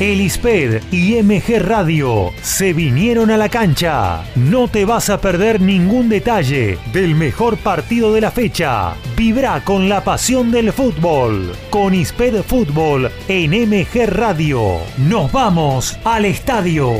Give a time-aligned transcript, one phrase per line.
[0.00, 4.24] El ISPED y MG Radio se vinieron a la cancha.
[4.34, 8.94] No te vas a perder ningún detalle del mejor partido de la fecha.
[9.16, 11.52] Vibra con la pasión del fútbol.
[11.70, 14.78] Con ISPED Fútbol en MG Radio.
[14.98, 16.92] Nos vamos al estadio.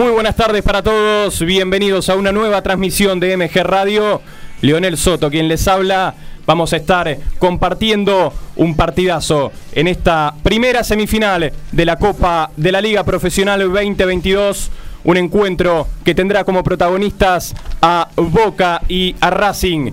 [0.00, 4.22] Muy buenas tardes para todos, bienvenidos a una nueva transmisión de MG Radio.
[4.62, 6.14] Leonel Soto, quien les habla,
[6.46, 12.80] vamos a estar compartiendo un partidazo en esta primera semifinal de la Copa de la
[12.80, 14.70] Liga Profesional 2022.
[15.04, 19.92] Un encuentro que tendrá como protagonistas a Boca y a Racing.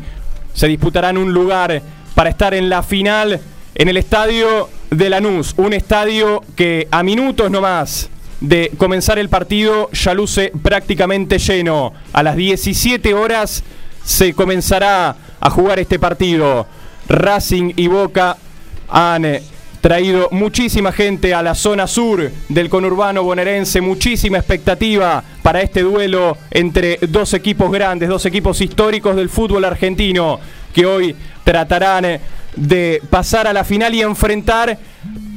[0.54, 1.82] Se disputarán un lugar
[2.16, 3.42] para estar en la final
[3.76, 5.54] en el estadio de Lanús.
[5.58, 11.94] Un estadio que a minutos nomás de comenzar el partido ya luce prácticamente lleno.
[12.14, 13.64] A las 17 horas
[14.04, 16.68] se comenzará a jugar este partido.
[17.10, 18.38] Racing y Boca
[18.90, 19.44] han eh,
[19.82, 26.38] traído muchísima gente a la zona sur del conurbano bonaerense, muchísima expectativa para este duelo
[26.52, 30.40] entre dos equipos grandes, dos equipos históricos del fútbol argentino
[30.74, 32.20] que hoy tratarán eh,
[32.56, 34.78] de pasar a la final y enfrentar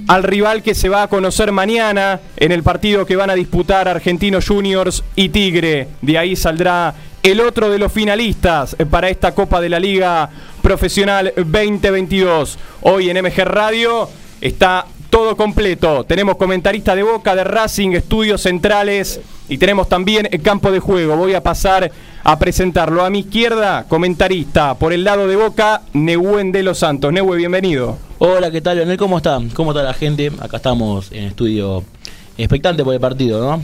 [0.09, 3.89] al rival que se va a conocer mañana en el partido que van a disputar
[3.89, 5.89] Argentinos Juniors y Tigre.
[6.03, 10.31] De ahí saldrá el otro de los finalistas para esta Copa de la Liga
[10.63, 12.59] Profesional 2022.
[12.83, 14.09] Hoy en MG Radio
[14.41, 16.05] está todo completo.
[16.05, 21.17] Tenemos comentarista de Boca, de Racing, estudios centrales y tenemos también el campo de juego.
[21.17, 21.91] Voy a pasar
[22.23, 23.05] a presentarlo.
[23.05, 24.75] A mi izquierda, comentarista.
[24.75, 27.13] Por el lado de Boca, Nehuen de los Santos.
[27.13, 27.99] Nehue, bienvenido.
[28.19, 28.97] Hola, ¿qué tal, Leonel?
[28.97, 29.41] ¿Cómo está?
[29.55, 30.31] ¿Cómo está la gente?
[30.41, 31.85] Acá estamos en estudio
[32.37, 33.63] expectante por el partido, ¿no?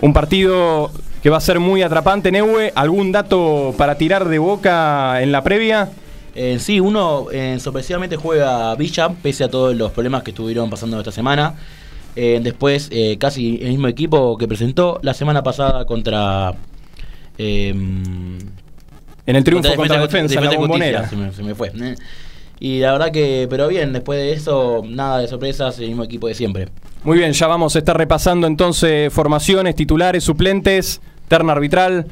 [0.00, 0.90] Un partido
[1.22, 2.72] que va a ser muy atrapante, Nehue.
[2.74, 5.90] ¿Algún dato para tirar de Boca en la previa?
[6.34, 10.98] Eh, sí, uno eh, sorpresivamente juega Villa, pese a todos los problemas que estuvieron pasando
[10.98, 11.54] esta semana.
[12.16, 16.54] Eh, después, casi el mismo equipo que presentó la semana pasada contra
[17.38, 18.38] Em,
[19.26, 21.08] en el triunfo contra, la defensa, la bombonera.
[21.08, 21.72] Se me, se me, fue.
[21.74, 21.94] ¿eh?
[22.60, 26.28] Y la verdad que, pero bien, después de eso, nada de sorpresas, el mismo equipo
[26.28, 26.68] de siempre.
[27.02, 32.06] Muy bien, ya vamos a estar repasando entonces formaciones, titulares, suplentes, terna arbitral.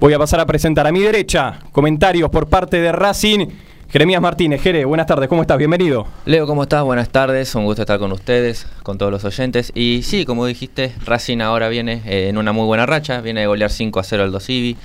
[0.00, 3.48] Voy a pasar a presentar a mi derecha comentarios por parte de Racing.
[3.94, 5.56] Jeremías Martínez, Jere, buenas tardes, ¿cómo estás?
[5.56, 6.08] Bienvenido.
[6.26, 6.82] Leo, ¿cómo estás?
[6.82, 9.70] Buenas tardes, un gusto estar con ustedes, con todos los oyentes.
[9.72, 13.46] Y sí, como dijiste, Racing ahora viene eh, en una muy buena racha, viene de
[13.46, 14.76] golear 5 a 0 al Dosivi.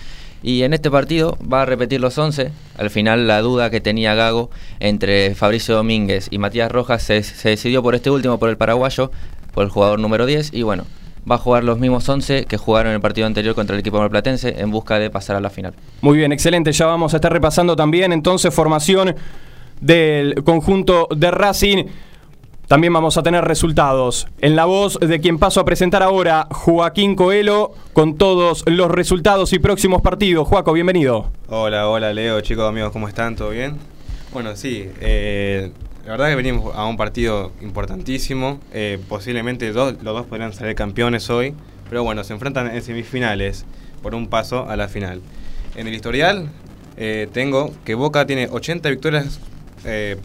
[0.43, 2.51] Y en este partido va a repetir los 11.
[2.77, 7.49] Al final la duda que tenía Gago entre Fabricio Domínguez y Matías Rojas se, se
[7.49, 9.09] decidió por este último, por el paraguayo,
[9.55, 10.53] por el jugador número 10.
[10.53, 10.85] Y bueno,
[11.29, 13.99] va a jugar los mismos 11 que jugaron en el partido anterior contra el equipo
[13.99, 15.73] marplatense en busca de pasar a la final.
[16.01, 16.71] Muy bien, excelente.
[16.71, 19.15] Ya vamos a estar repasando también entonces formación
[19.81, 21.85] del conjunto de Racing.
[22.67, 24.27] También vamos a tener resultados.
[24.41, 29.53] En la voz de quien paso a presentar ahora, Joaquín Coelho, con todos los resultados
[29.53, 30.47] y próximos partidos.
[30.47, 31.31] Joaco, bienvenido.
[31.47, 33.35] Hola, hola Leo, chicos, amigos, ¿cómo están?
[33.35, 33.77] ¿Todo bien?
[34.31, 35.71] Bueno, sí, eh,
[36.09, 38.59] la verdad que venimos a un partido importantísimo.
[38.73, 41.53] Eh, posiblemente los dos podrían salir campeones hoy.
[41.87, 43.63] Pero bueno, se enfrentan en semifinales
[44.01, 45.21] por un paso a la final.
[45.75, 46.49] En el historial
[46.97, 49.39] eh, tengo que Boca tiene 80 victorias
[49.85, 50.17] eh,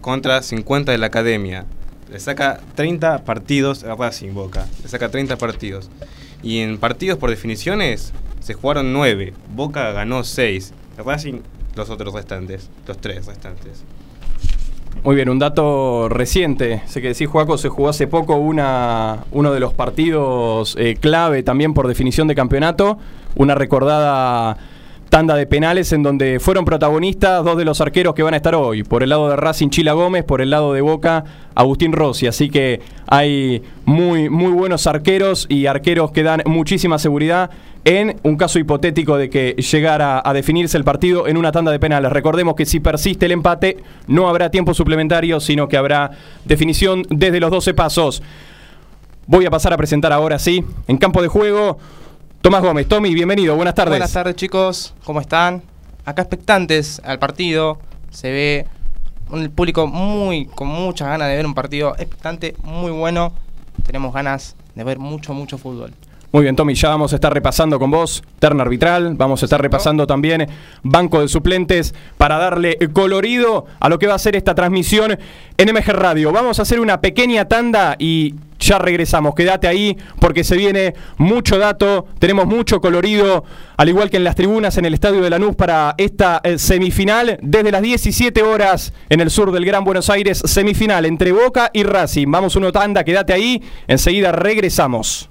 [0.00, 1.66] contra 50 de la academia.
[2.10, 4.66] Le saca 30 partidos a Racing Boca.
[4.82, 5.90] Le saca 30 partidos.
[6.42, 9.34] Y en partidos por definiciones se jugaron 9.
[9.54, 10.72] Boca ganó 6.
[11.04, 11.40] Racing
[11.74, 12.70] los otros restantes.
[12.86, 13.84] Los tres restantes.
[15.04, 16.82] Muy bien, un dato reciente.
[16.86, 21.42] Sé que decís, Juaco, se jugó hace poco una, uno de los partidos eh, clave
[21.42, 22.98] también por definición de campeonato.
[23.36, 24.56] Una recordada
[25.08, 28.54] tanda de penales en donde fueron protagonistas dos de los arqueros que van a estar
[28.54, 28.82] hoy.
[28.82, 32.26] Por el lado de Racing Chila Gómez, por el lado de Boca Agustín Rossi.
[32.26, 37.50] Así que hay muy, muy buenos arqueros y arqueros que dan muchísima seguridad
[37.86, 41.78] en un caso hipotético de que llegara a definirse el partido en una tanda de
[41.78, 42.10] penales.
[42.10, 43.76] Recordemos que si persiste el empate
[44.08, 46.10] no habrá tiempo suplementario, sino que habrá
[46.44, 48.24] definición desde los 12 pasos.
[49.28, 51.78] Voy a pasar a presentar ahora sí, en campo de juego,
[52.40, 52.88] Tomás Gómez.
[52.88, 53.92] Tommy, bienvenido, buenas tardes.
[53.92, 55.62] Buenas tardes chicos, ¿cómo están?
[56.04, 57.78] Acá expectantes al partido,
[58.10, 58.66] se ve
[59.30, 63.32] un público muy con muchas ganas de ver un partido expectante, muy bueno.
[63.84, 65.92] Tenemos ganas de ver mucho, mucho fútbol.
[66.32, 69.62] Muy bien, Tommy, ya vamos a estar repasando con vos terna arbitral, vamos a estar
[69.62, 70.48] repasando también
[70.82, 75.18] banco de suplentes para darle colorido a lo que va a ser esta transmisión
[75.56, 76.32] en MG Radio.
[76.32, 79.34] Vamos a hacer una pequeña tanda y ya regresamos.
[79.34, 83.44] Quédate ahí porque se viene mucho dato, tenemos mucho colorido,
[83.76, 87.38] al igual que en las tribunas en el Estadio de Lanús para esta eh, semifinal
[87.40, 91.84] desde las 17 horas en el sur del Gran Buenos Aires, semifinal entre Boca y
[91.84, 92.30] Racing.
[92.30, 95.30] Vamos una tanda, quédate ahí, enseguida regresamos.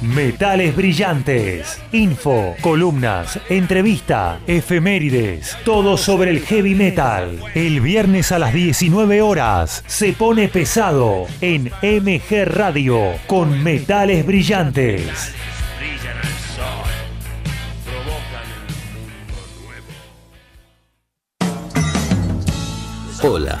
[0.00, 7.40] Metales brillantes, info, columnas, entrevista, efemérides, todo sobre el heavy metal.
[7.56, 15.34] El viernes a las 19 horas se pone pesado en MG Radio con Metales brillantes.
[23.20, 23.60] Hola,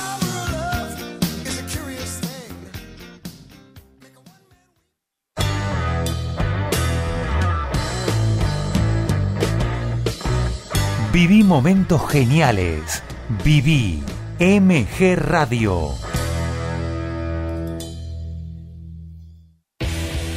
[11.11, 13.03] Viví momentos geniales.
[13.43, 14.01] Viví
[14.39, 16.10] MG Radio.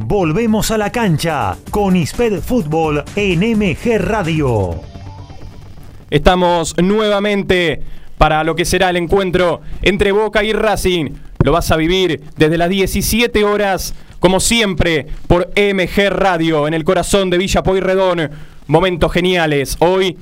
[0.00, 4.80] Volvemos a la cancha con ISPED Fútbol en MG Radio.
[6.08, 7.82] Estamos nuevamente
[8.16, 11.10] para lo que será el encuentro entre Boca y Racing.
[11.42, 16.84] Lo vas a vivir desde las 17 horas, como siempre, por MG Radio, en el
[16.84, 18.30] corazón de Villa Pueyrredón.
[18.68, 19.76] Momentos geniales.
[19.80, 20.16] Hoy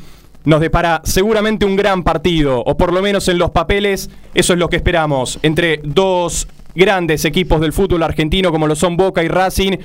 [0.45, 4.59] nos depara seguramente un gran partido, o por lo menos en los papeles, eso es
[4.59, 9.29] lo que esperamos, entre dos grandes equipos del fútbol argentino como lo son Boca y
[9.29, 9.79] Racing.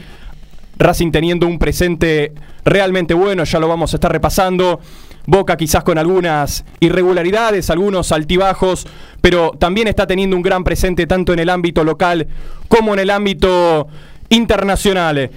[0.77, 2.33] Racing teniendo un presente
[2.63, 4.79] realmente bueno, ya lo vamos a estar repasando.
[5.27, 8.87] Boca quizás con algunas irregularidades, algunos altibajos,
[9.21, 12.27] pero también está teniendo un gran presente tanto en el ámbito local
[12.67, 13.87] como en el ámbito
[14.29, 15.29] internacional.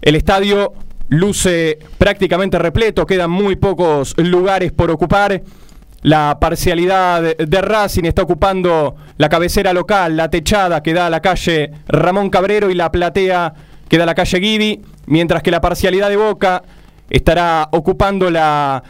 [0.00, 0.72] El estadio
[1.10, 5.42] luce prácticamente repleto, quedan muy pocos lugares por ocupar.
[6.02, 11.20] La parcialidad de Racing está ocupando la cabecera local, la techada que da a la
[11.20, 13.52] calle Ramón Cabrero y la platea
[13.86, 16.62] que da a la calle Guidi, mientras que la parcialidad de Boca
[17.10, 18.82] estará ocupando la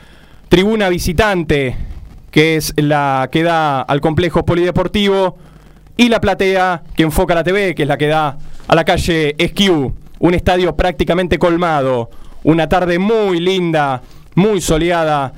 [0.48, 1.74] tribuna visitante,
[2.30, 5.36] que es la que da al complejo polideportivo,
[5.96, 8.38] y la platea que enfoca la TV, que es la que da
[8.68, 9.92] a la calle Esquiú.
[10.20, 12.08] Un estadio prácticamente colmado,
[12.44, 14.00] una tarde muy linda,
[14.36, 15.32] muy soleada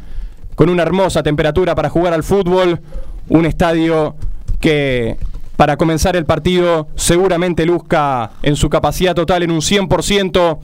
[0.55, 2.81] con una hermosa temperatura para jugar al fútbol,
[3.29, 4.17] un estadio
[4.61, 5.17] que
[5.57, 10.59] para comenzar el partido seguramente luzca en su capacidad total en un 100%,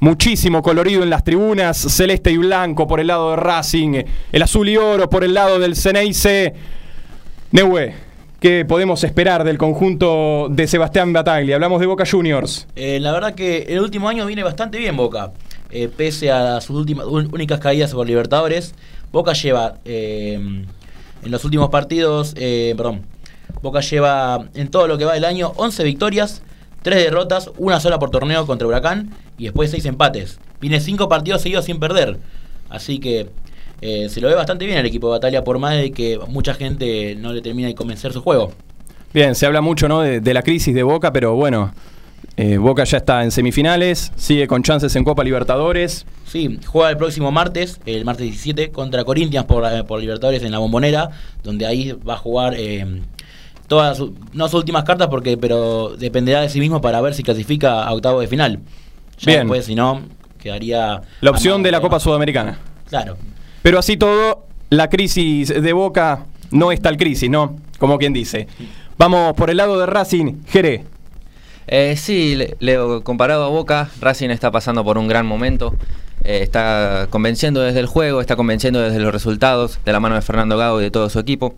[0.00, 4.68] muchísimo colorido en las tribunas, celeste y blanco por el lado de Racing, el azul
[4.68, 6.52] y oro por el lado del Ceneice.
[7.52, 7.94] Neue,
[8.40, 11.54] ¿qué podemos esperar del conjunto de Sebastián Bataglia?
[11.54, 12.66] Hablamos de Boca Juniors.
[12.76, 15.32] Eh, la verdad que el último año viene bastante bien Boca,
[15.70, 18.74] eh, pese a sus últimas, únicas caídas por Libertadores.
[19.14, 23.02] Boca lleva eh, en los últimos partidos, eh, perdón,
[23.62, 26.42] Boca lleva en todo lo que va del año 11 victorias,
[26.82, 30.40] 3 derrotas, una sola por torneo contra Huracán y después 6 empates.
[30.60, 32.18] Viene 5 partidos seguidos sin perder.
[32.68, 33.28] Así que
[33.80, 36.52] eh, se lo ve bastante bien el equipo de Batalla por más de que mucha
[36.52, 38.50] gente no le termina de convencer su juego.
[39.12, 40.00] Bien, se habla mucho ¿no?
[40.00, 41.72] de la crisis de Boca, pero bueno,
[42.36, 46.04] eh, Boca ya está en semifinales, sigue con chances en Copa Libertadores.
[46.26, 50.50] Sí, juega el próximo martes, el martes 17, contra Corinthians por, eh, por Libertadores en
[50.50, 51.10] la Bombonera,
[51.44, 53.02] donde ahí va a jugar eh,
[53.68, 57.84] todas, no sus últimas cartas, porque pero dependerá de sí mismo para ver si clasifica
[57.84, 58.58] a octavo de final.
[59.18, 59.40] Ya Bien.
[59.40, 60.02] después, si no,
[60.40, 61.02] quedaría...
[61.20, 62.58] La opción de la Copa Sudamericana.
[62.88, 63.16] Claro.
[63.62, 67.56] Pero así todo, la crisis de Boca no es tal crisis, ¿no?
[67.78, 68.48] Como quien dice.
[68.98, 70.84] Vamos por el lado de Racing, Jere.
[71.66, 75.74] Eh, sí, Leo, comparado a Boca, Racing está pasando por un gran momento.
[76.22, 80.22] Eh, está convenciendo desde el juego, está convenciendo desde los resultados, de la mano de
[80.22, 81.54] Fernando Gago y de todo su equipo.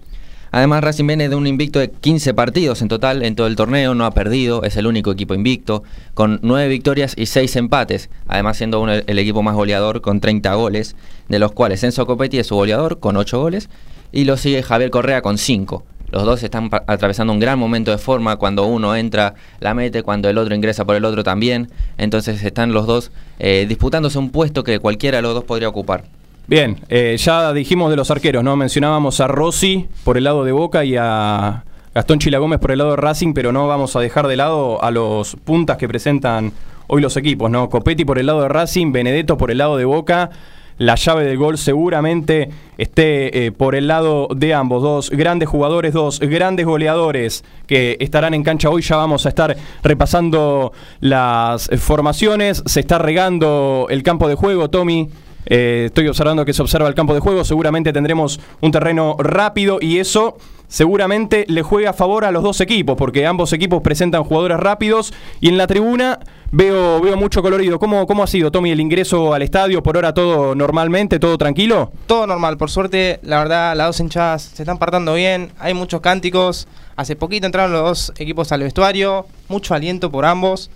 [0.53, 3.95] Además, Racing viene de un invicto de 15 partidos en total en todo el torneo,
[3.95, 5.83] no ha perdido, es el único equipo invicto,
[6.15, 10.97] con 9 victorias y 6 empates, además siendo el equipo más goleador con 30 goles,
[11.29, 13.69] de los cuales Enzo Copetti es su goleador con 8 goles,
[14.13, 15.85] y lo sigue Javier Correa con 5.
[16.11, 18.37] Los dos están atravesando un gran momento de forma.
[18.37, 20.03] Cuando uno entra, la mete.
[20.03, 21.71] Cuando el otro ingresa por el otro también.
[21.99, 26.05] Entonces están los dos eh, disputándose un puesto que cualquiera de los dos podría ocupar.
[26.49, 28.55] Bien, eh, ya dijimos de los arqueros, ¿no?
[28.55, 32.79] Mencionábamos a Rossi por el lado de Boca y a Gastón Chila Gómez por el
[32.79, 36.53] lado de Racing, pero no vamos a dejar de lado a los puntas que presentan
[36.87, 37.69] hoy los equipos, ¿no?
[37.69, 40.31] Copetti por el lado de Racing, Benedetto por el lado de Boca
[40.79, 44.83] la llave del gol seguramente esté eh, por el lado de ambos.
[44.83, 48.83] Dos grandes jugadores, dos grandes goleadores que estarán en cancha hoy.
[48.83, 52.63] Ya vamos a estar repasando las formaciones.
[52.67, 55.09] Se está regando el campo de juego, Tommy.
[55.47, 57.45] Eh, estoy observando que se observa el campo de juego.
[57.45, 60.37] Seguramente tendremos un terreno rápido y eso
[60.69, 65.13] seguramente le juega a favor a los dos equipos, porque ambos equipos presentan jugadores rápidos
[65.41, 66.19] y en la tribuna
[66.51, 67.79] veo, veo mucho colorido.
[67.79, 69.83] ¿Cómo, ¿Cómo ha sido, Tommy, el ingreso al estadio?
[69.83, 71.93] ¿Por ahora todo normalmente, todo tranquilo?
[72.07, 76.01] Todo normal, por suerte, la verdad, las dos hinchadas se están partando bien, hay muchos
[76.01, 76.69] cánticos.
[76.97, 80.71] Hace poquito entraron los dos equipos al vestuario, mucho aliento por ambos.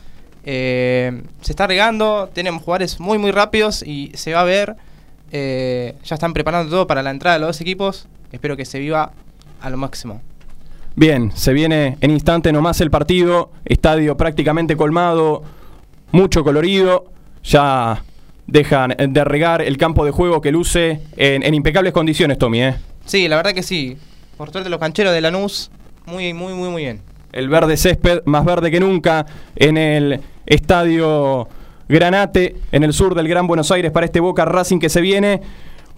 [0.44, 4.76] Eh, se está regando, tenemos jugadores muy muy rápidos y se va a ver.
[5.32, 8.06] Eh, ya están preparando todo para la entrada de los dos equipos.
[8.32, 9.12] Espero que se viva
[9.60, 10.20] a lo máximo.
[10.96, 15.42] Bien, se viene en instante nomás el partido, estadio prácticamente colmado,
[16.12, 17.06] mucho colorido,
[17.44, 18.02] ya
[18.46, 22.62] dejan de regar el campo de juego que luce en, en impecables condiciones, Tommy.
[22.62, 22.74] ¿eh?
[23.04, 23.96] Sí, la verdad que sí.
[24.36, 25.70] Por suerte los cancheros de Lanús,
[26.06, 27.02] muy, muy, muy, muy bien.
[27.32, 29.24] El verde césped más verde que nunca
[29.54, 31.48] en el estadio
[31.88, 35.40] Granate, en el sur del Gran Buenos Aires para este Boca Racing que se viene.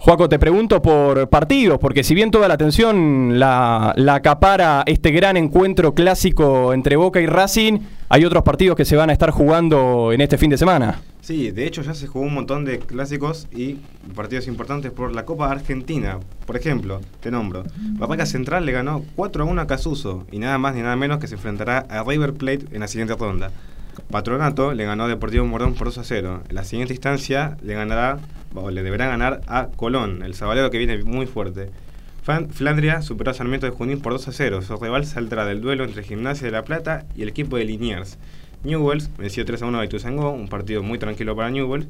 [0.03, 5.11] Juaco, te pregunto por partidos, porque si bien toda la atención la, la acapara este
[5.11, 7.79] gran encuentro clásico entre Boca y Racing,
[8.09, 10.99] hay otros partidos que se van a estar jugando en este fin de semana.
[11.21, 13.75] Sí, de hecho ya se jugó un montón de clásicos y
[14.13, 16.19] partidos importantes por la Copa Argentina.
[16.45, 20.57] Por ejemplo, te nombro, Barraca Central le ganó 4 a 1 a Casuso y nada
[20.57, 23.51] más ni nada menos que se enfrentará a River Plate en la siguiente ronda.
[24.09, 26.41] Patronato le ganó a Deportivo Morón por 2 a 0.
[26.49, 28.19] En la siguiente instancia le ganará,
[28.71, 31.69] le deberá ganar a Colón, el sabalero que viene muy fuerte.
[32.23, 34.61] Flandria superó a Sarmiento de Junín por 2 a 0.
[34.61, 38.17] Su rival saldrá del duelo entre Gimnasia de La Plata y el equipo de Liniers.
[38.63, 41.87] Newells venció 3 a 1 a Ituzaingó, un partido muy tranquilo para Newells,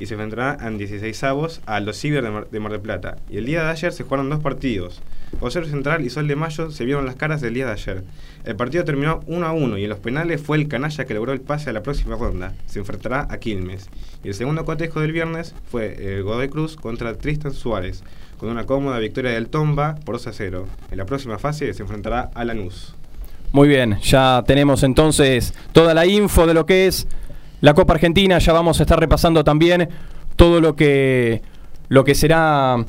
[0.00, 3.18] y se enfrentará en 16 avos a los Ciber de Mar, de Mar del Plata.
[3.30, 5.02] Y el día de ayer se jugaron dos partidos.
[5.40, 8.02] Rosario Central y Sol de Mayo se vieron las caras del día de ayer.
[8.44, 11.32] El partido terminó 1 a 1 y en los penales fue el canalla que logró
[11.32, 12.54] el pase a la próxima ronda.
[12.66, 13.90] Se enfrentará a Quilmes.
[14.24, 18.02] Y el segundo cotejo del viernes fue el Godoy Cruz contra Tristan Suárez,
[18.38, 20.66] con una cómoda victoria del Tomba por 2 a 0.
[20.90, 22.94] En la próxima fase se enfrentará a Lanús.
[23.52, 27.06] Muy bien, ya tenemos entonces toda la info de lo que es
[27.60, 29.88] la Copa Argentina, ya vamos a estar repasando también
[30.36, 31.42] todo lo que
[31.88, 32.84] lo que será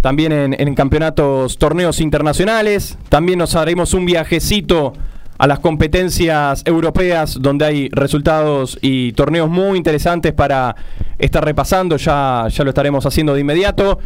[0.00, 4.92] también en, en campeonatos, torneos internacionales, también nos haremos un viajecito
[5.38, 10.76] a las competencias europeas donde hay resultados y torneos muy interesantes para
[11.18, 13.98] estar repasando, ya, ya lo estaremos haciendo de inmediato.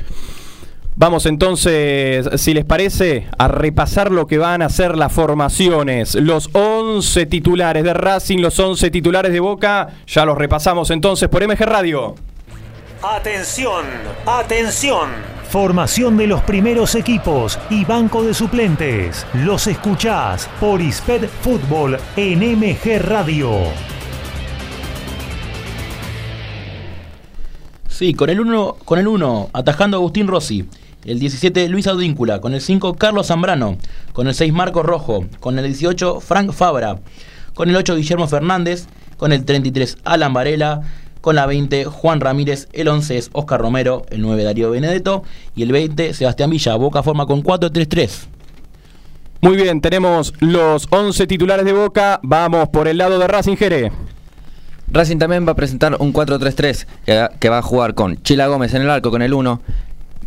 [1.00, 6.16] Vamos entonces, si les parece, a repasar lo que van a ser las formaciones.
[6.16, 11.46] Los 11 titulares de Racing, los 11 titulares de Boca, ya los repasamos entonces por
[11.46, 12.16] MG Radio.
[13.00, 13.84] Atención,
[14.26, 15.10] atención.
[15.48, 19.24] Formación de los primeros equipos y banco de suplentes.
[19.34, 23.52] Los escuchás por Isped Fútbol en MG Radio.
[27.86, 30.68] Sí, con el 1, con el 1 atajando Agustín Rossi.
[31.04, 32.40] El 17 Luis Advíncula.
[32.40, 33.78] Con el 5 Carlos Zambrano.
[34.12, 35.24] Con el 6 Marcos Rojo.
[35.40, 36.98] Con el 18 Frank Fabra.
[37.54, 38.86] Con el 8 Guillermo Fernández.
[39.16, 40.82] Con el 33 Alan Varela.
[41.20, 42.68] Con la 20 Juan Ramírez.
[42.72, 44.04] El 11 es Oscar Romero.
[44.10, 45.22] El 9 Darío Benedetto.
[45.54, 46.74] Y el 20 Sebastián Villa.
[46.74, 48.26] Boca forma con 4-3-3.
[49.40, 52.18] Muy bien, tenemos los 11 titulares de Boca.
[52.24, 53.92] Vamos por el lado de Racing Jere.
[54.90, 58.74] Racing también va a presentar un 4-3-3 que, que va a jugar con Chila Gómez
[58.74, 59.60] en el arco con el 1.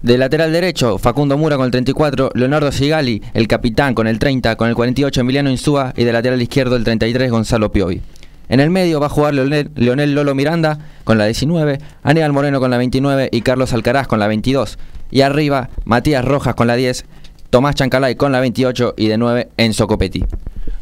[0.02, 4.56] De lateral derecho, Facundo Mura con el 34, Leonardo Sigali, el capitán con el 30,
[4.56, 8.02] con el 48 Emiliano Insúa y de lateral izquierdo el 33 Gonzalo Piovi.
[8.50, 12.60] En el medio va a jugar Leonel, Leonel Lolo Miranda con la 19, Aníbal Moreno
[12.60, 14.80] con la 29 y Carlos Alcaraz con la 22.
[15.12, 17.06] Y arriba, Matías Rojas con la 10,
[17.52, 20.26] Tomás Chancalay con la 28 y de 9 Enzo Copetti.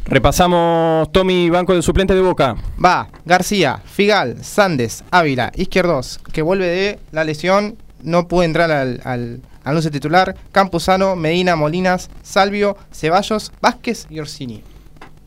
[0.05, 2.55] Repasamos, Tommy, banco de suplentes de Boca.
[2.83, 9.01] Va, García, Figal, Sandes, Ávila, Izquierdos, que vuelve de la lesión, no puede entrar al,
[9.03, 10.35] al, al once titular.
[10.51, 14.63] Campuzano, Medina, Molinas, Salvio, Ceballos, Vázquez y Orsini.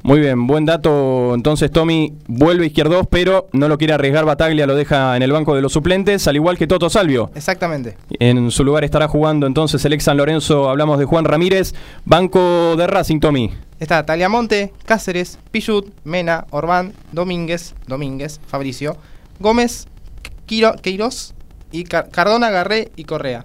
[0.04, 1.32] Muy bien, buen dato.
[1.32, 5.54] Entonces Tommy vuelve izquierdos, pero no lo quiere arriesgar Bataglia, lo deja en el banco
[5.54, 7.30] de los suplentes, al igual que Toto Salvio.
[7.36, 7.96] Exactamente.
[8.18, 12.74] En su lugar estará jugando entonces el ex San Lorenzo, hablamos de Juan Ramírez, banco
[12.76, 13.52] de Racing, Tommy.
[13.78, 18.96] Está Taliamonte, Cáceres, Pichut, Mena, Orbán, Domínguez, Domínguez, Fabricio,
[19.38, 19.86] Gómez,
[20.46, 21.34] Quiro, Queiroz
[21.72, 23.44] y Car- Cardona, Garré y Correa.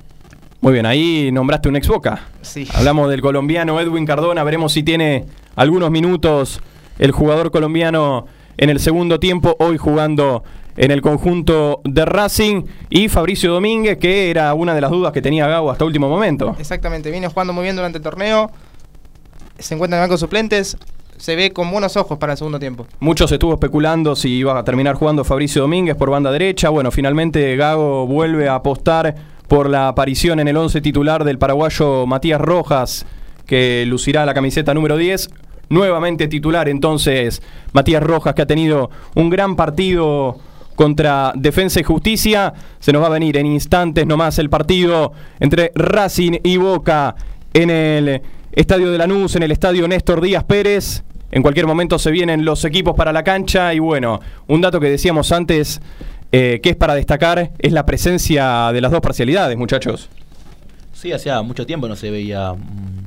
[0.61, 2.21] Muy bien, ahí nombraste un ex Boca.
[2.41, 2.67] Sí.
[2.73, 6.61] Hablamos del colombiano Edwin Cardona, veremos si tiene algunos minutos
[6.99, 8.25] el jugador colombiano
[8.57, 10.43] en el segundo tiempo, hoy jugando
[10.77, 15.21] en el conjunto de Racing, y Fabricio Domínguez, que era una de las dudas que
[15.21, 16.55] tenía Gago hasta último momento.
[16.59, 18.51] Exactamente, viene jugando muy bien durante el torneo.
[19.59, 20.77] Se encuentra en el banco de suplentes.
[21.17, 22.85] Se ve con buenos ojos para el segundo tiempo.
[22.99, 26.69] Muchos estuvo especulando si iba a terminar jugando Fabricio Domínguez por banda derecha.
[26.69, 29.15] Bueno, finalmente Gago vuelve a apostar
[29.47, 33.05] por la aparición en el 11 titular del paraguayo Matías Rojas,
[33.47, 35.29] que lucirá la camiseta número 10.
[35.69, 37.41] Nuevamente titular entonces
[37.73, 40.37] Matías Rojas, que ha tenido un gran partido
[40.75, 42.53] contra Defensa y Justicia.
[42.79, 47.15] Se nos va a venir en instantes nomás el partido entre Racing y Boca
[47.53, 48.21] en el
[48.57, 51.03] Estadio de Lanús, en el Estadio Néstor Díaz Pérez.
[51.29, 54.89] En cualquier momento se vienen los equipos para la cancha y bueno, un dato que
[54.89, 55.79] decíamos antes
[56.31, 60.09] eh, que es para destacar es la presencia de las dos parcialidades, muchachos.
[60.91, 63.05] Sí, hacía mucho tiempo no se veía un,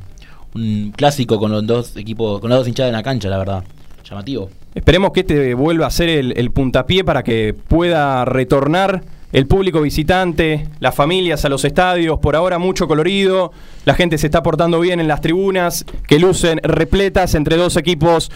[0.54, 3.64] un clásico con los dos equipos, con las dos hinchadas en la cancha, la verdad.
[4.08, 4.50] Llamativo.
[4.76, 9.80] Esperemos que este vuelva a ser el, el puntapié para que pueda retornar el público
[9.80, 13.52] visitante, las familias a los estadios, por ahora mucho colorido,
[13.84, 18.30] la gente se está portando bien en las tribunas, que lucen repletas entre dos equipos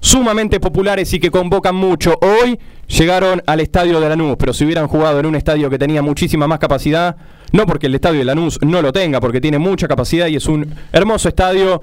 [0.00, 2.18] sumamente populares y que convocan mucho.
[2.22, 6.02] Hoy llegaron al estadio de Lanús, pero si hubieran jugado en un estadio que tenía
[6.02, 7.16] muchísima más capacidad,
[7.52, 10.46] no porque el estadio de Lanús no lo tenga, porque tiene mucha capacidad y es
[10.46, 11.82] un hermoso estadio,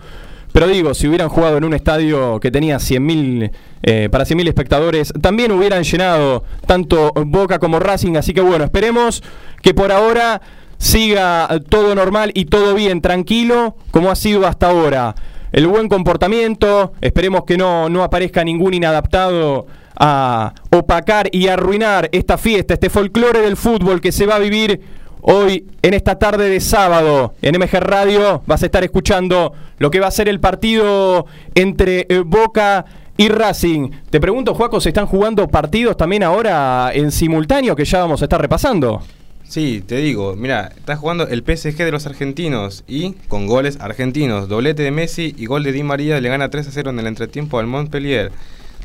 [0.56, 3.52] pero digo, si hubieran jugado en un estadio que tenía 100.000
[3.84, 9.22] eh, para 100.000 espectadores, también hubieran llenado tanto Boca como Racing, así que bueno, esperemos
[9.62, 10.40] que por ahora
[10.78, 15.14] siga todo normal y todo bien, tranquilo, como ha sido hasta ahora
[15.52, 16.94] el buen comportamiento.
[17.02, 23.42] Esperemos que no, no aparezca ningún inadaptado a opacar y arruinar esta fiesta, este folclore
[23.42, 24.80] del fútbol que se va a vivir
[25.22, 27.34] hoy en esta tarde de sábado.
[27.42, 32.06] En MG Radio vas a estar escuchando lo que va a ser el partido entre
[32.10, 32.86] eh, Boca
[33.18, 33.90] y Racing.
[34.10, 38.26] Te pregunto, Juaco, ¿se están jugando partidos también ahora en simultáneo que ya vamos a
[38.26, 39.02] estar repasando?
[39.48, 44.50] Sí, te digo, mira, está jugando el PSG de los argentinos y con goles argentinos,
[44.50, 47.08] doblete de Messi y gol de Di María le gana 3 a 0 en el
[47.08, 48.32] entretiempo al Montpellier.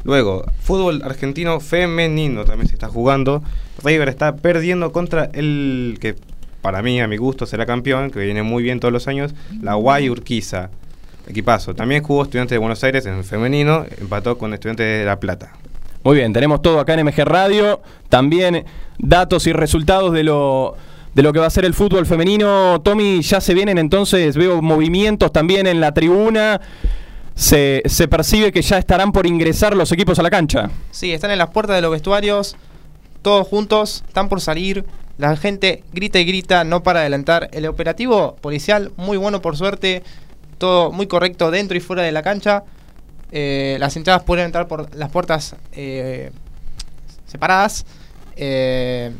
[0.04, 3.42] Luego, fútbol argentino femenino también se está jugando.
[3.84, 6.16] River está perdiendo contra el que
[6.62, 9.74] para mí, a mi gusto, será campeón, que viene muy bien todos los años, la
[9.74, 10.70] Guay Urquiza.
[11.26, 11.74] Equipazo.
[11.74, 15.52] También jugó Estudiantes de Buenos Aires en femenino, empató con Estudiantes de La Plata.
[16.02, 17.80] Muy bien, tenemos todo acá en MG Radio.
[18.08, 18.64] También
[18.98, 20.76] datos y resultados de lo,
[21.14, 22.80] de lo que va a ser el fútbol femenino.
[22.82, 26.60] Tommy, ya se vienen entonces, veo movimientos también en la tribuna.
[27.40, 30.68] Se, se percibe que ya estarán por ingresar los equipos a la cancha.
[30.90, 32.54] Sí, están en las puertas de los vestuarios,
[33.22, 34.84] todos juntos, están por salir.
[35.16, 37.48] La gente grita y grita, no para adelantar.
[37.52, 40.02] El operativo policial, muy bueno por suerte,
[40.58, 42.62] todo muy correcto dentro y fuera de la cancha.
[43.32, 46.32] Eh, las entradas pueden entrar por las puertas eh,
[47.24, 47.86] separadas
[48.36, 49.12] eh,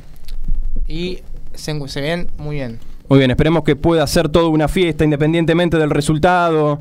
[0.86, 1.20] y
[1.54, 2.80] se, se ven muy bien.
[3.08, 6.80] Muy bien, esperemos que pueda ser toda una fiesta independientemente del resultado,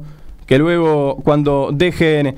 [0.50, 2.36] que luego cuando dejen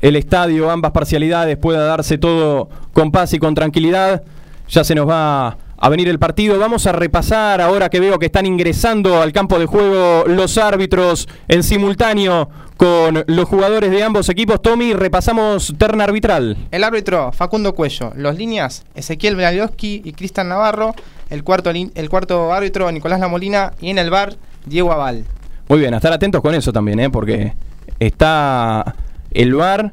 [0.00, 4.24] el estadio, ambas parcialidades, pueda darse todo con paz y con tranquilidad.
[4.68, 6.58] Ya se nos va a venir el partido.
[6.58, 11.28] Vamos a repasar ahora que veo que están ingresando al campo de juego los árbitros
[11.46, 14.60] en simultáneo con los jugadores de ambos equipos.
[14.60, 16.56] Tommy, repasamos terna arbitral.
[16.72, 20.96] El árbitro Facundo Cuello, los líneas Ezequiel Belalioski y Cristian Navarro,
[21.28, 24.34] el cuarto, el cuarto árbitro Nicolás Lamolina y en el bar
[24.66, 25.26] Diego Aval.
[25.70, 27.10] Muy bien, a estar atentos con eso también, ¿eh?
[27.10, 27.52] porque
[28.00, 28.96] está
[29.30, 29.92] el bar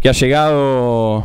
[0.00, 1.24] que ha llegado,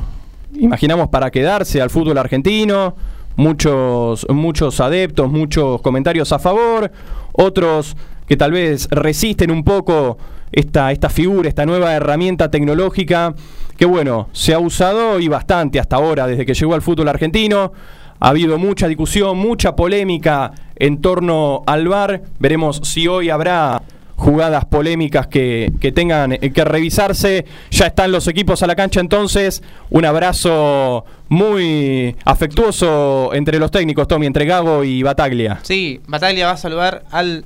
[0.56, 2.96] imaginamos, para quedarse al fútbol argentino.
[3.36, 6.92] Muchos, muchos adeptos, muchos comentarios a favor,
[7.34, 7.96] otros
[8.28, 10.18] que tal vez resisten un poco
[10.52, 13.36] esta, esta figura, esta nueva herramienta tecnológica,
[13.78, 17.74] que bueno, se ha usado y bastante hasta ahora, desde que llegó al fútbol argentino.
[18.22, 22.22] Ha habido mucha discusión, mucha polémica en torno al VAR.
[22.38, 23.82] Veremos si hoy habrá
[24.16, 27.46] jugadas polémicas que, que, tengan que revisarse.
[27.72, 29.64] Ya están los equipos a la cancha entonces.
[29.90, 35.60] Un abrazo muy afectuoso entre los técnicos, Tommy, entre Gago y Bataglia.
[35.64, 37.44] Sí, Bataglia va a saludar al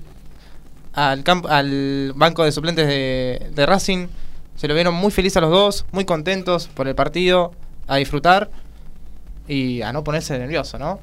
[0.91, 4.07] al, campo, al banco de suplentes de, de Racing.
[4.57, 7.53] Se lo vieron muy felices a los dos, muy contentos por el partido,
[7.87, 8.49] a disfrutar
[9.47, 10.99] y a no ponerse nervioso, ¿no?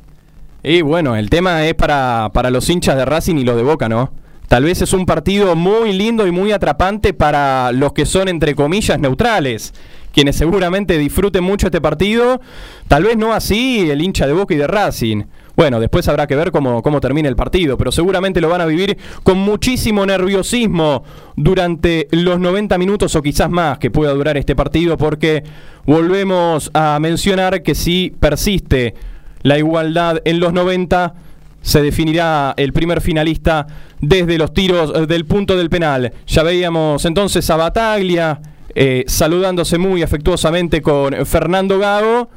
[0.63, 3.89] Y bueno, el tema es para, para los hinchas de Racing y los de Boca,
[3.89, 4.13] ¿no?
[4.49, 8.55] Tal vez es un partido muy lindo y muy atrapante para los que son, entre
[8.55, 9.73] comillas, neutrales,
[10.13, 12.41] quienes seguramente disfruten mucho este partido.
[12.87, 15.25] Tal vez no así el hincha de Boca y de Racing.
[15.57, 18.67] Bueno, después habrá que ver cómo, cómo termina el partido, pero seguramente lo van a
[18.67, 21.05] vivir con muchísimo nerviosismo
[21.37, 25.45] durante los 90 minutos o quizás más que pueda durar este partido, porque
[25.85, 28.95] volvemos a mencionar que si persiste
[29.43, 31.15] la igualdad en los 90,
[31.61, 33.67] se definirá el primer finalista
[34.01, 36.13] desde los tiros del punto del penal.
[36.27, 38.41] Ya veíamos entonces a Bataglia
[38.75, 42.31] eh, saludándose muy afectuosamente con Fernando Gago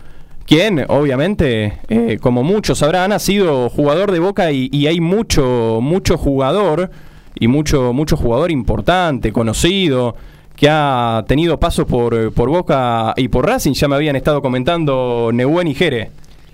[0.45, 6.17] quien obviamente, eh, como muchos sabrán, ha sido jugador de Boca y, hay mucho, mucho
[6.17, 6.91] jugador
[7.39, 10.15] y mucho, mucho jugador importante, conocido,
[10.55, 13.73] que ha tenido pasos por, por Boca y por Racing.
[13.73, 16.11] Ya me habían estado comentando Nehuen y Jere.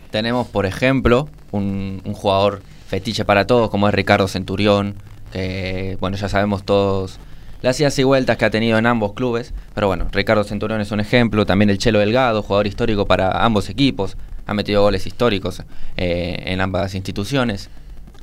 [0.09, 4.95] Tenemos, por ejemplo, un, un jugador fetiche para todos, como es Ricardo Centurión,
[5.31, 7.19] que, bueno, ya sabemos todos
[7.61, 9.53] las idas y vueltas que ha tenido en ambos clubes.
[9.73, 13.69] Pero bueno, Ricardo Centurión es un ejemplo, también el Chelo Delgado, jugador histórico para ambos
[13.69, 15.63] equipos, ha metido goles históricos
[15.97, 17.69] eh, en ambas instituciones.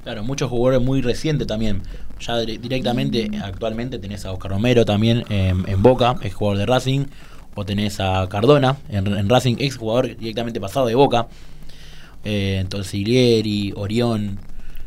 [0.02, 1.82] Claro, muchos jugadores muy recientes también.
[2.20, 7.06] Ya directamente, actualmente tenés a Oscar Romero también en Boca, es jugador de Racing.
[7.54, 11.26] O tenés a Cardona en, Racing, ex jugador directamente pasado de Boca.
[12.24, 14.38] eh, Torsiglieri, Orión,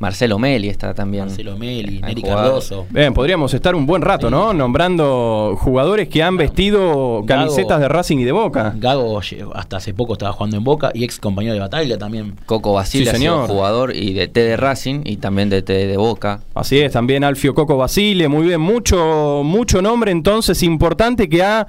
[0.02, 1.26] Marcelo Meli está también.
[1.26, 2.24] Marcelo Meli, Hay Neri.
[2.24, 2.88] Cardoso.
[2.90, 4.52] Bien, podríamos estar un buen rato, ¿no?
[4.52, 8.74] Nombrando jugadores que han vestido camisetas de Racing y de Boca.
[8.76, 9.22] Gago
[9.54, 12.34] hasta hace poco estaba jugando en Boca y ex compañero de batalla también.
[12.48, 13.48] Coco Basile Sí, ha sido señor.
[13.48, 16.42] jugador y de T de Racing y también de T de Boca.
[16.56, 21.68] Así es, también Alfio Coco Basile, muy bien, mucho, mucho nombre entonces importante que ha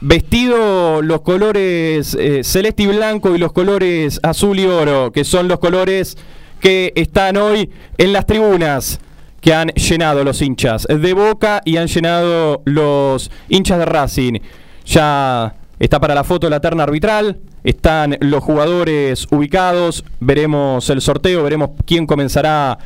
[0.00, 5.48] vestido los colores eh, celeste y blanco y los colores azul y oro, que son
[5.48, 6.16] los colores
[6.62, 9.00] que están hoy en las tribunas
[9.40, 14.38] que han llenado los hinchas de Boca y han llenado los hinchas de Racing.
[14.86, 21.42] Ya está para la foto la terna arbitral, están los jugadores ubicados, veremos el sorteo,
[21.42, 22.78] veremos quién comenzará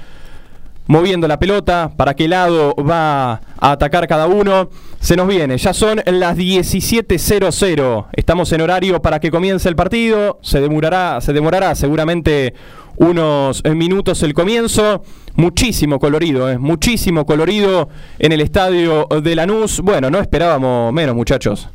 [0.86, 4.70] moviendo la pelota, para qué lado va a atacar cada uno.
[5.00, 8.06] Se nos viene, ya son las 17.00.
[8.14, 10.38] Estamos en horario para que comience el partido.
[10.42, 12.54] Se demorará, se demorará seguramente
[12.96, 15.02] unos eh, minutos el comienzo.
[15.34, 19.80] Muchísimo colorido, eh, muchísimo colorido en el estadio de Lanús.
[19.80, 21.68] Bueno, no esperábamos menos, muchachos.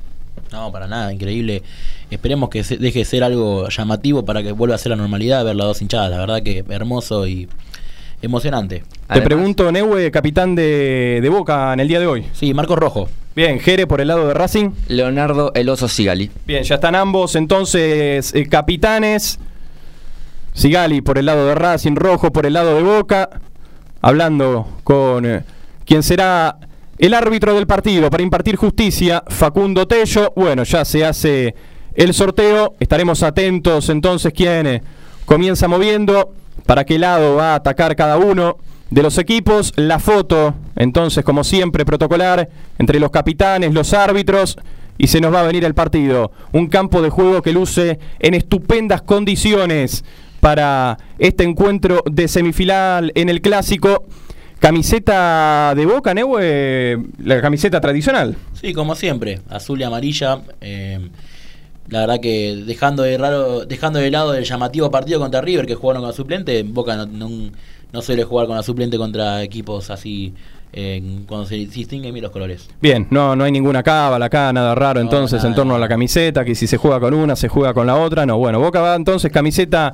[0.52, 1.62] No, para nada, increíble.
[2.10, 5.46] Esperemos que se- deje de ser algo llamativo para que vuelva a ser la normalidad
[5.46, 6.10] ver las dos hinchadas.
[6.12, 7.48] La verdad que hermoso y
[8.22, 8.84] emocionante.
[9.12, 12.26] Te pregunto, Neue, capitán de, de Boca en el día de hoy.
[12.34, 13.10] Sí, Marcos Rojo.
[13.36, 14.72] Bien, Jere por el lado de Racing.
[14.90, 16.30] Leonardo El Oso Sigali.
[16.46, 19.40] Bien, ya están ambos entonces eh, capitanes.
[20.54, 23.30] Sigali por el lado de Racing, Rojo por el lado de Boca.
[24.02, 25.44] Hablando con eh,
[25.86, 26.58] quien será
[26.98, 30.34] el árbitro del partido para impartir justicia, Facundo Tello.
[30.36, 31.56] Bueno, ya se hace
[31.94, 32.76] el sorteo.
[32.80, 34.84] Estaremos atentos entonces quién eh,
[35.26, 36.34] comienza moviendo,
[36.66, 38.58] para qué lado va a atacar cada uno
[38.90, 39.74] de los equipos.
[39.78, 44.58] La foto, entonces, como siempre, protocolar entre los capitanes, los árbitros.
[44.98, 46.32] Y se nos va a venir el partido.
[46.52, 50.04] Un campo de juego que luce en estupendas condiciones
[50.42, 54.04] para este encuentro de semifinal en el clásico.
[54.60, 58.36] Camiseta de Boca, Neue, la camiseta tradicional.
[58.54, 60.42] Sí, como siempre, azul y amarilla.
[60.62, 61.10] eh,
[61.90, 65.76] la verdad que dejando de raro, dejando de lado el llamativo partido contra River que
[65.76, 67.52] jugaron con la suplente, Boca no, no-
[67.92, 70.34] no suele jugar con la suplente contra equipos así
[70.72, 72.70] eh, cuando se distinguen bien los colores.
[72.82, 75.90] Bien, no, no hay ninguna cábala acá, nada raro entonces nada, en torno a la
[75.90, 78.26] camiseta, que si se juega con una, se juega con la otra.
[78.26, 79.94] No, bueno, Boca va entonces camiseta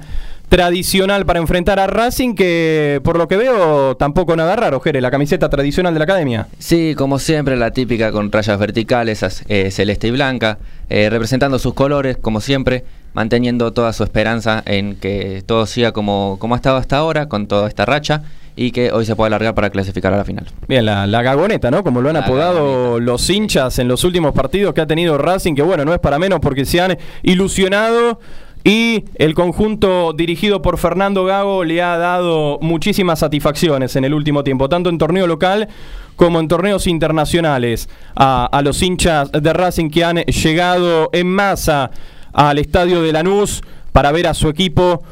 [0.49, 5.11] tradicional para enfrentar a Racing, que por lo que veo tampoco nada raro, Jere, la
[5.11, 6.47] camiseta tradicional de la academia.
[6.57, 10.57] Sí, como siempre, la típica con rayas verticales, eh, celeste y blanca,
[10.89, 16.37] eh, representando sus colores, como siempre, manteniendo toda su esperanza en que todo siga como,
[16.39, 18.23] como ha estado hasta ahora, con toda esta racha,
[18.55, 20.45] y que hoy se pueda alargar para clasificar a la final.
[20.67, 21.83] Bien, la, la gagoneta, ¿no?
[21.83, 25.53] Como lo han La apodado los hinchas en los últimos partidos que ha tenido Racing,
[25.53, 28.19] que bueno, no es para menos porque se han ilusionado
[28.63, 34.43] y el conjunto dirigido por Fernando Gago le ha dado muchísimas satisfacciones en el último
[34.43, 35.69] tiempo, tanto en torneo local
[36.17, 41.91] como en torneos internacionales, a, los hinchas de Racing que han llegado en masa
[42.33, 45.03] al estadio de Lanús para ver a su equipo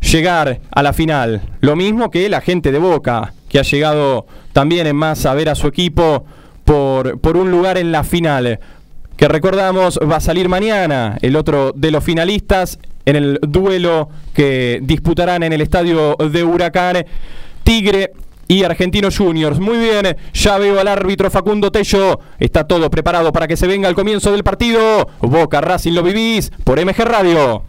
[0.00, 1.42] llegar a la final.
[1.60, 5.48] Lo mismo que la gente de Boca, que ha llegado también en masa a ver
[5.48, 6.24] a su equipo
[6.64, 8.60] por, por un lugar en la final.
[9.16, 14.80] Que recordamos va a salir mañana el otro de los finalistas en el duelo que
[14.82, 17.06] disputarán en el estadio de Huracán
[17.62, 18.12] Tigre
[18.48, 19.58] y Argentino Juniors.
[19.58, 22.20] Muy bien, ya veo al árbitro Facundo Tello.
[22.38, 25.08] Está todo preparado para que se venga el comienzo del partido.
[25.20, 27.62] Boca Racing lo vivís por MG Radio.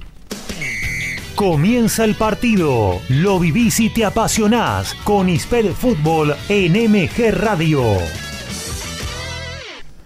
[1.35, 2.99] Comienza el partido.
[3.09, 7.83] Lo vivís y te apasionás con Ispel Fútbol en MG Radio.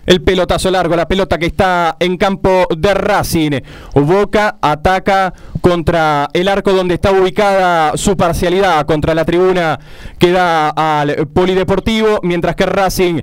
[0.06, 3.60] El pelotazo largo, la pelota que está en campo de Racing.
[3.94, 9.80] Boca ataca contra el arco donde está ubicada su parcialidad, contra la tribuna
[10.18, 13.22] que da al Polideportivo, mientras que Racing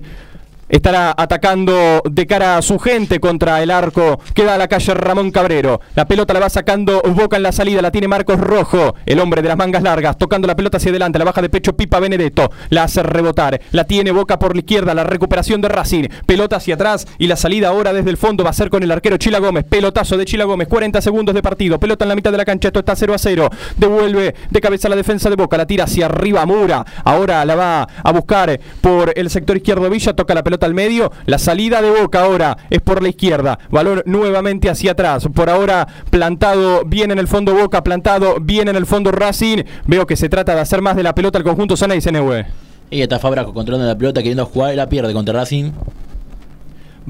[0.68, 4.20] estará atacando de cara a su gente contra el arco.
[4.34, 5.80] Que da a la calle Ramón Cabrero.
[5.94, 9.42] La pelota la va sacando Boca en la salida, la tiene Marcos Rojo, el hombre
[9.42, 12.50] de las mangas largas, tocando la pelota hacia adelante, la baja de pecho Pipa Benedetto,
[12.70, 16.74] la hace rebotar, la tiene Boca por la izquierda, la recuperación de Racing, pelota hacia
[16.74, 17.06] atrás.
[17.18, 19.64] Y la salida ahora desde el fondo va a ser con el arquero Chila Gómez,
[19.64, 22.68] pelotazo de Chila Gómez, 40 segundos de partido, pelota en la mitad de la cancha,
[22.68, 26.06] esto está 0 a 0, devuelve de cabeza la defensa de Boca, la tira hacia
[26.06, 30.57] arriba Mura, ahora la va a buscar por el sector izquierdo Villa, toca la pelota
[30.66, 35.28] al medio, la salida de Boca ahora es por la izquierda, balón nuevamente hacia atrás,
[35.34, 40.06] por ahora plantado bien en el fondo Boca, plantado bien en el fondo Racing, veo
[40.06, 42.44] que se trata de hacer más de la pelota el conjunto Sana y CNV.
[42.90, 45.72] Y está Fabraco controlando la pelota, queriendo jugar y la pierde contra Racing.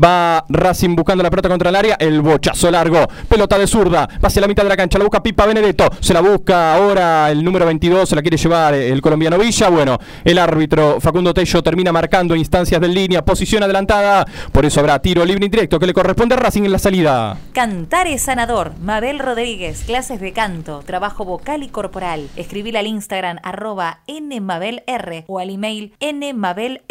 [0.02, 1.96] Va Racing buscando la pelota contra el área.
[1.98, 3.06] El bochazo largo.
[3.28, 4.08] Pelota de zurda.
[4.22, 4.98] Va hacia la mitad de la cancha.
[4.98, 5.88] La busca Pipa Benedetto.
[6.00, 8.08] Se la busca ahora el número 22.
[8.08, 9.68] Se la quiere llevar el colombiano Villa.
[9.68, 13.24] Bueno, el árbitro Facundo Tello termina marcando instancias de línea.
[13.24, 14.24] Posición adelantada.
[14.52, 17.36] Por eso habrá tiro libre indirecto que le corresponde a Racing en la salida.
[17.52, 18.74] Cantar es sanador.
[18.80, 22.28] Mabel Rodríguez, clases de canto, trabajo vocal y corporal.
[22.36, 26.82] Escribir al Instagram arroba nmabelr o al email nmabelr.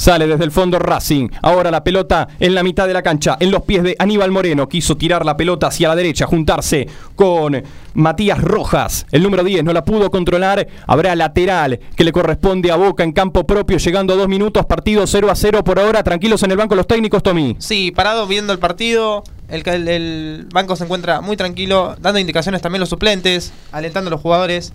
[0.00, 1.28] Sale desde el fondo Racing.
[1.42, 4.66] Ahora la pelota en la mitad de la cancha, en los pies de Aníbal Moreno.
[4.66, 9.04] Quiso tirar la pelota hacia la derecha, juntarse con Matías Rojas.
[9.12, 10.66] El número 10 no la pudo controlar.
[10.86, 14.64] Habrá lateral que le corresponde a Boca en campo propio, llegando a dos minutos.
[14.64, 16.02] Partido 0 a 0 por ahora.
[16.02, 17.56] Tranquilos en el banco los técnicos, Tommy.
[17.58, 19.22] Sí, parado viendo el partido.
[19.50, 24.12] El, el, el banco se encuentra muy tranquilo, dando indicaciones también los suplentes, alentando a
[24.12, 24.72] los jugadores.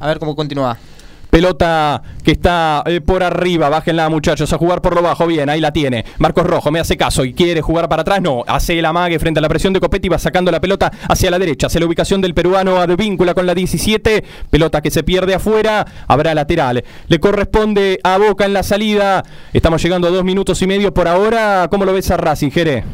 [0.00, 0.78] A ver cómo continúa.
[1.30, 3.68] Pelota que está eh, por arriba.
[3.68, 5.26] Bájenla, muchachos, a jugar por lo bajo.
[5.26, 6.04] Bien, ahí la tiene.
[6.18, 8.22] Marcos Rojo me hace caso y quiere jugar para atrás.
[8.22, 10.08] No, hace el amague frente a la presión de Copetti.
[10.08, 11.66] Va sacando la pelota hacia la derecha.
[11.66, 14.24] Hacia la ubicación del peruano Advíncula con la 17.
[14.50, 15.86] Pelota que se pierde afuera.
[16.06, 16.82] Habrá lateral.
[17.08, 19.22] Le corresponde a Boca en la salida.
[19.52, 21.68] Estamos llegando a dos minutos y medio por ahora.
[21.70, 22.84] ¿Cómo lo ves a Racing, Jere?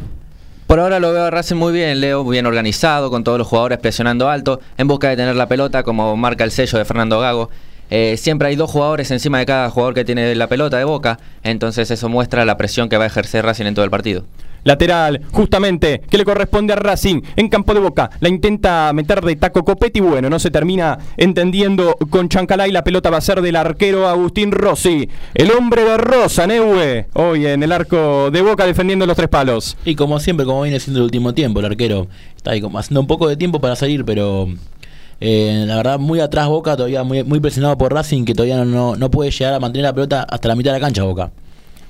[0.67, 3.79] Por ahora lo veo a Racing muy bien, Leo, bien organizado, con todos los jugadores
[3.79, 7.51] presionando alto, en busca de tener la pelota, como marca el sello de Fernando Gago.
[7.91, 11.19] Eh, siempre hay dos jugadores encima de cada jugador que tiene la pelota de boca,
[11.43, 14.25] entonces eso muestra la presión que va a ejercer Racing en todo el partido.
[14.65, 18.11] Lateral, justamente, que le corresponde a Racing en campo de boca.
[18.21, 20.01] La intenta meter de taco Copetti.
[20.01, 22.73] Bueno, no se termina entendiendo con Chancalay.
[22.73, 25.11] La pelota va a ser del arquero Agustín Rossi.
[25.35, 27.09] El hombre de Rosa, Neue.
[27.13, 29.77] Hoy en el arco de boca defendiendo los tres palos.
[29.85, 33.03] Y como siempre, como viene siendo el último tiempo, el arquero está ahí como haciendo
[33.03, 34.49] un poco de tiempo para salir, pero
[35.21, 39.11] eh, la verdad, muy atrás Boca, todavía muy, presionado por Racing, que todavía no, no
[39.11, 41.31] puede llegar a mantener la pelota hasta la mitad de la cancha Boca.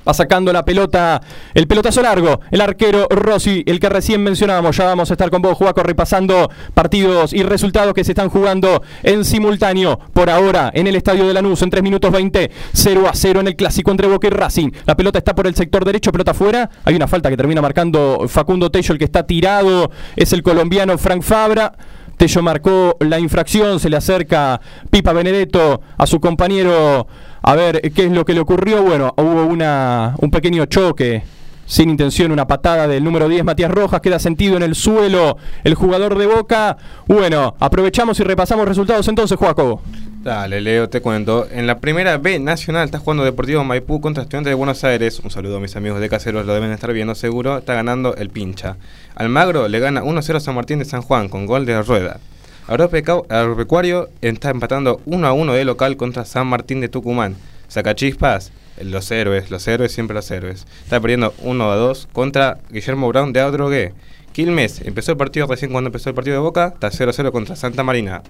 [0.06, 1.22] Va sacando la pelota,
[1.54, 4.76] el pelotazo largo, el arquero Rossi, el que recién mencionábamos.
[4.76, 8.82] Ya vamos a estar con vos, Juaco, repasando partidos y resultados que se están jugando
[9.02, 9.98] en simultáneo.
[10.12, 13.46] Por ahora, en el estadio de Lanús, en 3 minutos 20, 0 a 0 en
[13.46, 14.70] el clásico entre Boca y Racing.
[14.84, 16.68] La pelota está por el sector derecho, pelota afuera.
[16.84, 19.90] Hay una falta que termina marcando Facundo Tello, el que está tirado.
[20.16, 21.72] Es el colombiano Frank Fabra.
[22.16, 27.06] Tello marcó la infracción, se le acerca Pipa Benedetto a su compañero
[27.42, 28.82] a ver qué es lo que le ocurrió.
[28.82, 31.22] Bueno, hubo una, un pequeño choque
[31.66, 35.74] sin intención, una patada del número 10, Matías Rojas, queda sentido en el suelo el
[35.74, 36.76] jugador de Boca.
[37.06, 39.80] Bueno, aprovechamos y repasamos resultados entonces, Juaco.
[40.24, 41.46] Dale, Leo, te cuento.
[41.50, 45.20] En la primera B nacional está jugando Deportivo Maipú contra Estudiantes de Buenos Aires.
[45.22, 47.58] Un saludo a mis amigos de Caseros, lo deben estar viendo seguro.
[47.58, 48.78] Está ganando el pincha.
[49.16, 52.20] Almagro le gana 1-0 a San Martín de San Juan con gol de Rueda.
[52.66, 57.36] Agropecuario está empatando 1-1 de local contra San Martín de Tucumán.
[57.68, 60.66] Sacachispas, los héroes, los héroes, siempre los héroes.
[60.84, 63.92] Está perdiendo 1-2 contra Guillermo Brown de Adrogué.
[64.32, 66.68] Quilmes empezó el partido recién cuando empezó el partido de Boca.
[66.72, 68.22] Está 0-0 contra Santa Marina.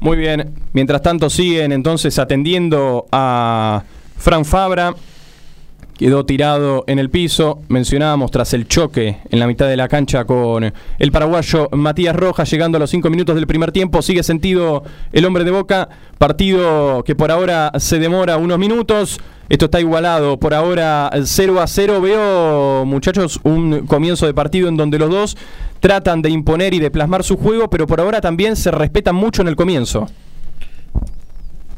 [0.00, 0.54] Muy bien.
[0.72, 3.82] Mientras tanto siguen entonces atendiendo a
[4.16, 4.94] Fran Fabra.
[5.96, 7.62] Quedó tirado en el piso.
[7.68, 12.48] Mencionábamos tras el choque en la mitad de la cancha con el paraguayo Matías Rojas,
[12.48, 14.00] llegando a los cinco minutos del primer tiempo.
[14.00, 15.88] Sigue sentido el hombre de boca.
[16.16, 19.20] Partido que por ahora se demora unos minutos.
[19.48, 20.38] Esto está igualado.
[20.38, 22.00] Por ahora 0 a 0.
[22.00, 25.36] Veo, muchachos, un comienzo de partido en donde los dos
[25.80, 29.42] tratan de imponer y de plasmar su juego, pero por ahora también se respetan mucho
[29.42, 30.06] en el comienzo.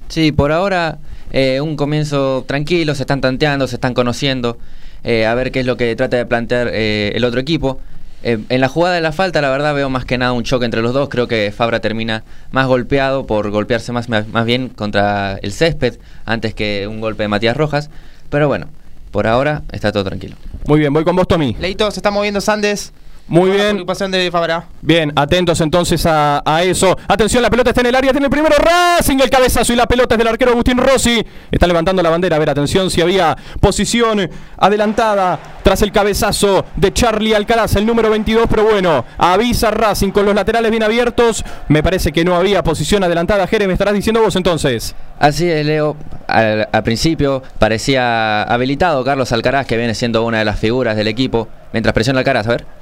[0.09, 0.99] Sí, por ahora
[1.31, 4.59] eh, un comienzo tranquilo, se están tanteando, se están conociendo,
[5.05, 7.79] eh, a ver qué es lo que trata de plantear eh, el otro equipo.
[8.23, 10.83] En la jugada de la falta, la verdad, veo más que nada un choque entre
[10.83, 11.09] los dos.
[11.09, 16.55] Creo que Fabra termina más golpeado por golpearse más, más bien contra el césped antes
[16.55, 17.91] que un golpe de Matías Rojas.
[18.29, 18.69] Pero bueno,
[19.11, 20.37] por ahora está todo tranquilo.
[20.67, 21.57] Muy bien, voy con vos, Tommy.
[21.59, 22.93] Leito, se está moviendo Sandes.
[23.31, 23.71] Muy bien.
[23.71, 24.65] preocupación de Fabra.
[24.83, 26.97] Bien, atentos entonces a, a eso.
[27.07, 29.87] Atención, la pelota está en el área, tiene el primero Racing, el cabezazo y la
[29.87, 31.25] pelota es del arquero Agustín Rossi.
[31.49, 32.35] Está levantando la bandera.
[32.35, 38.11] A ver, atención si había posición adelantada tras el cabezazo de Charlie Alcaraz, el número
[38.11, 38.47] 22.
[38.51, 41.45] Pero bueno, avisa Racing con los laterales bien abiertos.
[41.69, 43.47] Me parece que no había posición adelantada.
[43.47, 44.97] Jere, me estarás diciendo vos entonces.
[45.21, 45.97] Así es, Leo.
[46.27, 51.07] Al, al principio parecía habilitado Carlos Alcaraz, que viene siendo una de las figuras del
[51.07, 51.47] equipo.
[51.73, 52.80] Mientras presiona Alcaraz, a ver.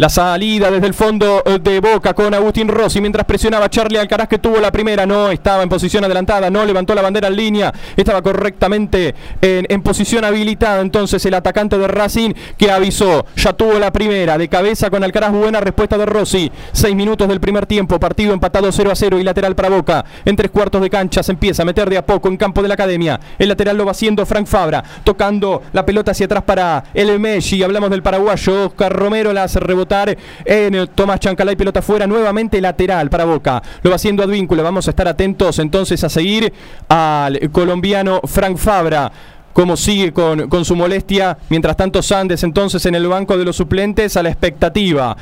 [0.00, 4.28] La salida desde el fondo eh, de Boca con Agustín Rossi mientras presionaba Charlie Alcaraz
[4.28, 5.04] que tuvo la primera.
[5.04, 7.70] No estaba en posición adelantada, no levantó la bandera en línea.
[7.94, 10.80] Estaba correctamente en, en posición habilitada.
[10.80, 13.26] Entonces el atacante de Racing que avisó.
[13.36, 15.32] Ya tuvo la primera de cabeza con Alcaraz.
[15.32, 16.50] Buena respuesta de Rossi.
[16.72, 18.00] Seis minutos del primer tiempo.
[18.00, 20.06] Partido empatado 0 a 0 y lateral para Boca.
[20.24, 22.68] En tres cuartos de cancha se empieza a meter de a poco en campo de
[22.68, 23.20] la academia.
[23.38, 24.82] El lateral lo va haciendo Frank Fabra.
[25.04, 27.62] Tocando la pelota hacia atrás para el Messi.
[27.62, 28.68] Hablamos del paraguayo.
[28.68, 29.60] Oscar Romero la hace
[29.90, 33.62] rebotar en Tomás Chancalay, pelota fuera, nuevamente lateral para Boca.
[33.82, 36.52] Lo va haciendo Advíncula, vamos a estar atentos entonces a seguir
[36.88, 39.10] al colombiano Frank Fabra
[39.52, 41.36] cómo sigue con, con, su molestia.
[41.48, 45.16] Mientras tanto, Sandes entonces en el banco de los suplentes a la expectativa.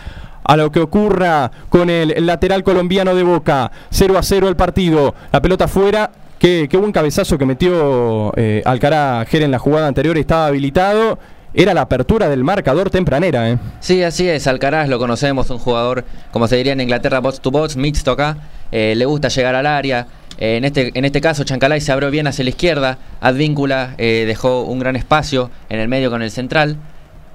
[0.44, 3.70] A lo que ocurra con el, lateral colombiano de Boca.
[3.90, 5.14] 0 a 0 el partido.
[5.32, 6.10] La pelota fuera.
[6.38, 10.16] Qué, qué buen cabezazo que metió eh, en la jugada anterior.
[10.16, 11.18] Estaba habilitado
[11.54, 13.50] era la apertura del marcador tempranera.
[13.50, 13.58] ¿eh?
[13.80, 14.46] Sí, así es.
[14.46, 18.36] Alcaraz lo conocemos, un jugador, como se diría en Inglaterra, box to box, mixto acá.
[18.70, 20.06] Eh, le gusta llegar al área.
[20.38, 22.98] Eh, en, este, en este caso, Chancalay se abrió bien hacia la izquierda.
[23.20, 26.76] Advíncula eh, dejó un gran espacio en el medio con el central.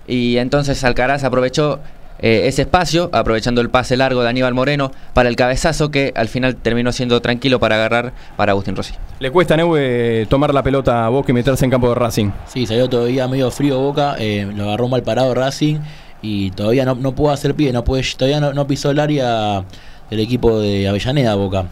[0.08, 1.80] Y entonces Alcaraz aprovechó
[2.20, 6.28] eh, ese espacio, aprovechando el pase largo de Aníbal Moreno para el cabezazo que al
[6.28, 8.94] final terminó siendo tranquilo para agarrar para Agustín Rossi.
[9.20, 12.32] Le cuesta a Neue tomar la pelota a Boca y meterse en campo de Racing.
[12.48, 15.78] Sí, salió todavía medio frío Boca, eh, lo agarró mal parado Racing
[16.22, 19.66] y todavía no, no pudo hacer pie, no puede, todavía no, no pisó el área
[20.10, 21.66] del equipo de Avellaneda Boca.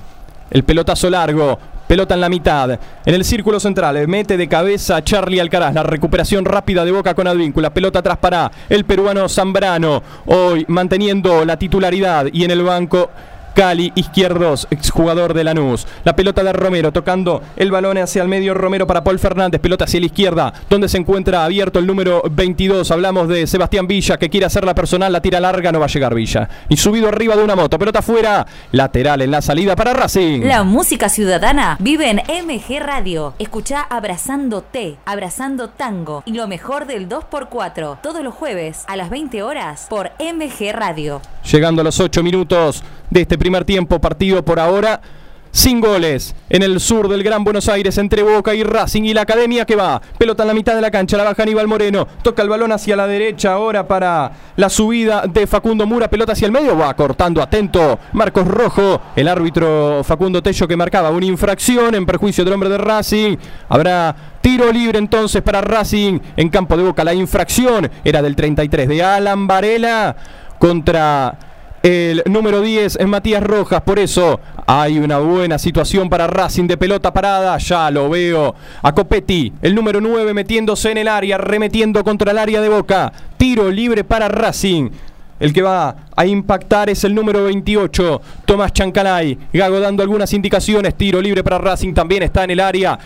[0.52, 5.40] El pelotazo largo, pelota en la mitad, en el círculo central, mete de cabeza Charlie
[5.40, 10.66] Alcaraz, la recuperación rápida de Boca con Advíncula, pelota atrás para el peruano Zambrano, hoy
[10.68, 13.10] manteniendo la titularidad y en el banco
[13.54, 15.88] Cali Izquierdos, exjugador de Lanús.
[16.04, 19.62] La pelota de Romero tocando el balón hacia el medio Romero para Paul Fernández.
[19.62, 22.90] Pelota hacia la izquierda, donde se encuentra abierto el número 22.
[22.92, 25.90] Hablamos de Sebastián Villa que quiere hacer la personal, la tira larga, no va a
[25.90, 26.50] llegar Villa.
[26.70, 30.42] Y subido arriba de una moto, pelota afuera, lateral en la salida para Racing.
[30.44, 33.34] La música ciudadana vive en MG Radio.
[33.40, 39.10] Escucha Abrazando T, Abrazando Tango y lo mejor del 2x4 todos los jueves a las
[39.10, 41.22] 20 horas por MG Radio.
[41.52, 45.02] Llegando a los 8 minutos de este primer tiempo, partido por ahora
[45.50, 49.22] sin goles en el sur del Gran Buenos Aires entre Boca y Racing y la
[49.22, 50.00] Academia que va.
[50.20, 52.08] Pelota en la mitad de la cancha, la baja Aníbal Moreno.
[52.22, 56.08] Toca el balón hacia la derecha ahora para la subida de Facundo Mura.
[56.08, 61.10] Pelota hacia el medio, va cortando atento Marcos Rojo, el árbitro Facundo Tello que marcaba
[61.10, 63.38] una infracción en perjuicio del hombre de Racing.
[63.70, 67.04] Habrá Tiro libre entonces para Racing en campo de Boca.
[67.04, 70.16] La infracción era del 33 de Alan Varela
[70.60, 71.51] contra
[71.84, 76.78] el número 10 es Matías Rojas, por eso hay una buena situación para Racing de
[76.78, 78.54] pelota parada, ya lo veo.
[78.84, 83.12] A Copetti, el número 9 metiéndose en el área, remetiendo contra el área de Boca.
[83.38, 84.92] Tiro libre para Racing.
[85.40, 89.36] El que va a impactar es el número 28, Tomás Chancalay.
[89.52, 93.00] Gago dando algunas indicaciones, tiro libre para Racing, también está en el área.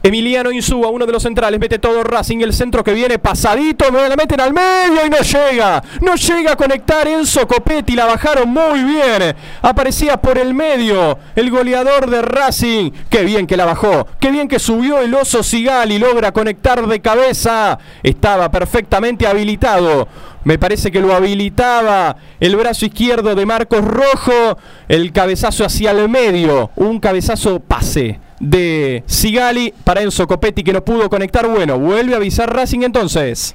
[0.00, 4.14] Emiliano Insúa, uno de los centrales, mete todo Racing, el centro que viene pasadito, la
[4.14, 5.82] meten al medio y no llega.
[6.00, 9.34] No llega a conectar Enzo Copetti, la bajaron muy bien.
[9.60, 12.92] Aparecía por el medio el goleador de Racing.
[13.10, 16.86] Qué bien que la bajó, qué bien que subió el oso Sigal y logra conectar
[16.86, 17.80] de cabeza.
[18.04, 20.06] Estaba perfectamente habilitado.
[20.44, 24.58] Me parece que lo habilitaba el brazo izquierdo de Marcos Rojo.
[24.86, 26.70] El cabezazo hacia el medio.
[26.76, 31.46] Un cabezazo pase de Sigali para Enzo Copetti que no pudo conectar.
[31.48, 33.54] Bueno, vuelve a avisar Racing entonces.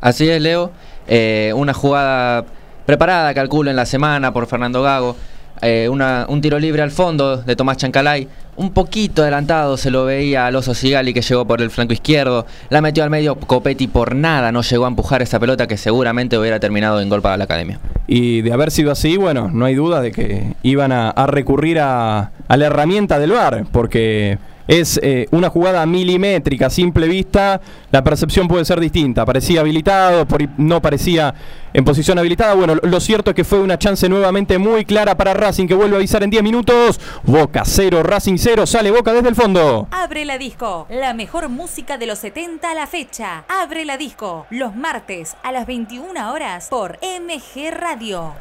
[0.00, 0.70] Así es, Leo.
[1.06, 2.44] Eh, una jugada
[2.86, 5.16] preparada, calculo, en la semana por Fernando Gago.
[5.62, 8.28] Eh, una, un tiro libre al fondo de Tomás Chancalay.
[8.56, 12.46] Un poquito adelantado se lo veía al oso Sigali que llegó por el flanco izquierdo.
[12.70, 14.52] La metió al medio Copetti por nada.
[14.52, 17.80] No llegó a empujar esa pelota que seguramente hubiera terminado en gol para la academia.
[18.06, 21.80] Y de haber sido así, bueno, no hay duda de que iban a, a recurrir
[21.80, 23.64] a, a la herramienta del VAR.
[23.72, 29.24] Porque es eh, una jugada milimétrica, simple vista, la percepción puede ser distinta.
[29.24, 31.34] Parecía habilitado, por, no parecía
[31.74, 32.54] en posición habilitada.
[32.54, 35.96] Bueno, lo cierto es que fue una chance nuevamente muy clara para Racing, que vuelve
[35.96, 37.00] a avisar en 10 minutos.
[37.24, 39.88] Boca 0, Racing 0, sale Boca desde el fondo.
[39.90, 43.44] Abre la disco, la mejor música de los 70 a la fecha.
[43.48, 48.32] Abre la disco, los martes a las 21 horas por MG Radio.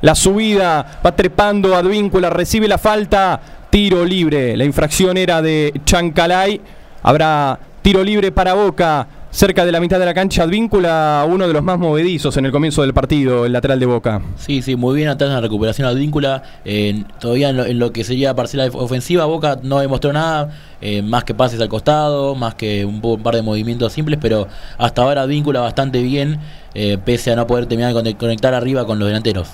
[0.00, 4.54] La subida, va trepando Advíncula, recibe la falta tiro libre.
[4.56, 6.60] La infracción era de Chancalay.
[7.04, 9.06] Habrá tiro libre para Boca.
[9.34, 12.52] Cerca de la mitad de la cancha, Advíncula, uno de los más movedizos en el
[12.52, 14.20] comienzo del partido, el lateral de Boca.
[14.36, 16.42] Sí, sí, muy bien atrás en la recuperación Advíncula.
[16.66, 20.50] Eh, todavía en lo, en lo, que sería parcela ofensiva, Boca no demostró nada,
[20.82, 24.48] eh, más que pases al costado, más que un, un, par de movimientos simples, pero
[24.76, 26.38] hasta ahora Advíncula bastante bien.
[26.74, 29.48] eh, pese a no poder terminar de conectar arriba con los delanteros.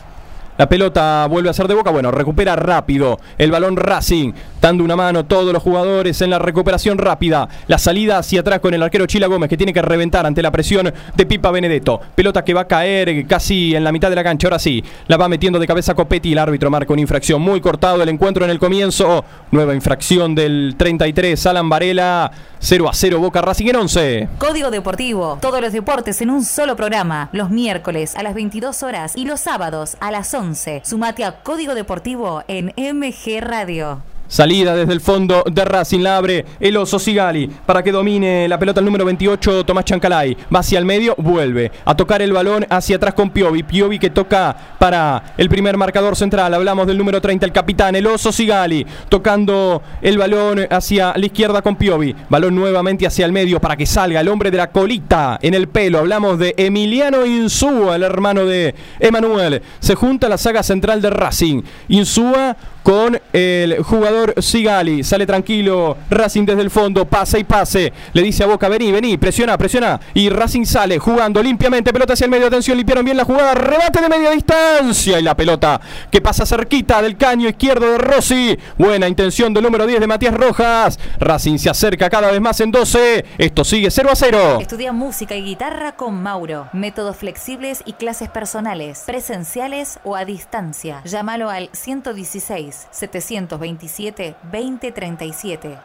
[0.58, 1.92] La pelota vuelve a ser de boca.
[1.92, 4.32] Bueno, recupera rápido el balón Racing.
[4.60, 7.48] Dando una mano todos los jugadores en la recuperación rápida.
[7.68, 10.50] La salida hacia atrás con el arquero Chila Gómez que tiene que reventar ante la
[10.50, 12.00] presión de Pipa Benedetto.
[12.14, 14.48] Pelota que va a caer casi en la mitad de la cancha.
[14.48, 16.32] Ahora sí, la va metiendo de cabeza Copetti.
[16.32, 17.40] El árbitro marca una infracción.
[17.40, 19.24] Muy cortado el encuentro en el comienzo.
[19.52, 21.46] Nueva infracción del 33.
[21.46, 22.30] Alan Varela.
[22.60, 24.28] 0 a 0 Boca Racing en 11.
[24.38, 25.38] Código Deportivo.
[25.40, 27.28] Todos los deportes en un solo programa.
[27.32, 30.82] Los miércoles a las 22 horas y los sábados a las 11.
[30.84, 34.02] Sumate a Código Deportivo en MG Radio.
[34.28, 38.58] Salida desde el fondo de Racing, la abre el oso Sigali para que domine la
[38.58, 40.36] pelota el número 28, Tomás Chancalay.
[40.54, 43.62] Va hacia el medio, vuelve a tocar el balón hacia atrás con Piovi.
[43.62, 46.52] Piovi que toca para el primer marcador central.
[46.52, 48.86] Hablamos del número 30, el capitán, el oso Sigali.
[49.08, 52.14] Tocando el balón hacia la izquierda con Piovi.
[52.28, 55.68] Balón nuevamente hacia el medio para que salga el hombre de la colita en el
[55.68, 56.00] pelo.
[56.00, 59.62] Hablamos de Emiliano Insúa, el hermano de Emanuel.
[59.80, 61.62] Se junta la saga central de Racing.
[61.88, 65.04] Insúa con el jugador Sigali.
[65.04, 67.92] Sale tranquilo Racing desde el fondo, pasa y pase.
[68.12, 70.00] Le dice a Boca, vení, vení, presiona, presiona.
[70.14, 74.00] Y Racing sale jugando limpiamente, pelota hacia el medio, atención, limpiaron bien la jugada, rebate
[74.00, 78.58] de media distancia y la pelota que pasa cerquita del caño izquierdo de Rossi.
[78.76, 80.98] Buena intención del número 10 de Matías Rojas.
[81.18, 83.24] Racing se acerca cada vez más en 12.
[83.38, 84.58] Esto sigue 0 a 0.
[84.60, 86.68] Estudia música y guitarra con Mauro.
[86.72, 91.02] Métodos flexibles y clases personales, presenciales o a distancia.
[91.04, 95.78] Llámalo al 116 727-2037.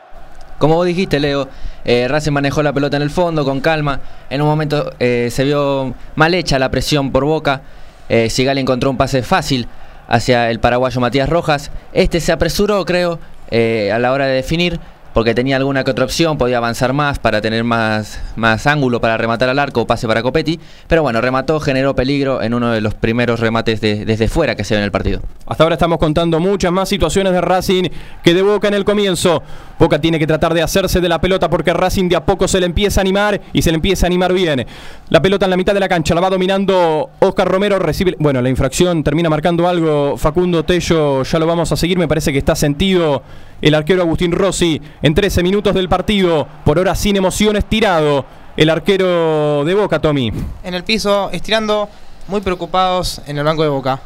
[0.57, 1.49] Como vos dijiste, Leo,
[1.83, 3.99] eh, Racing manejó la pelota en el fondo con calma.
[4.29, 7.61] En un momento eh, se vio mal hecha la presión por boca.
[8.07, 9.67] Eh, Sigal encontró un pase fácil
[10.07, 11.71] hacia el paraguayo Matías Rojas.
[11.91, 13.19] Este se apresuró, creo,
[13.51, 14.79] eh, a la hora de definir
[15.13, 19.15] porque tenía alguna que otra opción, podía avanzar más para tener más, más ángulo para
[19.17, 22.93] rematar al arco, pase para Copetti, pero bueno, remató, generó peligro en uno de los
[22.95, 25.21] primeros remates de- desde fuera que se ve en el partido.
[25.45, 27.83] Hasta ahora estamos contando muchas más situaciones de Racing
[28.23, 29.43] que de Boca en el comienzo.
[29.77, 32.59] Boca tiene que tratar de hacerse de la pelota porque Racing de a poco se
[32.59, 34.65] le empieza a animar y se le empieza a animar bien.
[35.09, 38.41] La pelota en la mitad de la cancha la va dominando Oscar Romero, recibe, bueno,
[38.41, 42.37] la infracción termina marcando algo Facundo Tello, ya lo vamos a seguir, me parece que
[42.39, 43.21] está sentido
[43.63, 48.25] el arquero Agustín Rossi en 13 minutos del partido, por ahora sin emociones, tirado
[48.57, 50.33] el arquero de Boca, Tommy.
[50.65, 51.87] En el piso, estirando,
[52.27, 54.01] muy preocupados en el banco de Boca.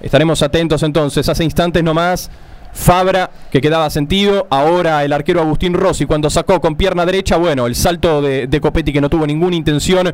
[0.00, 1.28] Estaremos atentos entonces.
[1.28, 2.30] Hace instantes nomás.
[2.72, 4.46] Fabra, que quedaba sentido.
[4.48, 8.60] Ahora el arquero Agustín Rossi, cuando sacó con pierna derecha, bueno, el salto de, de
[8.62, 10.10] Copetti, que no tuvo ninguna intención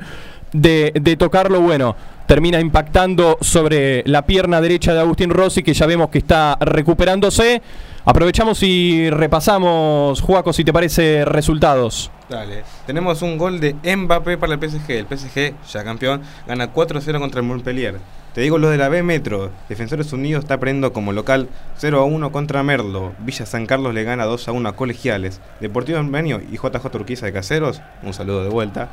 [0.53, 5.87] de, de tocarlo, bueno, termina impactando sobre la pierna derecha de Agustín Rossi, que ya
[5.87, 7.63] vemos que está recuperándose.
[8.05, 12.11] Aprovechamos y repasamos, Juaco, si te parece, resultados.
[12.29, 12.65] Dale.
[12.87, 14.91] Tenemos un gol de Mbappé para el PSG.
[14.91, 17.99] El PSG, ya campeón, gana 4-0 contra el Montpellier.
[18.37, 19.51] Te digo lo de la B Metro.
[19.69, 21.49] Defensores Unidos está perdiendo como local
[21.81, 23.15] 0-1 contra Merlo.
[23.21, 25.41] Villa San Carlos le gana 2-1 a Colegiales.
[25.61, 28.91] Deportivo Armenio y JJ Turquiza de Caseros, un saludo de vuelta,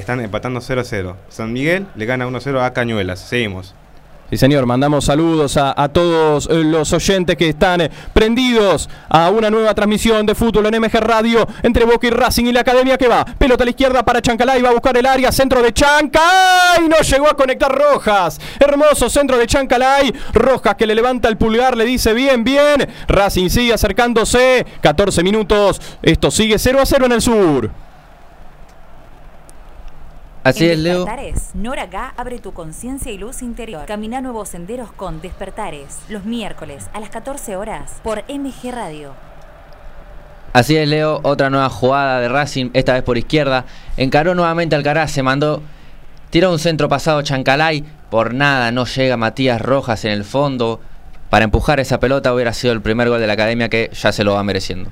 [0.00, 1.14] están empatando 0-0.
[1.28, 3.20] San Miguel le gana 1-0 a Cañuelas.
[3.20, 3.74] Seguimos.
[4.28, 9.30] Sí, señor, mandamos saludos a, a todos eh, los oyentes que están eh, prendidos a
[9.30, 12.98] una nueva transmisión de fútbol en MG Radio entre Boca y Racing y la academia
[12.98, 13.24] que va.
[13.24, 16.96] Pelota a la izquierda para Chancalay, va a buscar el área, centro de Chancalay, no
[17.08, 18.40] llegó a conectar Rojas.
[18.58, 22.88] Hermoso centro de Chancalay, Rojas que le levanta el pulgar, le dice bien, bien.
[23.06, 27.85] Racing sigue acercándose, 14 minutos, esto sigue 0 a 0 en el sur.
[30.46, 31.04] Así en es, Leo.
[31.04, 33.84] Despertares, Nora Gá abre tu conciencia y luz interior.
[33.86, 39.10] Camina nuevos senderos con Despertares, los miércoles a las 14 horas por MG Radio.
[40.52, 41.18] Así es, Leo.
[41.24, 43.64] Otra nueva jugada de Racing, esta vez por izquierda.
[43.96, 45.62] Encaró nuevamente Alcaraz, se mandó.
[46.30, 47.82] Tiró un centro pasado Chancalay.
[48.08, 50.80] Por nada no llega Matías Rojas en el fondo.
[51.28, 54.22] Para empujar esa pelota hubiera sido el primer gol de la academia que ya se
[54.22, 54.90] lo va mereciendo.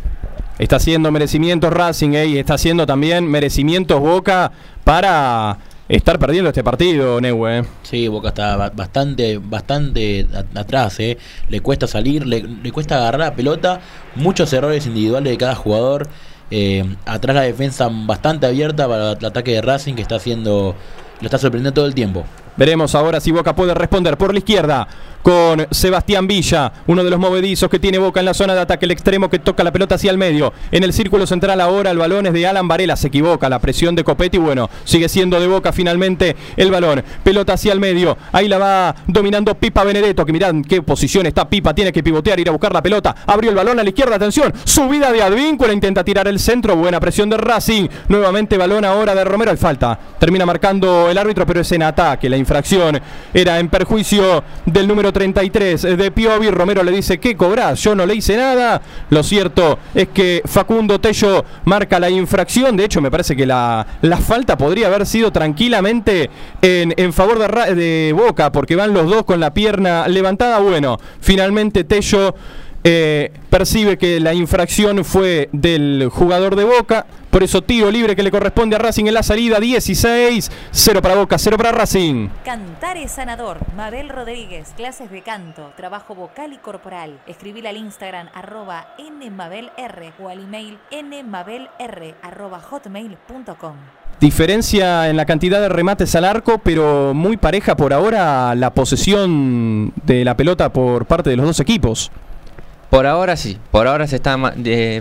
[0.58, 4.52] Está haciendo merecimientos Racing eh, y está haciendo también merecimientos Boca
[4.84, 5.58] para
[5.88, 7.58] estar perdiendo este partido, Neue.
[7.58, 7.64] eh.
[7.82, 11.18] Sí, Boca está ba- bastante, bastante atrás, ¿eh?
[11.48, 13.80] Le cuesta salir, le, le cuesta agarrar la pelota,
[14.14, 16.08] muchos errores individuales de cada jugador.
[16.50, 20.74] eh, atrás la defensa bastante abierta para el ataque de Racing que está haciendo,
[21.20, 22.24] lo está sorprendiendo todo el tiempo.
[22.56, 24.86] Veremos ahora si Boca puede responder por la izquierda
[25.24, 28.84] con Sebastián Villa, uno de los movedizos que tiene Boca en la zona de ataque,
[28.84, 30.52] el extremo que toca la pelota hacia el medio.
[30.70, 33.94] En el círculo central ahora el balón es de Alan Varela, se equivoca, la presión
[33.94, 37.02] de Copetti, bueno, sigue siendo de Boca finalmente el balón.
[37.22, 41.48] Pelota hacia el medio, ahí la va dominando Pipa Benedetto, que mirad qué posición está
[41.48, 44.16] Pipa, tiene que pivotear, ir a buscar la pelota, abrió el balón a la izquierda,
[44.16, 49.14] atención, subida de Advíncula, intenta tirar el centro, buena presión de Racing, nuevamente balón ahora
[49.14, 53.00] de Romero, hay falta, termina marcando el árbitro, pero es en ataque, la infracción
[53.32, 56.50] era en perjuicio del número 33 de Piovi.
[56.50, 57.80] Romero le dice, ¿qué cobrás?
[57.82, 58.82] Yo no le hice nada.
[59.08, 62.76] Lo cierto es que Facundo Tello marca la infracción.
[62.76, 66.28] De hecho, me parece que la, la falta podría haber sido tranquilamente
[66.60, 67.38] en, en favor
[67.74, 70.58] de Boca, porque van los dos con la pierna levantada.
[70.58, 72.34] Bueno, finalmente Tello
[72.86, 77.06] eh, percibe que la infracción fue del jugador de Boca.
[77.30, 79.58] Por eso tiro libre que le corresponde a Racing en la salida.
[79.58, 82.28] 16, 0 para Boca, 0 para Racing.
[82.44, 83.58] Cantar es sanador.
[83.74, 87.18] Mabel Rodríguez, clases de canto, trabajo vocal y corporal.
[87.26, 91.70] Escribir al Instagram arroba nmabelr o al email nmabelr
[92.22, 93.76] arroba hotmail.com.
[94.20, 99.92] Diferencia en la cantidad de remates al arco, pero muy pareja por ahora la posesión
[100.04, 102.12] de la pelota por parte de los dos equipos.
[102.94, 104.36] Por ahora sí, por ahora se está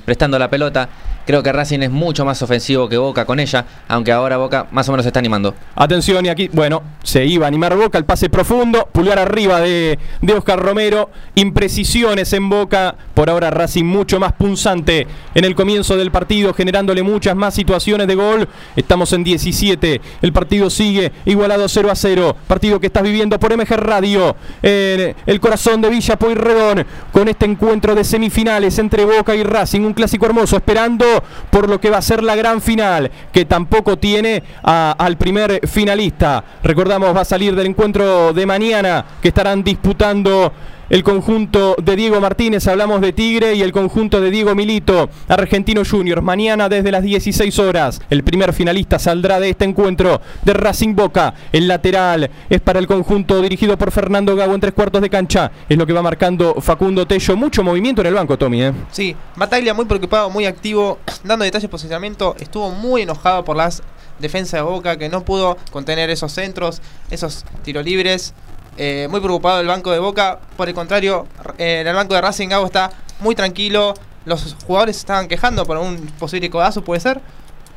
[0.03, 0.89] prestando la pelota.
[1.25, 4.89] Creo que Racing es mucho más ofensivo que Boca con ella, aunque ahora Boca más
[4.89, 5.55] o menos se está animando.
[5.75, 9.97] Atención, y aquí, bueno, se iba a animar Boca, el pase profundo, pulgar arriba de,
[10.21, 15.95] de Oscar Romero, imprecisiones en Boca, por ahora Racing mucho más punzante en el comienzo
[15.95, 18.49] del partido, generándole muchas más situaciones de gol.
[18.75, 23.55] Estamos en 17, el partido sigue igualado 0 a 0, partido que estás viviendo por
[23.55, 29.35] MG Radio, en el corazón de Villa Pueyrredón, con este encuentro de semifinales entre Boca
[29.35, 31.12] y Racing, un clásico hermoso, esperando
[31.49, 36.43] por lo que va a ser la gran final, que tampoco tiene al primer finalista.
[36.63, 40.51] Recordamos, va a salir del encuentro de mañana, que estarán disputando
[40.89, 45.83] el conjunto de Diego Martínez, hablamos de Tigre, y el conjunto de Diego Milito, Argentino
[45.89, 46.21] Junior.
[46.21, 51.33] Mañana desde las 16 horas, el primer finalista saldrá de este encuentro de Racing Boca.
[51.51, 55.51] El lateral es para el conjunto dirigido por Fernando Gago en tres cuartos de cancha.
[55.69, 57.35] Es lo que va marcando Facundo Tello.
[57.35, 58.63] Mucho movimiento en el banco, Tommy.
[58.63, 58.73] ¿eh?
[58.91, 62.35] Sí, Bataglia muy preocupado, muy activo, dando detalles de posicionamiento.
[62.39, 63.81] Estuvo muy enojado por las
[64.19, 68.33] defensas de Boca, que no pudo contener esos centros, esos tiros libres.
[68.77, 70.39] Eh, muy preocupado el banco de Boca.
[70.57, 73.93] Por el contrario, eh, en el banco de Racing Gago está muy tranquilo.
[74.25, 77.21] Los jugadores estaban quejando por un posible codazo, puede ser.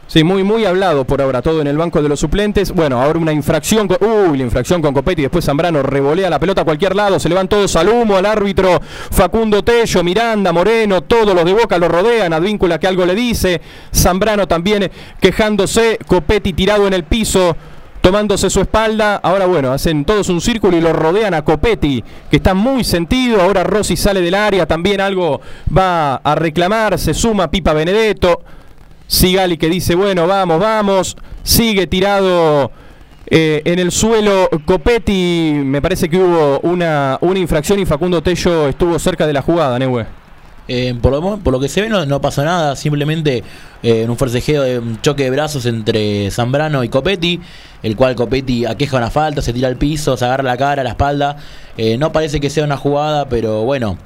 [0.09, 2.71] Sí, muy, muy hablado por ahora, todo en el banco de los suplentes.
[2.71, 3.89] Bueno, ahora una infracción.
[3.89, 5.23] con- Uy, la infracción con Copetti.
[5.23, 7.19] Después Zambrano revolea la pelota a cualquier lado.
[7.19, 8.81] Se le van todos al humo, al árbitro
[9.11, 12.33] Facundo Tello, Miranda, Moreno, todos los de Boca lo rodean.
[12.33, 13.61] Advíncula que algo le dice.
[13.93, 14.89] Zambrano también
[15.21, 15.99] quejándose.
[16.07, 17.57] Copetti tirado en el piso.
[18.07, 22.37] Tomándose su espalda, ahora bueno, hacen todos un círculo y lo rodean a Copetti, que
[22.37, 23.43] está muy sentido.
[23.43, 25.41] Ahora Rossi sale del área, también algo
[25.77, 27.01] va a reclamar.
[27.01, 28.45] Se suma Pipa Benedetto.
[29.09, 31.17] Sigali que dice, bueno, vamos, vamos.
[31.43, 32.71] Sigue tirado
[33.27, 35.55] eh, en el suelo Copetti.
[35.65, 39.81] Me parece que hubo una, una infracción y Facundo Tello estuvo cerca de la jugada,
[39.81, 40.07] Neue.
[40.69, 43.45] Eh, por, lo, por lo que se ve no, no pasó nada, simplemente
[43.85, 47.41] eh, en un forcejeo de un choque de brazos entre Zambrano y Copetti,
[47.85, 50.91] el cual Copetti aqueja una falta, se tira al piso, se agarra la cara, la
[50.91, 51.37] espalda.
[51.77, 53.97] Eh, no parece que sea una jugada, pero bueno,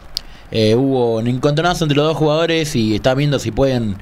[0.53, 3.97] hubo un encontronazo entre los dos jugadores y está viendo si pueden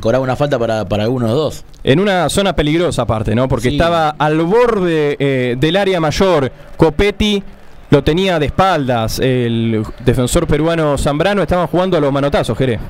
[0.00, 1.64] cobrar una falta para, para alguno de los dos.
[1.82, 3.48] En una zona peligrosa aparte, ¿no?
[3.48, 3.74] Porque Sí.
[3.76, 6.52] estaba al borde del área mayor.
[6.76, 7.42] Copetti
[7.90, 9.18] lo tenía de espaldas.
[9.18, 12.80] El defensor peruano Zambrano estaban jugando a los manotazos, Jerez.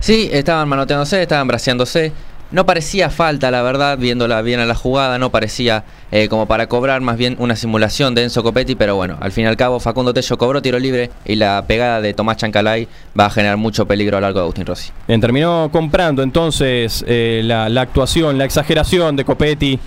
[0.00, 2.12] Sí, estaban manoteándose, estaban braceándose.
[2.50, 6.66] No parecía falta, la verdad, viéndola bien a la jugada, no parecía eh, como para
[6.66, 9.80] cobrar, más bien una simulación de Enzo Copetti, pero bueno, al fin y al cabo
[9.80, 13.84] Facundo Tello cobró tiro libre y la pegada de Tomás Chancalay va a generar mucho
[13.84, 14.90] peligro a lo largo de Agustín Rossi.
[15.06, 19.78] Bien, terminó comprando entonces eh, la, la actuación, la exageración de Copetti,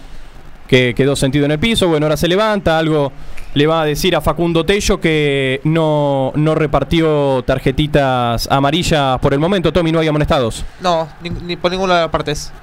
[0.71, 1.89] que quedó sentido en el piso.
[1.89, 3.11] Bueno, ahora se levanta, algo
[3.55, 9.39] le va a decir a Facundo Tello que no, no repartió tarjetitas amarillas por el
[9.39, 9.73] momento.
[9.73, 10.63] Tommy, no hay amonestados.
[10.79, 12.53] No, ni, ni por ninguna de las partes.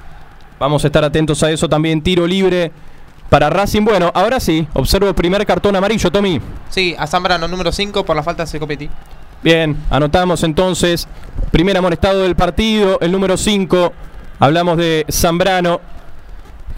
[0.58, 2.00] Vamos a estar atentos a eso también.
[2.00, 2.72] Tiro libre
[3.28, 3.84] para Racing.
[3.84, 6.40] Bueno, ahora sí, observo el primer cartón amarillo, Tommy.
[6.70, 8.88] Sí, a Zambrano, número 5, por la falta de Copetti.
[9.42, 11.06] Bien, anotamos entonces.
[11.50, 13.92] Primer amonestado del partido, el número 5.
[14.38, 15.97] Hablamos de Zambrano.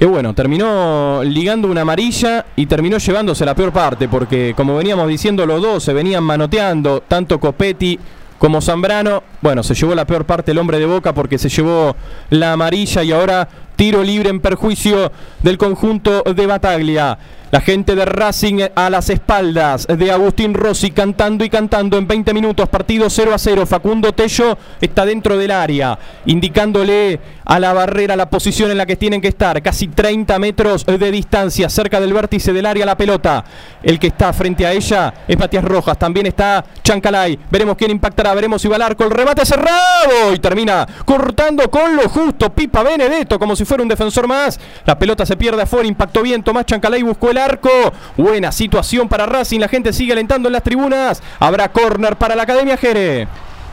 [0.00, 5.06] Que bueno, terminó ligando una amarilla y terminó llevándose la peor parte, porque como veníamos
[5.06, 7.98] diciendo los dos, se venían manoteando, tanto Copetti
[8.38, 9.22] como Zambrano.
[9.42, 11.94] Bueno, se llevó la peor parte el hombre de Boca porque se llevó
[12.30, 13.46] la amarilla y ahora
[13.80, 15.10] Tiro libre en perjuicio
[15.42, 17.16] del conjunto de Bataglia.
[17.50, 22.32] La gente de Racing a las espaldas de Agustín Rossi cantando y cantando en 20
[22.32, 23.66] minutos, partido 0 a 0.
[23.66, 28.94] Facundo Tello está dentro del área, indicándole a la barrera la posición en la que
[28.94, 33.44] tienen que estar, casi 30 metros de distancia, cerca del vértice del área la pelota.
[33.82, 37.36] El que está frente a ella es Matías Rojas, también está Chancalay.
[37.50, 41.96] Veremos quién impactará, veremos si va al arco, el remate cerrado y termina cortando con
[41.96, 42.50] lo justo.
[42.50, 44.60] Pipa Benedetto, como si fuera un defensor más.
[44.86, 46.44] La pelota se pierde afuera, impactó bien.
[46.44, 47.70] Tomás Chancalay buscó el arco.
[48.16, 51.22] Buena situación para Racing, la gente sigue alentando en las tribunas.
[51.38, 53.26] Habrá córner para la Academia Jere.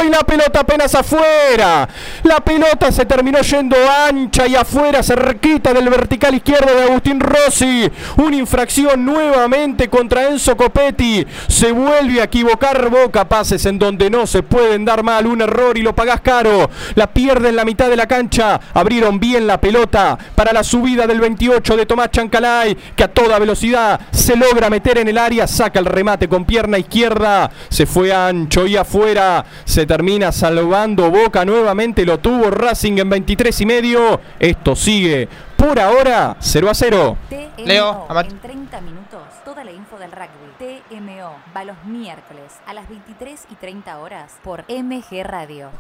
[0.07, 1.89] y la pelota apenas afuera,
[2.23, 7.91] la pelota se terminó yendo ancha y afuera, cerquita del vertical izquierdo de Agustín Rossi.
[8.17, 11.27] Una infracción nuevamente contra Enzo Copetti.
[11.49, 15.27] Se vuelve a equivocar Boca, pases en donde no se pueden dar mal.
[15.27, 16.71] Un error y lo pagás caro.
[16.95, 18.61] La pierde en la mitad de la cancha.
[18.75, 23.39] Abrieron bien la pelota para la subida del 28 de Tomás Chancalay, que a toda
[23.39, 25.47] velocidad se logra meter en el área.
[25.47, 27.51] Saca el remate con pierna izquierda.
[27.69, 29.45] Se fue ancho y afuera.
[29.65, 32.05] Se termina salvando Boca nuevamente.
[32.05, 34.21] Lo tuvo Racing en 23 y medio.
[34.39, 37.17] Esto sigue por ahora 0 a 0.
[37.29, 40.79] TMO, Leo, Amat- en 30 minutos, toda la info del rugby.
[40.91, 45.71] TMO va los miércoles a las 23 y 30 horas por MG Radio.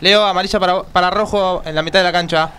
[0.00, 2.50] Leo, amarilla para, para rojo en la mitad de la cancha.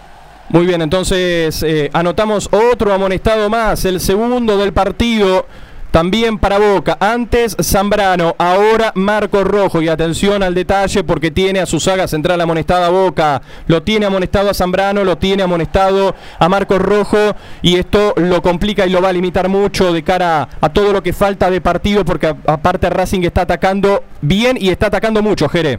[0.50, 5.46] Muy bien, entonces eh, anotamos otro amonestado más, el segundo del partido.
[5.92, 9.82] También para Boca, antes Zambrano, ahora Marco Rojo.
[9.82, 13.42] Y atención al detalle porque tiene a su saga central amonestada a Boca.
[13.68, 17.36] Lo tiene amonestado a Zambrano, lo tiene amonestado a Marco Rojo.
[17.62, 21.04] Y esto lo complica y lo va a limitar mucho de cara a todo lo
[21.04, 22.06] que falta de partido.
[22.06, 25.78] Porque aparte Racing está atacando bien y está atacando mucho, Jere.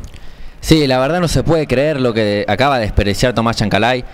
[0.61, 4.05] Sí, la verdad no se puede creer lo que acaba de desperdiciar Tomás Chancalay.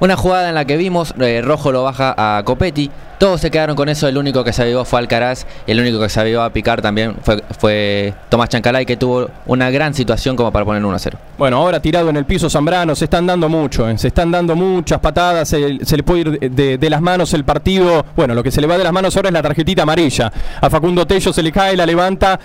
[0.00, 2.90] Una jugada en la que vimos, eh, Rojo lo baja a Copetti.
[3.18, 5.44] Todos se quedaron con eso, el único que se avivó fue Alcaraz.
[5.66, 9.70] El único que se avivó a picar también fue, fue Tomás Chancalay, que tuvo una
[9.70, 11.18] gran situación como para poner 1 a 0.
[11.36, 13.98] Bueno, ahora tirado en el piso Zambrano, se están dando mucho, ¿eh?
[13.98, 18.06] se están dando muchas patadas, se, le puede ir de las manos el partido.
[18.14, 20.32] Bueno, lo que se le va de las manos ahora es la tarjetita amarilla.
[20.60, 22.38] A Facundo Tello se le cae, la levanta.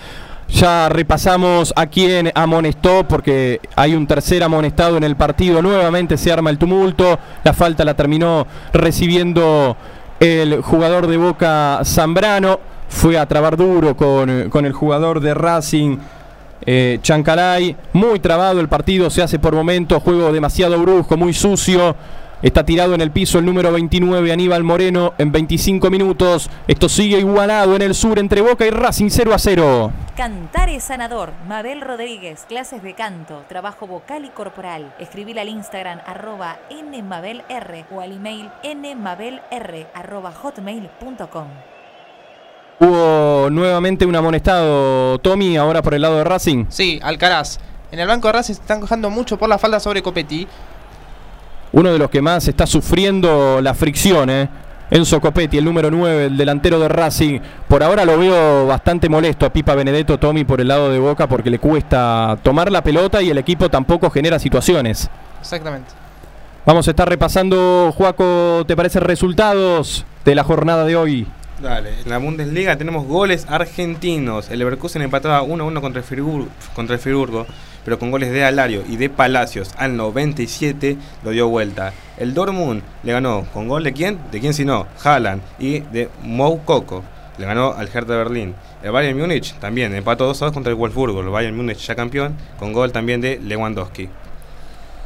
[0.48, 5.62] Ya repasamos a quién amonestó porque hay un tercer amonestado en el partido.
[5.62, 7.18] Nuevamente se arma el tumulto.
[7.42, 9.76] La falta la terminó recibiendo
[10.20, 12.60] el jugador de Boca Zambrano.
[12.88, 15.98] Fue a trabar duro con, con el jugador de Racing.
[16.66, 21.94] Eh, Chancalay, muy trabado el partido, se hace por momentos, juego demasiado brusco, muy sucio.
[22.42, 26.50] Está tirado en el piso el número 29, Aníbal Moreno, en 25 minutos.
[26.68, 29.92] Esto sigue igualado en el sur entre Boca y Racing 0 a 0.
[30.16, 31.32] Cantar es sanador.
[31.48, 34.94] Mabel Rodríguez, clases de canto, trabajo vocal y corporal.
[34.98, 37.44] Escribile al Instagram arroba nmabelr
[37.90, 39.42] o al email nmabelr
[39.94, 41.46] arroba hotmail.com.
[42.80, 46.66] Hubo nuevamente un amonestado, Tommy, ahora por el lado de Racing.
[46.68, 47.58] Sí, Alcaraz.
[47.92, 50.46] En el banco de Racing se están cojando mucho por la falta sobre Copetti.
[51.74, 54.48] Uno de los que más está sufriendo la fricción, ¿eh?
[54.92, 57.40] Enzo Copetti, el número 9, el delantero de Racing.
[57.66, 61.28] Por ahora lo veo bastante molesto a Pipa Benedetto, Tommy, por el lado de Boca,
[61.28, 65.10] porque le cuesta tomar la pelota y el equipo tampoco genera situaciones.
[65.40, 65.90] Exactamente.
[66.64, 71.26] Vamos a estar repasando, Juaco, ¿te parece resultados de la jornada de hoy?
[71.60, 74.48] Dale, en la Bundesliga tenemos goles argentinos.
[74.48, 76.46] El Leverkusen empataba 1-1 contra, el Friburgo,
[76.76, 77.46] contra el Friburgo,
[77.84, 81.92] pero con goles de Alario y de Palacios al 97 lo dio vuelta.
[82.16, 84.18] El Dortmund le ganó con gol de quién?
[84.30, 87.02] De quién si no, Haaland y de Moukoko.
[87.38, 88.54] Le ganó al Hertha Berlín.
[88.82, 91.20] El Bayern Múnich también empató 2-2 contra el Wolfsburgo.
[91.20, 94.08] El Bayern Múnich ya campeón con gol también de Lewandowski.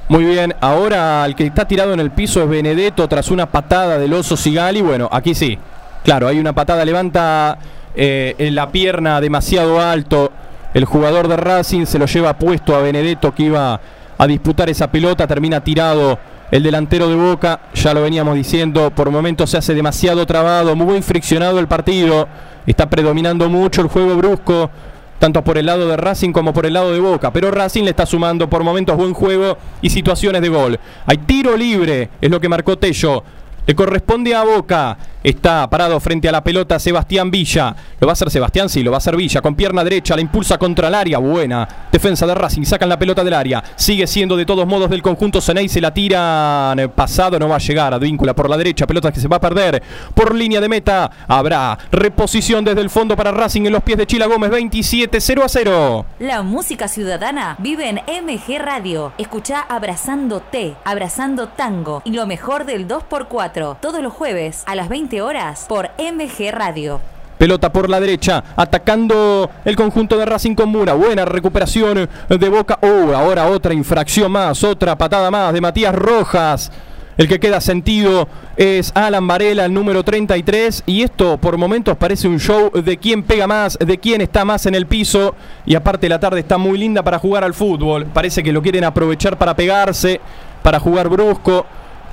[0.08, 3.98] Muy bien, ahora el que está tirado en el piso es Benedetto tras una patada
[3.98, 4.80] del oso Sigali.
[4.80, 5.58] Bueno, aquí sí,
[6.04, 7.58] Claro, hay una patada, levanta
[7.94, 10.32] eh, en la pierna demasiado alto.
[10.74, 13.80] El jugador de Racing se lo lleva puesto a Benedetto que iba
[14.18, 15.26] a disputar esa pelota.
[15.26, 16.18] Termina tirado
[16.50, 17.60] el delantero de Boca.
[17.74, 18.90] Ya lo veníamos diciendo.
[18.90, 22.28] Por momentos se hace demasiado trabado, muy friccionado el partido.
[22.66, 24.70] Está predominando mucho el juego brusco.
[25.18, 27.32] Tanto por el lado de Racing como por el lado de Boca.
[27.32, 30.78] Pero Racing le está sumando por momentos buen juego y situaciones de gol.
[31.06, 33.24] Hay tiro libre, es lo que marcó Tello.
[33.66, 34.96] Le corresponde a Boca.
[35.28, 37.76] Está parado frente a la pelota Sebastián Villa.
[38.00, 39.42] Lo va a hacer Sebastián, sí, lo va a hacer Villa.
[39.42, 41.18] Con pierna derecha, la impulsa contra el área.
[41.18, 41.68] Buena.
[41.92, 42.62] Defensa de Racing.
[42.62, 43.62] Sacan la pelota del área.
[43.76, 45.68] Sigue siendo de todos modos del conjunto Ceney.
[45.68, 46.90] Se la tiran.
[46.94, 47.92] Pasado no va a llegar.
[47.92, 48.86] Advíncula por la derecha.
[48.86, 49.82] Pelota que se va a perder.
[50.14, 51.10] Por línea de meta.
[51.28, 54.50] Habrá reposición desde el fondo para Racing en los pies de Chila Gómez.
[54.50, 56.06] 27 0 a 0.
[56.20, 59.12] La música ciudadana vive en MG Radio.
[59.18, 65.17] Escucha Abrazándote, Abrazando Tango y lo mejor del 2x4 todos los jueves a las 20
[65.20, 67.00] horas por MG Radio.
[67.38, 70.94] Pelota por la derecha, atacando el conjunto de Racing con Mura.
[70.94, 72.78] Buena recuperación de Boca.
[72.82, 76.72] Oh, ahora otra infracción más, otra patada más de Matías Rojas.
[77.16, 80.84] El que queda sentido es Alan Varela, el número 33.
[80.86, 84.66] Y esto por momentos parece un show de quién pega más, de quién está más
[84.66, 85.34] en el piso.
[85.64, 88.06] Y aparte la tarde está muy linda para jugar al fútbol.
[88.06, 90.20] Parece que lo quieren aprovechar para pegarse,
[90.62, 91.66] para jugar brusco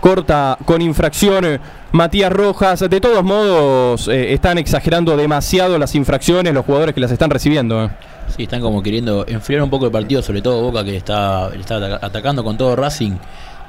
[0.05, 1.59] corta con infracción
[1.95, 2.81] Matías Rojas.
[2.81, 7.85] De todos modos, eh, están exagerando demasiado las infracciones los jugadores que las están recibiendo.
[7.85, 7.89] eh.
[8.35, 11.77] Sí, están como queriendo enfriar un poco el partido, sobre todo Boca que está, está
[11.77, 13.13] ataca- atacando con todo Racing.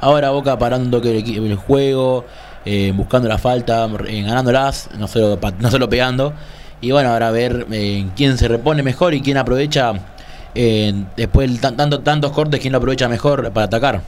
[0.01, 2.25] Ahora Boca parando el, juego,
[2.65, 6.33] eh, buscando la falta, eh, ganándolas, no solo, no solo pegando.
[6.81, 9.93] Y bueno, ahora a ver eh, quién se repone mejor y quién aprovecha,
[11.17, 14.01] después de tan- tanto, tantos cortes, quién lo aprovecha mejor para atacar.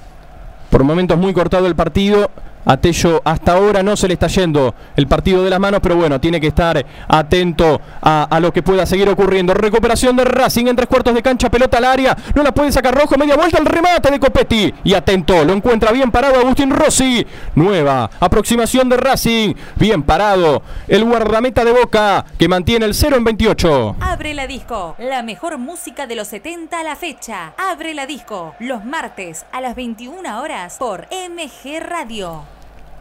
[0.70, 2.30] Por momentos muy cortado el partido.
[2.64, 5.96] A Tello hasta ahora no se le está yendo el partido de las manos, pero
[5.96, 9.54] bueno, tiene que estar atento a, lo que pueda seguir ocurriendo.
[9.54, 12.94] Recuperación de Racing en tres cuartos de cancha, pelota al área, no la puede sacar
[12.94, 14.74] rojo, media vuelta, el remate de Copetti.
[14.84, 17.26] Y atento, lo encuentra bien parado Agustín Rossi.
[17.54, 20.62] Nueva aproximación de Racing, bien parado.
[20.86, 23.96] El guardameta de Boca que mantiene el 0 en 28.
[24.00, 27.52] Abre la disco, la mejor música de los 70 a la fecha.
[27.56, 32.57] Abre la disco, los martes a las 21 horas por MG Radio.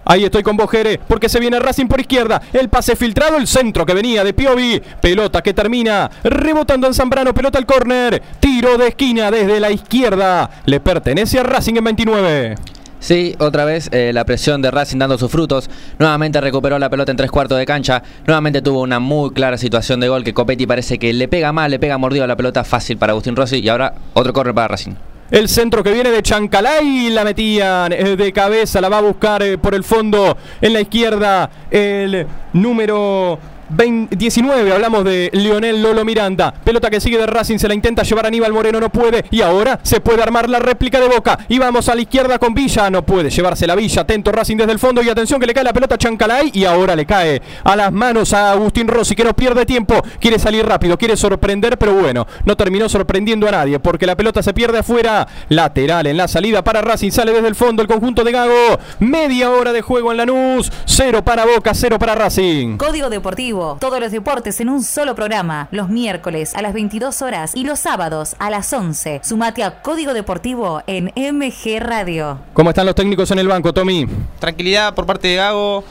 [0.10, 2.42] Ahí estoy con vos, Jere, porque se viene Racing por izquierda.
[2.54, 4.82] El pase filtrado, el centro que venía de Piovi.
[5.02, 7.34] Pelota que termina rebotando en Zambrano.
[7.34, 8.22] Pelota al córner.
[8.40, 10.50] Tiro de esquina desde la izquierda.
[10.66, 12.56] Le pertenece a Racing en 29.
[13.00, 15.70] Sí, otra vez eh, la presión de Racing dando sus frutos.
[16.00, 18.02] Nuevamente recuperó la pelota en tres cuartos de cancha.
[18.26, 21.70] Nuevamente tuvo una muy clara situación de gol que Copetti parece que le pega mal,
[21.70, 23.60] le pega mordido a la pelota fácil para Agustín Rossi.
[23.60, 24.94] Y ahora otro corner para Racing.
[25.30, 29.44] El centro que viene de Chancalay, la metían eh, de cabeza, la va a buscar
[29.44, 33.38] eh, por el fondo en la izquierda el número
[33.70, 38.04] 20 19, hablamos de Lionel Lolo Miranda, pelota que sigue de Racing, se la intenta
[38.04, 41.60] llevar Aníbal Moreno, no puede, y ahora se puede armar la réplica de Boca, y
[41.60, 44.80] vamos a la izquierda con Villa, no puede llevarse la Villa, atento Racing desde el
[44.80, 47.76] fondo, y atención que le cae la pelota a Chancalay, y ahora le cae a
[47.76, 51.94] las manos a Agustín Rossi, que no pierde tiempo, quiere salir rápido, quiere sorprender, pero
[51.94, 56.28] bueno, no terminó sorprendiendo a nadie, porque la pelota se pierde afuera, lateral en la
[56.28, 60.12] salida para Racing, sale desde el fondo el conjunto de Gago, media hora de juego
[60.12, 62.78] en Lanús, cero para Boca, cero para Racing.
[62.78, 65.68] Código Deportivo Todos los deportes en un solo programa.
[65.72, 69.22] Los miércoles a las 22 horas y los sábados a las 11.
[69.24, 72.40] Sumate a Código Deportivo en MG Radio.
[72.54, 74.08] ¿Cómo están los técnicos en el banco, Tommy?
[74.40, 75.84] Tranquilidad por parte de Gago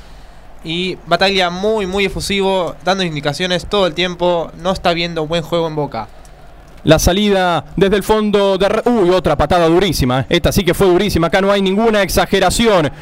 [0.62, 4.52] y Bataglia muy, muy efusivo, dando indicaciones todo el tiempo.
[4.62, 6.08] No está viendo buen juego en boca.
[6.84, 8.82] La salida desde el fondo de...
[8.84, 10.24] Uy, otra patada durísima.
[10.28, 11.26] Esta sí que fue durísima.
[11.26, 12.92] Acá no hay ninguna exageración.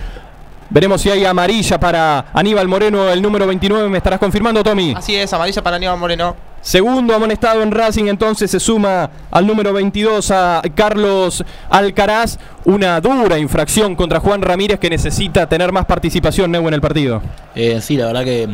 [0.71, 3.89] Veremos si hay amarilla para Aníbal Moreno, el número 29.
[3.89, 4.95] ¿Me estarás confirmando, Tommy?
[4.97, 6.37] Así es, amarilla para Aníbal Moreno.
[6.65, 12.39] Segundo amonestado en Racing, entonces se suma al número 22 a Carlos Alcaraz.
[12.65, 17.21] Una dura infracción contra Juan Ramírez que necesita tener más participación, Neu, en el partido.
[17.55, 18.49] Eh, sí, la verdad que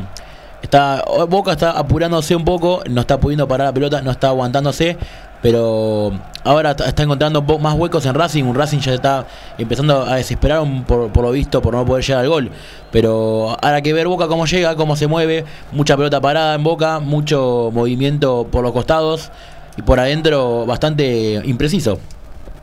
[0.61, 4.99] está Boca está apurándose un poco, no está pudiendo parar la pelota, no está aguantándose,
[5.43, 6.13] pero
[6.45, 8.45] ahora está encontrando más huecos en Racing.
[8.45, 9.27] Un Racing ya está
[9.59, 12.51] empezando a desesperar por lo visto por no poder llegar al gol.
[12.91, 17.01] Pero ahora que ver Boca cómo llega, cómo se mueve, mucha pelota parada en Boca,
[17.01, 19.31] mucho movimiento por los costados
[19.77, 21.99] y por adentro bastante impreciso.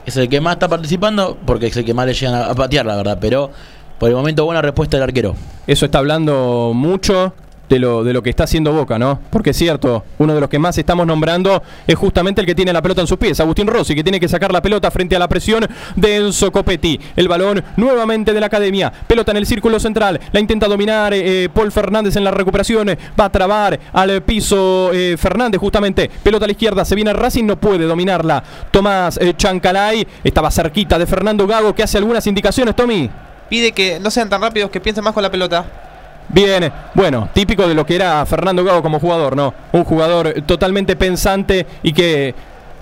[0.05, 2.85] es el que más está participando porque es el que más le llegan a, patear,
[2.85, 3.17] la verdad.
[3.19, 3.51] Pero
[3.99, 5.35] por el momento buena respuesta del arquero.
[5.67, 7.33] Eso está hablando mucho
[7.71, 9.17] de lo, de lo que está haciendo Boca, ¿no?
[9.29, 12.73] Porque es cierto, uno de los que más estamos nombrando es justamente el que tiene
[12.73, 15.19] la pelota en sus pies, Agustín Rossi, que tiene que sacar la pelota frente a
[15.19, 15.65] la presión
[15.95, 16.99] de Enzo Copetti.
[17.15, 21.47] El balón nuevamente de la academia, pelota en el círculo central, la intenta dominar eh,
[21.53, 26.47] Paul Fernández en la recuperación, va a trabar al piso eh, Fernández justamente, pelota a
[26.49, 28.43] la izquierda, se viene Racing, no puede dominarla.
[28.69, 33.09] Tomás eh, Chancalay estaba cerquita de Fernando Gago, que hace algunas indicaciones, Tommy.
[33.49, 35.90] Pide que no sean tan rápidos, que piensen más con la pelota.
[36.33, 39.53] Bien, bueno, típico de lo que era Fernando Gago como jugador, ¿no?
[39.73, 42.33] Un jugador totalmente pensante y que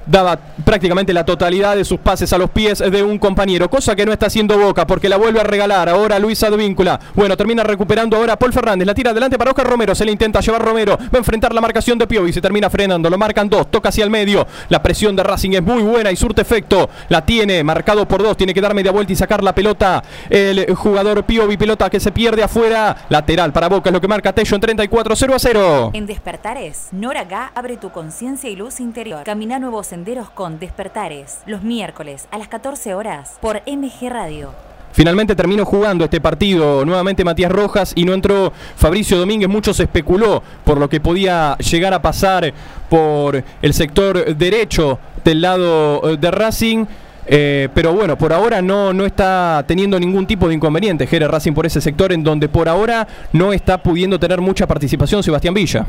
[0.10, 4.06] daba prácticamente la totalidad de sus pases a los pies de un compañero, cosa que
[4.06, 7.00] no está haciendo Boca porque la vuelve a regalar ahora Luis Advíncula.
[7.14, 10.40] Bueno, termina recuperando ahora Paul Fernández, la tira adelante para Oscar Romero, se le intenta
[10.40, 13.70] llevar Romero, va a enfrentar la marcación de Piovi, se termina frenando, lo marcan dos,
[13.70, 17.26] toca hacia el medio, la presión de Racing es muy buena y surte efecto, la
[17.26, 21.24] tiene marcado por dos, tiene que dar media vuelta y sacar la pelota el jugador
[21.24, 24.62] Piovi, pelota que se pierde afuera, lateral para Boca es lo que marca Tello en
[24.62, 25.92] 34, 0 a 0.
[25.94, 29.24] En Despertares, Nora Gá abre tu conciencia y luz interior.
[29.24, 29.92] Camina nuevos
[30.34, 31.42] con Despertares.
[31.46, 34.54] Los miércoles a las 14 horas por MG Radio.
[34.94, 39.50] Finalmente terminó jugando este partido nuevamente Matías Rojas y no entró Fabricio Domínguez.
[39.50, 42.54] Mucho se especuló por lo que podía llegar a pasar
[42.90, 46.86] por el sector derecho del lado eh, de Racing.
[47.32, 51.54] Eh, pero bueno, por ahora no, no está teniendo ningún tipo de inconveniente Jere Racing
[51.54, 55.86] por ese sector en donde por ahora no está pudiendo tener mucha participación Sebastián Villa.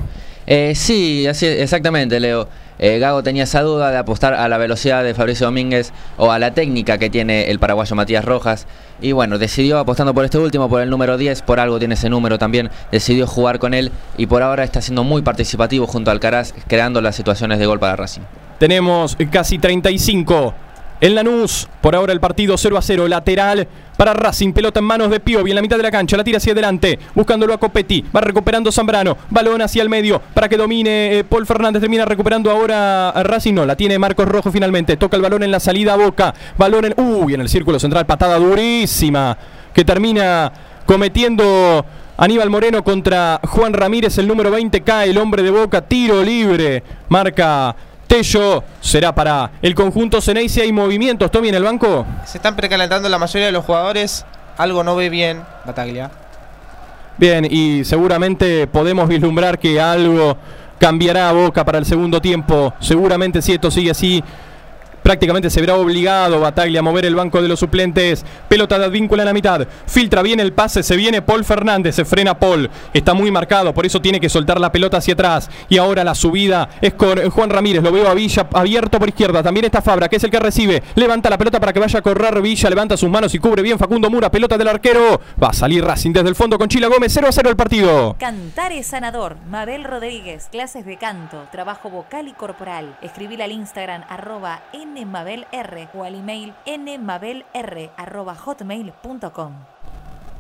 [0.47, 2.47] Eh, sí, así exactamente, Leo.
[2.79, 6.39] Eh, Gago tenía esa duda de apostar a la velocidad de Fabricio Domínguez o a
[6.39, 8.67] la técnica que tiene el paraguayo Matías Rojas.
[9.01, 12.11] Y bueno, decidió apostando por este último, por el número 10, por algo tiene ese
[12.11, 12.69] número también.
[12.93, 17.01] Decidió jugar con él y por ahora está siendo muy participativo junto al Alcaraz, creando
[17.01, 18.23] las situaciones de gol para Racing.
[18.59, 20.55] Tenemos casi 35
[21.01, 21.69] en Lanús.
[21.81, 23.09] Por ahora el partido 0 a 0.
[23.09, 24.53] Lateral para Racing.
[24.53, 26.17] Pelota en manos de Piovi en la mitad de la cancha.
[26.17, 26.99] La tira hacia adelante.
[27.15, 28.05] Buscándolo a Copetti.
[28.15, 29.17] Va recuperando Zambrano.
[29.31, 31.81] Balón hacia el medio para que domine eh, Paul Fernández.
[31.81, 33.55] Termina recuperando ahora a Racing.
[33.55, 34.97] No, la tiene Marcos Rojo finalmente.
[34.97, 36.35] Toca el balón en la salida a Boca.
[36.57, 36.95] Balón en.
[36.97, 38.07] Uy, en el círculo central.
[38.07, 39.37] Patada durísima.
[39.73, 40.53] Que termina
[40.87, 41.85] cometiendo.
[42.21, 46.83] Aníbal Moreno contra Juan Ramírez, el número 20 cae, el hombre de boca, tiro libre,
[47.09, 47.75] marca
[48.11, 52.05] Tello, será para el conjunto Ceneice, hay movimientos, Tommy en el banco.
[52.27, 54.27] Se están precalentando la mayoría de los jugadores,
[54.59, 56.11] algo no ve bien Bataglia.
[57.19, 60.37] Bien, y seguramente podemos vislumbrar que algo
[60.81, 64.25] cambiará a Boca para el segundo tiempo, seguramente si esto sigue así,
[65.03, 68.25] Prácticamente se verá obligado Bataglia a mover el banco de los suplentes.
[68.49, 69.67] Pelota de Advíncula en la mitad.
[69.87, 70.83] Filtra bien el pase.
[70.83, 71.95] Se viene Paul Fernández.
[71.95, 72.71] Se frena Paul.
[72.93, 73.73] Está muy marcado.
[73.75, 75.51] Por eso tiene que soltar la pelota hacia atrás.
[75.69, 77.83] Y ahora la subida es con Juan Ramírez.
[77.83, 79.43] Lo veo a Villa abierto por izquierda.
[79.43, 80.83] También está Fabra, que es el que recibe.
[80.95, 82.69] Levanta la pelota para que vaya a correr Villa.
[82.69, 84.31] Levanta sus manos y cubre bien Facundo Mura.
[84.31, 85.21] Pelota del arquero.
[85.43, 87.13] Va a salir Racing desde el fondo con Chila Gómez.
[87.13, 88.17] 0 a 0 el partido.
[88.19, 89.37] Cantar es sanador.
[89.49, 90.49] Mabel Rodríguez.
[90.51, 91.47] Clases de canto.
[91.53, 92.97] Trabajo vocal y corporal.
[93.03, 94.63] Escribir al Instagram arroba
[94.95, 99.53] nmabelr o al email nmabelr arroba hotmail.com.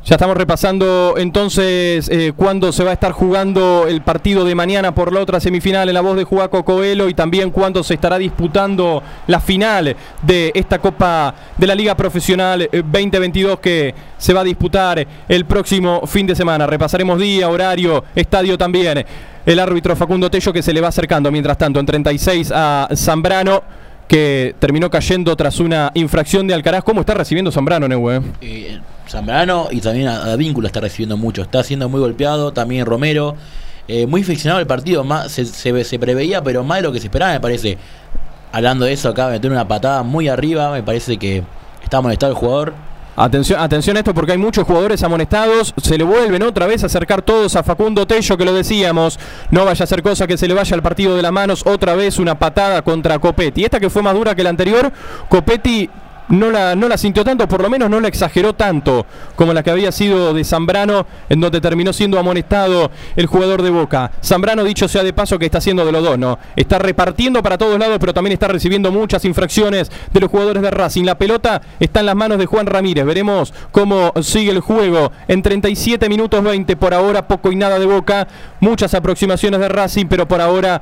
[0.03, 4.94] Ya estamos repasando entonces eh, cuándo se va a estar jugando el partido de mañana
[4.94, 8.16] por la otra semifinal en la voz de Juaco Coelho y también cuándo se estará
[8.16, 14.40] disputando la final de esta Copa de la Liga Profesional eh, 2022 que se va
[14.40, 16.66] a disputar el próximo fin de semana.
[16.66, 19.05] Repasaremos día, horario, estadio también.
[19.44, 23.62] El árbitro Facundo Tello que se le va acercando mientras tanto en 36 a Zambrano
[24.11, 26.82] que terminó cayendo tras una infracción de Alcaraz.
[26.82, 28.20] ¿Cómo está recibiendo Zambrano, Neue?
[28.40, 31.42] Eh, Zambrano y también a, a está recibiendo mucho.
[31.42, 33.36] Está siendo muy golpeado, también Romero.
[33.86, 37.06] Eh, muy ficcionado el partido, más se, se preveía, pero más de lo que se
[37.06, 37.78] esperaba, me parece.
[38.50, 41.44] Hablando de eso, acaba de meter una patada muy arriba, me parece que
[41.84, 42.74] está molestado el jugador.
[43.16, 45.74] Atención, atención a esto porque hay muchos jugadores amonestados.
[45.82, 49.18] Se le vuelven otra vez a acercar todos a Facundo Tello, que lo decíamos.
[49.50, 51.62] No vaya a ser cosa que se le vaya al partido de las manos.
[51.66, 53.64] Otra vez una patada contra Copetti.
[53.64, 54.92] Esta que fue más dura que la anterior,
[55.28, 55.90] Copetti
[56.31, 59.05] no la, no la sintió tanto, por lo menos no la exageró tanto
[59.37, 63.70] como la que había sido de Zambrano, en donde terminó siendo amonestado el jugador de
[63.70, 64.12] Boca.
[64.22, 66.39] Zambrano, dicho sea de paso, que está haciendo de los dos, ¿no?
[66.57, 70.70] Está repartiendo para todos lados, pero también está recibiendo muchas infracciones de los jugadores de
[70.70, 71.05] Racing.
[71.05, 73.05] La pelota está en las manos de Juan Ramírez.
[73.05, 75.11] Veremos cómo sigue el juego.
[75.28, 78.28] En 37 minutos 20, por ahora poco y nada de Boca.
[78.61, 80.81] Muchas aproximaciones de Racing, pero por ahora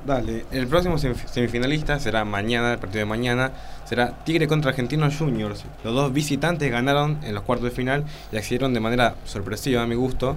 [0.06, 3.52] Dale, el próximo semif- semifinalista será mañana, el partido de mañana,
[3.86, 5.64] será Tigre contra Argentinos Juniors.
[5.84, 9.86] Los dos visitantes ganaron en los cuartos de final y accedieron de manera sorpresiva, a
[9.88, 10.36] mi gusto,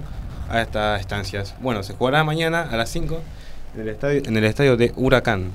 [0.49, 1.55] a estas estancias.
[1.61, 3.19] Bueno, se jugará mañana a las 5
[3.75, 5.45] en el estadio, en el estadio de Huracán.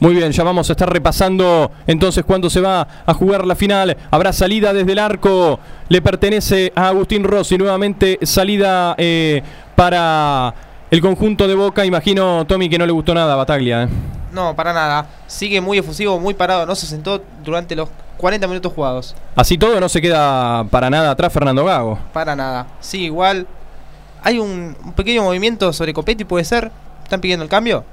[0.00, 3.96] Muy bien, ya vamos a estar repasando entonces cuándo se va a jugar la final.
[4.10, 7.56] Habrá salida desde el arco, le pertenece a Agustín Rossi.
[7.56, 9.40] Nuevamente salida eh,
[9.76, 10.52] para
[10.92, 11.86] el conjunto de Boca.
[11.86, 13.84] Imagino, Tommy, que no le gustó nada a Bataglia.
[13.84, 13.88] ¿eh?
[14.30, 15.06] No, para nada.
[15.26, 16.66] Sigue muy efusivo, muy parado.
[16.66, 17.88] No se sentó durante los
[18.18, 19.16] 40 minutos jugados.
[19.34, 21.98] Así todo no se queda para nada atrás Fernando Gago.
[22.12, 22.66] Para nada.
[22.80, 23.46] Sí, igual.
[24.22, 26.70] Hay un, un pequeño movimiento sobre Copetti, puede ser.
[27.02, 27.86] ¿Están pidiendo el cambio?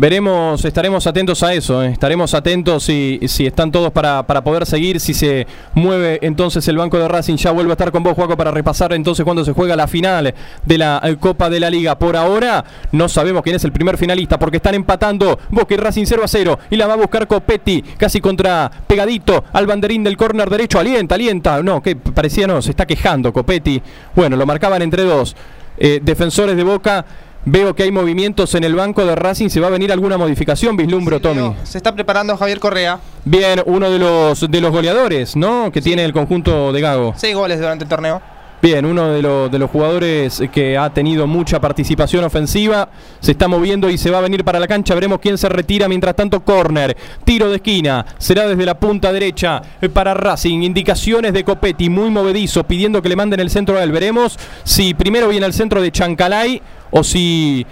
[0.00, 1.88] Veremos, estaremos atentos a eso, eh.
[1.88, 6.78] estaremos atentos si, si están todos para, para poder seguir, si se mueve entonces el
[6.78, 9.52] banco de Racing, ya vuelvo a estar con vos, Juaco, para repasar entonces cuando se
[9.52, 10.34] juega la final
[10.64, 11.98] de la eh, Copa de la Liga.
[11.98, 16.06] Por ahora no sabemos quién es el primer finalista, porque están empatando Boca y Racing
[16.06, 20.16] 0 a 0, y la va a buscar Copetti, casi contra pegadito al banderín del
[20.16, 23.82] córner derecho, alienta, alienta, no, que parecía no, se está quejando Copetti,
[24.16, 25.36] bueno, lo marcaban entre dos
[25.76, 27.04] eh, defensores de Boca.
[27.44, 29.48] Veo que hay movimientos en el banco de Racing.
[29.48, 31.54] ¿Se va a venir alguna modificación, vislumbro, Tommy?
[31.64, 33.00] Se está preparando Javier Correa.
[33.24, 35.72] Bien, uno de los de los goleadores, ¿no?
[35.72, 37.14] Que tiene el conjunto de Gago.
[37.16, 38.20] Seis goles durante el torneo.
[38.62, 42.90] Bien, uno de, los de los jugadores que ha tenido mucha participación ofensiva.
[43.18, 44.94] Se está moviendo y se va a venir para la cancha.
[44.94, 45.88] Veremos quién se retira.
[45.88, 46.94] Mientras tanto, corner.
[47.24, 48.04] Tiro de esquina.
[48.18, 50.60] Será desde la punta derecha eh, para Racing.
[50.60, 53.92] Indicaciones de Copetti, muy movedizo, pidiendo que le manden el centro a él.
[53.92, 57.66] Veremos si primero viene al centro de Chancalay o si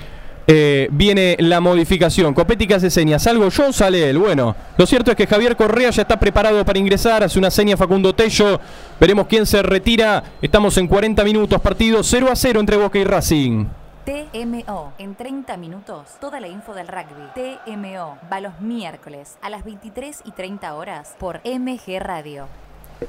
[0.51, 2.32] eh, viene la modificación.
[2.32, 4.16] Copetti que hace señas, salgo yo, sale él.
[4.16, 7.76] Bueno, lo cierto es que Javier Correa ya está preparado para ingresar, hace una seña
[7.76, 8.59] Facundo Tello.
[8.99, 10.24] Veremos quién se retira.
[10.40, 13.66] Estamos en 40 minutos, partido 0 a 0 entre Boca y Racing.
[14.07, 14.94] TMO.
[14.96, 17.58] En 30 minutos, toda la info del rugby.
[17.66, 18.16] TMO.
[18.33, 22.46] Va los miércoles a las 23 y 30 horas por MG Radio.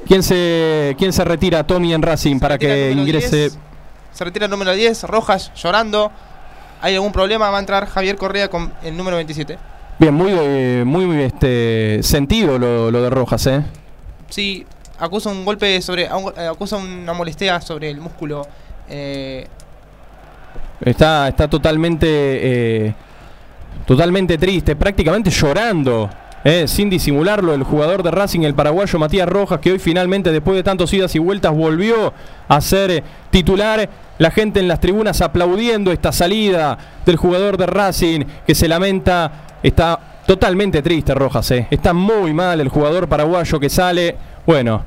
[0.06, 3.38] ¿Quién se, quién se retira, Tommy, en Racing para que ingrese?
[3.38, 3.60] 10.
[4.12, 6.12] Se retira el número 10, Rojas llorando.
[6.82, 7.50] ¿Hay algún problema?
[7.50, 9.58] Va a entrar Javier Correa con el número 27.
[10.00, 13.64] Bien, muy, eh, muy este, sentido lo, lo de Rojas, ¿eh?
[14.30, 14.66] Sí,
[14.98, 16.04] acusa un golpe sobre.
[16.04, 18.48] eh, acusa una molestia sobre el músculo.
[18.90, 19.48] eh,
[20.82, 22.94] Está, está totalmente, eh,
[23.86, 26.10] totalmente triste, prácticamente llorando,
[26.44, 30.56] eh, sin disimularlo, el jugador de Racing, el paraguayo Matías Rojas, que hoy finalmente, después
[30.56, 32.14] de tantos idas y vueltas, volvió
[32.48, 33.90] a ser eh, titular.
[34.18, 39.32] La gente en las tribunas aplaudiendo esta salida del jugador de Racing, que se lamenta,
[39.64, 41.68] está totalmente triste Rojas, eh.
[41.72, 44.16] está muy mal el jugador paraguayo que sale.
[44.46, 44.86] Bueno,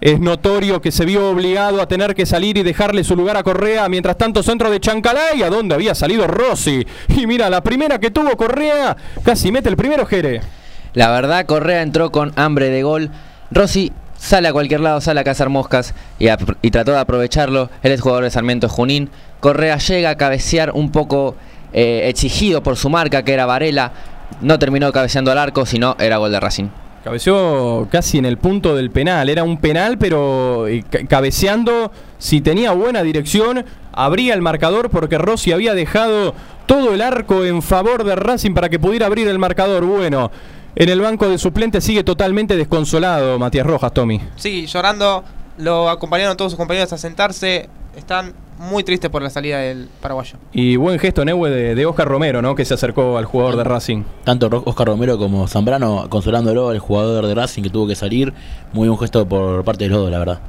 [0.00, 3.42] es notorio que se vio obligado a tener que salir y dejarle su lugar a
[3.42, 3.88] Correa.
[3.88, 6.86] Mientras tanto, centro de Chancalay, a donde había salido Rossi.
[7.08, 10.59] Y mira, la primera que tuvo Correa, casi mete el primero Jere.
[10.94, 13.10] La verdad, Correa entró con hambre de gol.
[13.50, 16.26] Rossi sale a cualquier lado, sale a cazar moscas y,
[16.70, 17.70] trató de aprovecharlo.
[17.82, 19.10] Él es jugador de Sarmiento Junín.
[19.40, 21.36] Correa llega a cabecear un poco
[21.72, 23.92] eh, exigido por su marca, que era Varela.
[24.40, 26.68] No terminó cabeceando al arco, sino era gol de Racing.
[27.02, 29.28] Cabeció casi en el punto del penal.
[29.30, 35.16] Era un penal, pero eh, ca- cabeceando, si tenía buena dirección, abría el marcador porque
[35.16, 36.34] Rossi había dejado
[36.66, 39.86] todo el arco en favor de Racing para que pudiera abrir el marcador.
[39.86, 40.30] Bueno,
[40.76, 44.20] en el banco de suplentes sigue totalmente desconsolado Matías Rojas, Tommy.
[44.36, 45.24] sí, llorando.
[45.58, 47.68] Lo acompañaron todos sus compañeros a sentarse.
[47.94, 50.36] Están muy tristes por la salida del paraguayo.
[50.52, 52.54] Y buen gesto, Neue, de, de Oscar Romero, ¿no?
[52.54, 54.04] Que se acercó al jugador de Racing.
[54.24, 58.32] Tanto Oscar Romero como Zambrano consolándolo al jugador de Racing que tuvo que salir.
[58.72, 60.40] Muy buen gesto por parte de los dos, la verdad.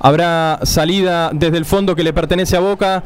[0.00, 3.02] Habrá salida desde el fondo que le pertenece a Boca.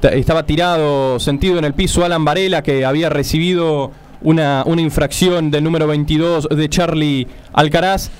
[0.00, 3.90] Ta- Estaba tirado, sentido en el piso Alan Varela, que había recibido
[4.22, 8.10] una, una infracción del número 22 de Charlie Alcaraz.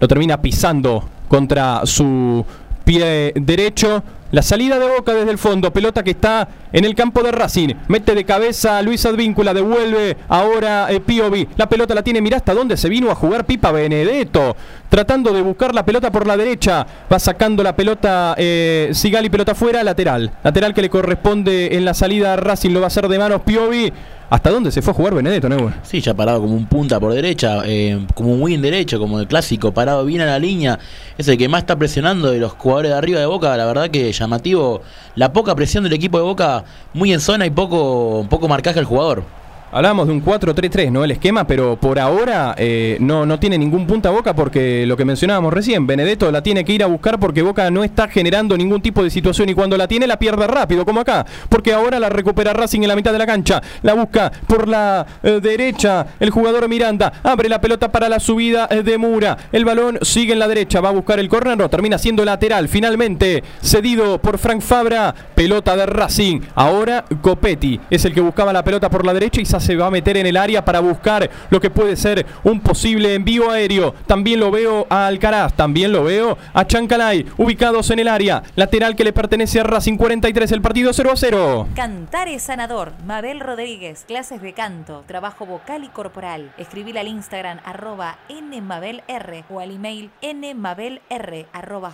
[0.00, 2.44] Lo termina pisando contra su
[2.84, 4.02] pie derecho.
[4.30, 7.74] La salida de Boca desde el fondo, pelota que está en el campo de Racing.
[7.88, 11.48] Mete de cabeza Luis Advíncula, devuelve ahora eh, Piovi.
[11.56, 14.54] La pelota la tiene, mirá hasta dónde se vino a jugar Pipa Benedetto.
[14.90, 16.86] Tratando de buscar la pelota por la derecha.
[17.10, 20.30] Va sacando la pelota eh, Sigali, pelota fuera, lateral.
[20.44, 23.40] Lateral que le corresponde en la salida a Racing, lo va a hacer de manos
[23.40, 23.90] Piovi.
[24.30, 25.72] ¿Hasta dónde se fue a jugar Benedetto, Neuer?
[25.82, 29.26] Sí, ya parado como un punta por derecha, eh, como un win derecho, como el
[29.26, 30.78] clásico, parado bien a la línea.
[31.16, 33.56] Es el que más está presionando de los jugadores de arriba de Boca.
[33.56, 34.82] La verdad que llamativo
[35.14, 38.84] la poca presión del equipo de Boca, muy en zona y poco, poco marcaje al
[38.84, 39.24] jugador.
[39.70, 41.04] Hablábamos de un 4-3-3, ¿no?
[41.04, 45.04] El esquema, pero por ahora eh, no, no tiene ningún punta Boca porque lo que
[45.04, 48.80] mencionábamos recién, Benedetto la tiene que ir a buscar porque Boca no está generando ningún
[48.80, 52.08] tipo de situación y cuando la tiene la pierde rápido, como acá, porque ahora la
[52.08, 56.30] recupera Racing en la mitad de la cancha, la busca por la eh, derecha, el
[56.30, 60.38] jugador Miranda, abre la pelota para la subida eh, de Mura, el balón sigue en
[60.38, 64.62] la derecha, va a buscar el córner, no, termina siendo lateral, finalmente cedido por Frank
[64.62, 69.42] Fabra, pelota de Racing, ahora Copetti es el que buscaba la pelota por la derecha
[69.42, 72.60] y se va a meter en el área para buscar lo que puede ser un
[72.60, 73.94] posible envío aéreo.
[74.06, 78.42] También lo veo a Alcaraz, también lo veo a Chancalay, ubicados en el área.
[78.56, 81.68] Lateral que le pertenece a Racing 43, el partido 0 a 0.
[81.74, 82.92] Cantar es sanador.
[83.04, 86.52] Mabel Rodríguez, clases de canto, trabajo vocal y corporal.
[86.58, 91.00] Escribir al Instagram arroba nmabelr o al email nmabelr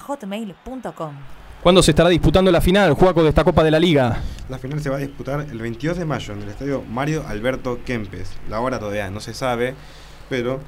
[0.06, 1.43] hotmail.com.
[1.64, 4.20] ¿Cuándo se estará disputando la final, Juaco, de esta Copa de la Liga?
[4.50, 7.78] La final se va a disputar el 22 de mayo en el estadio Mario Alberto
[7.86, 8.32] Kempes.
[8.50, 9.74] La hora todavía no se sabe,
[10.28, 10.60] pero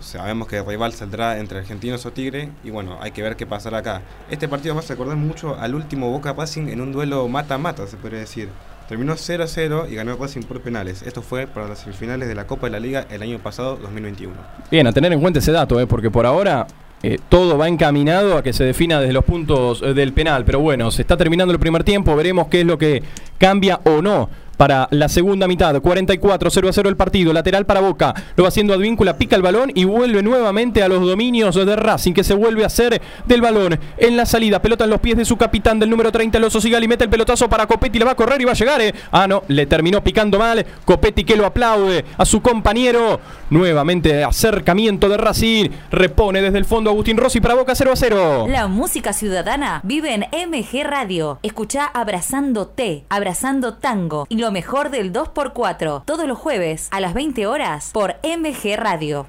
[0.00, 3.46] sabemos que el rival saldrá entre Argentinos o Tigre y bueno, hay que ver qué
[3.46, 4.02] pasará acá.
[4.32, 7.96] Este partido me hace acordar mucho al último Boca Racing en un duelo mata-mata, se
[7.96, 8.48] podría decir.
[8.88, 11.02] Terminó 0 a 0 y ganó Racing por penales.
[11.02, 14.34] Esto fue para las semifinales de la Copa de la Liga el año pasado, 2021.
[14.72, 15.86] Bien, a tener en cuenta ese dato, ¿eh?
[15.86, 16.66] porque por ahora
[17.02, 20.44] eh, todo va encaminado a que se defina desde los puntos eh, del penal.
[20.44, 23.02] Pero bueno, se está terminando el primer tiempo, veremos qué es lo que
[23.38, 24.30] cambia o no.
[24.56, 28.48] Para la segunda mitad, 44, 0 a 0 el partido, lateral para Boca, lo va
[28.48, 32.34] haciendo Advíncula, pica el balón y vuelve nuevamente a los dominios de Racing, que se
[32.34, 35.78] vuelve a hacer del balón en la salida, pelota en los pies de su capitán
[35.78, 38.40] del número 30, el oso Sigali, mete el pelotazo para Copetti, le va a correr
[38.40, 38.94] y va a llegar, eh.
[39.10, 43.20] ah no, le terminó picando mal, Copetti que lo aplaude a su compañero,
[43.50, 48.46] nuevamente acercamiento de Racing, repone desde el fondo Agustín Rossi para Boca 0 a 0.
[48.48, 51.38] La música ciudadana vive en MG Radio.
[51.42, 56.04] Escucha Abrazando T, Abrazando Tango Lo mejor del 2x4.
[56.04, 59.28] Todos los jueves a las 20 horas por MG Radio.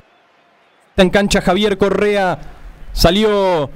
[0.97, 2.39] En cancha Javier Correa.
[2.93, 3.69] Salió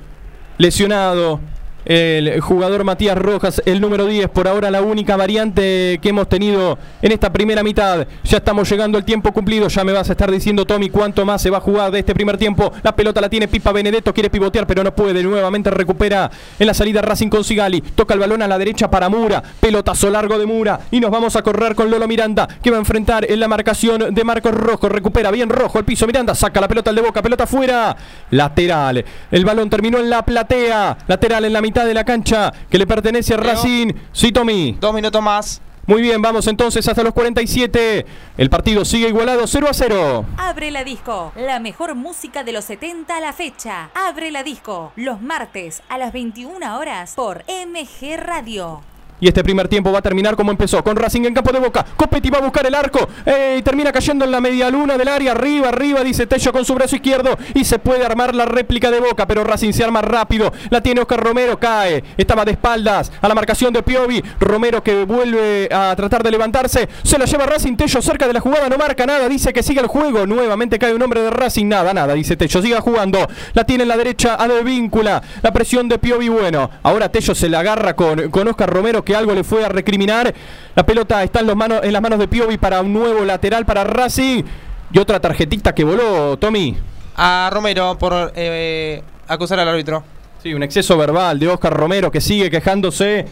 [0.57, 1.39] lesionado.
[1.87, 6.77] El jugador Matías Rojas, el número 10, por ahora la única variante que hemos tenido
[7.01, 8.05] en esta primera mitad.
[8.25, 9.69] Ya estamos llegando al tiempo cumplido.
[9.69, 12.13] Ya me vas a estar diciendo, Tommy, cuánto más se va a jugar de este
[12.13, 12.73] primer tiempo.
[12.83, 15.23] La pelota la tiene Pipa Benedetto, quiere pivotear, pero no puede.
[15.23, 17.79] Nuevamente recupera en la salida Racing con Sigali.
[17.79, 19.41] Toca el balón a la derecha para Mura.
[19.61, 20.81] Pelotazo largo de Mura.
[20.91, 24.13] Y nos vamos a correr con Lolo Miranda, que va a enfrentar en la marcación
[24.13, 24.89] de Marcos Rojo.
[24.89, 26.05] Recupera bien Rojo el piso.
[26.05, 27.21] Miranda saca la pelota al de boca.
[27.21, 27.95] Pelota fuera.
[28.31, 29.05] Lateral.
[29.31, 30.97] El balón terminó en la platea.
[31.07, 33.93] Lateral en la mitad de la cancha que le pertenece a Racing.
[34.11, 34.77] Sí, Tommy.
[34.79, 35.61] Dos minutos más.
[35.87, 38.05] Muy bien, vamos entonces hasta los 47.
[38.37, 40.25] El partido sigue igualado 0 a 0.
[40.35, 43.89] Abre la disco, la mejor música de los 70 a la fecha.
[43.95, 48.81] Abre la disco, los martes a las 21 horas por MG Radio.
[49.19, 51.85] Y este primer tiempo va a terminar como empezó, con Racing en campo de boca.
[51.95, 53.07] Copetti va a buscar el arco.
[53.25, 55.31] eh, y termina cayendo en la media luna del área.
[55.31, 57.37] Arriba, arriba, dice Tello con su brazo izquierdo.
[57.55, 59.25] Y se puede armar la réplica de boca.
[59.25, 60.53] Pero Racing se arma rápido.
[60.69, 62.03] La tiene Oscar Romero, cae.
[62.15, 64.23] Estaba de espaldas a la marcación de Piovi.
[64.39, 66.87] Romero que vuelve a tratar de levantarse.
[67.03, 67.75] Se la lleva Racing.
[67.75, 69.27] Tello cerca de la jugada, no marca nada.
[69.27, 70.27] Dice que sigue el juego.
[70.27, 71.65] Nuevamente cae un hombre de Racing.
[71.67, 72.61] Nada, nada, dice Tello.
[72.61, 73.27] Siga jugando.
[73.53, 75.21] La tiene en la derecha a de víncula.
[75.41, 76.69] La presión de Piovi, bueno.
[76.83, 80.33] Ahora Tello se la agarra con, con Oscar Romero que algo le fue a recriminar.
[80.75, 83.65] La pelota está en, los manos, en las manos de Piovi para un nuevo lateral
[83.65, 84.43] para Racing.
[84.91, 86.75] Y otra tarjetita que voló, Tommy.
[87.15, 90.03] A Romero por eh, acusar al árbitro.
[90.43, 93.25] Sí, un exceso verbal de Oscar Romero que sigue quejándose.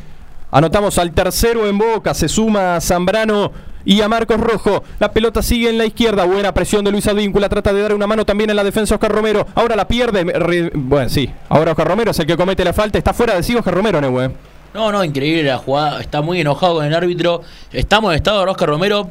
[0.49, 2.13] Anotamos al tercero en boca.
[2.13, 3.51] Se suma a Zambrano
[3.83, 4.81] y a Marcos Rojo.
[4.99, 6.23] La pelota sigue en la izquierda.
[6.23, 7.49] Buena presión de Luis Advíncula.
[7.49, 9.45] Trata de dar una mano también en la defensa Oscar Romero.
[9.55, 10.71] Ahora la pierde.
[10.73, 11.29] Bueno, sí.
[11.49, 12.97] Ahora Oscar Romero es el que comete la falta.
[12.97, 14.31] Está fuera de sí Oscar Romero, Neue.
[14.75, 16.01] No, no, increíble la jugada.
[16.01, 17.41] Está muy enojado con el árbitro.
[17.71, 19.09] Está molestado ahora Oscar Romero.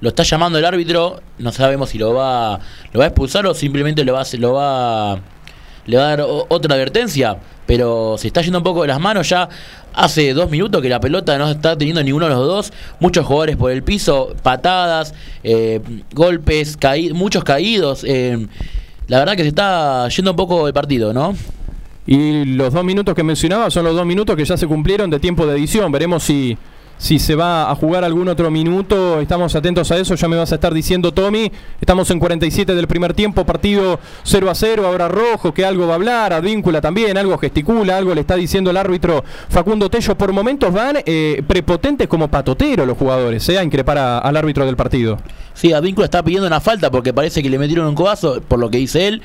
[0.00, 1.20] Lo está llamando el árbitro.
[1.38, 2.60] No sabemos si lo va,
[2.92, 5.18] lo va a expulsar o simplemente lo va, a- lo va,
[5.86, 7.36] le va a dar otra advertencia.
[7.66, 9.48] Pero se está yendo un poco de las manos ya.
[9.92, 12.72] Hace dos minutos que la pelota no está teniendo ninguno de los dos.
[13.00, 15.80] Muchos jugadores por el piso, patadas, eh,
[16.14, 18.04] golpes, caí- muchos caídos.
[18.06, 18.46] eh,
[19.08, 21.34] la verdad que se está yendo un poco el partido, ¿no?
[22.06, 25.20] Y los dos minutos que mencionaba son los dos minutos que ya se cumplieron de
[25.20, 25.92] tiempo de edición.
[25.92, 26.58] Veremos si,
[26.98, 29.20] si se va a jugar algún otro minuto.
[29.20, 30.16] Estamos atentos a eso.
[30.16, 31.52] Ya me vas a estar diciendo, Tommy.
[31.80, 33.46] Estamos en 47 del primer tiempo.
[33.46, 34.86] Partido 0 a 0.
[34.86, 36.32] Ahora rojo, que algo va a hablar.
[36.32, 37.16] Advíncula también.
[37.16, 37.98] Algo gesticula.
[37.98, 40.16] Algo le está diciendo el árbitro Facundo Tello.
[40.16, 43.48] Por momentos van eh, prepotentes como patotero los jugadores.
[43.48, 43.58] ¿eh?
[43.60, 45.18] A increpar al árbitro del partido.
[45.54, 48.70] Sí, Advíncula está pidiendo una falta porque parece que le metieron un codazo, por lo
[48.70, 49.22] que dice él.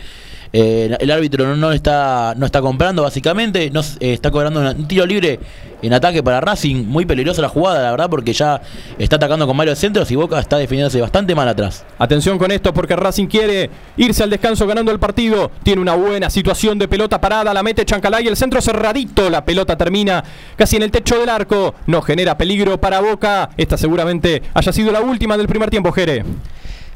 [0.59, 5.05] Eh, el árbitro no, está no está comprando básicamente, no eh, está cobrando un tiro
[5.05, 5.39] libre
[5.83, 8.59] en ataque para Racing, muy peligrosa la jugada, la verdad, porque ya
[8.97, 11.85] está atacando con varios centros y Boca está defendiéndose bastante mal atrás.
[11.99, 15.51] Atención con esto porque Racing quiere irse al descanso ganando el partido.
[15.61, 19.77] Tiene una buena situación de pelota parada, la mete Chancalay, el centro cerradito, la pelota
[19.77, 20.23] termina
[20.55, 21.75] casi en el techo del arco.
[21.85, 23.51] No genera peligro para Boca.
[23.57, 26.25] Esta seguramente haya sido la última del primer tiempo, Jere.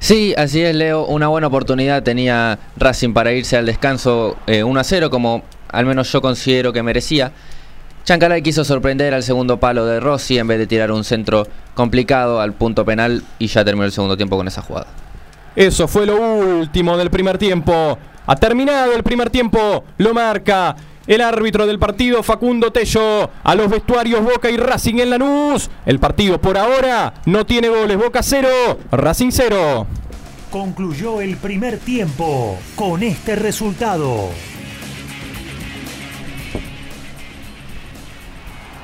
[0.02, 1.06] Sí, así es, Leo.
[1.06, 5.86] Una buena oportunidad tenía Racing para irse al descanso eh, 1 a 0, como al
[5.86, 7.32] menos yo considero que merecía.
[8.04, 12.42] Chancalay quiso sorprender al segundo palo de Rossi en vez de tirar un centro complicado
[12.42, 14.88] al punto penal y ya terminó el segundo tiempo con esa jugada.
[15.56, 18.00] Eso fue lo último del primer tiempo.
[18.26, 19.84] Ha terminado el primer tiempo.
[20.00, 20.76] Lo marca
[21.08, 23.30] el árbitro del partido, Facundo Tello.
[23.44, 25.70] A los vestuarios Boca y Racing en Lanús.
[25.86, 27.98] El partido por ahora no tiene goles.
[27.98, 28.48] Boca 0,
[28.92, 29.88] Racing 0.
[30.52, 34.30] Concluyó el primer tiempo con este resultado.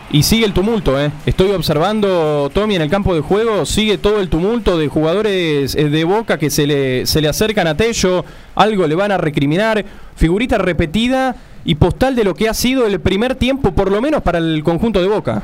[0.10, 1.11] Y sigue el tumulto, ¿eh?
[1.26, 5.89] Estoy observando, Tommy, en el campo de juego, sigue todo el tumulto de jugadores eh,
[5.89, 8.23] de Boca que se le, se le acercan a Tello,
[8.56, 9.84] algo le van a recriminar,
[10.15, 11.35] figurita repetida
[11.65, 14.63] y postal de lo que ha sido el primer tiempo, por lo menos para el
[14.63, 15.43] conjunto de Boca.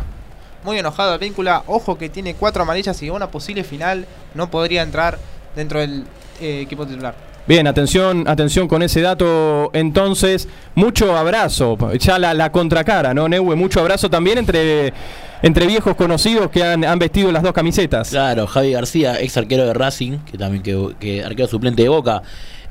[0.63, 1.63] Muy enojado el víncula.
[1.67, 5.19] Ojo que tiene cuatro amarillas y una posible final no podría entrar
[5.55, 6.05] dentro del
[6.39, 7.15] eh, equipo titular.
[7.45, 9.69] Bien, atención, atención con ese dato.
[9.73, 11.77] Entonces, mucho abrazo.
[11.99, 13.57] Ya la, la contracara, ¿no, Neue?
[13.57, 14.93] Mucho abrazo también entre,
[15.41, 18.11] entre viejos conocidos que han, han vestido las dos camisetas.
[18.11, 22.21] Claro, Javi García, ex arquero de Racing, que también que, que arquero suplente de Boca,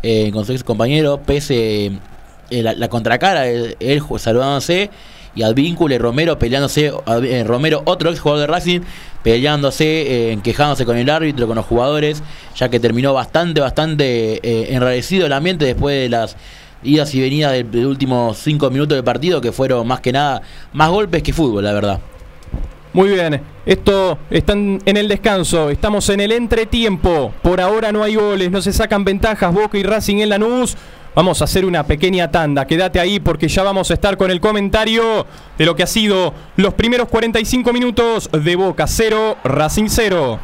[0.03, 1.93] eh, con su ex compañero, pese
[2.61, 4.91] la, la contracara, él, él saludándose,
[5.35, 6.93] y Advíncula y Romero peleándose,
[7.23, 8.81] eh, Romero, otro ex jugador de Racing,
[9.23, 12.23] peleándose, eh, quejándose con el árbitro, con los jugadores,
[12.55, 16.37] ya que terminó bastante, bastante eh, enrarecido el ambiente después de las
[16.83, 20.43] idas y venidas de, de últimos cinco minutos del partido, que fueron más que nada
[20.73, 22.01] más golpes que fútbol, la verdad.
[22.93, 27.33] Muy bien, esto están en el descanso, estamos en el entretiempo.
[27.41, 30.77] Por ahora no hay goles, no se sacan ventajas Boca y Racing en Lanús.
[31.15, 34.41] Vamos a hacer una pequeña tanda, quédate ahí porque ya vamos a estar con el
[34.41, 35.27] comentario
[35.59, 40.41] de lo que ha sido los primeros 45 minutos de Boca 0, Racing 0.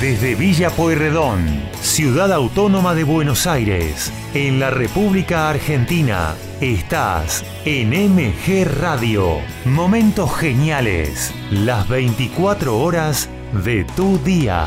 [0.00, 8.66] Desde Villa Pueyrredón, ciudad autónoma de Buenos Aires, en la República Argentina, estás en MG
[8.78, 9.38] Radio.
[9.64, 13.28] Momentos geniales, las 24 horas
[13.64, 14.66] de tu día.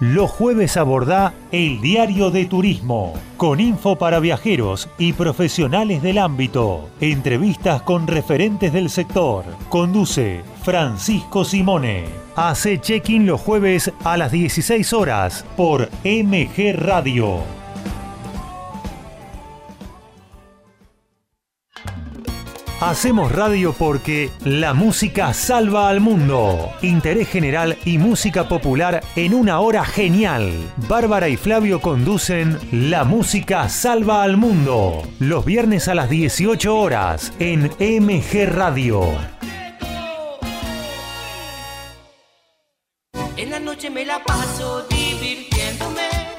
[0.00, 6.90] Los jueves aborda el diario de turismo, con info para viajeros y profesionales del ámbito.
[7.00, 9.44] Entrevistas con referentes del sector.
[9.70, 12.04] Conduce Francisco Simone.
[12.34, 17.65] Hace check-in los jueves a las 16 horas por MG Radio.
[22.80, 26.72] Hacemos radio porque la música salva al mundo.
[26.82, 30.52] Interés general y música popular en una hora genial.
[30.86, 35.02] Bárbara y Flavio conducen La música salva al mundo.
[35.20, 39.08] Los viernes a las 18 horas en MG Radio.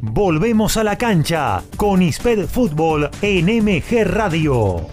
[0.00, 4.86] Volvemos a la cancha con ISPED Fútbol en MG Radio.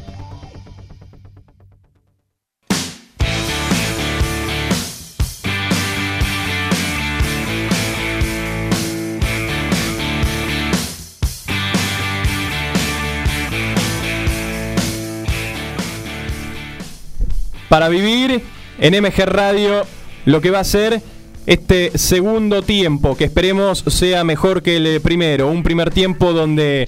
[17.69, 18.41] Para vivir
[18.79, 19.85] en MG Radio
[20.25, 21.01] lo que va a ser
[21.45, 25.47] este segundo tiempo, que esperemos sea mejor que el primero.
[25.49, 26.87] Un primer tiempo donde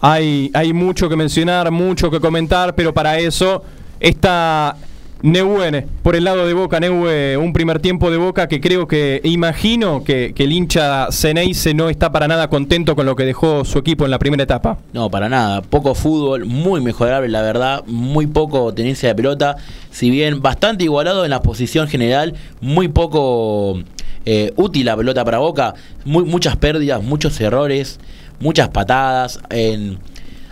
[0.00, 3.62] hay, hay mucho que mencionar, mucho que comentar, pero para eso
[3.98, 4.76] está
[5.22, 9.20] Neuwen por el lado de Boca, Neue, un primer tiempo de Boca que creo que,
[9.24, 13.64] imagino que, que el hincha Ceneice no está para nada contento con lo que dejó
[13.64, 14.78] su equipo en la primera etapa.
[14.92, 15.62] No, para nada.
[15.62, 17.84] Poco fútbol, muy mejorable, la verdad.
[17.86, 19.56] Muy poco tenencia de pelota.
[19.90, 23.82] Si bien bastante igualado en la posición general, muy poco
[24.24, 25.74] eh, útil la pelota para Boca.
[26.04, 28.00] Muy, muchas pérdidas, muchos errores,
[28.38, 29.40] muchas patadas.
[29.50, 29.98] En,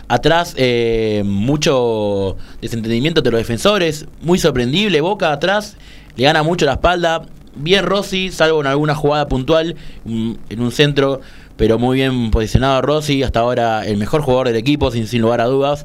[0.08, 4.06] atrás, eh, mucho desentendimiento de los defensores.
[4.22, 5.00] Muy sorprendible.
[5.00, 5.76] Boca atrás
[6.16, 7.22] le gana mucho la espalda.
[7.54, 9.74] Bien Rossi, salvo en alguna jugada puntual,
[10.04, 11.20] mm, en un centro
[11.56, 15.40] pero muy bien posicionado Rossi, hasta ahora el mejor jugador del equipo, sin, sin lugar
[15.40, 15.84] a dudas.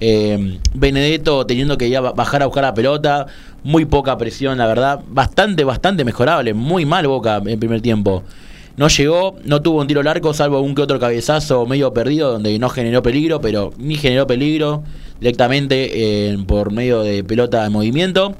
[0.00, 3.26] Eh, Benedetto teniendo que ya ba- bajar a buscar la pelota,
[3.62, 8.24] muy poca presión, la verdad, bastante, bastante mejorable, muy mal Boca en primer tiempo.
[8.76, 12.32] No llegó, no tuvo un tiro al arco, salvo un que otro cabezazo medio perdido,
[12.32, 14.82] donde no generó peligro, pero ni generó peligro
[15.18, 18.34] directamente eh, por medio de pelota de movimiento.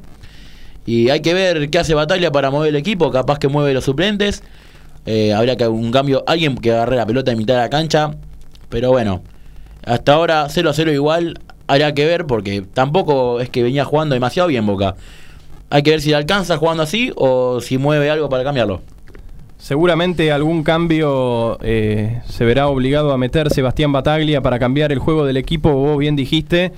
[0.84, 3.84] Y hay que ver qué hace Batalla para mover el equipo, capaz que mueve los
[3.84, 4.42] suplentes.
[5.06, 8.10] Eh, habría que un cambio, alguien que agarre la pelota en mitad de la cancha.
[8.68, 9.22] Pero bueno,
[9.84, 14.14] hasta ahora 0 a 0 igual, habría que ver porque tampoco es que venía jugando
[14.14, 14.96] demasiado bien Boca.
[15.70, 18.82] Hay que ver si le alcanza jugando así o si mueve algo para cambiarlo.
[19.58, 25.24] Seguramente algún cambio eh, se verá obligado a meter Sebastián Bataglia para cambiar el juego
[25.24, 25.72] del equipo.
[25.72, 26.72] Vos bien dijiste,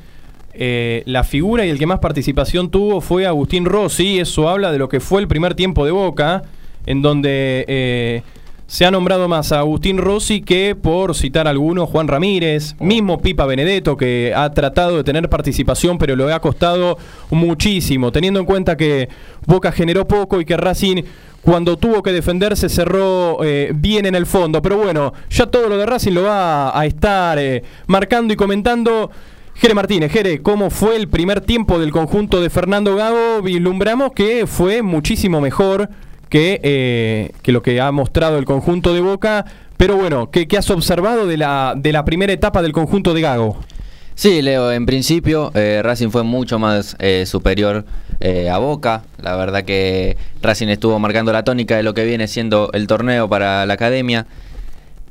[0.55, 4.21] eh, la figura y el que más participación tuvo fue Agustín Rossi.
[4.21, 6.43] Eso habla de lo que fue el primer tiempo de Boca,
[6.87, 8.23] en donde eh,
[8.69, 13.47] se ha nombrado más a Agustín Rossi que, por citar algunos, Juan Ramírez, mismo Pipa
[13.47, 16.99] Benedetto, que ha tratado de tener participación, pero le ha costado
[17.31, 19.09] muchísimo, teniendo en cuenta que
[19.47, 21.03] Boca generó poco y que Racing
[21.49, 24.61] cuando tuvo que defenderse cerró eh, bien en el fondo.
[24.61, 29.11] Pero bueno, ya todo lo de Racing lo va a estar eh, marcando y comentando.
[29.55, 33.41] Jere Martínez, Jere, ¿cómo fue el primer tiempo del conjunto de Fernando Gago?
[33.41, 35.89] Vislumbramos que fue muchísimo mejor
[36.29, 39.47] que, eh, lo que ha mostrado el conjunto de Boca.
[39.79, 43.59] Pero bueno, ¿qué, has observado de la, de la primera etapa del conjunto de Gago?
[44.15, 47.87] Sí, Leo, en principio Racing fue mucho más eh, superior
[48.21, 49.05] eh, a Boca.
[49.23, 53.29] La verdad que Racing estuvo marcando la tónica de lo que viene siendo el torneo
[53.29, 54.27] para la academia.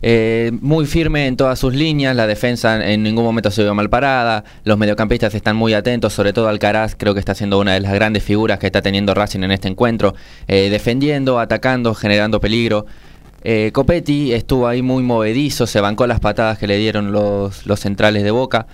[0.02, 3.90] Eh, muy firme en todas sus líneas, la defensa en ningún momento se vio mal
[3.90, 7.80] parada, los mediocampistas están muy atentos, sobre todo Alcaraz creo que está siendo una de
[7.80, 10.14] las grandes figuras que está teniendo Racing en este encuentro,
[10.48, 12.86] eh, defendiendo, atacando, generando peligro.
[13.72, 18.24] Copetti estuvo ahí muy movedizo, se bancó las patadas que le dieron los, los centrales
[18.24, 18.68] de Boca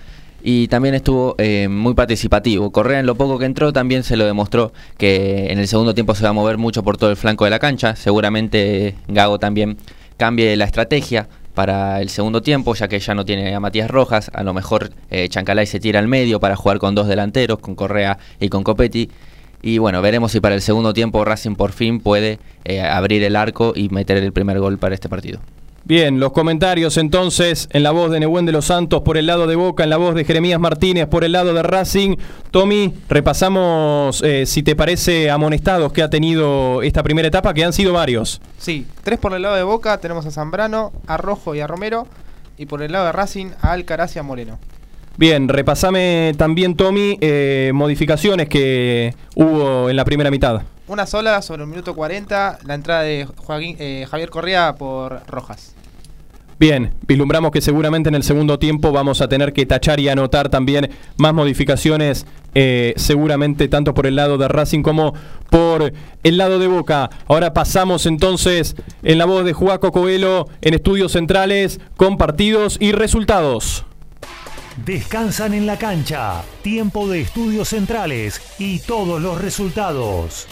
[0.46, 2.70] y también estuvo eh, muy participativo.
[2.70, 6.14] Correa en lo poco que entró también se lo demostró que en el segundo tiempo
[6.14, 7.96] se va a mover mucho por todo el flanco de la cancha.
[7.96, 9.78] Seguramente Gago también
[10.18, 14.30] cambie la estrategia para el segundo tiempo, ya que ya no tiene a Matías Rojas.
[14.34, 17.74] A lo mejor eh, Chancalay se tira al medio para jugar con dos delanteros, con
[17.74, 19.10] Correa y con Copetti.
[19.62, 23.34] Y bueno, veremos si para el segundo tiempo Racing por fin puede eh, abrir el
[23.34, 25.40] arco y meter el primer gol para este partido.
[25.86, 29.46] Bien, los comentarios entonces en la voz de Nehuen de los Santos por el lado
[29.46, 32.16] de Boca, en la voz de Jeremías Martínez por el lado de Racing.
[32.50, 37.74] Tommy, repasamos eh, si te parece amonestados que ha tenido esta primera etapa, que han
[37.74, 38.40] sido varios.
[38.56, 42.06] Sí, tres por el lado de Boca, tenemos a Zambrano, a Rojo y a Romero.
[42.56, 44.58] Y por el lado de Racing, a Alcaraz y a Moreno.
[45.18, 50.62] Bien, repasame también, Tommy, eh, modificaciones que hubo en la primera mitad.
[50.86, 55.74] Una sola sobre el minuto 40, la entrada de Joaquín- eh, Javier Correa por Rojas.
[56.58, 60.50] Bien, vislumbramos que seguramente en el segundo tiempo vamos a tener que tachar y anotar
[60.50, 65.14] también más modificaciones, eh, seguramente tanto por el lado de Racing como
[65.50, 65.92] por
[66.22, 67.10] el lado de Boca.
[67.26, 72.92] Ahora pasamos entonces en la voz de Juaco Coelho en Estudios Centrales con partidos y
[72.92, 73.84] resultados.
[74.84, 80.46] Descansan en la cancha, tiempo de estudios centrales y todos los resultados.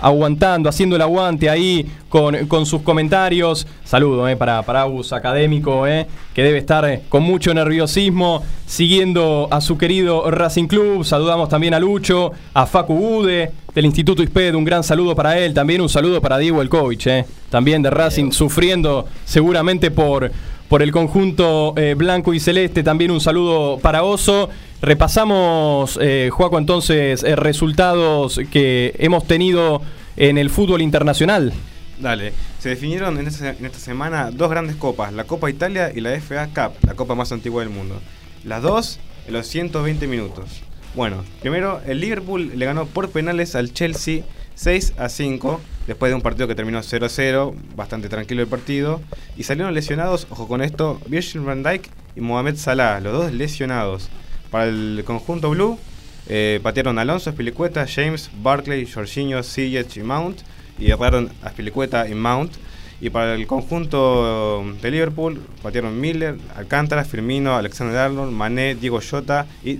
[0.00, 3.66] aguantando, haciendo el aguante ahí con, con sus comentarios.
[3.84, 9.60] Saludo eh, para, para Agus Académico, eh, que debe estar con mucho nerviosismo, siguiendo a
[9.60, 11.04] su querido Racing Club.
[11.04, 15.54] Saludamos también a Lucho, a Facu Ude del Instituto ISPED, un gran saludo para él.
[15.54, 20.30] También un saludo para Diego Elkovich, eh, también de Racing, sufriendo seguramente por
[20.70, 22.84] por el conjunto eh, blanco y celeste.
[22.84, 24.48] También un saludo para Oso.
[24.80, 29.82] Repasamos, eh, Juaco, entonces, eh, resultados que hemos tenido
[30.16, 31.52] en el fútbol internacional.
[31.98, 36.00] Dale, se definieron en esta, en esta semana dos grandes copas, la Copa Italia y
[36.00, 38.00] la FA Cup, la copa más antigua del mundo.
[38.44, 40.62] Las dos en los 120 minutos.
[40.94, 44.22] Bueno, primero el Liverpool le ganó por penales al Chelsea
[44.54, 45.60] 6 a 5,
[45.90, 49.00] después de un partido que terminó 0 a 0, bastante tranquilo el partido.
[49.36, 54.08] Y salieron lesionados, ojo con esto, Virgil van Dijk y Mohamed Salah, los dos lesionados.
[54.52, 55.80] Para el conjunto blue,
[56.28, 60.42] eh, patearon Alonso, Spilicueta, James, Barkley, Jorginho, Ziyech y Mount.
[60.78, 62.52] Y erraron a Spilicueta y Mount.
[63.00, 69.46] Y para el conjunto de Liverpool, patearon Miller, Alcántara, Firmino, Alexander Arnold, Mané, Diego Jota
[69.64, 69.78] y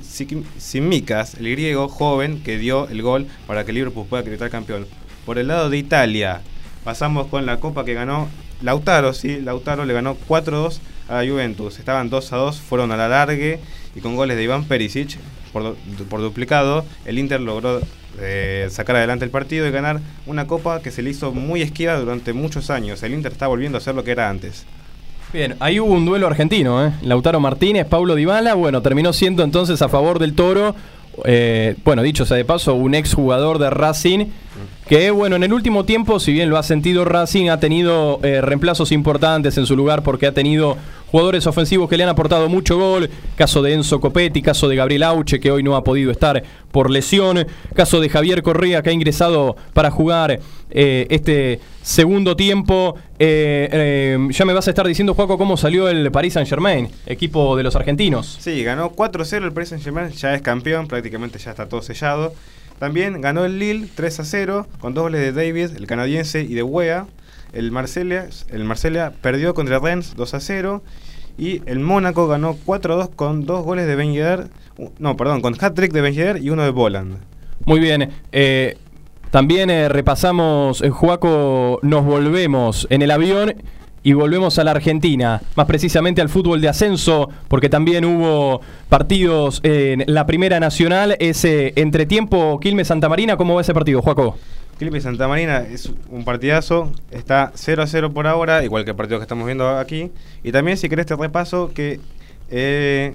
[0.59, 4.87] Simicas, el griego joven que dio el gol para que Liverpool pueda gritar campeón.
[5.26, 6.40] Por el lado de Italia,
[6.84, 8.28] pasamos con la copa que ganó
[8.62, 11.78] Lautaro, sí, Lautaro le ganó 4-2 a la Juventus.
[11.78, 13.60] Estaban 2 a 2, fueron a la largue
[13.94, 15.18] y con goles de Iván Perisic
[15.52, 15.76] por,
[16.09, 17.80] por duplicado, el Inter logró
[18.20, 21.98] eh, sacar adelante el partido y ganar una copa que se le hizo muy esquiva
[21.98, 23.02] durante muchos años.
[23.02, 24.64] El Inter está volviendo a ser lo que era antes.
[25.32, 26.92] Bien, ahí hubo un duelo argentino, ¿eh?
[27.02, 30.74] Lautaro Martínez, Paulo Dybala, bueno, terminó siendo entonces a favor del Toro.
[31.24, 34.26] Eh, bueno, dicho sea de paso, un ex jugador de Racing
[34.89, 38.40] que, bueno, en el último tiempo, si bien lo ha sentido Racing, ha tenido eh,
[38.40, 40.77] reemplazos importantes en su lugar porque ha tenido
[41.10, 43.09] jugadores ofensivos que le han aportado mucho gol.
[43.36, 46.90] Caso de Enzo Copetti, caso de Gabriel Auche, que hoy no ha podido estar por
[46.90, 47.47] lesión.
[47.74, 50.40] Caso de Javier Correa, que ha ingresado para jugar
[50.70, 52.97] eh, este segundo tiempo.
[53.18, 57.62] Eh, ya me vas a estar diciendo, Juaco, cómo salió el Paris Saint-Germain, equipo de
[57.62, 58.39] los argentinos.
[58.40, 62.35] Sí, ganó 4-0 el Paris Saint-Germain, ya es campeón, prácticamente ya está todo sellado.
[62.81, 66.62] También ganó el Lille 3 0 con dos goles de David, el canadiense, y de
[66.62, 67.07] Wea.
[67.52, 70.82] El Marsella, el Marsella perdió contra Rennes 2 a 0.
[71.36, 74.51] Y el Mónaco ganó 4 a 2 con dos goles de Ben.
[74.98, 77.19] No, perdón, con hat-trick de Ben y uno de Boland.
[77.66, 78.12] Muy bien.
[78.32, 78.78] Eh,
[79.31, 83.57] también eh, repasamos, eh, Juaco, nos volvemos en el avión
[84.02, 89.60] y volvemos a la Argentina, más precisamente al fútbol de ascenso, porque también hubo partidos
[89.62, 94.36] en la Primera Nacional, ese entretiempo Quilmes-Santa Marina, ¿cómo va ese partido, Juaco?
[94.81, 98.97] Quilmes Santa Marina es un partidazo, está 0 a 0 por ahora, igual que el
[98.97, 100.10] partido que estamos viendo aquí.
[100.43, 102.01] Y también, si querés, te repaso que,
[102.48, 103.14] eh,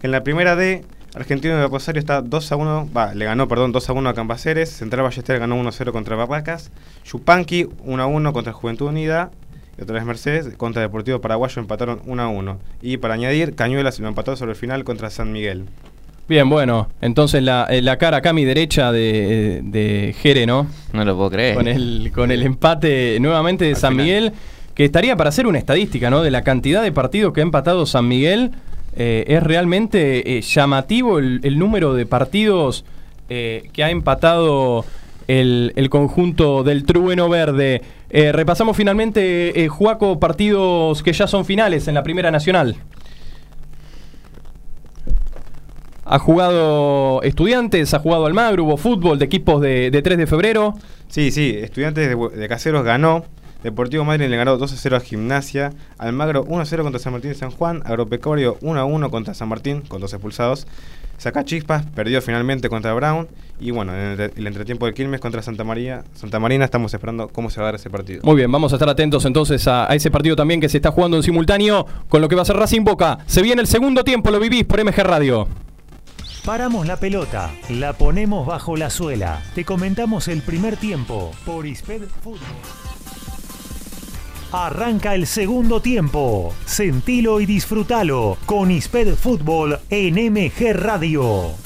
[0.00, 3.72] en la primera D, Argentino de Rosario está 2 a 1, va, le ganó, perdón,
[3.72, 6.70] 2 a 1 a Cambaceres, Central Ballester ganó 1 a 0 contra Barracas,
[7.04, 9.30] Yupanqui 1 a 1 contra Juventud Unida,
[9.78, 12.58] y otra vez Mercedes, contra Deportivo Paraguayo empataron 1 a 1.
[12.82, 15.64] Y para añadir, Cañuelas lo empató sobre el final contra San Miguel.
[16.28, 20.66] Bien, bueno, entonces la, eh, la cara acá a mi derecha de, de Jere, ¿no?
[20.92, 21.54] No lo puedo creer.
[21.54, 24.06] Con el, con el empate nuevamente de Al San final.
[24.06, 24.32] Miguel,
[24.74, 26.22] que estaría para hacer una estadística, ¿no?
[26.22, 28.50] De la cantidad de partidos que ha empatado San Miguel.
[28.96, 32.84] eh, es realmente eh, llamativo el, el número de partidos
[33.28, 34.84] eh, que ha empatado
[35.28, 37.82] el, el conjunto del Trueno Verde.
[38.10, 42.76] Eh, repasamos finalmente, eh, Juaco, partidos que ya son finales en la Primera Nacional.
[46.04, 50.74] Ha jugado Estudiantes, ha jugado Almagro, hubo fútbol de equipos de, de 3 de febrero.
[51.08, 53.24] Sí, sí, Estudiantes de, de Caseros ganó.
[53.64, 55.72] Deportivo Madrid le ganó 2 a 0 a Gimnasia.
[55.98, 57.82] Almagro 1 a 0 contra San Martín de San Juan.
[57.84, 60.68] Agropecuario 1 a 1 contra San Martín, con dos expulsados.
[61.18, 63.28] Sacachispas perdió finalmente contra Brown.
[63.58, 66.04] Y bueno, en el, el entretiempo del Quilmes contra Santa María.
[66.14, 68.20] Santa Marina, estamos esperando cómo se va a dar ese partido.
[68.22, 70.90] Muy bien, vamos a estar atentos entonces a, a ese partido también que se está
[70.90, 73.18] jugando en simultáneo con lo que va a ser Racing Boca.
[73.26, 75.48] Se viene el segundo tiempo, lo vivís por MG Radio.
[76.44, 79.42] Paramos la pelota, la ponemos bajo la suela.
[79.54, 82.38] Te comentamos el primer tiempo por Isped Fútbol.
[84.52, 86.54] Arranca el segundo tiempo.
[86.64, 91.56] Sentilo y disfrútalo con Isped Fútbol en MG Radio.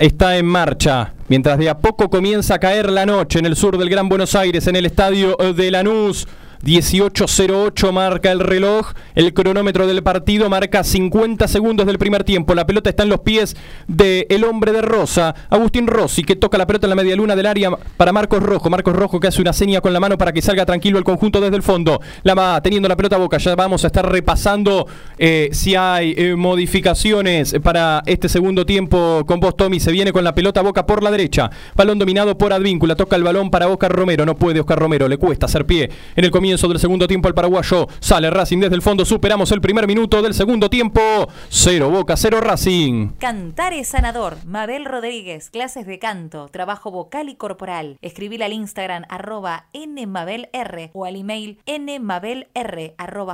[0.00, 1.12] está en marcha.
[1.28, 4.34] Mientras de a poco comienza a caer la noche en el sur del Gran Buenos
[4.34, 6.26] Aires, en el estadio de Lanús.
[6.62, 8.92] 18.08 marca el reloj.
[9.14, 12.54] El cronómetro del partido marca 50 segundos del primer tiempo.
[12.54, 13.56] La pelota está en los pies
[13.88, 17.46] del hombre de Rosa, Agustín Rossi, que toca la pelota en la media luna del
[17.46, 18.68] área para Marcos Rojo.
[18.68, 21.40] Marcos Rojo que hace una seña con la mano para que salga tranquilo el conjunto
[21.40, 22.00] desde el fondo.
[22.24, 23.38] La va teniendo la pelota a boca.
[23.38, 24.86] Ya vamos a estar repasando
[25.18, 29.80] eh, si hay eh, modificaciones para este segundo tiempo con vos, Tommy.
[29.80, 31.50] Se viene con la pelota a boca por la derecha.
[31.74, 32.96] Balón dominado por Advíncula.
[32.96, 34.26] Toca el balón para Oscar Romero.
[34.26, 35.08] No puede Oscar Romero.
[35.08, 37.86] Le cuesta hacer pie en el comienzo del segundo tiempo al paraguayo.
[38.00, 39.04] Sale Racing desde el fondo.
[39.04, 41.00] Superamos el primer minuto del segundo tiempo.
[41.48, 43.10] Cero Boca, cero Racing.
[43.18, 44.36] Cantar es sanador.
[44.44, 47.96] Mabel Rodríguez, clases de canto, trabajo vocal y corporal.
[48.00, 52.48] Escribir al Instagram arroba nmabelr o al email nmabelr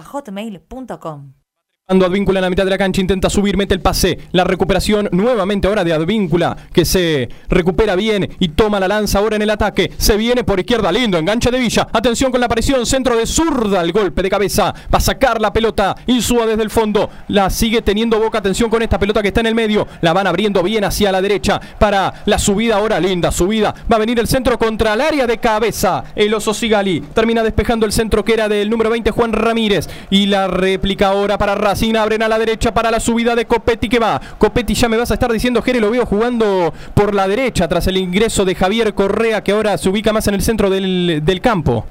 [0.05, 1.46] hotmail.com.
[1.89, 4.19] Cuando Advíncula en la mitad de la cancha intenta subir, mete el pase.
[4.33, 9.37] La recuperación nuevamente ahora de Advíncula, que se recupera bien y toma la lanza ahora
[9.37, 9.93] en el ataque.
[9.97, 11.87] Se viene por izquierda, lindo, enganche de Villa.
[11.93, 14.75] Atención con la aparición, centro de zurda, el golpe de cabeza.
[14.93, 15.95] Va a sacar la pelota.
[16.09, 17.09] Insúa desde el fondo.
[17.29, 18.39] La sigue teniendo boca.
[18.39, 19.87] Atención con esta pelota que está en el medio.
[20.01, 23.73] La van abriendo bien hacia la derecha para la subida ahora, linda subida.
[23.89, 26.03] Va a venir el centro contra el área de cabeza.
[26.17, 29.89] El oso Sigali termina despejando el centro que era del número 20, Juan Ramírez.
[30.11, 31.95] Y la réplica ahora para Racing.
[31.97, 34.21] Abren a la derecha para la subida de Copetti que va.
[34.39, 37.87] Copetti ya me vas a estar diciendo, Jere, lo veo jugando por la derecha tras
[37.87, 41.87] el ingreso de Javier Correa que ahora se ubica más en el centro del, campo.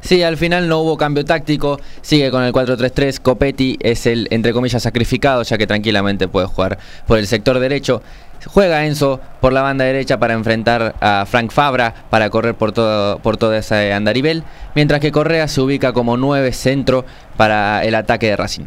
[0.00, 4.52] Sí, al final no hubo cambio táctico, sigue con el 4-3-3, Copetti es el, entre
[4.52, 8.02] comillas, sacrificado, ya que tranquilamente puede jugar por el sector derecho.
[8.46, 13.18] Juega Enzo por la banda derecha para enfrentar a Frank Fabra, para correr por todo,
[13.18, 14.44] por todo ese andarivel,
[14.74, 17.04] mientras que Correa se ubica como 9 centro
[17.36, 18.64] para el ataque de Racing.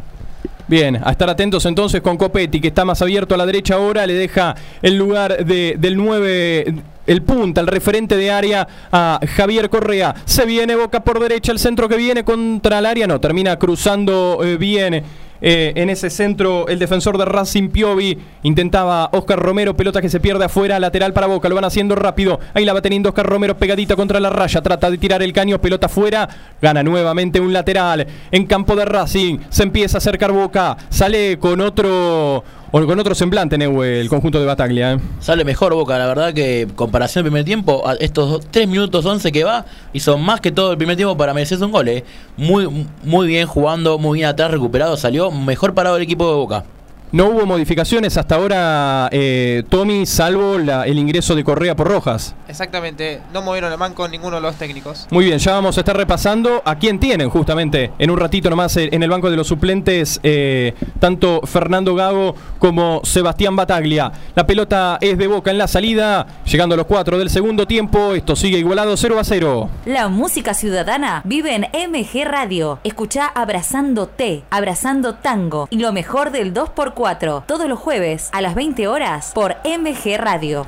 [0.68, 4.08] Bien, a estar atentos entonces con Copetti, que está más abierto a la derecha ahora,
[4.08, 6.74] le deja el lugar de, del 9,
[7.06, 10.16] el punta, el referente de área a Javier Correa.
[10.24, 14.40] Se viene Boca por derecha, el centro que viene contra el área, no, termina cruzando
[14.42, 15.04] eh, bien
[15.46, 20.22] eh, en ese centro, el defensor de Racing Piovi intentaba Oscar Romero, pelota que se
[20.22, 22.40] pierde afuera, lateral para Boca, lo van haciendo rápido.
[22.54, 25.60] Ahí la va teniendo Oscar Romero pegadita contra la raya, trata de tirar el caño,
[25.60, 26.30] pelota afuera,
[26.62, 29.40] gana nuevamente un lateral en campo de Racing.
[29.50, 34.48] Se empieza a acercar Boca, sale con otro con otro semblante, Neue, el conjunto de
[34.48, 34.94] Bataglia.
[34.94, 34.98] ¿eh?
[35.20, 39.32] Sale mejor Boca, la verdad que comparación del primer tiempo, a estos 3 minutos 11
[39.32, 41.88] que va, hizo más que todo el primer tiempo para merecerse un gol.
[41.88, 42.04] eh.
[42.36, 46.66] Muy, muy bien jugando, muy bien atrás, recuperado, salió mejor parado el equipo de Boca.
[47.14, 52.34] No hubo modificaciones hasta ahora, eh, Tommy, salvo la- el ingreso de Correa por Rojas.
[52.48, 55.06] Exactamente, no movieron el banco ninguno de los técnicos.
[55.12, 58.76] Muy bien, ya vamos a estar repasando a quién tienen justamente en un ratito nomás
[58.78, 64.12] eh, en el banco de los suplentes, eh, tanto Fernando Gago como Sebastián Bataglia.
[64.34, 68.16] La pelota es de boca en la salida, llegando a los cuatro del segundo tiempo,
[68.16, 69.70] esto sigue igualado 0 a 0.
[69.86, 72.80] La música ciudadana vive en MG Radio.
[72.84, 77.03] Escucha Abrazando T, Abrazando Tango y lo mejor del 2x4
[77.46, 80.66] todos los jueves a las 20 horas por MG Radio.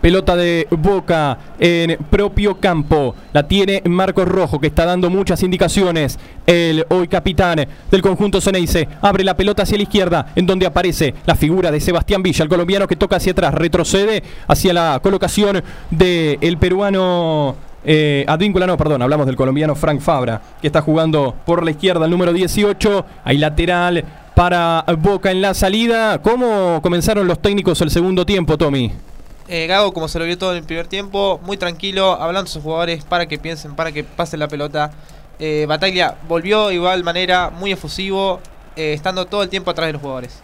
[0.00, 3.16] Pelota de Boca en propio campo.
[3.32, 6.16] La tiene Marcos Rojo, que está dando muchas indicaciones.
[6.46, 11.12] El hoy capitán del conjunto Ceneice abre la pelota hacia la izquierda, en donde aparece
[11.26, 15.60] la figura de Sebastián Villa, el colombiano que toca hacia atrás, retrocede hacia la colocación
[15.90, 17.56] del peruano.
[17.84, 22.10] Eh, no, perdón, hablamos del colombiano Frank Fabra, que está jugando por la izquierda, el
[22.12, 23.04] número 18.
[23.24, 24.04] Hay lateral
[24.34, 26.20] para Boca en la salida.
[26.20, 28.92] ¿Cómo comenzaron los técnicos el segundo tiempo, Tommy?
[29.48, 32.52] Eh, Gago, como se lo vio todo en el primer tiempo, muy tranquilo, hablando a
[32.52, 34.90] sus jugadores para que piensen, para que pasen la pelota.
[35.38, 38.40] Eh, Bataglia volvió de igual manera, muy efusivo,
[38.76, 40.40] eh, estando todo el tiempo atrás de los jugadores.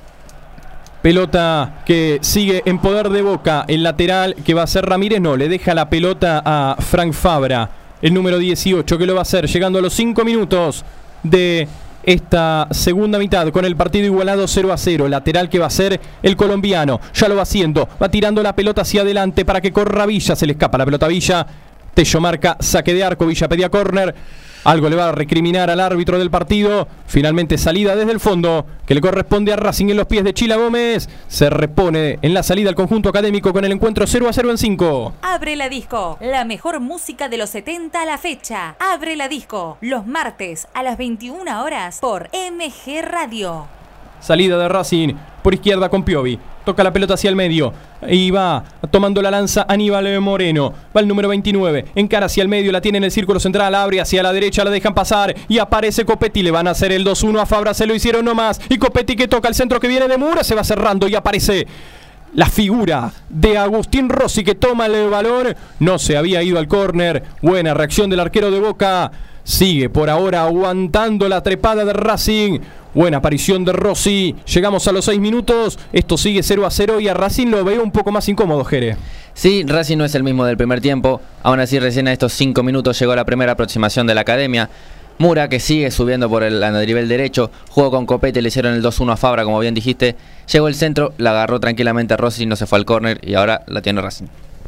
[1.03, 3.65] Pelota que sigue en poder de Boca.
[3.69, 7.71] El lateral que va a ser Ramírez no, le deja la pelota a Frank Fabra.
[8.03, 10.85] El número 18 que lo va a hacer llegando a los 5 minutos
[11.23, 11.67] de
[12.13, 15.09] esta segunda mitad con el partido igualado 0 a 0.
[15.09, 17.01] Lateral que va a ser el colombiano.
[17.15, 17.89] Ya lo va haciendo.
[18.03, 20.35] Va tirando la pelota hacia adelante para que corra Villa.
[20.35, 21.47] Se le escapa la pelota a Villa.
[21.95, 23.27] Tello marca saque de arco.
[23.27, 24.13] Villa pedía córner.
[24.65, 26.87] Algo le va a recriminar al árbitro del partido.
[27.07, 30.57] Finalmente salida desde el fondo que le corresponde a Racing en los pies de Chila
[30.57, 31.09] Gómez.
[31.29, 34.59] Se repone en la salida al conjunto académico con el encuentro 0 a 0 en
[34.59, 35.15] 5.
[35.23, 38.77] Abre la disco, la mejor música de los 70 a la fecha.
[38.79, 43.67] Abre la disco, los martes a las 21 horas por MG Radio.
[44.21, 46.39] Salida de Racing por izquierda con Piovi.
[46.65, 47.73] Toca la pelota hacia el medio.
[48.09, 50.73] Y va tomando la lanza Aníbal Moreno.
[50.95, 51.87] Va el número 29.
[51.95, 52.73] Encara hacia el medio.
[52.73, 53.75] La tiene en el círculo central.
[53.75, 54.65] Abre hacia la derecha.
[54.65, 55.35] La dejan pasar.
[55.49, 56.43] Y aparece Copetti.
[56.43, 57.75] Le van a hacer el 2-1 a Fabra.
[57.75, 58.61] Se lo hicieron nomás.
[58.69, 60.45] Y Copetti que toca el centro que viene de Mura.
[60.45, 61.67] Se va cerrando y aparece
[62.35, 65.57] la figura de Agustín Rossi que toma el balón.
[65.79, 67.25] No se había ido al córner.
[67.43, 69.11] Buena reacción del arquero de Boca.
[69.51, 72.61] Sigue por ahora aguantando la trepada de Racing.
[72.95, 74.37] Buena aparición de Rossi.
[74.47, 75.77] Llegamos a los 6 minutos.
[75.93, 78.97] Esto sigue 0 a 0 y a Racing lo veo un poco más incómodo, Jere.
[79.35, 81.21] Sí, Racing no es el mismo del primer tiempo.
[81.43, 84.71] Aún así, recién a estos 5 minutos llegó la primera aproximación de la academia.
[85.19, 89.15] Mura, que sigue subiendo por el nivel derecho, jugó con Copete, le hicieron el 2-1
[89.15, 90.15] a Fabra, como bien dijiste.
[90.51, 93.65] Llegó el centro, la agarró tranquilamente a Rossi, no se fue al córner y ahora
[93.67, 94.27] la tiene Racing.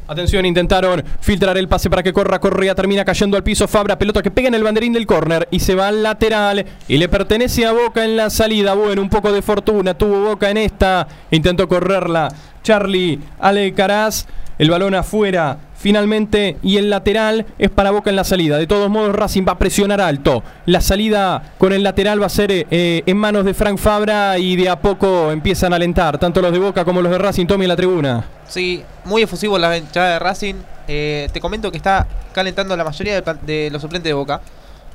[0.09, 4.21] Atención, intentaron filtrar el pase para que corra Correa, termina cayendo al piso Fabra, pelota
[4.21, 7.65] que pega en el banderín del córner y se va al lateral y le pertenece
[7.65, 8.75] a Boca en la salida.
[8.75, 12.29] Bueno, un poco de fortuna tuvo Boca en esta, intentó correrla
[12.63, 14.27] Charlie Alcaraz,
[14.59, 18.57] el balón afuera finalmente y el lateral es para Boca en la salida.
[18.57, 20.45] De todos modos, Racing va a presionar alto.
[20.65, 24.55] La salida con el lateral va a ser eh, en manos de Frank Fabra y
[24.55, 27.47] de a poco empiezan a alentar, tanto los de Boca como los de Racing.
[27.47, 28.25] Tommy en la tribuna.
[28.49, 30.55] Sí, muy efusivo la hinchada de Racing.
[30.87, 34.41] Eh, te comento que está calentando la mayoría de, de los suplentes de Boca.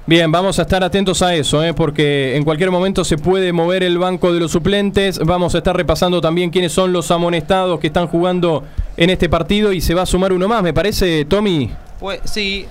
[0.08, 1.74] Bien, vamos a estar atentos a eso, ¿eh?
[1.74, 5.20] porque en cualquier momento se puede mover el banco de los suplentes.
[5.20, 8.64] Vamos a estar repasando también quiénes son los amonestados que están jugando
[8.96, 11.72] en este partido y se va a sumar uno más, me parece, Tommy.
[12.00, 12.66] Pues sí.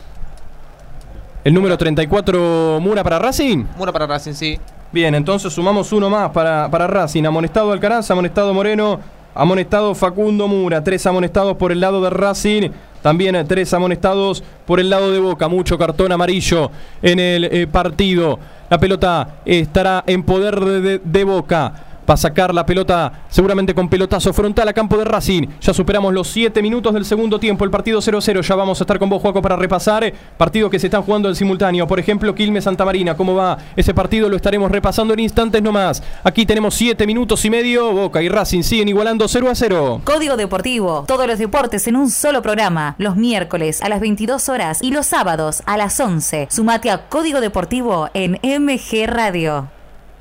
[1.45, 3.67] El número 34, Mura para Racing.
[3.77, 4.59] Mura para Racing, sí.
[4.91, 7.25] Bien, entonces sumamos uno más para, para Racing.
[7.25, 8.99] Amonestado Alcaraz, amonestado Moreno,
[9.37, 10.83] amonestado Facundo Mura.
[10.83, 12.71] Tres amonestados por el lado de Racing.
[13.03, 15.49] También tres amonestados por el lado de Boca.
[15.49, 16.71] Mucho cartón amarillo
[17.03, 18.39] en el eh, partido.
[18.69, 20.59] La pelota estará en poder
[21.03, 21.86] de, Boca.
[22.09, 25.49] Va a sacar la pelota seguramente con pelotazo frontal a campo de Racing.
[25.61, 27.65] Ya superamos los 7 minutos del segundo tiempo.
[27.65, 28.43] El partido 0-0.
[28.43, 31.35] Ya vamos a estar con vos, Juaco, para repasar partidos que se están jugando en
[31.35, 31.87] simultáneo.
[31.87, 33.17] Por ejemplo, Quilmes Santa Marina.
[33.17, 34.29] ¿Cómo va ese partido?
[34.29, 36.03] Lo estaremos repasando en instantes nomás.
[36.23, 37.93] Aquí tenemos 7 minutos y medio.
[37.93, 40.01] Boca y Racing siguen igualando 0 a 0.
[40.05, 41.05] Código Deportivo.
[41.07, 42.95] Todos los deportes en un solo programa.
[42.99, 46.49] Los miércoles a las 22 horas y los sábados a las 11.
[46.51, 49.76] Sumate a Código Deportivo en MG Radio.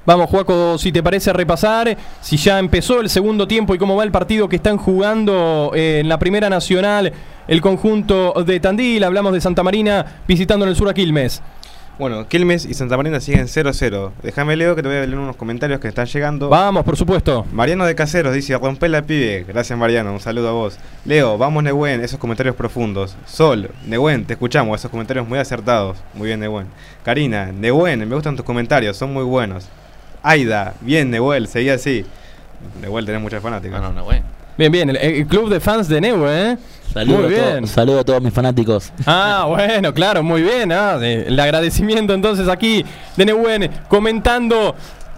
[0.06, 4.03] Vamos, Juaco, si te parece repasar, si ya empezó el segundo tiempo y cómo va
[4.03, 7.11] el partido que están jugando eh, en la Primera Nacional,
[7.48, 11.41] el conjunto de Tandil, hablamos de Santa Marina visitando en el sur a Quilmes.
[11.98, 14.11] Bueno, Quilmes y Santa Marina siguen 0-0.
[14.22, 16.49] Déjame, Leo, que te voy a leer unos comentarios que están llegando.
[16.49, 17.45] Vamos, por supuesto.
[17.53, 19.45] Mariano de Caseros dice, rompe la pibe.
[19.48, 20.11] Gracias, Mariano.
[20.11, 20.77] Un saludo a vos.
[21.06, 22.02] Leo, vamos, Nehuen.
[22.02, 23.15] Esos comentarios profundos.
[23.26, 24.82] Sol, Nehuen, te escuchamos.
[24.82, 25.98] Esos comentarios muy acertados.
[26.14, 26.68] Muy bien, Nehuen.
[27.03, 28.98] Karina, Nehuen, me gustan tus comentarios.
[28.98, 29.69] Son muy buenos.
[30.26, 32.06] Aida, bien, Nehuel, seguí así.
[32.81, 33.81] Nehuel, tenés muchas fanáticas.
[33.81, 34.23] No, no, Nehuen.
[34.57, 36.57] Bien, bien, el, el club de fans de Neu, ¿eh?
[36.93, 38.91] Saludo muy a saludo todos mis fanáticos.
[39.06, 40.72] Ah, bueno, claro, muy bien.
[40.72, 42.85] ah, el agradecimiento entonces aquí
[43.18, 44.73] de Nehuen comentando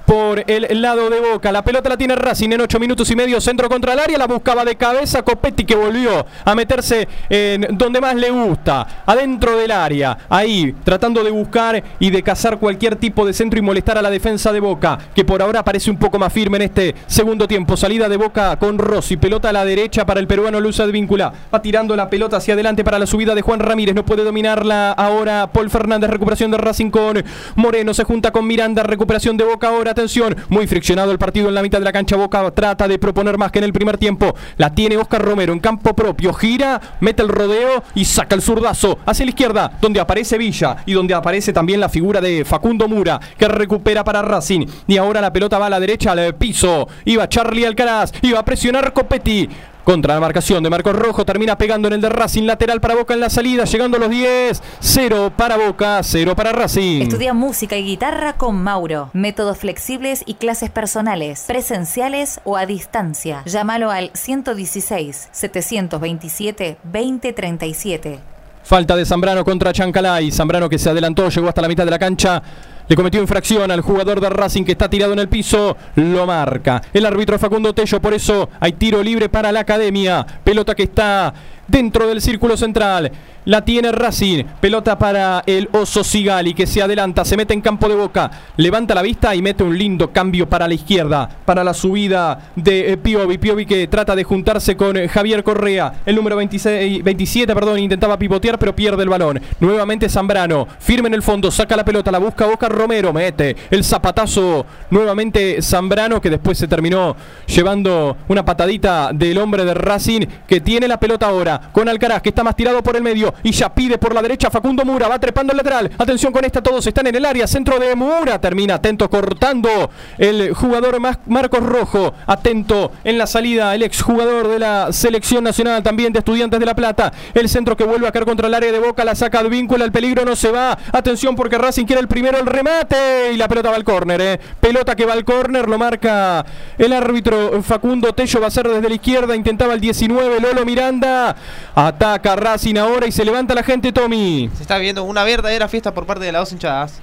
[0.08, 1.52] por el lado de Boca.
[1.52, 3.42] La pelota la tiene Racing en 8 minutos y medio.
[3.42, 4.18] Centro contra el área.
[4.18, 9.04] La buscaba de cabeza Copetti que volvió a meterse en donde más le gusta.
[9.06, 10.18] Adentro del área.
[10.30, 14.10] Ahí tratando de buscar y de cazar cualquier tipo de centro y molestar a la
[14.10, 14.98] defensa de Boca.
[15.14, 17.76] Que por ahora parece un poco más firme en este segundo tiempo.
[17.76, 19.18] Salida de Boca con Rossi.
[19.18, 21.34] Pelota a la derecha para el peruano Luz Advíncula.
[21.54, 23.94] Va tirando la pelota hacia adelante para la subida de Juan Ramírez.
[23.94, 26.10] No puede dominarla ahora Paul Fernández.
[26.10, 27.22] Recuperación de Racing con
[27.56, 27.94] Moreno.
[27.94, 28.84] Se junta con Miranda.
[28.84, 29.97] Recuperación de Boca ahora.
[29.98, 30.36] Atención.
[30.50, 32.16] Muy friccionado el partido en la mitad de la cancha.
[32.16, 34.36] Boca trata de proponer más que en el primer tiempo.
[34.58, 36.34] La tiene Oscar Romero en campo propio.
[36.34, 40.94] Gira, mete el rodeo y saca el zurdazo hacia la izquierda, donde aparece Villa y
[40.94, 44.68] donde aparece también la figura de Facundo Mura, que recupera para Racing.
[44.86, 46.88] Y ahora la pelota va a la derecha al piso.
[47.06, 48.12] Iba Charlie Alcaraz.
[48.22, 49.50] Iba a presionar Copetti.
[49.88, 53.14] Contra la marcación de Marcos Rojo, termina pegando en el de Racing, lateral para Boca
[53.14, 57.04] en la salida, llegando a los 10, 0 para Boca, 0 para Racing.
[57.04, 59.12] Estudia música y guitarra con Mauro.
[59.14, 63.44] Métodos flexibles y clases personales, presenciales o a distancia.
[63.46, 68.37] Llámalo al 116 727 2037.
[68.68, 70.30] Falta de Zambrano contra Chancalay.
[70.30, 72.44] Zambrano que se adelantó, llegó hasta la mitad de la cancha.
[72.86, 75.78] Le cometió infracción al jugador de Racing que está tirado en el piso.
[75.96, 76.82] Lo marca.
[76.92, 78.02] El árbitro Facundo Tello.
[78.02, 80.28] Por eso hay tiro libre para la academia.
[80.44, 81.34] Pelota que está
[81.68, 83.12] dentro del círculo central.
[83.48, 84.44] La tiene Racing.
[84.60, 88.30] Pelota para el Oso Sigali que se adelanta, se mete en campo de boca.
[88.58, 91.30] Levanta la vista y mete un lindo cambio para la izquierda.
[91.46, 93.38] Para la subida de eh, Piovi.
[93.38, 95.94] Piovi que trata de juntarse con eh, Javier Correa.
[96.06, 99.40] El número 26, 27, perdón, intentaba pivotear pero pierde el balón.
[99.62, 100.68] Nuevamente Zambrano.
[100.80, 103.14] Firme en el fondo, saca la pelota, la busca Boca Romero.
[103.14, 104.66] Mete el zapatazo.
[104.90, 107.16] Nuevamente Zambrano que después se terminó
[107.46, 111.57] llevando una patadita del hombre de Racing que tiene la pelota ahora.
[111.72, 114.50] Con Alcaraz que está más tirado por el medio y ya pide por la derecha
[114.50, 115.92] Facundo Mura, va trepando el lateral.
[115.98, 120.54] Atención con esta, todos están en el área, centro de Mura, termina atento cortando el
[120.54, 126.20] jugador Marcos Rojo, atento en la salida el exjugador de la selección nacional también de
[126.20, 127.12] Estudiantes de La Plata.
[127.34, 129.84] El centro que vuelve a caer contra el área de Boca, la saca de vínculo,
[129.84, 130.78] el peligro no se va.
[130.92, 134.40] Atención porque Racing quiere el primero, el remate y la pelota va al córner, eh.
[134.60, 136.46] Pelota que va al córner, lo marca
[136.78, 141.36] el árbitro Facundo Tello, va a ser desde la izquierda, intentaba el 19, Lolo Miranda,
[141.76, 144.50] ataca Racing ahora y se levanta la gente, Tommy.
[144.56, 147.02] Se está viendo una verdadera fiesta por parte de las dos hinchadas.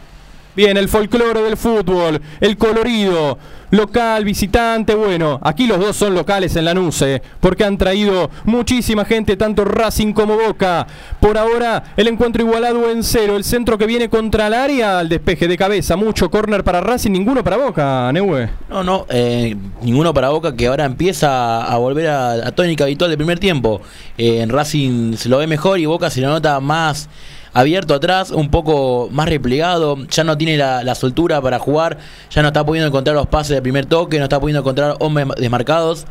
[0.56, 3.36] Bien, el folclore del fútbol, el colorido,
[3.72, 9.04] local, visitante, bueno, aquí los dos son locales en Lanús, eh, porque han traído muchísima
[9.04, 10.86] gente, tanto Racing como Boca.
[11.18, 15.08] Por ahora, el encuentro igualado en cero, el centro que viene contra el área, al
[15.08, 18.48] despeje de cabeza, mucho córner para Racing, ninguno para Boca, Neue.
[18.70, 23.10] No, no, eh, ninguno para Boca que ahora empieza a volver a, a tónica habitual
[23.10, 23.80] del primer tiempo.
[24.16, 27.08] Eh, en Racing se lo ve mejor y Boca se lo nota más
[27.54, 31.98] abierto atrás, un poco más replegado, ya no tiene la, la soltura para jugar,
[32.30, 35.28] ya no está pudiendo encontrar los pases de primer toque, no está pudiendo encontrar hombres
[35.38, 36.04] desmarcados.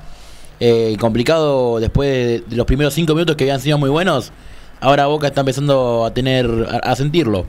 [0.59, 4.31] Eh, complicado después de, de los primeros cinco minutos que habían sido muy buenos.
[4.79, 7.45] Ahora Boca está empezando a tener a, a sentirlo.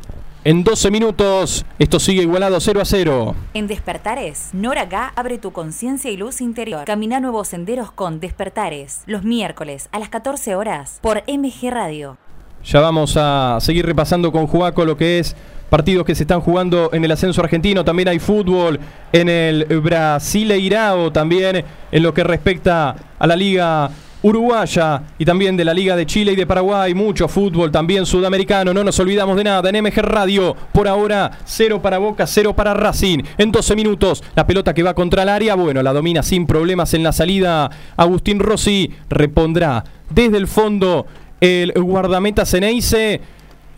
[0.47, 3.35] En 12 minutos, esto sigue igualado 0 a 0.
[3.55, 6.85] En Despertares, Nora Gá abre tu conciencia y luz interior.
[6.85, 12.19] Camina nuevos senderos con Despertares, los miércoles a las 14 horas por MG Radio.
[12.67, 15.37] Ya vamos a seguir repasando con Juaco lo que es
[15.69, 17.85] partidos que se están jugando en el ascenso argentino.
[17.85, 18.81] También hay fútbol
[19.13, 21.63] en el Brasileirao, también
[21.93, 23.91] en lo que respecta a la liga
[24.23, 26.95] uruguaya y también de la Liga de Chile y de Paraguay.
[26.95, 28.73] Mucho fútbol también sudamericano.
[28.73, 29.69] No nos olvidamos de nada.
[29.69, 33.19] En MG Radio, por ahora, cero para Boca, cero para Racing.
[33.37, 35.55] En 12 minutos, la pelota que va contra el área.
[35.55, 37.71] Bueno, la domina sin problemas en la salida.
[37.99, 41.07] Agustín Rossi repondrá desde el fondo
[41.41, 43.21] el guardameta Ceneice.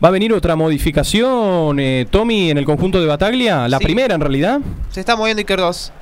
[0.05, 3.67] ¿Va a venir otra modificación, eh, Tommy, en el conjunto de Bataglia?
[3.67, 3.85] La Sí.
[3.85, 4.61] primera, en realidad.
[4.91, 5.93] Se está moviendo Iker 2.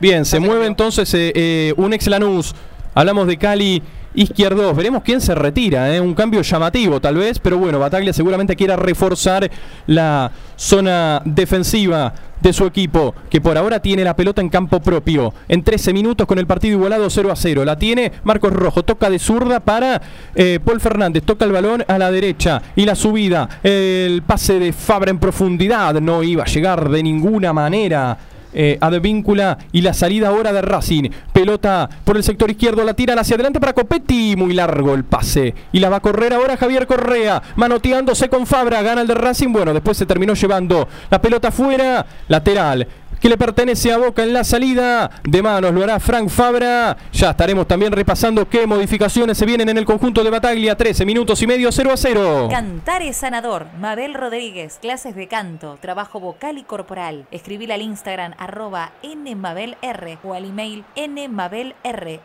[0.00, 2.54] Bien, se mueve entonces eh, eh, un ex Lanús.
[2.94, 4.74] Hablamos de Cali Izquierdos.
[4.76, 5.94] Veremos quién se retira.
[5.94, 7.38] eh, Un cambio llamativo, tal vez.
[7.38, 9.48] Pero bueno, Bataglia seguramente quiera reforzar
[9.86, 15.32] la zona defensiva de su equipo, que por ahora tiene la pelota en campo propio.
[15.46, 17.64] En 13 minutos con el partido igualado 0 a 0.
[17.64, 18.82] La tiene Marcos Rojo.
[18.82, 20.00] Toca de zurda para
[20.34, 21.22] eh, Paul Fernández.
[21.24, 22.60] Toca el balón a la derecha.
[22.74, 23.60] Y la subida.
[23.62, 26.00] El pase de Fabra en profundidad.
[26.00, 28.18] No iba a llegar de ninguna manera
[28.52, 31.10] eh, Advíncula y la salida ahora de Racing.
[31.32, 34.36] Pelota por el sector izquierdo, la tiran hacia adelante para Copetti.
[34.36, 35.54] Muy largo el pase.
[35.72, 38.82] Y la va a correr ahora Javier Correa, manoteándose con Fabra.
[38.82, 39.52] Gana el de Racing.
[39.52, 42.86] Bueno, después se terminó llevando la pelota fuera, lateral.
[43.20, 46.96] Que le pertenece a Boca en la salida de manos, lo hará Frank Fabra.
[47.12, 50.74] Ya estaremos también repasando qué modificaciones se vienen en el conjunto de Bataglia.
[50.74, 52.48] 13 minutos y medio, 0 a 0.
[52.50, 53.66] Cantar es sanador.
[53.78, 57.26] Mabel Rodríguez, clases de canto, trabajo vocal y corporal.
[57.30, 62.20] Escribir al Instagram arroba nmabelr o al email nmabelr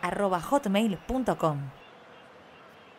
[0.50, 1.85] hotmail.com.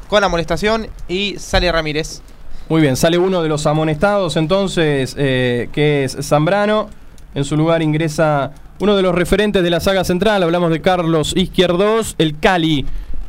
[0.07, 2.21] con amonestación y sale Ramírez.
[2.69, 6.89] Muy bien, sale uno de los amonestados entonces, eh, que es Zambrano.
[7.35, 10.41] En su lugar ingresa uno de los referentes de la saga central.
[10.41, 12.85] Hablamos de Carlos Izquierdos, el Cali.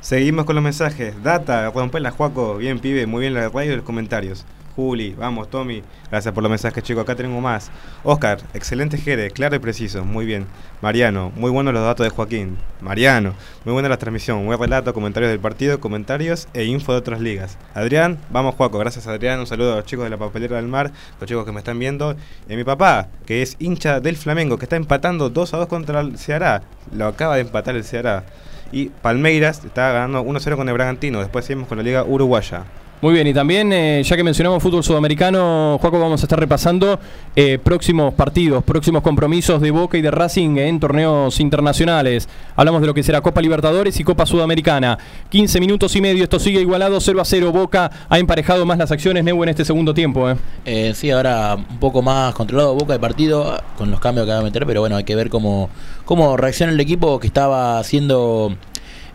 [0.00, 1.20] Seguimos con los mensajes.
[1.22, 4.46] Data, rompela Juaco, bien pibe, muy bien la radio y los comentarios.
[4.76, 7.70] Juli, vamos, Tommy, gracias por los mensajes chicos, acá tenemos más.
[8.02, 10.46] Oscar, excelente Jere, claro y preciso, muy bien.
[10.82, 12.58] Mariano, muy buenos los datos de Joaquín.
[12.80, 13.34] Mariano,
[13.64, 17.56] muy buena la transmisión, buen relato, comentarios del partido, comentarios e info de otras ligas.
[17.72, 20.90] Adrián, vamos Juaco, gracias Adrián, un saludo a los chicos de la papelera del mar,
[21.20, 22.16] los chicos que me están viendo.
[22.48, 26.00] Y mi papá, que es hincha del Flamengo, que está empatando 2 a 2 contra
[26.00, 28.24] el Ceará, lo acaba de empatar el Ceará.
[28.72, 31.20] Y Palmeiras está ganando 1-0 con el Bragantino.
[31.20, 32.64] Después seguimos con la Liga Uruguaya.
[33.02, 36.98] Muy bien, y también, eh, ya que mencionamos fútbol sudamericano, Juaco, vamos a estar repasando
[37.36, 42.28] eh, próximos partidos, próximos compromisos de Boca y de Racing en torneos internacionales.
[42.56, 44.98] Hablamos de lo que será Copa Libertadores y Copa Sudamericana.
[45.28, 47.52] 15 minutos y medio, esto sigue igualado 0 a 0.
[47.52, 50.30] Boca ha emparejado más las acciones, Neu, en este segundo tiempo.
[50.30, 50.36] Eh.
[50.64, 54.38] Eh, sí, ahora un poco más controlado Boca de partido con los cambios que va
[54.38, 55.68] a meter, pero bueno, hay que ver cómo,
[56.06, 58.56] cómo reacciona el equipo que estaba haciendo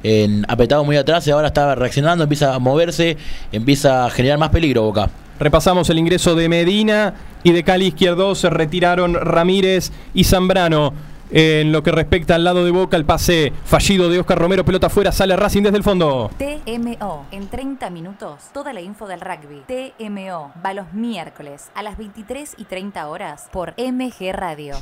[0.03, 3.17] en apretado muy atrás y ahora está reaccionando, empieza a moverse,
[3.51, 5.09] empieza a generar más peligro Boca.
[5.39, 7.13] Repasamos el ingreso de Medina
[7.43, 10.93] y de Cali izquierdo se retiraron Ramírez y Zambrano.
[11.31, 14.87] En lo que respecta al lado de Boca, el pase fallido de Oscar Romero, pelota
[14.87, 16.31] afuera, sale Racing desde el fondo.
[16.39, 19.61] TMO, en 30 minutos, toda la info del rugby.
[19.67, 24.75] TMO, va los miércoles a las 23 y 30 horas por MG Radio.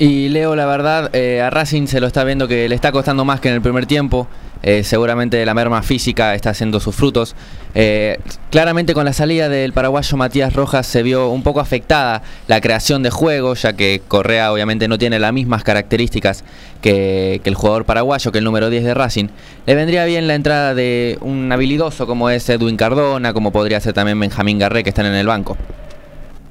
[0.00, 3.24] Y Leo, la verdad, eh, a Racing se lo está viendo que le está costando
[3.24, 4.28] más que en el primer tiempo.
[4.62, 7.34] Eh, seguramente la merma física está haciendo sus frutos.
[7.74, 8.20] Eh,
[8.52, 13.02] claramente con la salida del paraguayo Matías Rojas se vio un poco afectada la creación
[13.02, 16.44] de juego, ya que Correa obviamente no tiene las mismas características
[16.80, 19.28] que, el jugador paraguayo, que el número 10 de Racing.
[19.66, 23.94] Le vendría bien la entrada de un habilidoso como es Edwin Cardona, como podría ser
[23.94, 25.56] también Benjamín Garré, que están en el banco.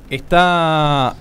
[0.09, 1.15] Está...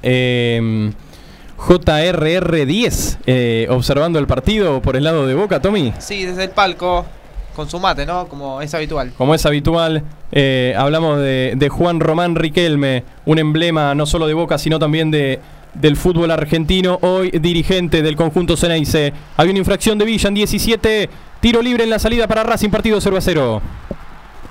[1.58, 5.92] JRR10 eh, observando el partido por el lado de Boca, Tommy.
[5.98, 7.06] Sí, desde el palco,
[7.54, 8.28] con su mate, ¿no?
[8.28, 9.12] Como es habitual.
[9.16, 10.02] Como es habitual,
[10.32, 15.10] eh, hablamos de, de Juan Román Riquelme, un emblema no solo de Boca, sino también
[15.10, 15.40] de,
[15.80, 19.12] del fútbol argentino, hoy dirigente del conjunto Ceneice.
[19.36, 21.10] Hay una infracción de Villa en 17,
[21.40, 23.62] tiro libre en la salida para Racing, partido 0 a 0.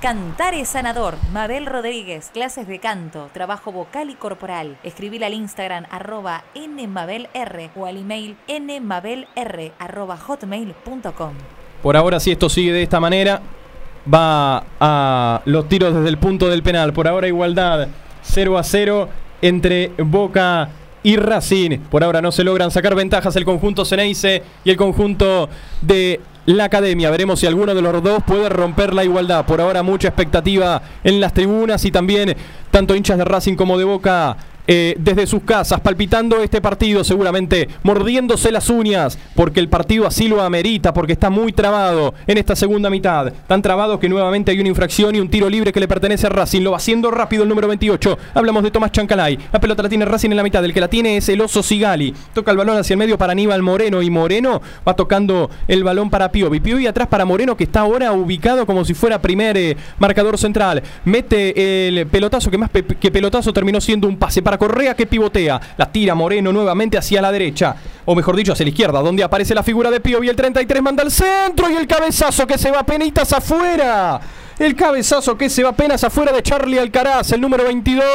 [0.06, 1.16] Cantar es sanador.
[1.34, 4.78] Mabel Rodríguez, clases de canto, trabajo vocal y corporal.
[4.84, 9.26] Escribir al Instagram arroba nmabelr o al email nmabelr
[9.80, 11.34] arroba hotmail.com.
[11.82, 13.42] Por ahora, si esto sigue de esta manera,
[14.14, 16.94] va a los tiros desde el punto del penal.
[16.94, 17.88] Por ahora, igualdad
[18.22, 19.10] 0 a 0
[19.42, 20.70] entre Boca
[21.02, 21.80] y Racing.
[21.80, 25.50] Por ahora no se logran sacar ventajas el conjunto Ceneice y el conjunto
[25.82, 27.10] de la academia.
[27.10, 29.46] Veremos si alguno de los dos puede romper la igualdad.
[29.46, 32.36] Por ahora mucha expectativa en las tribunas y también
[32.72, 37.70] tanto hinchas de Racing como de Boca eh, desde sus casas, palpitando este partido, seguramente
[37.84, 42.56] mordiéndose las uñas, porque el partido así lo amerita, porque está muy trabado en esta
[42.56, 43.32] segunda mitad.
[43.48, 46.30] Tan trabado que nuevamente hay una infracción y un tiro libre que le pertenece a
[46.30, 46.62] Racing.
[46.62, 48.18] Lo va haciendo rápido el número 28.
[48.34, 49.38] Hablamos de Tomás Chancalay.
[49.52, 50.64] La pelota la tiene Racing en la mitad.
[50.66, 52.14] El que la tiene es el oso Sigali.
[52.34, 56.10] Toca el balón hacia el medio para Aníbal Moreno y Moreno va tocando el balón
[56.10, 56.60] para Piovi.
[56.60, 60.82] Piovi atrás para Moreno que está ahora ubicado como si fuera primer eh, marcador central.
[61.06, 65.60] Mete el pelotazo que más que pelotazo terminó siendo un pase para Correa que pivotea.
[65.78, 67.76] La tira Moreno nuevamente hacia la derecha.
[68.06, 70.30] O mejor dicho, hacia la izquierda, donde aparece la figura de Piovi.
[70.30, 74.20] El 33 manda al centro y el cabezazo que se va penitas afuera.
[74.58, 78.06] El cabezazo que se va apenas afuera de Charlie Alcaraz, el número 22.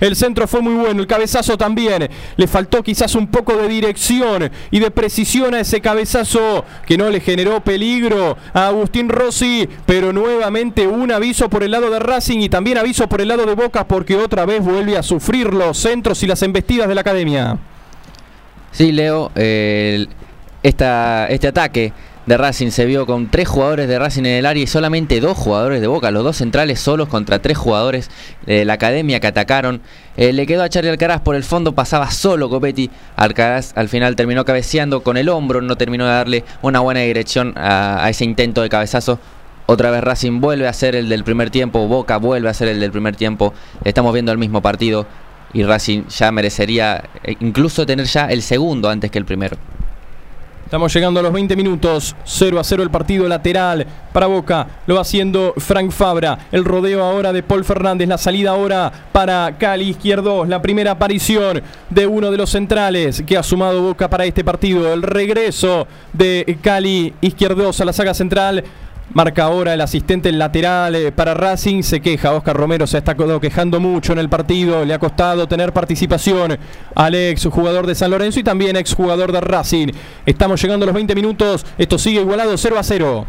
[0.00, 2.08] El centro fue muy bueno, el cabezazo también.
[2.36, 7.10] Le faltó quizás un poco de dirección y de precisión a ese cabezazo que no
[7.10, 9.68] le generó peligro a Agustín Rossi.
[9.84, 13.44] Pero nuevamente un aviso por el lado de Racing y también aviso por el lado
[13.44, 17.02] de Boca porque otra vez vuelve a sufrir los centros y las embestidas de la
[17.02, 17.58] academia.
[18.70, 21.92] Sí, Leo, este ataque
[22.26, 25.36] de Racing se vio con tres jugadores de Racing en el área y solamente dos
[25.36, 28.10] jugadores de Boca, los dos centrales solos contra tres jugadores
[28.46, 29.80] de la academia que atacaron.
[30.16, 32.90] Eh, le quedó a Charlie Alcaraz por el fondo, pasaba solo Copetti.
[33.16, 37.54] Alcaraz al final terminó cabeceando con el hombro, no terminó de darle una buena dirección
[37.56, 39.18] a, a ese intento de cabezazo.
[39.66, 42.78] Otra vez Racing vuelve a ser el del primer tiempo, Boca vuelve a ser el
[42.78, 43.52] del primer tiempo.
[43.84, 45.06] Estamos viendo el mismo partido
[45.52, 49.56] y Racing ya merecería eh, incluso tener ya el segundo antes que el primero.
[50.72, 52.16] Estamos llegando a los 20 minutos.
[52.24, 54.66] 0 a 0 el partido lateral para Boca.
[54.86, 56.46] Lo va haciendo Frank Fabra.
[56.50, 58.08] El rodeo ahora de Paul Fernández.
[58.08, 60.48] La salida ahora para Cali Izquierdos.
[60.48, 64.90] La primera aparición de uno de los centrales que ha sumado Boca para este partido.
[64.94, 68.64] El regreso de Cali Izquierdos a la saga central.
[69.14, 71.82] Marca ahora el asistente lateral eh, para Racing.
[71.82, 72.32] Se queja.
[72.32, 74.84] Oscar Romero se está quejando mucho en el partido.
[74.84, 76.58] Le ha costado tener participación
[76.94, 79.88] al ex jugador de San Lorenzo y también ex jugador de Racing.
[80.24, 81.66] Estamos llegando a los 20 minutos.
[81.76, 83.26] Esto sigue igualado 0 a 0.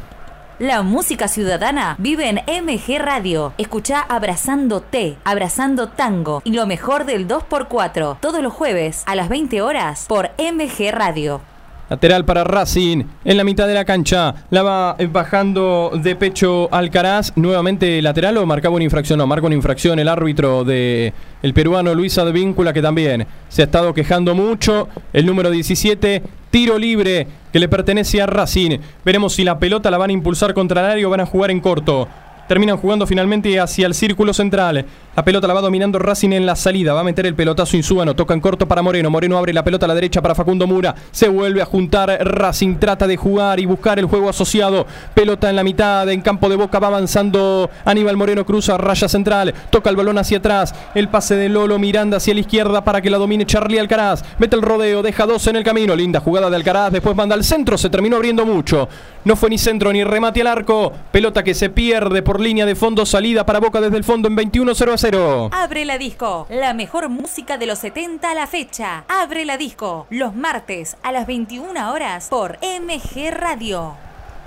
[0.60, 3.54] La música ciudadana vive en MG Radio.
[3.58, 9.28] Escucha Abrazando T, Abrazando Tango y lo mejor del 2x4 todos los jueves a las
[9.28, 11.42] 20 horas por MG Radio.
[11.90, 14.34] Lateral para Racing en la mitad de la cancha.
[14.50, 17.34] La va bajando de pecho Alcaraz.
[17.36, 19.20] Nuevamente lateral o marcaba una infracción.
[19.20, 23.66] No, marca una infracción el árbitro de el peruano Luis Advíncula que también se ha
[23.66, 24.88] estado quejando mucho.
[25.12, 28.80] El número 17, tiro libre que le pertenece a Racing.
[29.04, 31.60] Veremos si la pelota la van a impulsar contra el o van a jugar en
[31.60, 32.08] corto.
[32.48, 34.86] Terminan jugando finalmente hacia el círculo central.
[35.16, 36.94] La pelota la va dominando Racing en la salida.
[36.94, 38.16] Va a meter el pelotazo Insúbano.
[38.16, 39.10] Toca en corto para Moreno.
[39.10, 40.96] Moreno abre la pelota a la derecha para Facundo Mura.
[41.12, 42.76] Se vuelve a juntar Racing.
[42.76, 44.86] Trata de jugar y buscar el juego asociado.
[45.14, 46.10] Pelota en la mitad.
[46.10, 48.46] En campo de boca va avanzando Aníbal Moreno.
[48.46, 49.54] Cruza raya central.
[49.70, 50.74] Toca el balón hacia atrás.
[50.96, 54.24] El pase de Lolo Miranda hacia la izquierda para que la domine Charlie Alcaraz.
[54.40, 55.02] Mete el rodeo.
[55.02, 55.96] Deja dos en el camino.
[55.96, 56.92] Linda jugada de Alcaraz.
[56.92, 57.78] Después manda al centro.
[57.78, 58.90] Se terminó abriendo mucho.
[59.26, 60.92] No fue ni centro ni remate al arco.
[61.12, 63.06] Pelota que se pierde por línea de fondo.
[63.06, 65.50] Salida para Boca desde el fondo en 21-0 a 0.
[65.52, 69.04] Abre la disco, la mejor música de los 70 a la fecha.
[69.08, 73.94] Abre la disco, los martes a las 21 horas por MG Radio.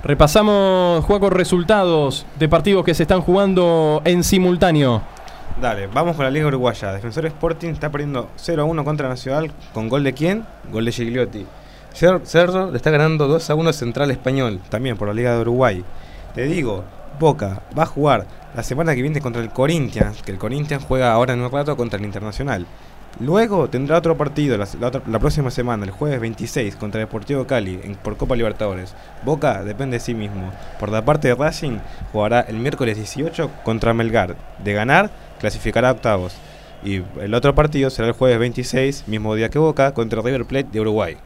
[0.02, 5.02] Repasamos, Juaco, resultados de partidos que se están jugando en simultáneo.
[5.60, 6.92] Dale, vamos con la Liga Uruguaya.
[6.92, 9.50] Defensor Sporting está perdiendo 0 a 1 contra Nacional.
[9.74, 10.44] ¿Con gol de quién?
[10.70, 11.46] Gol de Gigliotti.
[11.94, 15.40] Cer- Cerro le está ganando 2 a 1 Central Español, también por la Liga de
[15.40, 15.82] Uruguay.
[16.34, 16.84] Te digo,
[17.18, 21.12] Boca va a jugar la semana que viene contra el Corinthians, que el Corinthians juega
[21.12, 22.66] ahora en un rato contra el Internacional.
[23.18, 24.66] Luego tendrá otro partido la,
[25.06, 28.94] la próxima semana, el jueves 26, contra Deportivo Cali en- por Copa Libertadores.
[29.24, 30.52] Boca depende de sí mismo.
[30.78, 31.78] Por la parte de Racing,
[32.12, 34.36] jugará el miércoles 18 contra Melgar.
[34.62, 35.10] De ganar,
[35.40, 36.34] clasificará a octavos.
[36.84, 40.68] Y el otro partido será el jueves 26, mismo día que Boca, contra River Plate
[40.70, 41.16] de Uruguay.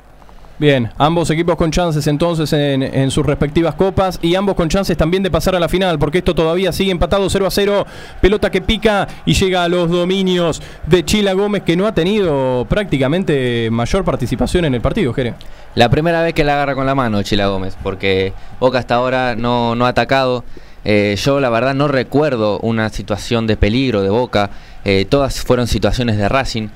[0.60, 5.22] Bien, ambos equipos con chances entonces en, sus respectivas copas y ambos con chances también
[5.22, 7.86] de pasar a la final, porque esto todavía sigue empatado 0 a 0.
[8.20, 12.66] Pelota que pica y llega a los dominios de Chila Gómez, que no ha tenido
[12.68, 15.32] prácticamente mayor participación en el partido, Jere.
[15.76, 19.36] La primera vez que la agarra con la mano Chila Gómez, porque Boca hasta ahora
[19.36, 20.44] no, no ha atacado.
[20.84, 24.50] Eh, yo la verdad no recuerdo una situación de peligro de Boca.
[24.84, 26.68] Eh, todas fueron situaciones de Racing.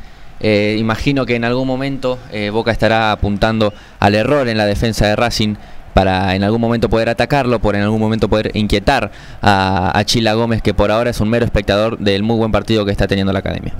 [0.46, 5.06] Eh, imagino que en algún momento eh, Boca estará apuntando al error en la defensa
[5.06, 5.54] de Racing
[5.94, 9.10] para en algún momento poder atacarlo, por en algún momento poder inquietar
[9.40, 12.84] a, a Chila Gómez, que por ahora es un mero espectador del muy buen partido
[12.84, 13.72] que está teniendo la academia.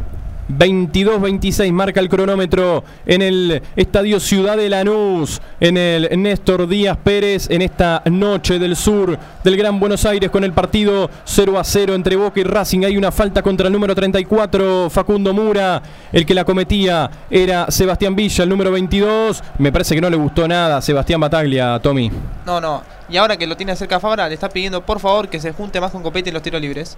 [0.49, 7.49] 22-26 marca el cronómetro en el Estadio Ciudad de Lanús, en el Néstor Díaz Pérez,
[7.51, 11.95] en esta noche del sur del Gran Buenos Aires con el partido 0 a 0
[11.95, 12.85] entre Boca y Racing.
[12.85, 15.83] Hay una falta contra el número 34, Facundo Mura.
[16.13, 19.43] El que la cometía era Sebastián Villa, el número 22.
[19.59, 22.11] Me parece que no le gustó nada a Sebastián Bataglia, Tommy.
[22.47, 22.83] No, no.
[23.09, 25.81] Y ahora que lo tiene cerca Fabra, le está pidiendo por favor que se junte
[25.81, 26.97] más con Copete en los tiros libres.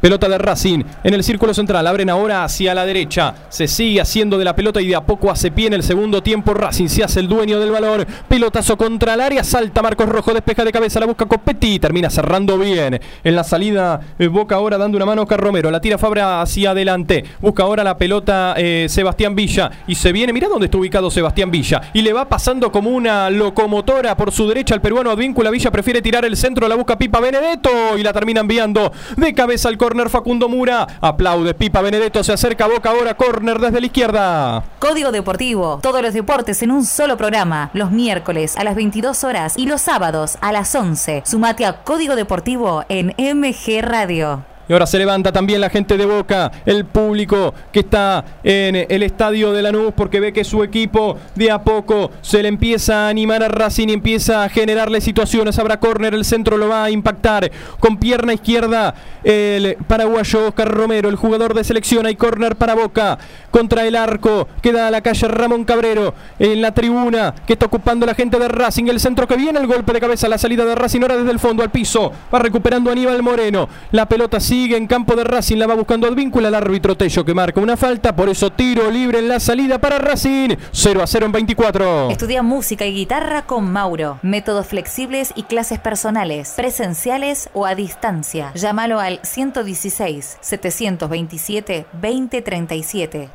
[0.00, 1.86] Pelota de Racing en el círculo central.
[1.86, 3.34] Abren ahora hacia la derecha.
[3.48, 6.22] Se sigue haciendo de la pelota y de a poco hace pie en el segundo
[6.22, 6.54] tiempo.
[6.54, 8.06] Racing se hace el dueño del balón.
[8.28, 9.42] Pelotazo contra el área.
[9.44, 10.34] Salta Marcos Rojo.
[10.34, 11.00] Despeja de cabeza.
[11.00, 11.78] La busca Copetti.
[11.78, 13.00] Termina cerrando bien.
[13.24, 15.70] En la salida, eh, Boca ahora dando una mano a Romero.
[15.70, 17.24] La tira Fabra hacia adelante.
[17.40, 19.70] Busca ahora la pelota eh, Sebastián Villa.
[19.86, 20.32] Y se viene.
[20.32, 21.80] Mirá dónde está ubicado Sebastián Villa.
[21.94, 25.50] Y le va pasando como una locomotora por su derecha al peruano Advíncula.
[25.50, 26.68] Villa prefiere tirar el centro.
[26.68, 27.96] La busca Pipa Benedetto.
[27.96, 30.84] Y la termina enviando de cabeza al córner Facundo Mura.
[31.00, 32.24] Aplaude Pipa Benedetto.
[32.24, 33.16] Se acerca a Boca ahora.
[33.16, 34.64] Córner desde la izquierda.
[34.80, 35.78] Código Deportivo.
[35.80, 37.70] Todos los deportes en un solo programa.
[37.72, 41.22] Los miércoles a las 22 horas y los sábados a las 11.
[41.24, 44.55] Sumate a Código Deportivo en MG Radio.
[44.68, 49.02] Y ahora se levanta también la gente de Boca, el público que está en el
[49.04, 53.08] estadio de Lanús porque ve que su equipo de a poco se le empieza a
[53.08, 55.58] animar a Racing y empieza a generarle situaciones.
[55.60, 61.08] Habrá córner, el centro lo va a impactar con pierna izquierda el paraguayo Oscar Romero,
[61.08, 62.06] el jugador de selección.
[62.06, 63.18] Hay córner para Boca
[63.52, 64.48] contra el arco.
[64.62, 68.48] Queda a la calle Ramón Cabrero en la tribuna que está ocupando la gente de
[68.48, 68.86] Racing.
[68.86, 71.38] El centro que viene, el golpe de cabeza, la salida de Racing ahora desde el
[71.38, 72.12] fondo al piso.
[72.34, 73.68] Va recuperando Aníbal Moreno.
[73.92, 77.34] La pelota sigue en campo de Racing, la va buscando Advíncula, el árbitro Tello que
[77.34, 78.16] marca una falta.
[78.16, 80.56] Por eso tiro libre en la salida para Racing.
[80.72, 82.10] 0 a 0 en 24.
[82.10, 84.18] Estudia música y guitarra con Mauro.
[84.22, 88.52] Métodos flexibles y clases personales, presenciales o a distancia.
[88.54, 93.28] Llámalo al 116 727 2037.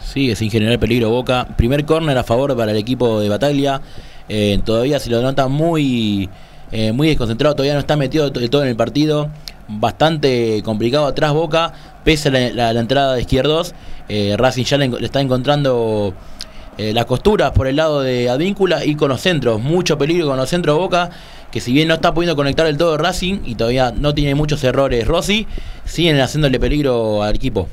[0.00, 1.48] Sigue sin generar peligro Boca.
[1.56, 3.80] Primer córner a favor para el equipo de Bataglia.
[4.28, 6.30] Eh, todavía se lo nota muy,
[6.70, 7.56] eh, muy desconcentrado.
[7.56, 9.28] Todavía no está metido del todo en el partido.
[9.68, 11.72] Bastante complicado atrás Boca.
[12.04, 13.74] Pese a la, la- la entrada de izquierdos.
[14.08, 16.14] eh, Racing ya le, le está encontrando
[16.78, 19.60] eh, las costuras por el lado de Advíncula y con los centros.
[19.60, 21.10] Mucho peligro con los centros de Boca,
[21.50, 24.64] que si bien no está pudiendo conectar el todo Racing y todavía no tiene muchos
[24.64, 25.46] errores Rossi,
[25.84, 27.68] siguen haciéndole peligro al equipo.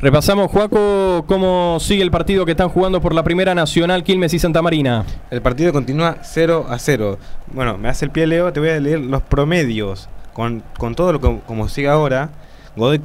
[0.00, 4.38] Repasamos, Juaco, cómo sigue el partido que están jugando por la Primera Nacional Quilmes y
[4.38, 5.04] Santa Marina.
[5.30, 7.18] El partido continúa 0 a 0.
[7.52, 10.08] Bueno, me hace el pie Leo, te voy a leer los promedios.
[10.38, 12.30] Con, todo lo que como sigue ahora,
[12.76, 13.00] Godoy,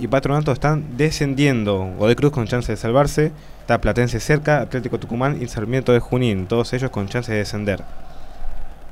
[0.00, 1.94] y Patronato están descendiendo.
[1.96, 6.70] Godoy con chance de salvarse, está Platense cerca, Atlético Tucumán y Sarmiento de Junín, todos
[6.74, 7.82] ellos con chance de descender.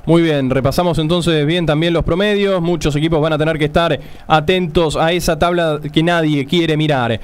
[0.07, 2.63] Muy bien, repasamos entonces bien también los promedios.
[2.63, 7.21] Muchos equipos van a tener que estar atentos a esa tabla que nadie quiere mirar.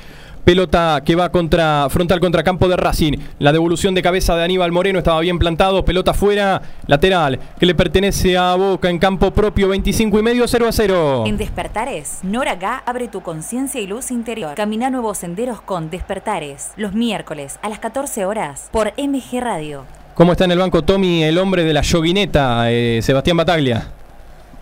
[0.47, 3.15] Pelota que va contra frontal contra campo de Racing.
[3.41, 5.85] La devolución de cabeza de Aníbal Moreno estaba bien plantado.
[5.85, 10.69] Pelota fuera, lateral, que le pertenece a Boca en campo propio, 25 y medio, 0
[10.69, 11.25] a 0.
[11.27, 14.55] En Despertares, Nora Gá abre tu conciencia y luz interior.
[14.55, 16.71] Camina nuevos senderos con Despertares.
[16.77, 19.83] Los miércoles a las 14 horas por MG Radio.
[20.15, 23.89] ¿Cómo está en el banco Tommy, el hombre de la yoguineta, eh, Sebastián Bataglia?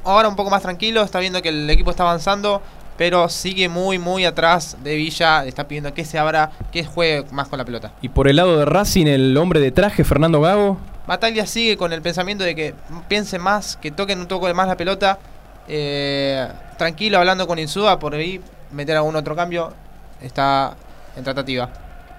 [0.02, 2.62] Ahora un poco más tranquilo, está viendo que el equipo está avanzando,
[2.96, 5.44] pero sigue muy, muy atrás de Villa.
[5.44, 7.92] Está pidiendo que se abra, que juegue más con la pelota.
[8.02, 10.78] Y por el lado de Racing, el hombre de traje, Fernando Gago.
[11.06, 12.74] Bataglia sigue con el pensamiento de que
[13.08, 15.18] piense más, que toquen un toque más la pelota.
[15.66, 16.46] eh,
[16.76, 18.40] tranquilo, hablando con Insúa, por ahí
[18.72, 19.72] meter algún otro cambio.
[20.20, 20.76] Está
[21.16, 21.68] en tratativa.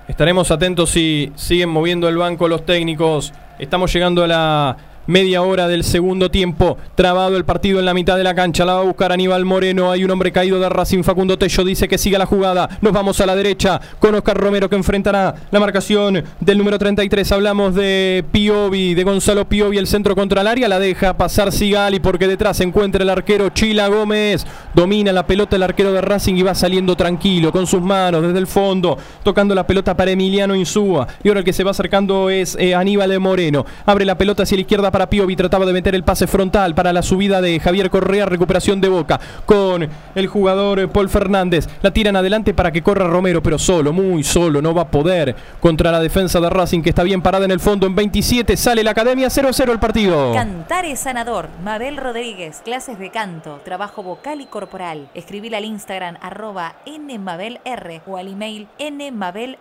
[0.08, 3.34] Estaremos atentos si siguen moviendo el banco los técnicos.
[3.58, 4.78] Estamos llegando a la
[5.08, 6.78] media hora del segundo tiempo.
[6.96, 8.66] Trabado el partido en la mitad de la cancha.
[8.66, 9.92] La va a buscar Aníbal Moreno.
[9.92, 11.04] Hay un hombre caído de Racing.
[11.04, 12.70] Facundo Tello dice que siga la jugada.
[12.82, 17.32] Nos vamos a la derecha con Oscar Romero que enfrentará la marcación del número 33.
[17.32, 19.78] Hablamos de Piovi, de Gonzalo Piovi.
[19.78, 20.68] El centro contra el área.
[20.68, 24.46] La deja pasar Sigali porque detrás se encuentra el arquero Chila Gómez.
[24.74, 28.40] Domina la pelota el arquero de Racing y va saliendo tranquilo con sus manos desde
[28.40, 28.98] el fondo.
[29.24, 31.08] Tocando la pelota para Emiliano Insúa.
[31.24, 33.66] Y ahora el que se va acercando es eh, Aníbal Moreno.
[33.86, 35.36] Abre la pelota hacia la izquierda para Piovi.
[35.36, 38.26] Trataba de meter el pase frontal para la subida de Javier Correa.
[38.26, 41.68] Recuperación de boca con el jugador Paul Fernández.
[41.82, 44.62] La tiran adelante para que corra Romero, pero solo, muy solo.
[44.62, 47.60] No va a poder contra la defensa de Racing que está bien parada en el
[47.60, 47.88] fondo.
[47.88, 50.34] En 27 sale la academia 0-0 el partido.
[50.34, 51.50] Cantar es sanador.
[51.62, 55.10] Mabel Rodríguez, clases de canto, trabajo vocal y corporal.
[55.14, 59.58] Escribir al Instagram arroba nmabelr o al email nmabelr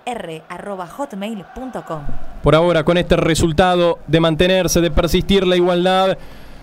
[0.49, 2.03] arroba hotmail.com.
[2.45, 6.17] Por ahora, con este resultado de mantenerse, de persistir la igualdad,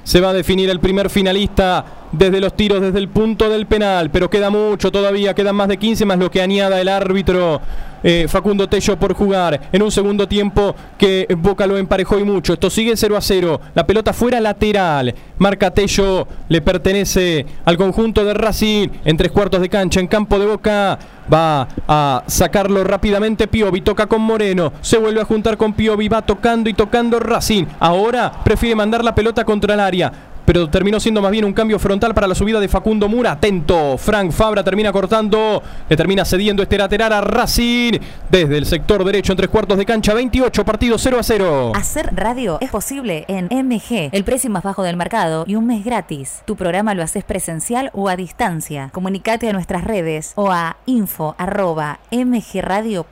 [0.04, 4.10] se va a definir el primer finalista desde los tiros, desde el punto del penal.
[4.12, 7.62] Pero queda mucho todavía, quedan más de 15 más lo que añada el árbitro
[8.04, 9.62] eh, Facundo Tello por jugar.
[9.72, 12.54] En un segundo tiempo que Boca lo emparejó y mucho.
[12.54, 13.62] Esto sigue 0 a 0.
[13.76, 15.14] La pelota fuera lateral.
[15.38, 20.40] Marca Tello, le pertenece al conjunto de Racing en tres cuartos de cancha, en campo
[20.40, 21.00] de Boca.
[21.32, 26.24] Va a sacarlo rápidamente Piovi, toca con Moreno, se vuelve a juntar con Piovi, va
[26.24, 27.66] tocando y tocando Racing.
[27.80, 30.12] Ahora prefiere mandar la pelota contra el área.
[30.46, 33.32] Pero terminó siendo más bien un cambio frontal para la subida de Facundo Mura.
[33.32, 33.98] Atento.
[33.98, 35.62] Frank Fabra termina cortando.
[35.90, 38.00] Le termina cediendo este lateral a Racing.
[38.30, 40.14] Desde el sector derecho en tres cuartos de cancha.
[40.14, 41.72] 28 partidos 0 a 0.
[41.76, 45.84] Hacer radio es posible en MG, el precio más bajo del mercado y un mes
[45.86, 46.42] gratis.
[46.46, 48.90] Tu programa lo haces presencial o a distancia.
[48.94, 53.12] Comunicate a nuestras redes o a info arroba mgradio.com.ar.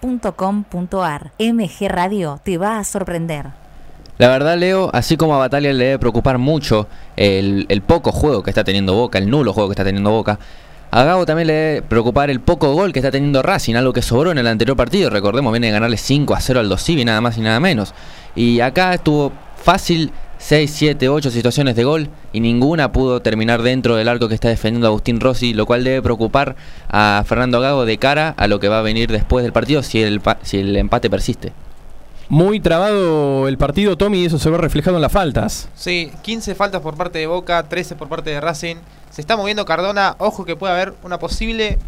[1.40, 3.69] MG Radio te va a sorprender.
[4.20, 8.50] La verdad, Leo, así como a Batalla le debe preocupar mucho el, poco juego que
[8.50, 10.38] está teniendo Boca, el nulo juego que está teniendo Boca,
[10.92, 14.02] a Gabo también le debe preocupar el poco gol que está teniendo Racing, algo que
[14.02, 15.10] sobró en el anterior partido.
[15.10, 17.94] Recordemos, viene de ganarle 5 a 0 al Dosivi, nada más y nada menos.
[18.36, 23.96] Y acá estuvo fácil 6, 7, 8 situaciones de gol y ninguna pudo terminar dentro
[23.96, 26.58] del arco que está defendiendo Agustín Rossi, lo cual debe preocupar
[26.90, 30.02] a Fernando Gago de cara a lo que va a venir después del partido si
[30.02, 31.54] el, si el empate persiste.
[32.30, 35.68] Muy trabado el partido, Tommy, eso se ve reflejado en las faltas.
[35.74, 38.76] Sí, 15 faltas por parte de Boca, 13 por parte de Racing.
[39.10, 40.16] Se está moviendo Cardona.
[40.20, 41.80] Ojo que puede haber una posible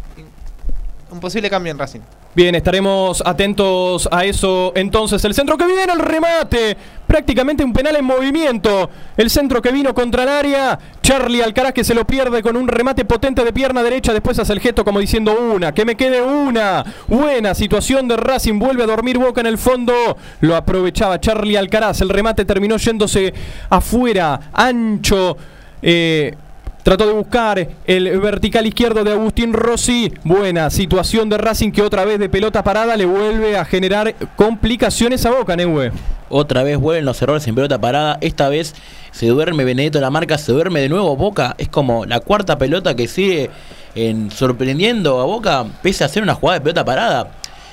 [1.12, 2.00] un posible cambio en Racing.
[2.34, 4.72] Bien, estaremos atentos a eso.
[4.74, 6.76] Entonces, el centro que viene, el remate.
[7.06, 8.88] Prácticamente un penal en movimiento.
[9.18, 10.78] El centro que vino contra el área.
[11.02, 14.14] Charlie Alcaraz que se lo pierde con un remate potente de pierna derecha.
[14.14, 15.72] Después hace el gesto como diciendo una.
[15.72, 16.82] Que me quede una.
[17.06, 18.58] Buena situación de Racing.
[18.58, 19.92] Vuelve a dormir Boca en el fondo.
[20.40, 22.00] Lo aprovechaba Charlie Alcaraz.
[22.00, 23.34] El remate terminó yéndose
[23.68, 24.40] afuera.
[24.54, 25.36] Ancho.
[25.82, 26.34] Eh,
[26.82, 30.12] Trató de buscar el vertical izquierdo de Agustín Rossi.
[30.24, 35.24] Buena situación de Racing que otra vez de pelota parada le vuelve a generar complicaciones
[35.24, 35.92] a Boca, Neue.
[36.28, 38.18] Otra vez vuelven los errores en pelota parada.
[38.20, 38.74] Esta vez
[39.12, 41.54] se duerme Benedetto la marca, se duerme de nuevo Boca.
[41.56, 43.50] Es como la cuarta pelota que sigue
[43.94, 47.30] en, sorprendiendo a Boca, pese a hacer una jugada de pelota parada.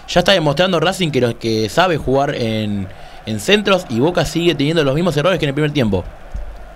[0.07, 2.87] ya está demostrando Racing que, lo- que sabe jugar en
[3.39, 6.03] centros y Boca sigue teniendo los mismos errores que en el primer tiempo.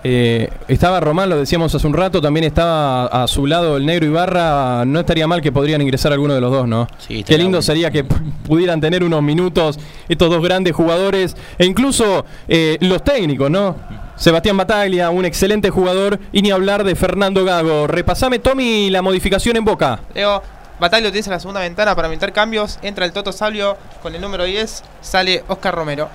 [0.04, 4.06] Eh, estaba Román, lo decíamos hace un rato, también estaba a su lado el negro
[4.06, 4.84] Ibarra.
[4.86, 6.88] No estaría mal que podrían ingresar alguno de los dos, ¿no?
[7.08, 12.26] Qué estaría lindo sería que pudieran tener unos minutos estos dos grandes jugadores e incluso
[12.48, 13.76] eh, los técnicos, ¿no?
[14.16, 17.88] Sebastián Bataglia, un excelente jugador, y ni hablar de Fernando Gago.
[17.88, 20.00] Repasame, Tommy, la modificación en Boca.
[20.14, 20.44] Leo,
[20.80, 22.78] Batalio utiliza la segunda ventana para meter cambios.
[22.82, 24.84] Entra el Toto Salvio con el número 10.
[25.02, 26.10] Sale Oscar Romero.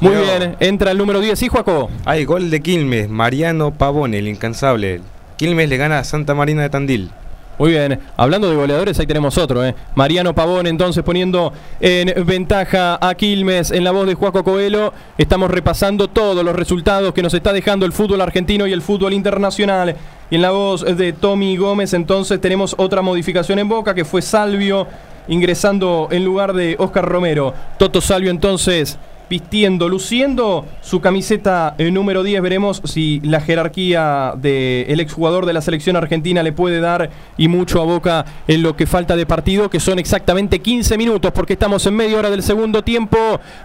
[0.00, 1.90] Muy bien, entra el número 10, ¿sí, Juaco?
[2.06, 5.02] Hay gol de Quilmes, Mariano Pavone, el incansable.
[5.36, 7.10] Quilmes le gana a Santa Marina de Tandil.
[7.58, 9.74] Muy bien, hablando de goleadores, ahí tenemos otro, ¿eh?
[9.94, 14.94] Mariano Pavón entonces poniendo en ventaja a Quilmes en la voz de Juaco Coelho.
[15.18, 19.12] Estamos repasando todos los resultados que nos está dejando el fútbol argentino y el fútbol
[19.12, 19.94] internacional.
[20.30, 24.22] Y en la voz de Tommy Gómez entonces tenemos otra modificación en Boca que fue
[24.22, 24.86] Salvio
[25.28, 27.52] ingresando en lugar de Oscar Romero.
[27.78, 28.98] Toto Salvio entonces
[29.30, 32.42] vistiendo, luciendo su camiseta eh, número 10.
[32.42, 37.80] Veremos si la jerarquía del exjugador de la selección argentina le puede dar y mucho
[37.80, 41.86] a Boca en lo que falta de partido, que son exactamente 15 minutos, porque estamos
[41.86, 43.16] en media hora del segundo tiempo.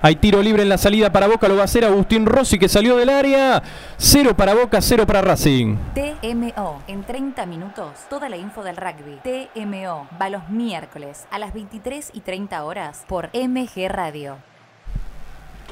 [0.03, 2.69] Hay tiro libre en la salida para Boca, lo va a hacer Agustín Rossi, que
[2.69, 3.63] salió del área.
[3.97, 5.77] Cero para Boca, cero para Racing.
[5.95, 6.83] TMO.
[6.87, 9.17] En 30 minutos, toda la info del rugby.
[9.23, 10.07] TMO.
[10.21, 14.37] Va los miércoles a las 23 y 30 horas por MG Radio.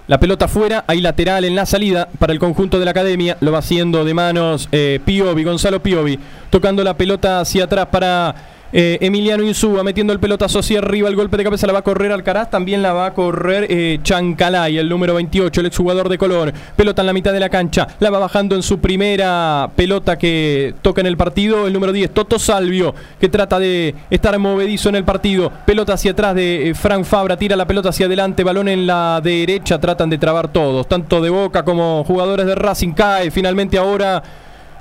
[0.06, 3.38] La pelota afuera, hay lateral en la salida para el conjunto de la academia.
[3.40, 6.20] Lo va haciendo de manos eh, Piovi, Gonzalo Piovi.
[6.50, 8.36] Tocando la pelota hacia atrás para
[8.76, 11.08] eh, Emiliano Insúa, metiendo el pelotazo hacia arriba.
[11.08, 12.50] El golpe de cabeza la va a correr Alcaraz.
[12.50, 16.52] También la va a correr eh, Chancalay, el número 28, el exjugador de color.
[16.76, 17.88] Pelota en la mitad de la cancha.
[18.00, 21.68] La va bajando en su primera pelota que toca en el partido.
[21.68, 25.52] El número 10, Toto Salvio, que trata de estar movedizo en el partido.
[25.68, 27.38] Pelota hacia atrás de eh, Frank Fabra.
[27.38, 28.44] Tira la pelota hacia adelante.
[28.44, 29.80] Balón en la derecha.
[29.80, 30.88] Tratan de trabar todos.
[30.88, 32.94] Tanto de Boca como jugadores de Racing.
[32.94, 34.24] Cae finalmente ahora.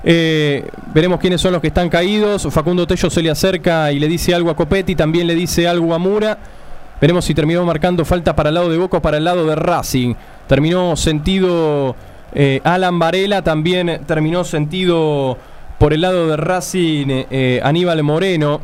[0.05, 2.47] Eh, veremos quiénes son los que están caídos.
[2.51, 5.93] Facundo Tello se le acerca y le dice algo a Copetti, también le dice algo
[5.93, 6.37] a Mura.
[6.99, 9.55] Veremos si terminó marcando falta para el lado de Boca o para el lado de
[9.55, 10.13] Racing.
[10.47, 11.95] Terminó sentido
[12.33, 15.37] eh, Alan Varela, también terminó sentido
[15.79, 18.61] por el lado de Racing eh, Aníbal Moreno.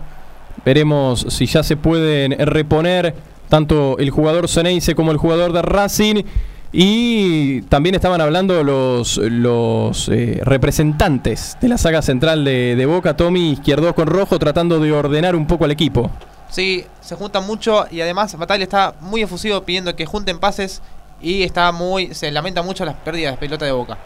[0.66, 3.14] Veremos si ya se pueden reponer
[3.48, 6.24] tanto el jugador Ceneice como el jugador de Racing.
[6.72, 13.18] Y también estaban hablando los, los eh, representantes de la saga central de, de Boca,
[13.18, 16.12] Tommy Izquierdo con Rojo, tratando de ordenar un poco al equipo.
[16.50, 20.82] Sí, se juntan mucho y además Batalla está muy efusivo pidiendo que junten pases
[21.22, 23.98] y está muy se lamenta mucho las pérdidas de pelota de Boca.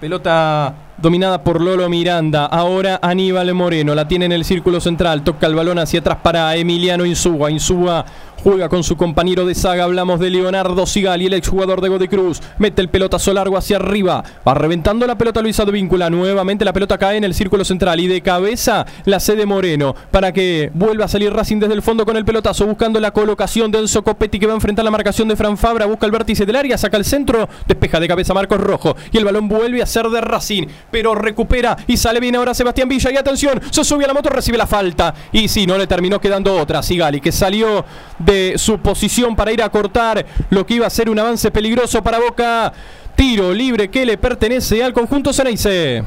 [0.00, 2.46] Pelota dominada por Lolo Miranda.
[2.46, 3.94] Ahora Aníbal Moreno.
[3.94, 5.22] La tiene en el círculo central.
[5.22, 7.50] Toca el balón hacia atrás para Emiliano Insúa.
[7.50, 8.04] Insúa
[8.42, 9.84] juega con su compañero de saga.
[9.84, 12.40] Hablamos de Leonardo Sigali, el exjugador de Godecruz.
[12.58, 14.24] Mete el pelotazo largo hacia arriba.
[14.46, 16.10] Va reventando la pelota Luis Advíncula.
[16.10, 18.00] Nuevamente la pelota cae en el círculo central.
[18.00, 19.94] Y de cabeza la cede Moreno.
[20.10, 22.66] Para que vuelva a salir Racing desde el fondo con el pelotazo.
[22.66, 25.86] Buscando la colocación de Enzo Copetti que va a enfrentar la marcación de Fran Fabra.
[25.86, 26.78] Busca el vértice del área.
[26.78, 27.48] Saca el centro.
[27.66, 28.96] Despeja de cabeza Marcos Rojo.
[29.12, 30.66] Y el balón vuelve a ser de Racing.
[30.90, 33.10] Pero recupera y sale bien ahora Sebastián Villa.
[33.10, 35.14] Y atención, se sube a la moto, recibe la falta.
[35.32, 36.82] Y sí, no le terminó quedando otra.
[36.82, 37.84] Sigali que salió
[38.18, 42.02] de su posición para ir a cortar lo que iba a ser un avance peligroso
[42.02, 42.72] para Boca.
[43.14, 46.02] Tiro libre que le pertenece al conjunto Ceneice.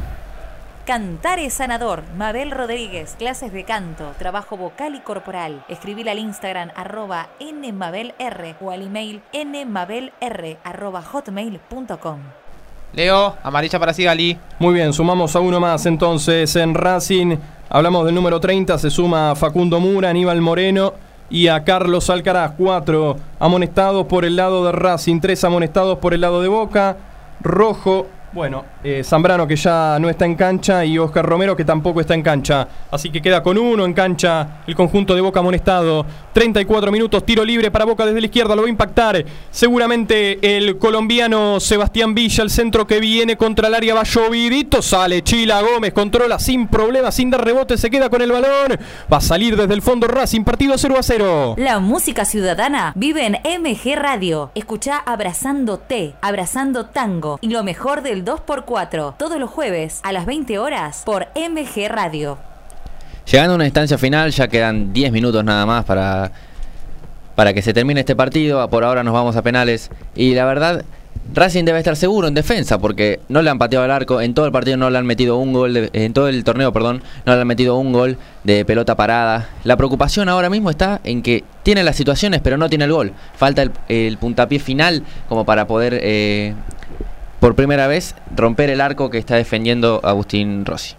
[0.86, 2.04] Cantar es sanador.
[2.18, 5.64] Mabel Rodríguez, clases de canto, trabajo vocal y corporal.
[5.70, 10.12] Escribir al Instagram arroba nmabelr o al email nmabelr
[11.14, 12.43] hotmail.com.
[12.94, 14.38] Leo, amarilla para Sigali.
[14.60, 17.38] Muy bien, sumamos a uno más entonces en Racing.
[17.68, 20.94] Hablamos del número 30, se suma Facundo Mura, Aníbal Moreno
[21.28, 22.52] y a Carlos Alcaraz.
[22.56, 26.98] Cuatro amonestados por el lado de Racing, tres amonestados por el lado de Boca.
[27.42, 32.02] Rojo, bueno, eh, Zambrano que ya no está en cancha y Oscar Romero que tampoco
[32.02, 32.68] está en cancha.
[32.90, 36.06] Así que queda con uno en cancha el conjunto de Boca amonestado.
[36.34, 40.80] 34 minutos, tiro libre para Boca desde la izquierda, lo va a impactar seguramente el
[40.80, 45.94] colombiano Sebastián Villa, el centro que viene contra el área, va llovidito, sale Chila Gómez,
[45.94, 48.80] controla sin problema, sin dar rebote, se queda con el balón,
[49.12, 51.56] va a salir desde el fondo Racing, partido 0 a 0.
[51.58, 54.52] La música ciudadana vive en MG Radio.
[54.56, 60.26] Escucha Abrazando T, Abrazando Tango y lo mejor del 2x4 todos los jueves a las
[60.26, 62.38] 20 horas por MG Radio.
[63.30, 66.32] Llegando a una instancia final, ya quedan 10 minutos nada más para,
[67.36, 68.70] para que se termine este partido.
[68.70, 69.90] Por ahora nos vamos a penales.
[70.16, 70.84] Y la verdad,
[71.34, 74.46] Racing debe estar seguro en defensa porque no le han pateado al arco, en todo
[74.46, 77.42] el partido no le han metido un gol, en todo el torneo, perdón, no le
[77.42, 79.50] han metido un gol de pelota parada.
[79.64, 83.14] La preocupación ahora mismo está en que tiene las situaciones pero no tiene el gol.
[83.36, 86.54] Falta el, el puntapié final como para poder, eh,
[87.44, 90.96] por primera vez, romper el arco que está defendiendo Agustín Rossi.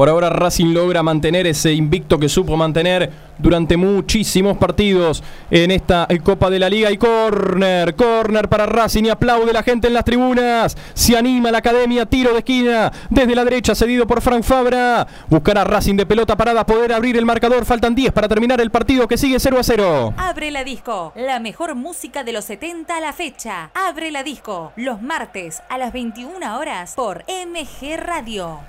[0.00, 6.08] Por ahora Racing logra mantener ese invicto que supo mantener durante muchísimos partidos en esta
[6.24, 10.06] Copa de la Liga y córner, córner para Racing y aplaude la gente en las
[10.06, 10.74] tribunas.
[10.94, 15.06] Se anima la academia, tiro de esquina desde la derecha cedido por Frank Fabra.
[15.28, 17.66] Buscará Racing de pelota parada poder abrir el marcador.
[17.66, 20.14] Faltan 10 para terminar el partido que sigue 0 a 0.
[20.16, 23.70] Abre la disco, la mejor música de los 70 a la fecha.
[23.74, 28.60] Abre la disco, los martes a las 21 horas por MG Radio.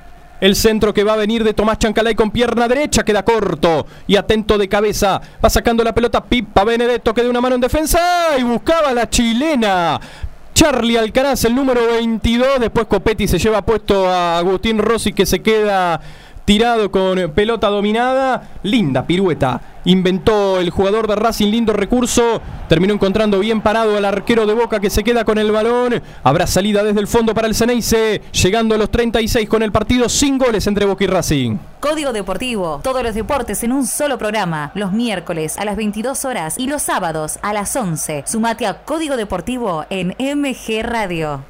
[0.41, 4.15] El centro que va a venir de Tomás Chancalay con pierna derecha queda corto y
[4.15, 5.21] atento de cabeza.
[5.43, 7.99] Va sacando la pelota Pipa Benedetto que de una mano en defensa
[8.39, 10.01] y buscaba la chilena.
[10.55, 12.59] Charlie Alcaraz, el número 22.
[12.59, 16.01] Después Copetti se lleva puesto a Agustín Rossi que se queda
[16.43, 18.57] tirado con pelota dominada.
[18.63, 19.61] Linda pirueta.
[19.85, 22.41] Inventó el jugador de Racing, lindo recurso.
[22.69, 26.01] Terminó encontrando bien parado al arquero de Boca que se queda con el balón.
[26.23, 28.21] Habrá salida desde el fondo para el Ceneice.
[28.31, 31.57] Llegando a los 36 con el partido sin goles entre Boca y Racing.
[31.79, 36.59] Código Deportivo, todos los deportes en un solo programa, los miércoles a las 22 horas
[36.59, 38.25] y los sábados a las 11.
[38.27, 41.43] Sumate a Código Deportivo en MG Radio.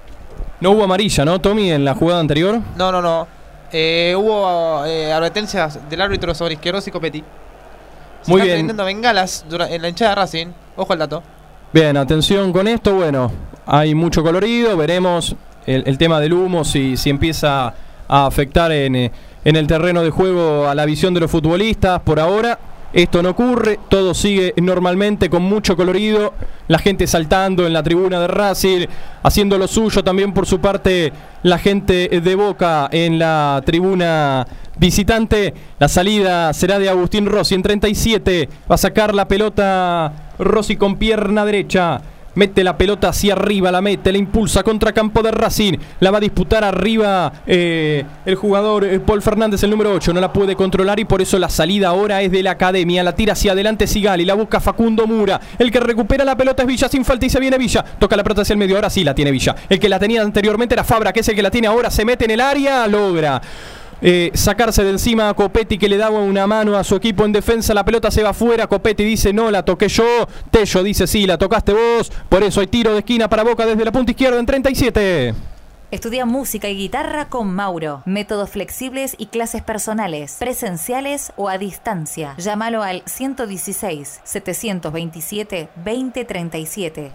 [0.62, 2.62] No hubo amarilla, ¿no, Tommy, en la jugada anterior?
[2.78, 3.28] No, no, no.
[3.74, 7.24] Eh, hubo eh, advertencias del árbitro sobre Izquierdos y Copetti.
[8.22, 8.68] Se Muy bien.
[8.78, 10.48] bengalas en la hinchada de Racing.
[10.76, 11.24] Ojo al dato.
[11.74, 12.94] Bien, atención con esto.
[12.96, 13.32] Bueno,
[13.66, 14.78] hay mucho colorido.
[14.78, 15.36] Veremos
[15.66, 17.74] el, el tema del humo, si, si empieza
[18.08, 19.12] a afectar en, eh,
[19.44, 22.02] en el terreno de juego a la visión de los futbolistas.
[22.02, 22.60] Por ahora,
[22.94, 23.80] esto no ocurre.
[23.90, 26.34] Todo sigue normalmente con mucho colorido.
[26.68, 28.86] La gente saltando en la tribuna de Racing,
[29.24, 31.12] haciendo lo suyo también por su parte
[31.44, 34.46] la gente de Boca en la tribuna
[34.82, 35.54] visitante.
[35.80, 38.50] La salida será de Agustín Rossi en 37.
[38.70, 42.02] Va a sacar la pelota Rossi con pierna derecha.
[42.34, 45.74] Mete la pelota hacia arriba, la mete, la impulsa contra campo de Racing.
[46.00, 50.14] La va a disputar arriba eh, el jugador eh, Paul Fernández, el número 8.
[50.14, 53.04] No la puede controlar y por eso la salida ahora es de la academia.
[53.04, 55.42] La tira hacia adelante Sigali, la busca Facundo Mura.
[55.60, 57.84] El que recupera la pelota es Villa sin falta y se viene Villa.
[57.84, 59.54] Toca la pelota hacia el medio, ahora sí la tiene Villa.
[59.70, 61.92] El que la tenía anteriormente era Fabra, que es el que la tiene ahora.
[61.92, 63.42] Se mete en el área, logra
[64.02, 67.32] eh, sacarse de encima a Copetti que le daba una mano a su equipo en
[67.32, 67.74] defensa.
[67.74, 68.68] La pelota se va afuera.
[68.68, 70.28] Copetti dice no, la toqué yo.
[70.50, 72.12] Tello dice sí, la tocaste vos.
[72.30, 75.36] Por eso hay tiro de esquina para Boca desde la punta izquierda en 37.
[75.92, 78.02] Estudia música y guitarra con Mauro.
[78.06, 82.34] Métodos flexibles y clases personales, presenciales o a distancia.
[82.38, 87.12] Llámalo al 116 727 2037.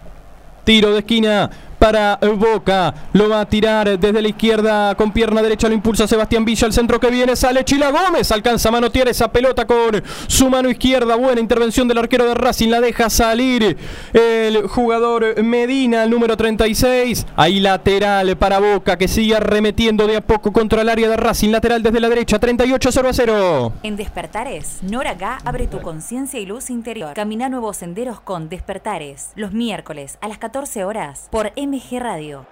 [0.63, 2.93] Tiro de esquina para Boca.
[3.13, 5.67] Lo va a tirar desde la izquierda con pierna derecha.
[5.67, 6.67] Lo impulsa Sebastián Villa.
[6.67, 8.31] El centro que viene sale Chila Gómez.
[8.31, 11.15] Alcanza a manotear esa pelota con su mano izquierda.
[11.15, 12.69] Buena intervención del arquero de Racing.
[12.69, 13.77] La deja salir
[14.13, 17.25] el jugador Medina, el número 36.
[17.35, 21.49] Ahí lateral para Boca que sigue arremetiendo de a poco contra el área de Racing.
[21.49, 22.39] Lateral desde la derecha.
[22.39, 23.73] 38 0 a 0.
[23.83, 27.13] En Despertares, Nora Gá abre tu conciencia y luz interior.
[27.13, 29.31] Camina nuevos senderos con Despertares.
[29.35, 32.45] Los miércoles a las 14 horas por MG Radio.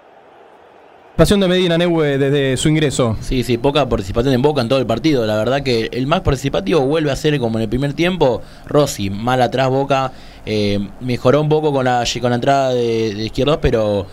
[1.15, 3.15] Pasión de Medina Neue desde su ingreso.
[3.21, 5.25] Sí, sí, poca participación en Boca en todo el partido.
[5.25, 8.41] La verdad que el más participativo vuelve a ser como en el primer tiempo.
[8.65, 10.11] Rossi, mal atrás Boca.
[10.45, 14.05] eh, mejoró un poco con la, con la entrada de, de izquierdos, pero,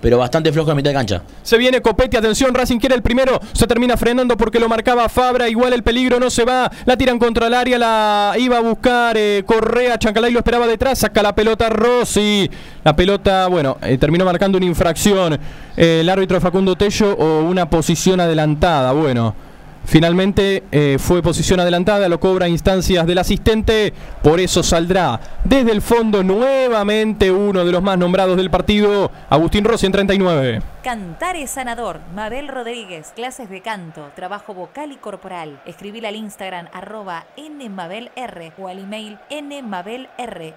[0.00, 1.22] pero bastante flojo en mitad de cancha.
[1.42, 5.48] Se viene Copetti, atención, Racing quiere el primero, se termina frenando porque lo marcaba Fabra,
[5.48, 9.16] igual el peligro no se va, la tiran contra el área, la iba a buscar
[9.16, 12.50] eh, Correa, Chancalay lo esperaba detrás, saca la pelota Rossi,
[12.84, 15.38] la pelota, bueno, eh, terminó marcando una infracción
[15.76, 19.49] eh, el árbitro Facundo Tello o una posición adelantada, bueno.
[19.84, 23.92] Finalmente eh, fue posición adelantada, lo cobra a instancias del asistente,
[24.22, 29.64] por eso saldrá desde el fondo nuevamente uno de los más nombrados del partido, Agustín
[29.64, 30.62] Rossi en 39.
[30.82, 32.00] Cantar es sanador.
[32.14, 35.60] Mabel Rodríguez, clases de canto, trabajo vocal y corporal.
[35.66, 38.10] Escribir al Instagram arroba nmabelr
[38.58, 40.08] o al email nmabelr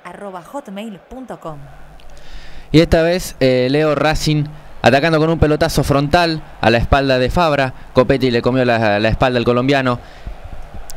[0.03, 1.57] arroba hotmail.com.
[2.71, 4.45] Y esta vez eh, Leo Racing
[4.83, 7.73] atacando con un pelotazo frontal a la espalda de Fabra.
[7.93, 9.99] Copetti le comió la, la espalda al colombiano.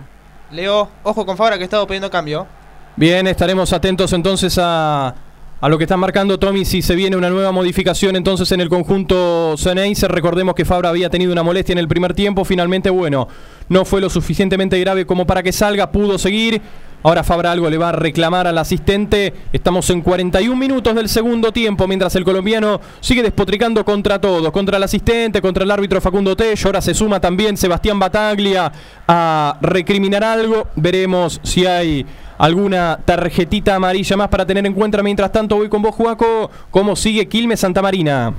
[0.52, 2.48] Leo, ojo con Fabra que estaba pidiendo cambio.
[2.96, 5.14] Bien, estaremos atentos entonces a,
[5.62, 8.70] a lo que está marcando Tommy si se viene una nueva modificación entonces en el
[8.70, 10.08] conjunto Ceneice.
[10.08, 13.28] Recordemos que Fabra había tenido una molestia en el primer tiempo, finalmente bueno,
[13.68, 16.62] no fue lo suficientemente grave como para que salga, pudo seguir.
[17.02, 19.34] Ahora Fabra algo le va a reclamar al asistente.
[19.54, 24.76] Estamos en 41 minutos del segundo tiempo, mientras el colombiano sigue despotricando contra todos, contra
[24.76, 26.68] el asistente, contra el árbitro Facundo Tello.
[26.68, 28.70] Ahora se suma también Sebastián Bataglia
[29.08, 30.68] a recriminar algo.
[30.76, 32.06] Veremos si hay
[32.40, 35.04] alguna tarjetita amarilla más para tener en cuenta.
[35.04, 36.50] Mientras tanto, voy con vos, Juaco.
[36.72, 38.34] ¿Cómo sigue Quilmes Santa Marina?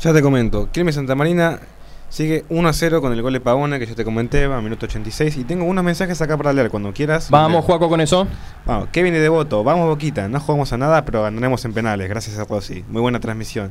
[0.00, 1.60] Ya te comento, Quilmes Santa Marina
[2.08, 4.60] sigue 1 a 0 con el gol de Pavona que yo te comenté, va a
[4.60, 5.36] minuto 86.
[5.36, 7.30] Y tengo unos mensajes acá para leer cuando quieras.
[7.30, 8.26] Vamos, Juaco, con eso.
[8.64, 12.38] Vamos, Kevin de Devoto, vamos Boquita, no jugamos a nada, pero ganaremos en penales, gracias
[12.38, 12.84] a Rossi.
[12.88, 13.70] Muy buena transmisión.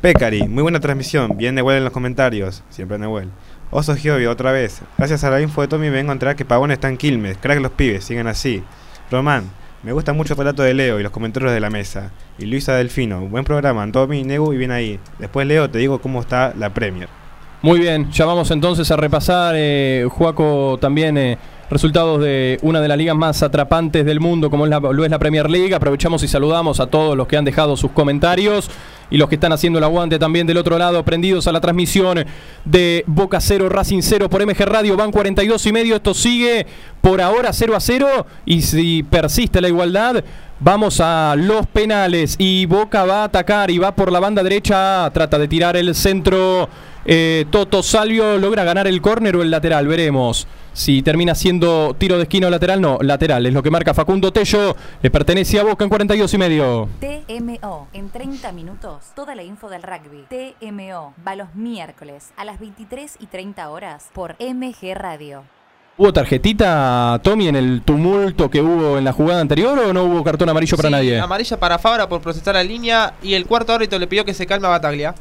[0.00, 3.30] Pecari, muy buena transmisión, bien Nehuel en los comentarios, siempre Nehuel.
[3.70, 4.82] Oso Giovio, otra vez.
[4.98, 7.60] Gracias a la info de Tommy vengo a enterar que Pavona está en Quilmes, crack
[7.60, 8.62] los pibes, sigan así.
[9.10, 9.50] Román,
[9.82, 12.12] me gusta mucho el relato de Leo y los comentarios de la mesa.
[12.38, 15.00] Y Luisa Delfino, buen programa, Tommy, Negu y bien ahí.
[15.18, 17.08] Después Leo te digo cómo está la Premier.
[17.62, 21.38] Muy bien, ya vamos entonces a repasar, eh, Juaco, también eh,
[21.72, 25.10] resultados de una de las ligas más atrapantes del mundo, como es la, lo es
[25.10, 25.74] la Premier League.
[25.74, 28.70] Aprovechamos y saludamos a todos los que han dejado sus comentarios
[29.10, 32.24] y los que están haciendo el aguante también del otro lado, prendidos a la transmisión
[32.64, 36.66] de Boca 0, Racing 0 por MG Radio, van 42 y medio, esto sigue
[37.02, 40.24] por ahora 0 a 0 y si persiste la igualdad,
[40.60, 45.10] vamos a los penales y Boca va a atacar y va por la banda derecha,
[45.12, 46.70] trata de tirar el centro.
[47.04, 50.46] Eh, Toto Salvio logra ganar el córner o el lateral, veremos.
[50.74, 53.44] Si termina siendo tiro de esquina o lateral, no, lateral.
[53.44, 54.74] Es lo que marca Facundo Tello.
[55.02, 56.88] Le pertenece a Boca en 42 y medio.
[56.98, 60.24] TMO, en 30 minutos, toda la info del rugby.
[60.30, 65.44] TMO, va los miércoles a las 23 y 30 horas por MG Radio.
[65.98, 70.24] ¿Hubo tarjetita, Tommy, en el tumulto que hubo en la jugada anterior o no hubo
[70.24, 71.20] cartón amarillo para Sí, nadie?
[71.20, 74.46] Amarilla para Fabra por protestar la línea y el cuarto árbitro le pidió que se
[74.46, 75.14] calme a Bataglia.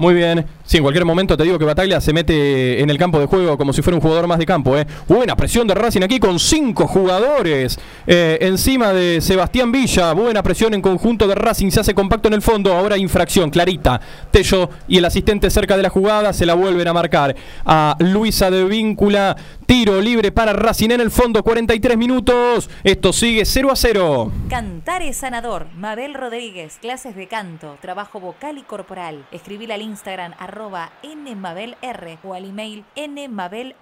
[0.00, 0.46] Muy bien.
[0.64, 3.58] Sí, en cualquier momento te digo que Bataglia se mete en el campo de juego
[3.58, 4.74] como si fuera un jugador más de campo.
[4.78, 4.86] ¿eh?
[5.06, 10.14] Buena presión de Racing aquí con cinco jugadores eh, encima de Sebastián Villa.
[10.14, 11.70] Buena presión en conjunto de Racing.
[11.70, 12.72] Se hace compacto en el fondo.
[12.72, 14.00] Ahora infracción, clarita.
[14.30, 17.36] Tello y el asistente cerca de la jugada se la vuelven a marcar
[17.66, 19.36] a Luisa de Víncula.
[19.70, 21.44] Tiro libre para Racing en el fondo.
[21.44, 22.68] 43 minutos.
[22.82, 24.32] Esto sigue 0 a 0.
[24.48, 25.68] Cantar es sanador.
[25.76, 29.24] Mabel Rodríguez, clases de canto, trabajo vocal y corporal.
[29.30, 31.76] Escribir al Instagram arroba nmabelr
[32.24, 33.76] o al email nmabelr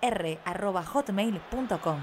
[0.44, 2.01] arroba hotmail.com.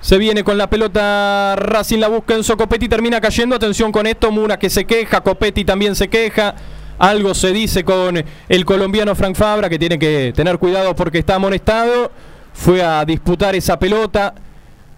[0.00, 3.56] Se viene con la pelota, Racing la busca en Copetti, termina cayendo.
[3.56, 6.54] Atención con esto, Mura que se queja, Copetti también se queja.
[7.00, 11.34] Algo se dice con el colombiano Frank Fabra que tiene que tener cuidado porque está
[11.34, 12.12] amonestado.
[12.52, 14.34] Fue a disputar esa pelota,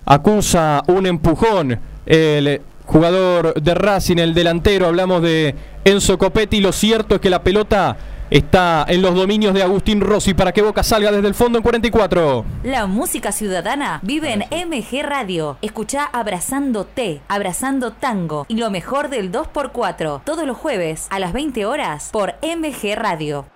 [0.05, 1.79] acusa un empujón.
[2.07, 5.55] El jugador de Racing, el delantero, hablamos de
[5.85, 6.61] Enzo Copetti.
[6.61, 7.97] Lo cierto es que la pelota
[8.31, 11.63] está en los dominios de Agustín Rossi para que Boca salga desde el fondo en
[11.63, 12.45] 44.
[12.65, 15.59] La música ciudadana vive en MG Radio.
[15.63, 21.33] Escucha Abrazando T, Abrazando Tango y lo mejor del 2x4 todos los jueves a las
[21.33, 23.47] 20 horas por MG Radio.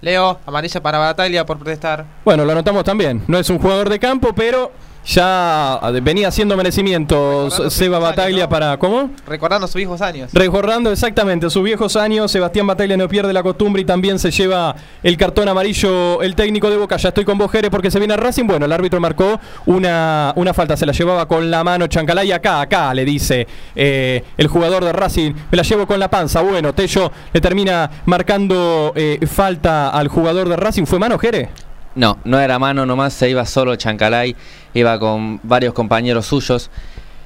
[0.00, 2.04] Leo, amarilla para Bataglia por protestar.
[2.24, 3.22] Bueno, lo anotamos también.
[3.28, 4.72] No es un jugador de campo, pero
[5.04, 8.48] ya venía haciendo merecimientos Recordando Seba años, Bataglia ¿no?
[8.48, 8.78] para.
[8.78, 9.10] ¿Cómo?
[9.26, 10.30] Recordando sus viejos años.
[10.32, 14.74] Recordando exactamente sus viejos años, Sebastián Bataglia no pierde la costumbre y también se lleva
[15.02, 16.96] el cartón amarillo el técnico de Boca.
[16.96, 18.46] Ya estoy con vos, Jere, porque se viene Racing.
[18.46, 22.30] Bueno, el árbitro marcó una, una falta, se la llevaba con la mano Chancalay.
[22.32, 25.32] Acá, acá, le dice eh, el jugador de Racing.
[25.50, 26.42] Me la llevo con la panza.
[26.42, 30.84] Bueno, Tello le termina marcando eh, falta al jugador de Racing.
[30.84, 31.69] ¿Fue mano, Jere?
[31.94, 34.36] No, no era mano nomás, se iba solo Chancalay,
[34.74, 36.70] iba con varios compañeros suyos.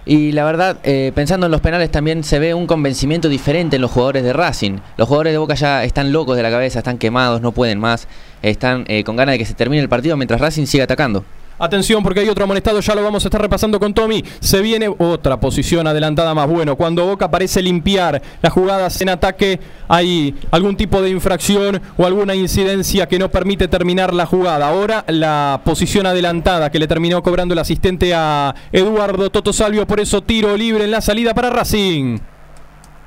[0.06, 3.82] Y la verdad, eh, pensando en los penales también se ve un convencimiento diferente en
[3.82, 4.78] los jugadores de Racing.
[4.98, 8.06] Los jugadores de Boca ya están locos de la cabeza, están quemados, no pueden más,
[8.42, 11.24] están eh, con ganas de que se termine el partido mientras Racing sigue atacando.
[11.58, 14.24] Atención porque hay otro amonestado, ya lo vamos a estar repasando con Tommy.
[14.40, 16.48] Se viene otra posición adelantada más.
[16.48, 22.06] Bueno, cuando Boca parece limpiar las jugadas en ataque, hay algún tipo de infracción o
[22.06, 24.68] alguna incidencia que no permite terminar la jugada.
[24.68, 30.00] Ahora la posición adelantada que le terminó cobrando el asistente a Eduardo Toto Salvio, por
[30.00, 32.33] eso tiro libre en la salida para Racing.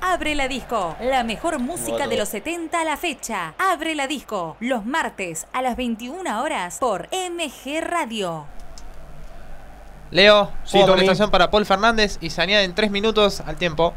[0.10, 3.54] Abre la disco, la mejor música de los 70 a la fecha.
[3.58, 8.46] Abre la disco, los martes a las 21 horas por MG Radio.
[10.10, 10.80] Leo, Sí,
[11.30, 13.94] para Paul Fernández y se añaden tres minutos al tiempo.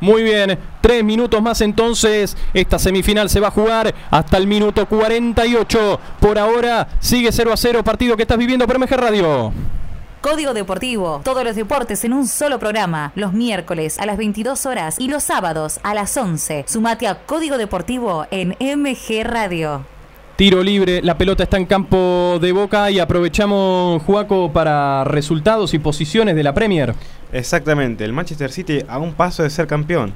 [0.00, 2.38] Muy bien, tres minutos más entonces.
[2.54, 6.00] Esta semifinal se va a jugar hasta el minuto 48.
[6.20, 9.52] Por ahora sigue 0 a 0, partido que estás viviendo por MG Radio.
[10.20, 14.96] Código Deportivo, todos los deportes en un solo programa, los miércoles a las 22 horas
[14.98, 16.66] y los sábados a las 11.
[16.68, 19.86] Sumate a Código Deportivo en MG Radio.
[20.36, 25.78] Tiro libre, la pelota está en campo de boca y aprovechamos, Juaco, para resultados y
[25.78, 26.94] posiciones de la Premier.
[27.32, 30.12] Exactamente, el Manchester City a un paso de ser campeón.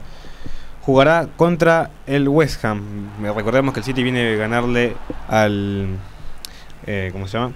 [0.82, 3.08] Jugará contra el West Ham.
[3.34, 4.94] Recordemos que el City viene de ganarle
[5.28, 5.96] al.
[6.86, 7.54] eh, ¿Cómo se llama?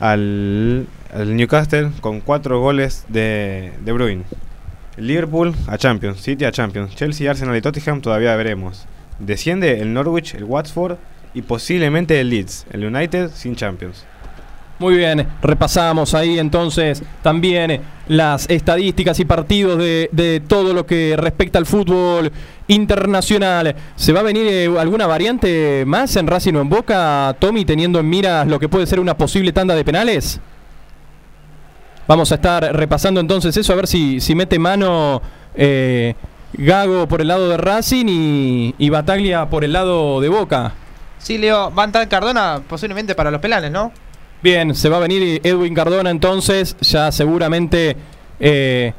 [0.00, 0.86] Al,
[1.26, 4.24] Newcastle con cuatro goles de, de Bruyne.
[4.96, 8.86] El Liverpool a Champions, City a Champions, Chelsea, Arsenal y Tottenham todavía veremos.
[9.18, 10.98] Desciende el Norwich, el Watford
[11.34, 14.04] y posiblemente el Leeds, el United sin Champions.
[14.78, 21.58] Muy bien, repasamos ahí entonces también las estadísticas y partidos de, todo lo que respecta
[21.58, 22.32] al fútbol
[22.66, 23.76] internacional.
[23.94, 28.00] ¿Se va a venir eh, alguna variante más en Racing o en Boca, Tommy, teniendo
[28.00, 30.40] en miras lo que puede ser una posible tanda de penales?
[32.08, 35.22] Vamos a estar repasando entonces eso, a ver si, si mete mano
[35.54, 36.14] eh,
[36.52, 40.72] Gago por el lado de Racing y, Bataglia por el lado de Boca.
[41.18, 43.92] Sí, Leo, va Cardona posiblemente para los penales, ¿no?
[44.44, 47.96] Bien, se va a venir Edwin Cardona entonces, ya seguramente
[48.38, 48.92] eh,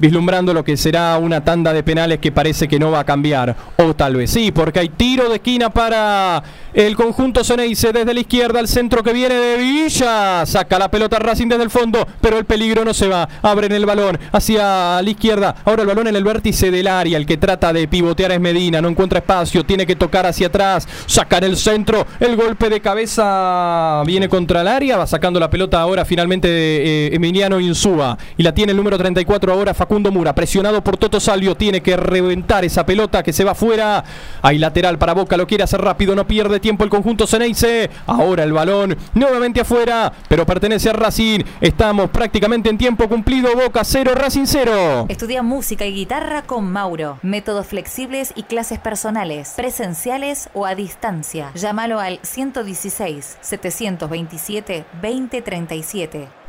[0.00, 3.54] vislumbrando lo que será una tanda de penales que parece que no va a cambiar.
[3.76, 8.20] O tal vez sí, porque hay tiro de esquina para el conjunto Ceneice desde la
[8.20, 10.44] izquierda al centro que viene de Villa.
[10.46, 13.28] Saca la pelota Racing desde el fondo, pero el peligro no se va.
[13.42, 15.56] Abren el balón hacia la izquierda.
[15.64, 17.16] Ahora el balón en el vértice del área.
[17.16, 20.88] El que trata de pivotear es Medina, no encuentra espacio, tiene que tocar hacia atrás.
[21.06, 22.06] Saca en el centro.
[22.18, 24.96] El golpe de cabeza viene contra el área.
[24.96, 28.16] Va sacando la pelota ahora finalmente eh, Emiliano Insúa.
[28.36, 30.34] Y la tiene el número 34 ahora Mura.
[30.34, 31.56] Presionado por Toto Salvio.
[31.56, 34.04] Tiene que reventar esa pelota que se va afuera.
[34.40, 35.36] Hay lateral para Boca.
[35.36, 36.14] Lo quiere hacer rápido.
[36.14, 37.90] No pierde tiempo el conjunto Ceneice.
[38.06, 40.12] Ahora el balón nuevamente afuera.
[40.28, 41.40] Pero pertenece a Racing.
[41.60, 43.54] Estamos prácticamente en tiempo cumplido.
[43.56, 45.06] Boca 0, Racing 0.
[45.08, 47.18] Estudia música y guitarra con Mauro.
[47.22, 51.50] Métodos flexibles y clases personales, presenciales o a distancia.
[51.54, 56.39] Llámalo al 116 727 2037.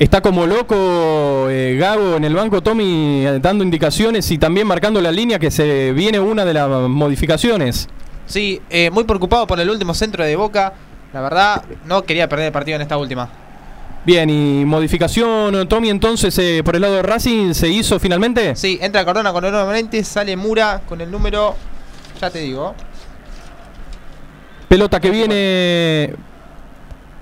[0.00, 4.98] Está como loco eh, Gago en el banco, Tommy, eh, dando indicaciones y también marcando
[4.98, 7.86] la línea que se viene una de las modificaciones.
[8.24, 10.72] Sí, eh, muy preocupado por el último centro de Boca.
[11.12, 13.28] La verdad, no quería perder el partido en esta última.
[14.06, 18.56] Bien, y modificación, Tommy, entonces eh, por el lado de Racing se hizo finalmente.
[18.56, 21.56] Sí, entra Cardona con el número 20, sale Mura con el número.
[22.18, 22.74] Ya te digo.
[24.66, 26.14] Pelota que viene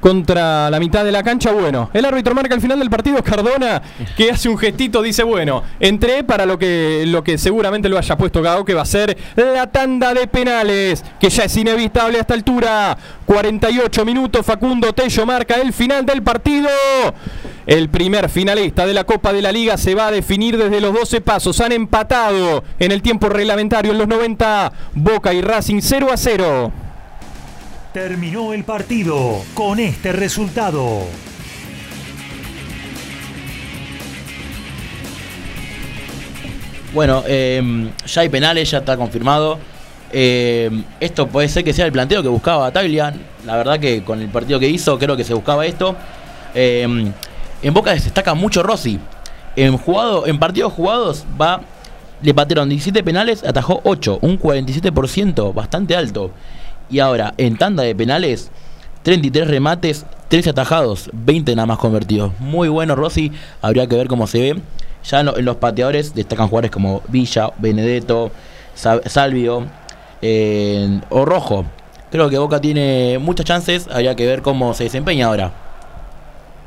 [0.00, 1.52] contra la mitad de la cancha.
[1.52, 3.82] Bueno, el árbitro marca al final del partido Cardona,
[4.16, 8.16] que hace un gestito, dice, bueno, entré para lo que, lo que seguramente lo haya
[8.16, 12.20] puesto Gago, que va a ser la tanda de penales, que ya es inevitable a
[12.20, 12.96] esta altura.
[13.26, 16.68] 48 minutos, Facundo Tello marca el final del partido.
[17.66, 20.94] El primer finalista de la Copa de la Liga se va a definir desde los
[20.94, 21.60] 12 pasos.
[21.60, 24.72] Han empatado en el tiempo reglamentario en los 90.
[24.94, 26.72] Boca y Racing 0 a 0.
[27.98, 31.00] Terminó el partido con este resultado.
[36.94, 39.58] Bueno, eh, ya hay penales, ya está confirmado.
[40.12, 40.70] Eh,
[41.00, 43.12] esto puede ser que sea el planteo que buscaba Bataglia.
[43.44, 45.96] La verdad que con el partido que hizo creo que se buscaba esto.
[46.54, 47.10] Eh,
[47.62, 49.00] En Boca destaca mucho Rossi.
[49.56, 51.62] En, jugado, en partidos jugados va
[52.22, 56.32] le patearon 17 penales, atajó 8, un 47%, bastante alto.
[56.90, 58.50] Y ahora, en tanda de penales,
[59.02, 62.32] 33 remates, 13 atajados, 20 nada más convertidos.
[62.40, 64.60] Muy bueno Rossi, habría que ver cómo se ve.
[65.04, 68.30] Ya en, lo- en los pateadores destacan jugadores como Villa, Benedetto,
[68.74, 69.66] Sa- Salvio
[70.22, 71.64] eh, o Rojo.
[72.10, 75.52] Creo que Boca tiene muchas chances, habría que ver cómo se desempeña ahora.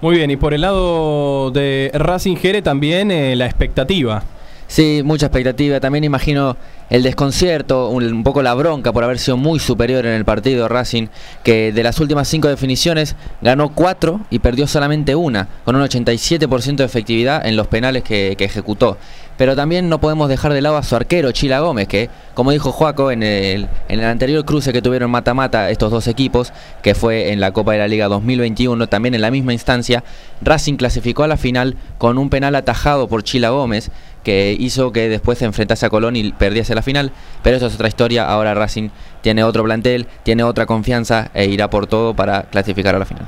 [0.02, 4.24] Muy bien, y por el lado de Racing Jere también eh, la expectativa.
[4.68, 5.80] Sí, mucha expectativa.
[5.80, 6.56] También imagino
[6.92, 11.08] el desconcierto, un, poco la bronca por haber sido muy superior en el partido Racing,
[11.42, 16.76] que de las últimas cinco definiciones ganó cuatro y perdió solamente una, con un 87%
[16.76, 18.98] de efectividad en los penales que ejecutó.
[19.42, 22.72] Pero también no podemos dejar de lado a su arquero, Chila Gómez, que, como dijo
[22.72, 26.54] Joaco en el, en el anterior cruce que tuvieron mata-mata estos dos equipos,
[26.84, 30.04] que fue en la Copa de la Liga 2021, también en la misma instancia,
[30.44, 33.90] Racing clasificó a la final con un penal atajado por Chila Gómez,
[34.24, 37.12] que hizo que después se enfrentase a Colón y perdiese la final.
[37.42, 38.28] Pero eso es otra historia.
[38.28, 38.90] Ahora Racing
[39.22, 43.28] tiene otro plantel, tiene otra confianza e irá por todo para clasificar a la final.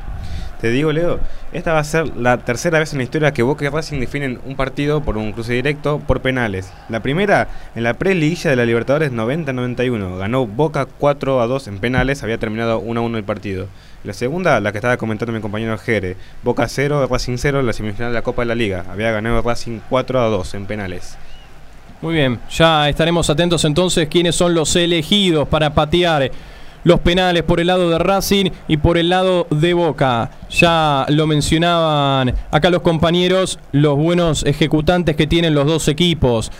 [0.63, 1.19] Te digo, Leo,
[1.51, 4.39] esta va a ser la tercera vez en la historia que Boca y Racing definen
[4.45, 6.71] un partido por un cruce directo por penales.
[6.87, 11.79] La primera, en la pre-liguilla de la Libertadores 90-91, ganó Boca 4 a 2 en
[11.79, 13.67] penales, había terminado 1 a 1 el partido.
[14.05, 17.73] La segunda, la que estaba comentando mi compañero Jere, Boca 0, Racing 0 en la
[17.73, 21.17] semifinal de la Copa de la Liga, había ganado Racing 4 a 2 en penales.
[22.01, 26.31] Muy bien, ya estaremos atentos entonces quiénes son los elegidos para patear
[26.83, 30.31] los penales por el lado de Racing y por el lado de Boca.
[30.49, 36.51] Ya lo mencionaban acá los compañeros, los buenos ejecutantes que tienen los dos equipos.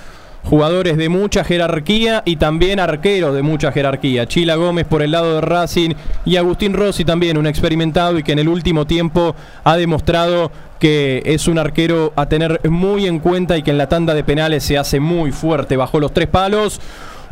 [0.45, 4.27] Jugadores de mucha jerarquía y también arqueros de mucha jerarquía.
[4.27, 5.91] Chila Gómez por el lado de Racing
[6.25, 11.23] y Agustín Rossi también, un experimentado y que en el último tiempo ha demostrado que
[11.25, 14.65] es un arquero a tener muy en cuenta y que en la tanda de penales
[14.65, 16.81] se hace muy fuerte bajo los tres palos.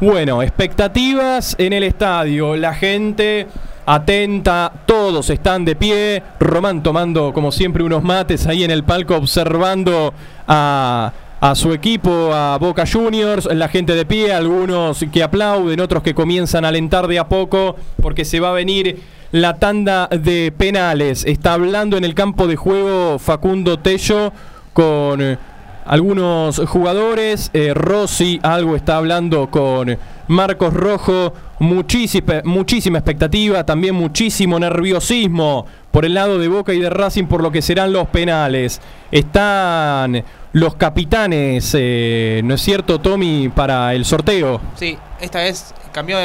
[0.01, 3.45] Bueno, expectativas en el estadio, la gente
[3.85, 9.15] atenta, todos están de pie, Román tomando como siempre unos mates ahí en el palco
[9.15, 10.11] observando
[10.47, 16.01] a, a su equipo, a Boca Juniors, la gente de pie, algunos que aplauden, otros
[16.01, 20.51] que comienzan a alentar de a poco porque se va a venir la tanda de
[20.51, 21.25] penales.
[21.25, 24.33] Está hablando en el campo de juego Facundo Tello
[24.73, 25.37] con
[25.85, 27.49] algunos jugadores.
[27.53, 31.33] eh, Rossi algo está hablando con Marcos Rojo.
[31.59, 37.43] Muchísima, muchísima expectativa, también muchísimo nerviosismo por el lado de Boca y de Racing por
[37.43, 38.81] lo que serán los penales.
[39.11, 44.59] Están los capitanes, eh, ¿no es cierto, Tommy, para el sorteo?
[44.75, 46.17] Sí, esta vez cambió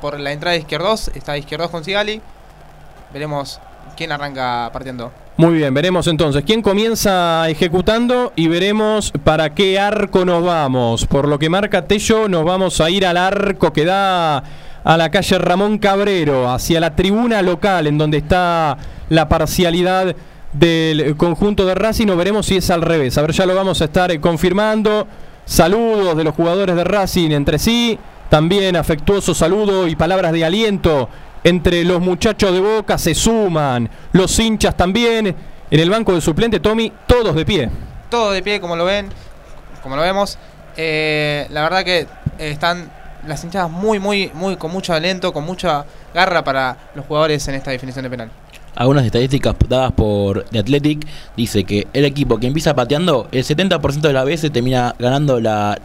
[0.00, 1.10] por la entrada de Izquierdos.
[1.14, 2.20] Está Izquierdos con Sigali.
[3.12, 3.60] Veremos
[3.96, 5.10] quién arranca partiendo.
[5.38, 11.04] Muy bien, veremos entonces quién comienza ejecutando y veremos para qué arco nos vamos.
[11.04, 14.42] Por lo que marca Tello, nos vamos a ir al arco que da
[14.82, 18.78] a la calle Ramón Cabrero, hacia la tribuna local en donde está
[19.10, 20.16] la parcialidad
[20.54, 22.08] del conjunto de Racing.
[22.08, 23.18] O veremos si es al revés.
[23.18, 25.06] A ver, ya lo vamos a estar eh, confirmando.
[25.44, 27.98] Saludos de los jugadores de Racing entre sí.
[28.30, 31.10] También afectuoso saludo y palabras de aliento
[31.46, 32.98] entre los muchachos de Boca.
[32.98, 35.34] Se suman los hinchas también.
[35.70, 37.70] En el banco de suplente, Tommy, todos de pie.
[38.10, 39.08] Todo de pie, como lo ven,
[39.80, 40.38] como lo vemos.
[40.76, 42.06] Eh, la verdad que eh,
[42.38, 42.90] están
[43.28, 47.54] las hinchadas muy, muy, muy con mucho alento, con mucha garra para los jugadores en
[47.54, 48.30] esta definición de penal.
[48.74, 54.00] Algunas estadísticas dadas por The Athletic dice que el equipo que empieza pateando, el 70%
[54.00, 55.78] de las veces termina ganando la,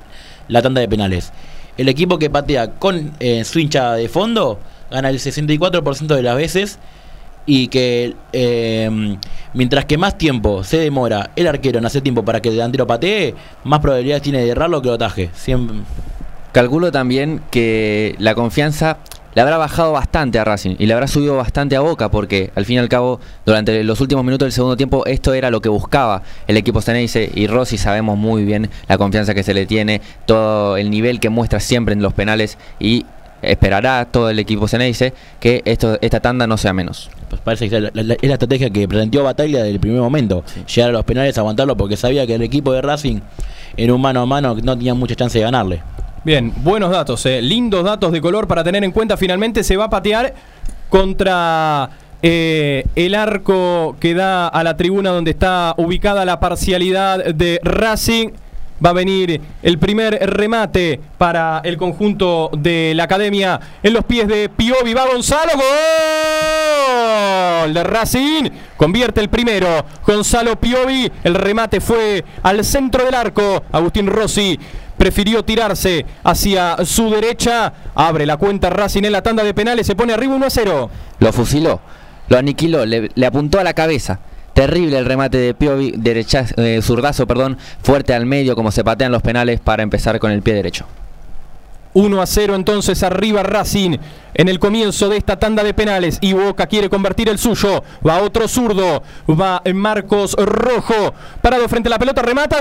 [0.48, 1.32] la tanda de penales.
[1.78, 4.60] El equipo que patea con eh, su hincha de fondo
[4.92, 6.80] gana el 64% de las veces
[7.46, 9.18] y que eh,
[9.54, 12.86] mientras que más tiempo se demora el arquero en hacer tiempo para que el delantero
[12.86, 15.32] patee, más probabilidades tiene de errarlo que lo ataje.
[16.52, 18.98] Calculo también que la confianza
[19.34, 22.66] le habrá bajado bastante a Racing y le habrá subido bastante a Boca porque al
[22.66, 25.70] fin y al cabo durante los últimos minutos del segundo tiempo esto era lo que
[25.70, 30.02] buscaba el equipo Ceneice y Rossi sabemos muy bien la confianza que se le tiene,
[30.26, 33.06] todo el nivel que muestra siempre en los penales y
[33.42, 37.10] esperará todo el equipo Ceneice que esto, esta tanda no sea menos.
[37.30, 40.02] pues parece que es la, la- es la estrategia que planteó Bataglia desde el primer
[40.02, 40.44] momento.
[40.74, 43.20] Llegar a los penales, aguantarlo, porque sabía que el equipo de Racing
[43.78, 45.82] en un mano a mano no tenía mucha chance de ganarle.
[46.24, 49.18] Bien, buenos datos, eh, lindos datos de color para tener en cuenta.
[49.18, 50.34] Finalmente se va a patear
[50.90, 51.90] contra
[52.22, 58.30] eh, el arco que da a la tribuna donde está ubicada la parcialidad de Racing.
[58.84, 64.28] Va a venir el primer remate para el conjunto de la academia en los pies
[64.28, 64.94] de Piovi.
[64.94, 65.52] Va Gonzalo,
[67.64, 68.50] gol de Racing.
[68.78, 69.86] Convierte el primero.
[70.06, 71.12] Gonzalo Piovi.
[71.24, 73.64] El remate fue al centro del arco.
[73.72, 74.60] Agustín Rossi
[74.98, 77.74] prefirió tirarse hacia su derecha.
[77.96, 79.86] Abre la cuenta Racing en la tanda de penales.
[79.88, 80.90] Se pone arriba 1 a 0.
[81.20, 81.80] Lo fusiló,
[82.30, 84.20] lo aniquiló, le, le apuntó a la cabeza.
[84.54, 89.12] Terrible el remate de Piovi, derecha, eh, zurdazo, perdón, fuerte al medio, como se patean
[89.12, 90.86] los penales para empezar con el pie derecho.
[91.94, 93.98] 1 a 0 entonces arriba Racing
[94.34, 97.84] en el comienzo de esta tanda de penales y Boca quiere convertir el suyo.
[98.08, 102.58] Va otro zurdo, va Marcos Rojo, parado frente a la pelota, remata,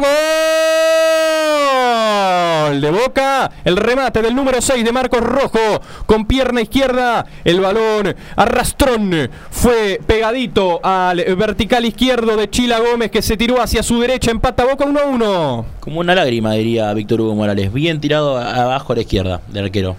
[2.66, 7.60] gol de Boca, el remate del número 6 de Marcos Rojo con pierna izquierda, el
[7.60, 14.00] balón arrastrón fue pegadito al vertical izquierdo de Chila Gómez que se tiró hacia su
[14.00, 15.66] derecha, empata Boca 1 a 1.
[15.80, 17.72] Como una lágrima, diría Víctor Hugo Morales.
[17.72, 19.96] Bien tirado abajo a la izquierda del arquero.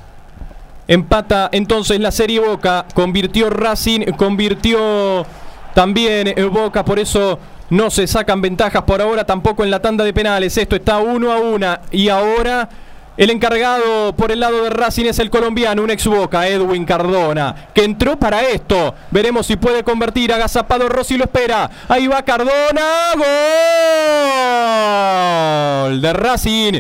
[0.88, 2.86] Empata entonces la serie Boca.
[2.94, 5.26] Convirtió Racing, convirtió
[5.74, 6.84] también eh, Boca.
[6.84, 10.58] Por eso no se sacan ventajas por ahora tampoco en la tanda de penales.
[10.58, 11.82] Esto está uno a una.
[11.92, 12.68] Y ahora
[13.18, 17.68] el encargado por el lado de Racing es el colombiano, un ex Boca, Edwin Cardona,
[17.74, 18.96] que entró para esto.
[19.12, 20.34] Veremos si puede convertir.
[20.34, 21.70] Agazapado Rossi lo espera.
[21.88, 23.12] Ahí va Cardona.
[25.86, 26.80] Gol de Racing.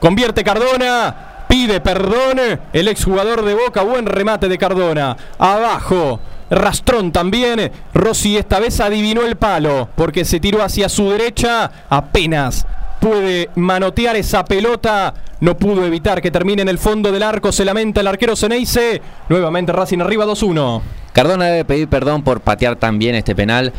[0.00, 1.35] Convierte Cardona.
[1.56, 2.38] Pide perdón
[2.74, 3.82] el exjugador de Boca.
[3.82, 5.16] Buen remate de Cardona.
[5.38, 6.20] Abajo.
[6.50, 7.72] Rastrón también.
[7.94, 11.70] Rossi esta vez adivinó el palo porque se tiró hacia su derecha.
[11.88, 12.66] Apenas
[13.00, 15.14] puede manotear esa pelota.
[15.40, 17.50] No pudo evitar que termine en el fondo del arco.
[17.52, 19.00] Se lamenta el arquero Ceneice.
[19.30, 20.82] Nuevamente Racing arriba 2-1.
[21.14, 23.72] Cardona debe pedir perdón por patear tan bien este penal.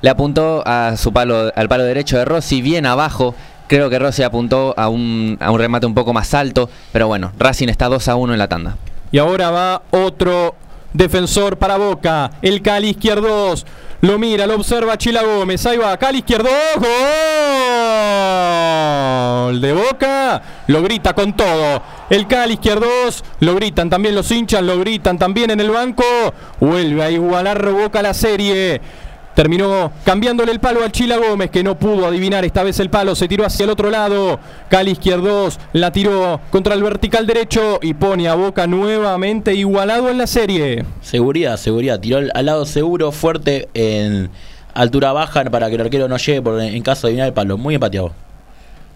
[0.00, 3.34] Le apuntó a su palo, al palo derecho de Rossi, bien abajo.
[3.68, 6.70] Creo que Rossi apuntó a un, a un remate un poco más alto.
[6.90, 8.76] Pero bueno, Racing está 2 a 1 en la tanda.
[9.12, 10.54] Y ahora va otro
[10.92, 12.30] defensor para Boca.
[12.42, 13.66] El Cali izquierdos.
[14.00, 15.66] Lo mira, lo observa Chila Gómez.
[15.66, 16.48] Ahí va, Cali izquierdo.
[19.46, 20.42] Gol de Boca.
[20.66, 21.82] Lo grita con todo.
[22.08, 23.22] El Cali izquierdos.
[23.40, 24.62] Lo gritan también los hinchas.
[24.62, 26.04] Lo gritan también en el banco.
[26.60, 28.80] Vuelve a igualar Boca la serie.
[29.34, 33.14] Terminó cambiándole el palo al Chila Gómez, que no pudo adivinar esta vez el palo.
[33.14, 34.40] Se tiró hacia el otro lado.
[34.68, 40.18] Cali izquierdos la tiró contra el vertical derecho y pone a Boca nuevamente igualado en
[40.18, 40.84] la serie.
[41.02, 42.00] Seguridad, seguridad.
[42.00, 44.30] Tiró al lado seguro, fuerte, en
[44.74, 47.56] altura baja para que el arquero no llegue por, en caso de adivinar el palo.
[47.56, 48.12] Muy empateado.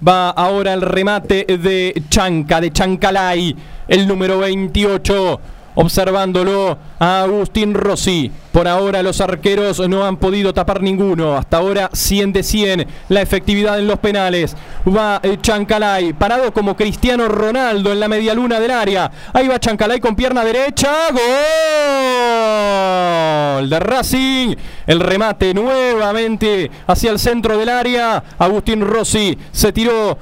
[0.07, 3.55] Va ahora el remate de Chanca, de Chancalay,
[3.87, 5.41] el número 28.
[5.75, 8.31] Observándolo a Agustín Rossi.
[8.53, 11.37] Por ahora los arqueros no han podido tapar ninguno.
[11.37, 14.55] Hasta ahora 100 de 100 la efectividad en los penales.
[14.87, 19.11] Va eh, Chancalay, parado como Cristiano Ronaldo en la media luna del área.
[19.33, 20.93] Ahí va Chancalay con pierna derecha.
[23.57, 24.55] Gol de Racing.
[24.87, 28.23] El remate nuevamente hacia el centro del área.
[28.39, 30.19] Agustín Rossi se tiró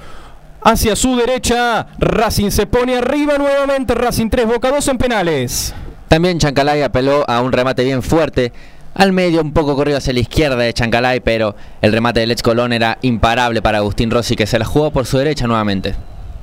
[0.62, 1.86] hacia su derecha.
[1.98, 3.94] Racing se pone arriba nuevamente.
[3.94, 5.74] Racing 3, Boca 2 en penales.
[6.08, 8.52] También Chancalay apeló a un remate bien fuerte.
[8.94, 12.42] Al medio, un poco corrido hacia la izquierda de Chancalay, pero el remate del ex
[12.42, 15.94] Colón era imparable para Agustín Rossi, que se la jugó por su derecha nuevamente.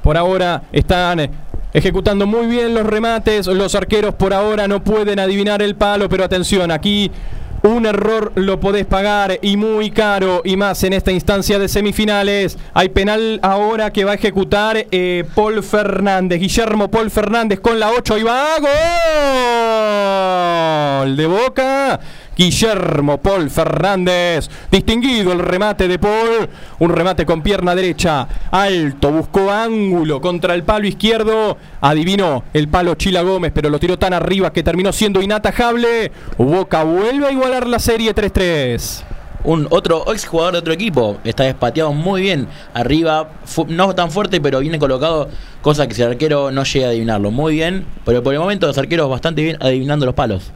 [0.02, 1.30] Por ahora están
[1.74, 3.48] ejecutando muy bien los remates.
[3.48, 7.12] Los arqueros por ahora no pueden adivinar el palo, pero atención, aquí
[7.64, 10.42] un error lo podés pagar y muy caro.
[10.44, 12.58] Y más en esta instancia de semifinales.
[12.74, 17.92] Hay penal ahora que va a ejecutar eh, Paul Fernández, Guillermo Paul Fernández con la
[17.92, 18.60] 8 y va.
[21.02, 22.00] Gol de Boca.
[22.38, 29.49] Guillermo Paul Fernández, distinguido el remate de Paul, un remate con pierna derecha, alto, buscó
[29.49, 34.53] ángulo contra el palo izquierdo, adivinó el palo Chila Gómez, pero lo tiró tan arriba
[34.53, 36.11] que terminó siendo inatajable.
[36.38, 39.03] Boca vuelve a igualar la serie 3-3.
[39.43, 43.30] Un otro ex jugador de otro equipo está despateado muy bien arriba,
[43.67, 45.30] no tan fuerte, pero viene colocado,
[45.61, 47.32] cosa que si el arquero no llega a adivinarlo.
[47.32, 50.51] Muy bien, pero por el momento los arqueros bastante bien adivinando los palos.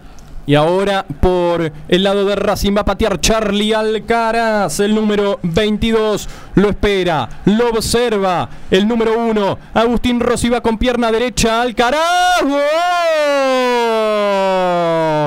[0.45, 6.27] Y ahora por el lado de Racing va a patear Charlie Alcaraz, el número 22.
[6.55, 8.49] Lo espera, lo observa.
[8.69, 11.61] El número 1, Agustín Rossi va con pierna derecha.
[11.61, 12.41] Alcaraz.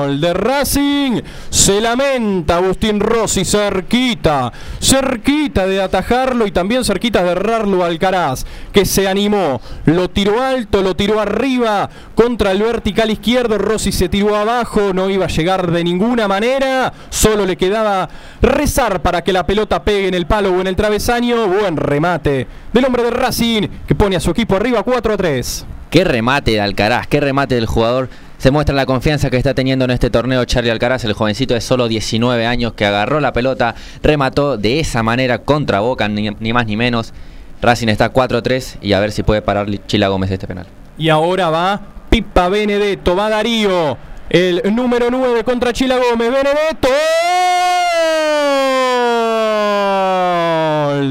[0.05, 1.21] Gol de Racing.
[1.49, 8.85] Se lamenta Agustín Rossi cerquita, cerquita de atajarlo y también cerquita de errarlo Alcaraz, que
[8.85, 13.57] se animó, lo tiró alto, lo tiró arriba contra el vertical izquierdo.
[13.57, 18.09] Rossi se tiró abajo, no iba a llegar de ninguna manera, solo le quedaba
[18.41, 21.14] rezar para que la pelota pegue en el palo o en el travesaño.
[21.15, 25.65] Buen remate del hombre de Racing que pone a su equipo arriba 4 a 3.
[25.89, 28.09] Qué remate de Alcaraz, qué remate del jugador.
[28.37, 31.61] Se muestra la confianza que está teniendo en este torneo Charlie Alcaraz, el jovencito de
[31.61, 36.51] solo 19 años que agarró la pelota, remató de esa manera contra Boca, ni, ni
[36.51, 37.13] más ni menos.
[37.61, 40.67] Racing está 4-3 y a ver si puede parar Chila Gómez este penal.
[40.97, 41.79] Y ahora va
[42.09, 43.97] Pipa Benedetto, va Darío.
[44.29, 46.29] El número 9 contra Chila Gómez.
[46.29, 46.89] Benedetto.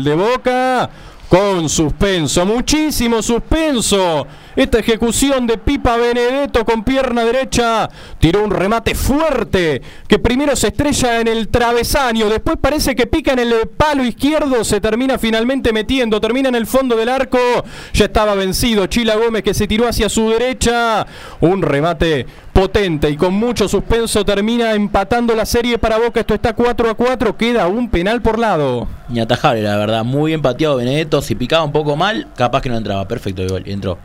[0.03, 0.91] De Boca.
[1.29, 4.27] Con suspenso, muchísimo suspenso.
[4.57, 7.89] Esta ejecución de Pipa Benedetto con pierna derecha
[8.21, 13.33] tiró un remate fuerte que primero se estrella en el travesaño, después parece que pica
[13.33, 17.39] en el palo izquierdo, se termina finalmente metiendo, termina en el fondo del arco.
[17.93, 21.07] Ya estaba vencido Chila Gómez que se tiró hacia su derecha.
[21.41, 26.21] Un remate potente y con mucho suspenso termina empatando la serie para Boca.
[26.21, 28.87] Esto está 4 a 4, queda un penal por lado.
[29.09, 30.05] Ni atajable, la verdad.
[30.05, 31.23] Muy bien pateado Benedetto.
[31.23, 33.09] Si picaba un poco mal, capaz que no entraba.
[33.09, 33.65] Perfecto, gol.
[33.67, 33.99] Entró.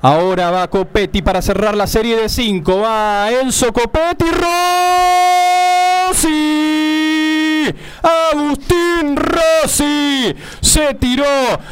[0.00, 2.80] Ahora va Copetti para cerrar la serie de 5.
[2.80, 4.26] Va Enzo Copetti.
[6.10, 6.67] Rossi.
[8.02, 11.24] Agustín Rossi se tiró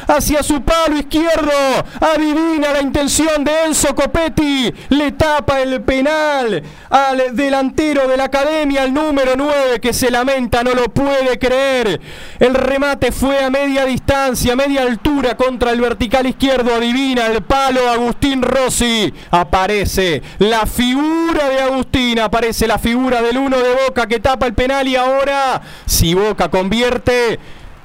[0.08, 1.52] hacia su palo izquierdo.
[2.00, 4.72] Adivina la intención de Enzo Copetti.
[4.90, 10.62] Le tapa el penal al delantero de la academia, el número 9, que se lamenta,
[10.62, 12.00] no lo puede creer.
[12.38, 16.74] El remate fue a media distancia, media altura contra el vertical izquierdo.
[16.74, 19.12] Adivina el palo Agustín Rossi.
[19.30, 24.54] Aparece la figura de Agustín, aparece la figura del uno de Boca que tapa el
[24.54, 27.38] penal y ahora, si Boca convierte,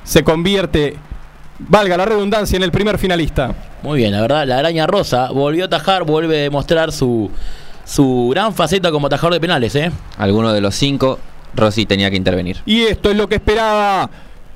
[0.04, 0.96] se convierte,
[1.60, 3.54] valga la redundancia, en el primer finalista.
[3.84, 7.30] Muy bien, la verdad, la araña rosa volvió a atajar, vuelve a demostrar su,
[7.86, 9.92] su gran faceta como atajador de penales, ¿eh?
[10.18, 11.20] Alguno de los cinco,
[11.56, 12.58] Rossi tenía que intervenir.
[12.66, 14.10] Y esto es lo que esperaba.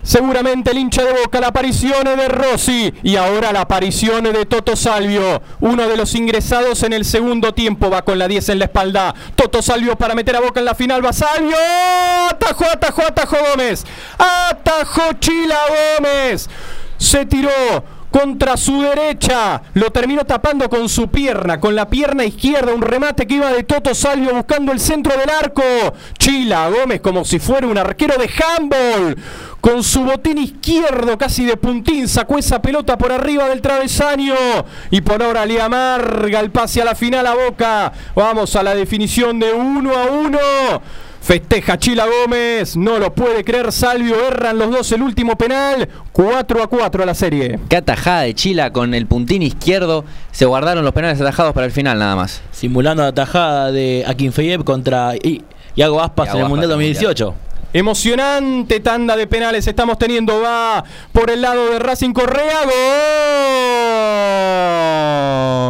[0.06, 4.76] Seguramente el hincha de Boca, la aparición de Rossi y ahora la aparición de Toto
[4.76, 8.66] Salvio, uno de los ingresados en el segundo tiempo, va con la 10 en la
[8.66, 9.16] espalda.
[9.36, 11.58] Toto Salvio para meter a Boca en la final, va Salvio,
[12.30, 13.84] atajó, atajó, atajó Gómez,
[14.20, 15.58] atajó Chila
[15.98, 16.52] Gómez,
[17.00, 17.50] se tiró
[18.16, 19.62] contra su derecha.
[19.74, 22.74] Lo terminó tapando con su pierna, con la pierna izquierda.
[22.74, 25.62] Un remate que iba de Toto Salvio buscando el centro del arco.
[26.18, 29.18] Chila Gómez como si fuera un arquero de handball.
[29.60, 34.36] Con su botín izquierdo casi de puntín sacó esa pelota por arriba del travesaño.
[34.92, 37.92] Y por ahora le amarga el pase a la final a Boca.
[38.16, 40.40] Vamos a la definición de uno a uno.
[41.26, 46.62] Festeja Chila Gómez, no lo puede creer Salvio, erran los dos el último penal, 4
[46.62, 47.60] a 4 a la serie.
[47.68, 51.72] Qué atajada de Chila con el puntín izquierdo, se guardaron los penales atajados para el
[51.72, 52.44] final nada más.
[52.52, 55.42] Simulando la tajada de Akinfeyev contra I-
[55.76, 57.36] Iago Aspas Iago en el Aspas Mundial en el 2018.
[57.74, 62.60] Emocionante tanda de penales estamos teniendo, va por el lado de Racing Correa,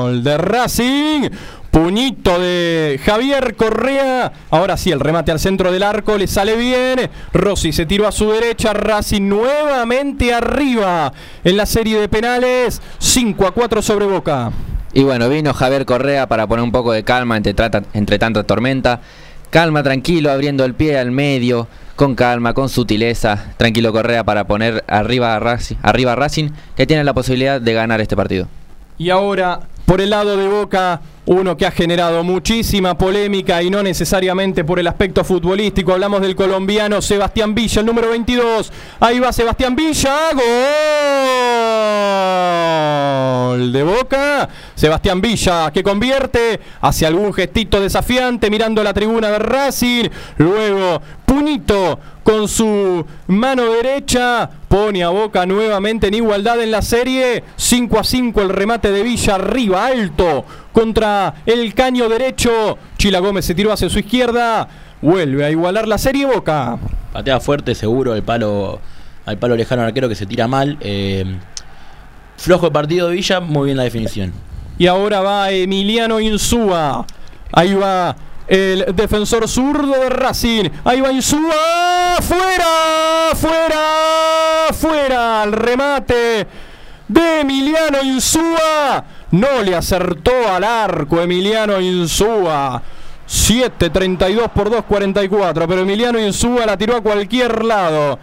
[0.03, 1.29] gol de Racing.
[1.75, 4.31] Puñito de Javier Correa.
[4.49, 7.09] Ahora sí, el remate al centro del arco le sale bien.
[7.33, 8.71] Rossi se tiró a su derecha.
[8.71, 11.11] Racing nuevamente arriba
[11.43, 12.81] en la serie de penales.
[12.99, 14.53] 5 a 4 sobre Boca.
[14.93, 18.43] Y bueno, vino Javier Correa para poner un poco de calma entre, trata- entre tanta
[18.43, 19.01] tormenta.
[19.49, 23.53] Calma, tranquilo, abriendo el pie al medio, con calma, con sutileza.
[23.57, 27.73] Tranquilo Correa para poner arriba a Racing, arriba a Racing que tiene la posibilidad de
[27.73, 28.47] ganar este partido.
[28.97, 33.83] Y ahora, por el lado de Boca, uno que ha generado muchísima polémica y no
[33.83, 35.93] necesariamente por el aspecto futbolístico.
[35.93, 38.71] Hablamos del colombiano Sebastián Villa, el número 22.
[38.99, 40.31] Ahí va Sebastián Villa.
[40.33, 40.43] Gol
[43.57, 44.49] de Boca.
[44.75, 50.09] Sebastián Villa que convierte hacia algún gestito desafiante mirando la tribuna de Racing.
[50.37, 54.49] Luego, puñito con su mano derecha.
[54.67, 57.43] Pone a Boca nuevamente en igualdad en la serie.
[57.55, 62.77] 5 a 5 el remate de Villa arriba, alto, contra el caño derecho.
[62.97, 64.67] Chila Gómez se tiró hacia su izquierda.
[65.01, 66.77] Vuelve a igualar la serie Boca.
[67.13, 68.79] Patea fuerte, seguro, el palo
[69.25, 70.77] al palo lejano arquero que se tira mal.
[70.81, 71.25] eh,
[72.37, 74.33] flojo partido de Villa, muy bien la definición.
[74.77, 77.05] Y ahora va Emiliano Insúa.
[77.51, 78.15] Ahí va
[78.47, 80.69] el defensor zurdo de Racing.
[80.83, 82.17] Ahí va Insúa.
[82.21, 83.35] ¡Fuera!
[83.35, 84.73] ¡Fuera!
[84.73, 85.43] ¡Fuera!
[85.43, 86.47] El remate
[87.07, 89.03] de Emiliano Insúa.
[89.31, 92.81] No le acertó al arco Emiliano Insúa.
[93.27, 95.65] 7.32 por 2.44.
[95.67, 98.19] Pero Emiliano Insúa la tiró a cualquier lado.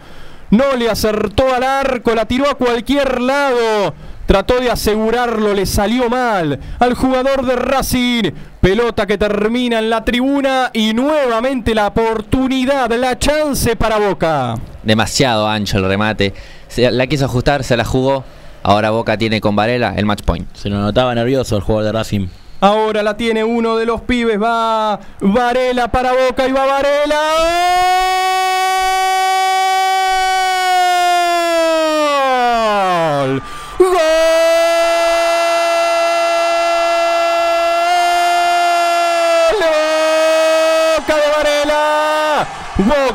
[0.53, 3.95] No le acertó al arco, la tiró a cualquier lado.
[4.27, 8.31] Trató de asegurarlo, le salió mal al jugador de Racing.
[8.61, 14.53] Pelota que termina en la tribuna y nuevamente la oportunidad, la chance para Boca.
[14.83, 16.35] Demasiado ancho el remate.
[16.67, 18.23] Se la quiso ajustar, se la jugó.
[18.61, 20.47] Ahora Boca tiene con Varela el match point.
[20.53, 22.27] Se lo notaba nervioso el jugador de Racing.
[22.61, 24.39] Ahora la tiene uno de los pibes.
[24.39, 27.21] Va Varela para Boca y va Varela.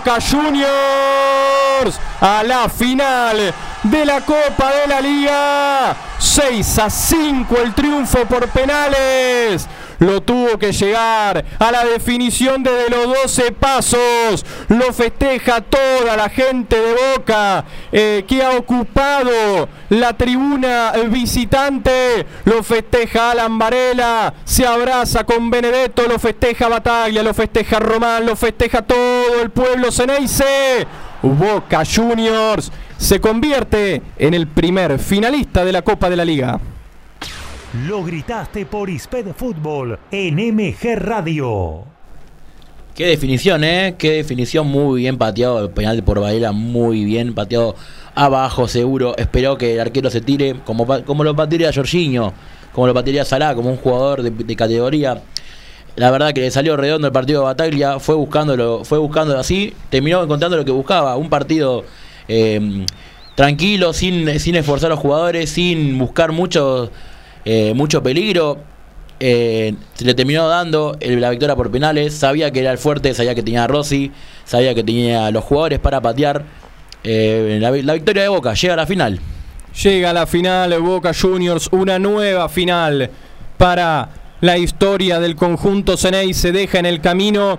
[0.09, 5.97] Boca Juniors a la final de la Copa de la Liga.
[6.19, 9.69] 6 a 5 el triunfo por penales.
[9.99, 14.47] Lo tuvo que llegar a la definición desde los 12 pasos.
[14.69, 22.25] Lo festeja toda la gente de Boca eh, que ha ocupado la tribuna visitante.
[22.45, 24.33] Lo festeja Alan Varela.
[24.45, 26.07] Se abraza con Benedetto.
[26.09, 27.23] Lo festeja Bataglia.
[27.23, 28.25] Lo festeja Román.
[28.25, 30.87] Lo festeja todo el pueblo Ceneice.
[31.23, 36.61] Boca Juniors se convierte en el primer finalista de la Copa de la Liga.
[37.87, 41.85] Lo gritaste por Isped Fútbol en MG Radio.
[42.95, 43.95] Qué definición, ¿eh?
[43.97, 45.61] Qué definición muy bien pateado.
[45.63, 47.77] El penal por Varela muy bien pateado.
[48.17, 49.15] Abajo, seguro.
[49.17, 52.33] Esperó que el arquero se tire como, como lo patearía Jorginho,
[52.73, 55.23] como lo patearía Salah, como un jugador de, categoría.
[55.95, 58.01] La verdad que le salió redondo el partido de Bataglia.
[58.01, 59.73] Fue buscándolo, fue buscándolo así.
[59.89, 61.17] Terminó encontrando lo que buscaba.
[61.17, 61.85] Un partido
[62.27, 62.85] eh,
[63.37, 66.91] tranquilo, sin, sin esforzar a los jugadores, sin buscar mucho,
[67.45, 68.59] eh, mucho peligro.
[69.21, 72.15] Eh, se le terminó dando la victoria por penales.
[72.15, 74.13] Sabía que era el fuerte, sabía que tenía a Rossi,
[74.45, 76.45] sabía que tenía los jugadores para patear.
[77.05, 79.21] Eh, la victoria de Boca llega a la final.
[79.83, 83.11] Llega a la final Boca Juniors, una nueva final
[83.57, 84.09] para
[84.41, 86.35] la historia del conjunto Ceney.
[86.35, 87.59] Se deja en el camino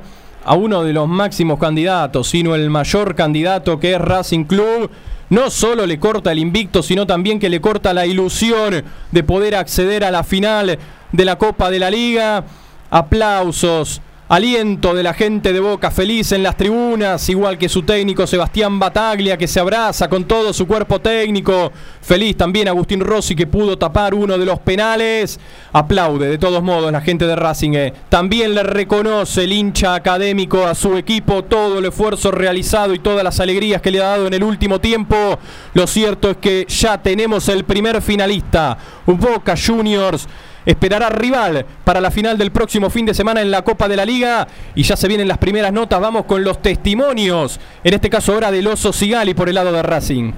[0.50, 4.90] a uno de los máximos candidatos, sino el mayor candidato que es Racing Club.
[5.30, 9.54] No solo le corta el invicto, sino también que le corta la ilusión de poder
[9.54, 10.80] acceder a la final
[11.12, 12.46] de la Copa de la Liga.
[12.90, 18.28] Aplausos, aliento de la gente de Boca feliz en las tribunas, igual que su técnico
[18.28, 21.72] Sebastián Bataglia que se abraza con todo su cuerpo técnico.
[22.00, 25.40] Feliz también Agustín Rossi que pudo tapar uno de los penales.
[25.74, 27.74] Aplaude de todos modos la gente de Racing.
[27.74, 27.94] eh.
[28.10, 33.24] También le reconoce el hincha académico a su equipo todo el esfuerzo realizado y todas
[33.24, 35.40] las alegrías que le ha dado en el último tiempo.
[35.74, 38.78] Lo cierto es que ya tenemos el primer finalista,
[39.08, 40.28] Boca Juniors
[40.66, 44.06] esperará rival para la final del próximo fin de semana en la Copa de la
[44.06, 48.34] Liga y ya se vienen las primeras notas, vamos con los testimonios, en este caso
[48.34, 50.34] ahora del Oso Sigali por el lado de Racing.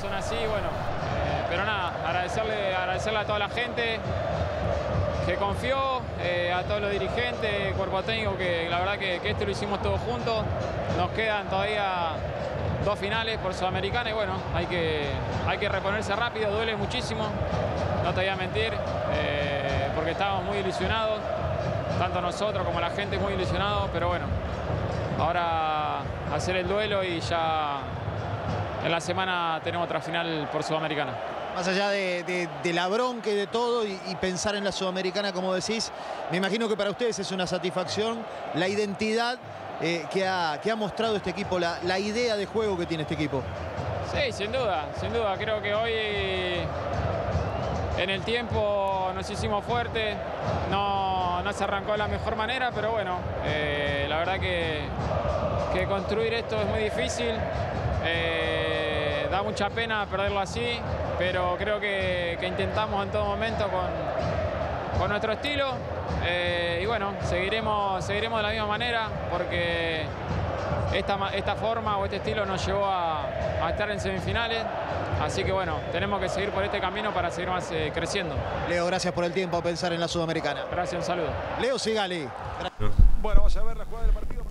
[0.00, 3.98] son así, bueno, eh, pero nada, agradecerle, agradecerle a toda la gente
[5.26, 9.44] que confió, eh, a todos los dirigentes, cuerpo técnico, que la verdad que, que este
[9.44, 10.42] lo hicimos todos juntos.
[10.96, 12.12] Nos quedan todavía
[12.88, 15.10] dos finales por Sudamericana y bueno, hay que,
[15.46, 17.26] hay que reponerse rápido, duele muchísimo,
[18.02, 18.72] no te voy a mentir,
[19.12, 21.20] eh, porque estábamos muy ilusionados,
[21.98, 24.24] tanto nosotros como la gente muy ilusionados, pero bueno,
[25.18, 25.98] ahora
[26.32, 27.80] hacer el duelo y ya
[28.82, 31.12] en la semana tenemos otra final por Sudamericana.
[31.54, 35.92] Más allá de, la bronca y de todo y pensar en la Sudamericana, como decís,
[36.30, 39.38] me imagino que para ustedes es una satisfacción la identidad
[39.80, 43.02] eh, que, ha, que ha mostrado este equipo, la, la idea de juego que tiene
[43.02, 43.42] este equipo.
[44.12, 45.36] Sí, sin duda, sin duda.
[45.36, 45.92] Creo que hoy
[47.98, 50.16] en el tiempo nos hicimos fuertes,
[50.70, 54.80] no, no se arrancó de la mejor manera, pero bueno, eh, la verdad que,
[55.74, 57.32] que construir esto es muy difícil.
[58.04, 60.80] eh, da mucha pena perderlo así,
[61.18, 63.84] pero creo que, que intentamos en todo momento con,
[64.98, 65.72] con nuestro estilo.
[66.24, 70.04] eh, y bueno, seguiremos, seguiremos de la misma manera porque
[70.94, 73.26] esta, esta forma o este estilo nos llevó a,
[73.62, 74.62] a estar en semifinales.
[75.22, 78.34] Así que bueno, tenemos que seguir por este camino para seguir más eh, creciendo.
[78.68, 80.60] Leo, gracias por el tiempo a pensar en la Sudamericana.
[80.70, 81.28] Gracias, un saludo.
[81.60, 82.24] Leo Sigali.
[83.20, 84.42] Bueno, vamos a ver la jugada del partido.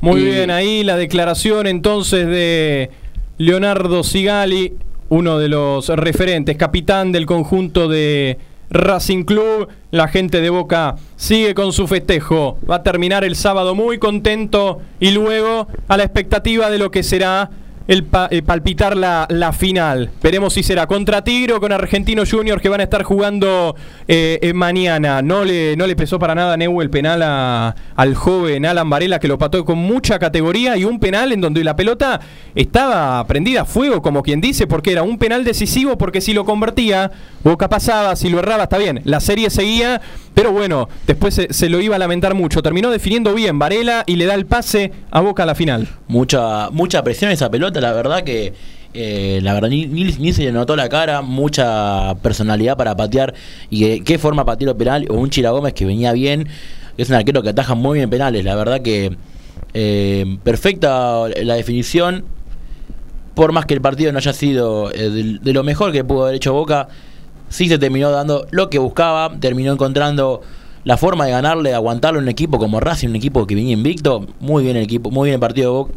[0.00, 2.90] Muy Y- bien, ahí la declaración entonces de
[3.36, 4.76] Leonardo Sigali,
[5.10, 8.38] uno de los referentes, capitán del conjunto de
[8.70, 9.68] Racing Club.
[9.90, 12.58] La gente de Boca sigue con su festejo.
[12.68, 17.02] Va a terminar el sábado muy contento y luego a la expectativa de lo que
[17.02, 17.50] será
[17.86, 20.10] el pa- eh, palpitar la, la final.
[20.22, 23.76] Veremos si será contra Tigre o con Argentinos Juniors que van a estar jugando
[24.08, 25.20] eh, mañana.
[25.22, 28.88] No le, no le pesó para nada a Neu el penal a- al joven Alan
[28.88, 32.20] Varela que lo pató con mucha categoría y un penal en donde la pelota
[32.54, 36.44] estaba prendida a fuego, como quien dice, porque era un penal decisivo porque si lo
[36.44, 37.10] convertía,
[37.42, 39.02] Boca pasaba, si lo erraba está bien.
[39.04, 40.00] La serie seguía,
[40.34, 42.60] pero bueno, después se, lo iba a lamentar mucho.
[42.62, 45.88] Terminó definiendo bien Varela y le da el pase a Boca a la final.
[46.08, 48.52] Mucha, mucha presión esa pelota, la verdad que
[48.94, 53.34] eh, la verdad ni, ni- se le notó la cara, mucha personalidad para patear
[53.70, 56.48] y qué forma pateó el penal, o un Chira Gómez que venía bien,
[56.96, 59.16] es un arquero que ataja muy bien penales, la verdad que
[59.72, 62.24] eh, perfecta la definición,
[63.34, 66.36] por más que el partido no haya sido eh, de lo mejor que pudo haber
[66.36, 66.86] hecho Boca,
[67.54, 70.42] sí se terminó dando lo que buscaba, terminó encontrando
[70.82, 73.72] la forma de ganarle, de aguantarlo en un equipo como Racing, un equipo que venía
[73.72, 75.92] invicto, muy bien el equipo, muy bien el partido de Boca,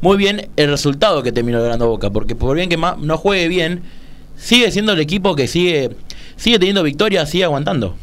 [0.00, 3.82] muy bien el resultado que terminó logrando Boca, porque por bien que no juegue bien,
[4.36, 5.90] sigue siendo el equipo que sigue,
[6.36, 7.96] sigue teniendo victorias, sigue aguantando.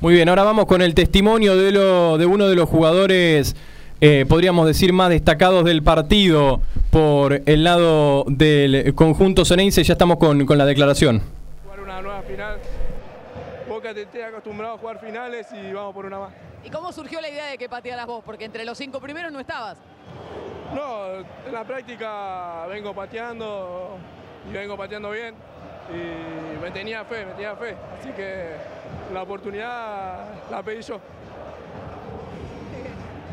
[0.00, 3.54] Muy bien, ahora vamos con el testimonio de, lo, de uno de los jugadores,
[4.00, 9.84] eh, podríamos decir, más destacados del partido por el lado del conjunto Ceneice.
[9.84, 11.33] Ya estamos con la declaración.
[12.26, 12.58] Final.
[13.68, 16.32] Boca te esté acostumbrado a jugar finales y vamos por una más.
[16.62, 18.22] ¿Y cómo surgió la idea de que patearas vos?
[18.24, 19.78] Porque entre los cinco primeros no estabas.
[20.74, 23.96] No, en la práctica vengo pateando
[24.48, 25.34] y vengo pateando bien.
[25.90, 27.76] Y me tenía fe, me tenía fe.
[28.00, 28.52] Así que
[29.12, 30.98] la oportunidad la pedí yo.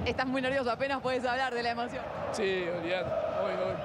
[0.05, 2.01] Estás muy nervioso, apenas puedes hablar de la emoción.
[2.33, 3.09] Sí, olvidate.
[3.41, 3.75] Hoy, hoy.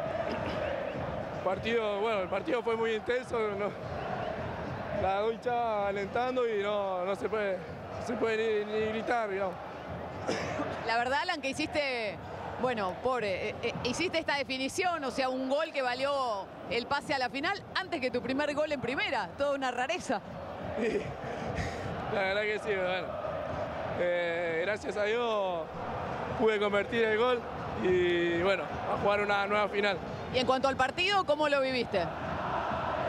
[1.45, 3.39] Partido, bueno, el partido fue muy intenso.
[3.57, 4.06] no-
[5.03, 7.59] la hinchada alentando y no, no se puede,
[8.07, 9.55] se puede ni, ni gritar, digamos.
[10.87, 12.17] La verdad, Alan, que hiciste,
[12.61, 17.15] bueno, pobre, eh, eh, hiciste esta definición, o sea, un gol que valió el pase
[17.15, 19.29] a la final antes que tu primer gol en primera.
[19.39, 20.21] Toda una rareza.
[22.15, 23.27] La verdad que sí, bueno.
[23.99, 25.63] Eh, gracias a Dios
[26.39, 27.41] pude convertir el gol
[27.83, 29.97] y bueno, a jugar una nueva final.
[30.35, 32.05] Y en cuanto al partido, ¿cómo lo viviste?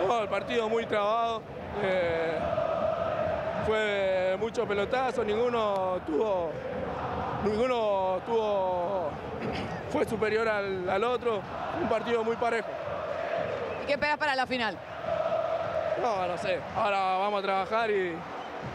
[0.07, 1.41] No, el partido muy trabado.
[1.83, 2.39] Eh,
[3.65, 6.51] fue mucho pelotazo, ninguno tuvo.
[7.43, 9.09] Ninguno tuvo.
[9.91, 11.41] fue superior al, al otro.
[11.81, 12.69] Un partido muy parejo.
[13.83, 14.77] ¿Y qué esperas para la final?
[16.01, 16.59] No, no sé.
[16.75, 18.13] Ahora vamos a trabajar y,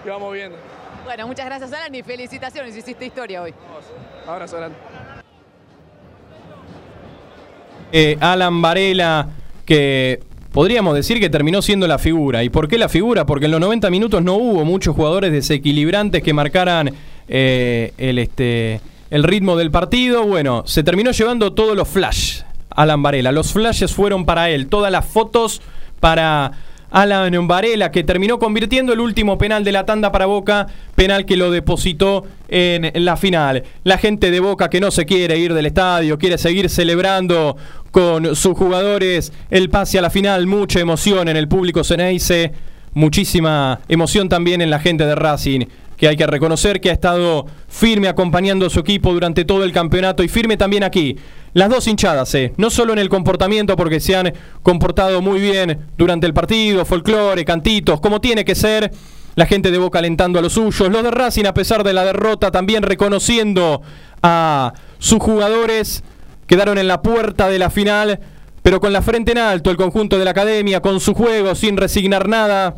[0.05, 0.59] y vamos viendo.
[1.05, 3.55] Bueno, muchas gracias, Alan, y felicitaciones, hiciste historia hoy.
[4.27, 4.77] Abrazo grande.
[7.91, 9.27] Eh, Alan Varela,
[9.67, 10.21] que
[10.53, 12.45] podríamos decir que terminó siendo la figura.
[12.45, 13.27] ¿Y por qué la figura?
[13.27, 16.93] Porque en los 90 minutos no hubo muchos jugadores desequilibrantes que marcaran
[17.29, 20.25] eh, el, este, el ritmo del partido.
[20.25, 23.33] Bueno, se terminó llevando todos los flash, Alan Varela.
[23.33, 25.63] Los flashes fueron para él, todas las fotos
[26.01, 26.53] para
[26.93, 31.37] Alan Varela, que terminó convirtiendo el último penal de la tanda para Boca, penal que
[31.37, 33.65] lo depositó en la final.
[33.83, 37.57] La gente de Boca que no se quiere ir del estadio, quiere seguir celebrando
[37.91, 42.53] con sus jugadores el pase a la final, mucha emoción en el público Ceneice,
[42.95, 45.67] muchísima emoción también en la gente de Racing
[46.03, 49.71] que hay que reconocer que ha estado firme acompañando a su equipo durante todo el
[49.71, 51.17] campeonato y firme también aquí.
[51.55, 54.33] Las dos hinchadas, eh, no solo en el comportamiento, porque se han
[54.63, 58.91] comportado muy bien durante el partido, folclore, cantitos, como tiene que ser.
[59.35, 60.91] La gente de Boca alentando a los suyos.
[60.91, 63.83] Los de Racing, a pesar de la derrota, también reconociendo
[64.23, 66.05] a sus jugadores.
[66.47, 68.21] Quedaron en la puerta de la final,
[68.63, 69.71] pero con la frente en alto.
[69.71, 72.77] El conjunto de la academia, con su juego, sin resignar nada.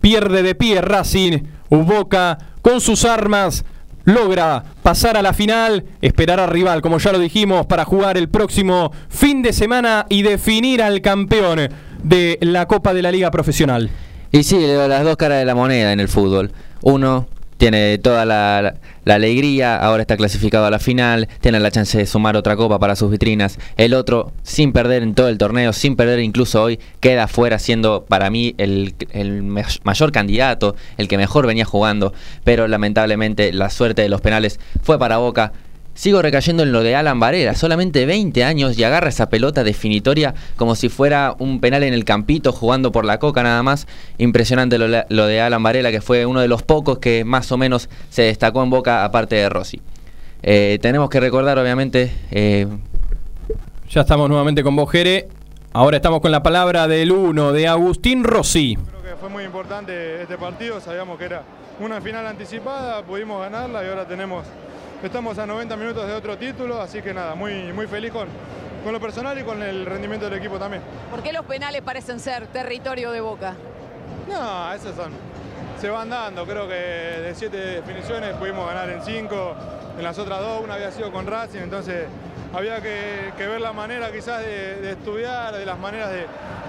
[0.00, 1.42] Pierde de pie Racing.
[1.70, 3.64] Boca con sus armas
[4.04, 8.28] logra pasar a la final, esperar al rival, como ya lo dijimos, para jugar el
[8.28, 11.68] próximo fin de semana y definir al campeón
[12.02, 13.90] de la Copa de la Liga Profesional.
[14.30, 16.52] Y sí, las dos caras de la moneda en el fútbol.
[16.82, 18.74] Uno tiene toda la,
[19.06, 22.96] alegría, ahora está clasificado a la final, tiene la chance de sumar otra copa para
[22.96, 23.58] sus vitrinas.
[23.76, 28.04] El otro, sin perder en todo el torneo, sin perder incluso hoy, queda fuera siendo
[28.04, 28.94] para mí el,
[29.82, 32.12] mayor candidato, el que mejor venía jugando,
[32.44, 35.52] pero lamentablemente la suerte de los penales fue para Boca.
[35.94, 40.34] Sigo recayendo en lo de Alan Varela, solamente 20 años y agarra esa pelota definitoria
[40.56, 43.86] como si fuera un penal en el campito jugando por la coca nada más.
[44.18, 47.56] Impresionante lo, lo de Alan Varela, que fue uno de los pocos que más o
[47.56, 49.80] menos se destacó en Boca aparte de Rossi.
[50.42, 52.12] Eh, tenemos que recordar obviamente...
[52.30, 52.66] eh,
[53.90, 55.28] Ya estamos nuevamente con vos, Jere.
[55.72, 58.76] Ahora estamos con la palabra del uno, de Agustín Rossi.
[58.76, 61.42] Creo que fue muy importante este partido, sabíamos que era
[61.80, 64.44] una final anticipada, pudimos ganarla y ahora tenemos,
[65.06, 68.26] estamos a 90 minutos de otro título, así que nada, muy, muy feliz con,
[68.82, 70.82] con lo personal y con el rendimiento del equipo también.
[71.10, 73.54] ¿Por qué los penales parecen ser territorio de Boca?
[74.28, 75.12] No, esos son.
[75.78, 79.54] Se van dando, creo que de siete definiciones pudimos ganar en cinco,
[79.98, 82.06] en las otras dos una había sido con Racing, entonces
[82.54, 86.26] había que, que ver la manera quizás de, de estudiar, de las maneras de,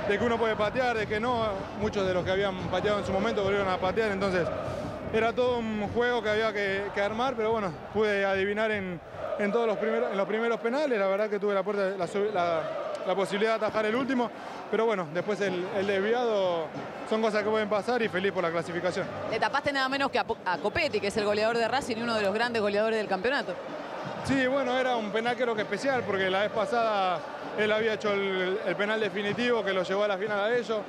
[0.09, 1.45] de que uno puede patear, de que no,
[1.79, 4.45] muchos de los que habían pateado en su momento volvieron a patear, entonces
[5.15, 8.99] era todo un juego que había que, que armar, pero bueno, pude adivinar en,
[9.39, 12.07] en todos los primeros, en los primeros penales, la verdad que tuve la, puerta, la,
[12.33, 12.61] la-
[13.05, 14.31] la posibilidad de atajar el último,
[14.71, 16.65] pero bueno, después el, el desviado
[17.07, 19.05] son cosas que pueden pasar y feliz por la clasificación.
[19.29, 20.25] Le tapaste nada menos que a
[20.59, 23.53] Copetti, que es el goleador de Racing y uno de los grandes goleadores del campeonato.
[24.23, 27.19] Sí, bueno, era un penal creo que especial porque la vez pasada
[27.59, 30.79] él había hecho el, el penal definitivo que lo llevó a la final a ellos.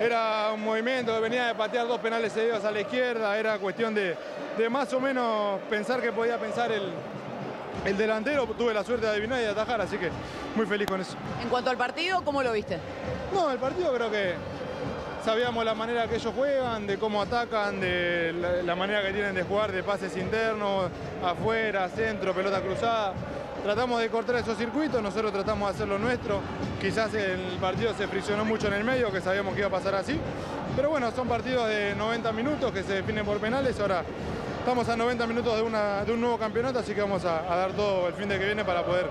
[0.00, 4.16] Era un movimiento, venía de patear dos penales seguidos a la izquierda, era cuestión de,
[4.58, 6.90] de más o menos pensar que podía pensar el,
[7.84, 8.46] el delantero.
[8.46, 10.10] Tuve la suerte de adivinar y de atajar, así que
[10.56, 11.14] muy feliz con eso.
[11.40, 12.78] En cuanto al partido, ¿cómo lo viste?
[13.32, 14.34] No, el partido creo que
[15.24, 19.34] sabíamos la manera que ellos juegan, de cómo atacan, de la, la manera que tienen
[19.36, 20.90] de jugar, de pases internos,
[21.24, 23.12] afuera, centro, pelota cruzada.
[23.62, 26.40] Tratamos de cortar esos circuitos, nosotros tratamos de hacer lo nuestro.
[26.80, 29.94] Quizás el partido se friccionó mucho en el medio, que sabíamos que iba a pasar
[29.94, 30.18] así.
[30.74, 33.78] Pero bueno, son partidos de 90 minutos que se definen por penales.
[33.78, 34.02] Ahora
[34.58, 37.56] estamos a 90 minutos de, una- de un nuevo campeonato, así que vamos a, a
[37.56, 39.08] dar todo el fin de que viene para poder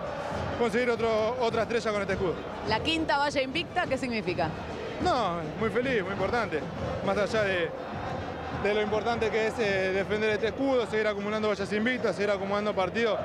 [0.60, 2.34] conseguir otro, otra estrella con este escudo.
[2.68, 4.50] La quinta valla invicta, ¿qué significa?
[5.02, 6.60] No, muy feliz, muy importante.
[7.06, 7.70] Más allá de,
[8.64, 12.74] de lo importante que es eh, defender este escudo, seguir acumulando vallas invictas, seguir acumulando
[12.76, 13.18] partidos.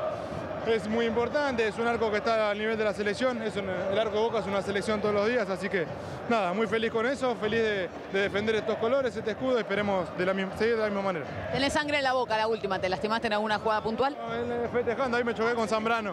[0.67, 3.69] Es muy importante, es un arco que está al nivel de la selección, es un-
[3.93, 5.86] el arco de Boca es una selección todos los días, así que
[6.28, 10.27] nada, muy feliz con eso, feliz de, de defender estos colores, este escudo, esperemos de
[10.27, 11.25] la, seguir de la misma manera.
[11.53, 12.81] Tenés sangre en la boca, la última.
[12.81, 14.15] ¿Te lastimaste en alguna jugada puntual?
[14.15, 16.12] Eh, Festejando, ahí me choqué con Zambrano,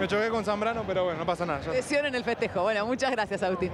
[0.00, 1.60] me choqué con Zambrano, pero bueno, no pasa nada.
[1.72, 2.62] Lesión en el festejo.
[2.62, 3.70] Bueno, muchas gracias, Agustín.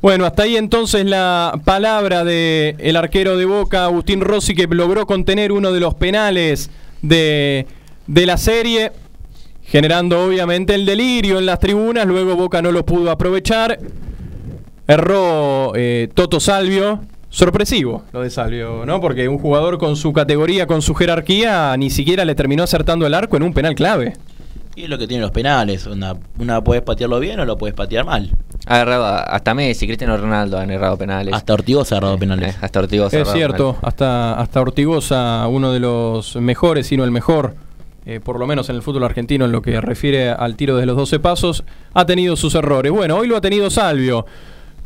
[0.00, 5.06] Bueno, hasta ahí entonces la palabra del el arquero de Boca, Agustín Rossi, que logró
[5.06, 6.70] contener uno de los penales
[7.02, 7.66] de,
[8.06, 8.92] de la serie,
[9.62, 12.06] generando obviamente el delirio en las tribunas.
[12.06, 13.78] Luego Boca no lo pudo aprovechar.
[14.86, 17.00] Erró eh, Toto Salvio.
[17.32, 19.00] Sorpresivo lo de Salvio, ¿no?
[19.00, 23.14] Porque un jugador con su categoría, con su jerarquía, ni siquiera le terminó acertando el
[23.14, 24.14] arco en un penal clave.
[24.80, 25.86] Y es lo que tienen los penales.
[25.86, 28.30] Una, una puedes patearlo bien o lo puedes patear mal.
[28.66, 31.34] Ha agarrado a- hasta Messi, Cristiano Ronaldo han errado penales.
[31.34, 32.54] Hasta Ortigosa ha errado penales.
[32.54, 33.18] Eh, hasta Ortigosa.
[33.20, 37.54] Es cierto, hasta, hasta Ortigosa, uno de los mejores, si no el mejor,
[38.06, 40.86] eh, por lo menos en el fútbol argentino en lo que refiere al tiro de
[40.86, 42.90] los 12 pasos, ha tenido sus errores.
[42.90, 44.24] Bueno, hoy lo ha tenido Salvio.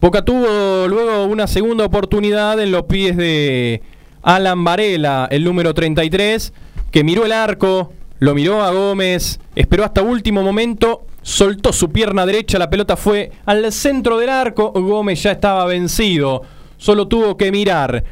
[0.00, 3.80] Boca tuvo luego una segunda oportunidad en los pies de
[4.22, 6.52] Alan Varela, el número 33,
[6.90, 12.26] que miró el arco, lo miró a Gómez, esperó hasta último momento, soltó su pierna
[12.26, 16.42] derecha, la pelota fue al centro del arco, Gómez ya estaba vencido,
[16.76, 18.04] solo tuvo que mirar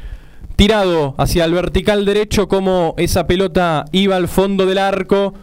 [0.57, 5.35] tirado hacia el vertical derecho como esa pelota iba al fondo del arco,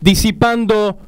[0.00, 0.98] disipando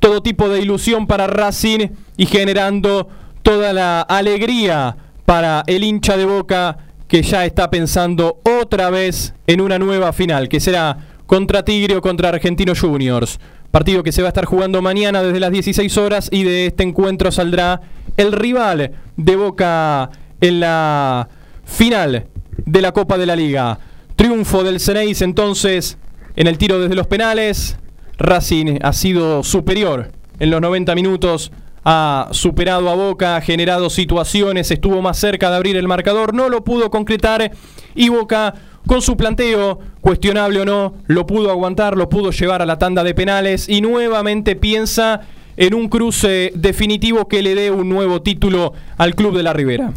[0.00, 3.08] todo tipo de ilusión para Racing y generando
[3.42, 6.76] toda la alegría para el hincha de Boca
[7.08, 12.02] que ya está pensando otra vez en una nueva final, que será contra Tigre o
[12.02, 13.38] contra Argentinos Juniors.
[13.70, 16.82] Partido que se va a estar jugando mañana desde las 16 horas y de este
[16.84, 17.80] encuentro saldrá
[18.16, 21.28] el rival de Boca en la
[21.64, 22.26] final
[22.64, 23.78] de la Copa de la Liga.
[24.16, 25.98] Triunfo del Ceneis entonces
[26.36, 27.76] en el tiro desde los penales.
[28.16, 31.50] Racing ha sido superior en los 90 minutos,
[31.84, 36.48] ha superado a Boca, ha generado situaciones, estuvo más cerca de abrir el marcador, no
[36.48, 37.50] lo pudo concretar
[37.94, 38.54] y Boca
[38.86, 43.02] con su planteo, cuestionable o no, lo pudo aguantar, lo pudo llevar a la tanda
[43.02, 45.22] de penales y nuevamente piensa
[45.56, 49.92] en un cruce definitivo que le dé un nuevo título al Club de la Ribera.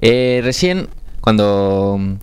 [0.00, 0.88] Eh, recién,
[1.20, 2.14] cuando mm,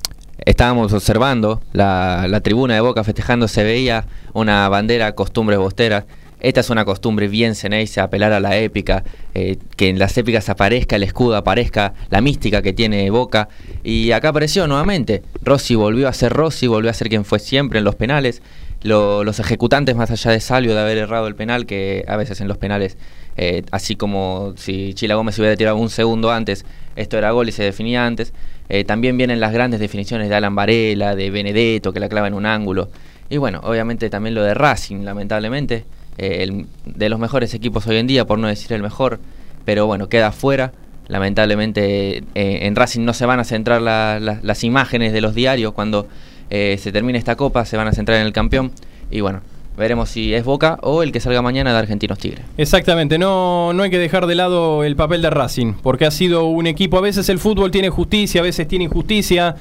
[0.45, 6.06] estábamos observando la, la tribuna de Boca festejando, se veía una bandera costumbres bosteras.
[6.41, 10.49] Esta es una costumbre bien Ceneice, apelar a la épica, eh, que en las épicas
[10.49, 13.47] aparezca el escudo, aparezca la mística que tiene Boca.
[13.83, 15.23] Y acá apareció nuevamente.
[15.43, 18.41] Rossi volvió a ser Rossi, volvió a ser quien fue siempre en los penales.
[18.83, 22.39] Lo- los ejecutantes, más allá de Salvio, de haber errado el penal, que a veces
[22.41, 22.97] en los penales,
[23.38, 26.65] eh, así como si Chila Gómez hubiera tirado un segundo antes,
[26.95, 28.31] esto era gol y se definía antes.
[28.69, 32.35] Eh, también vienen las grandes definiciones de Alan Varela, de Benedetto, que la clava en
[32.35, 32.89] un ángulo.
[33.30, 35.83] Y bueno, obviamente también lo de Racing, lamentablemente,
[36.18, 39.19] el- de los mejores equipos hoy en día, por no decir el mejor,
[39.66, 40.72] pero bueno, queda fuera.
[41.08, 45.34] Lamentablemente eh, en Racing no se van a centrar la- la- las imágenes de los
[45.35, 46.08] diarios cuando
[46.50, 48.72] eh, se termine esta copa, se van a centrar en el campeón.
[49.10, 49.42] Y bueno,
[49.77, 52.44] veremos si es Boca o el que salga mañana de Argentinos Tigre.
[52.58, 56.45] Exactamente, no, no hay que dejar de lado el papel de Racing, porque ha sido
[56.45, 59.56] un equipo, a veces el fútbol tiene justicia, a veces tiene injusticia.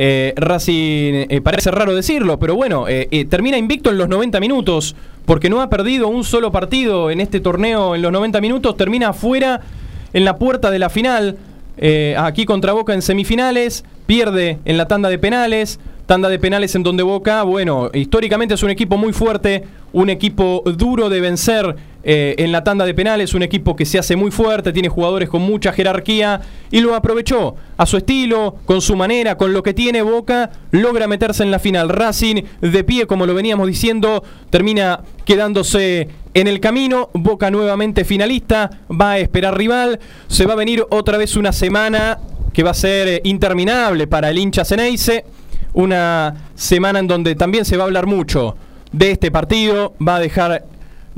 [0.00, 4.38] Eh, Racing, eh, parece raro decirlo, pero bueno, eh, eh, termina invicto en los 90
[4.38, 4.94] minutos,
[5.26, 9.08] porque no ha perdido un solo partido en este torneo en los 90 minutos, termina
[9.08, 9.60] afuera
[10.12, 11.36] en la puerta de la final,
[11.78, 16.76] eh, aquí contra Boca en semifinales, pierde en la tanda de penales, tanda de penales
[16.76, 21.74] en donde Boca, bueno, históricamente es un equipo muy fuerte, un equipo duro de vencer
[22.04, 25.28] eh, en la tanda de penales, un equipo que se hace muy fuerte, tiene jugadores
[25.28, 29.74] con mucha jerarquía y lo aprovechó a su estilo, con su manera, con lo que
[29.74, 30.02] tiene.
[30.02, 31.88] Boca, logra meterse en la final.
[31.88, 38.70] Racing de pie, como lo veníamos diciendo, termina quedándose en el camino, Boca nuevamente finalista,
[38.88, 42.18] va a esperar rival, se va a venir otra vez una semana
[42.52, 45.24] que va a ser eh, interminable para el hincha Ceneice,
[45.72, 48.56] una semana en donde también se va a hablar mucho
[48.92, 50.64] de este partido, va a dejar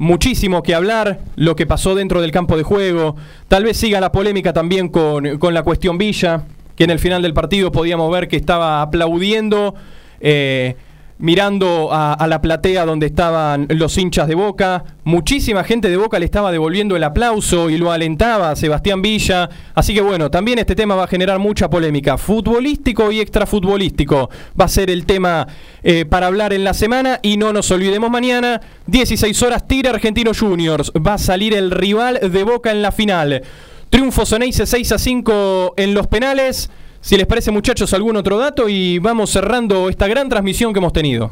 [0.01, 3.17] muchísimo que hablar, lo que pasó dentro del campo de juego,
[3.49, 7.21] tal vez siga la polémica también con, con la cuestión Villa, que en el final
[7.21, 9.75] del partido podíamos ver que estaba aplaudiendo.
[10.21, 10.75] eh,
[11.21, 14.85] mirando a, la platea donde estaban los hinchas de Boca.
[15.05, 19.49] Muchísima gente de Boca le estaba devolviendo el aplauso y lo alentaba a Sebastián Villa.
[19.75, 22.17] Así que bueno, también este tema va a generar mucha polémica.
[22.17, 25.47] Futbolístico y extrafutbolístico va a ser el tema
[25.83, 27.21] eh, para hablar en la semana.
[27.23, 30.91] Y no nos olvidemos mañana, 16 horas, Tigre Argentino Juniors.
[31.07, 33.43] Va a salir el rival de Boca en la final.
[33.91, 36.71] Triunfo Soneice 6 a 5 en los penales.
[37.01, 40.93] Si les parece, muchachos, algún otro dato y vamos cerrando esta gran transmisión que hemos
[40.93, 41.31] tenido.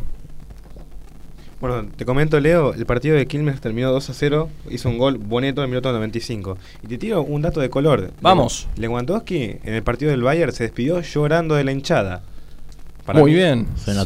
[1.61, 5.19] Bueno, te comento, Leo, el partido de Quilmes terminó 2 a 0, hizo un gol
[5.19, 6.57] bonito en el minuto 95.
[6.85, 8.13] Y te tiro un dato de color.
[8.21, 8.69] Vamos.
[8.77, 12.23] Lewandowski en el partido del Bayern se despidió llorando de la hinchada.
[13.09, 13.67] Para Muy mí, bien.
[13.83, 14.05] suena-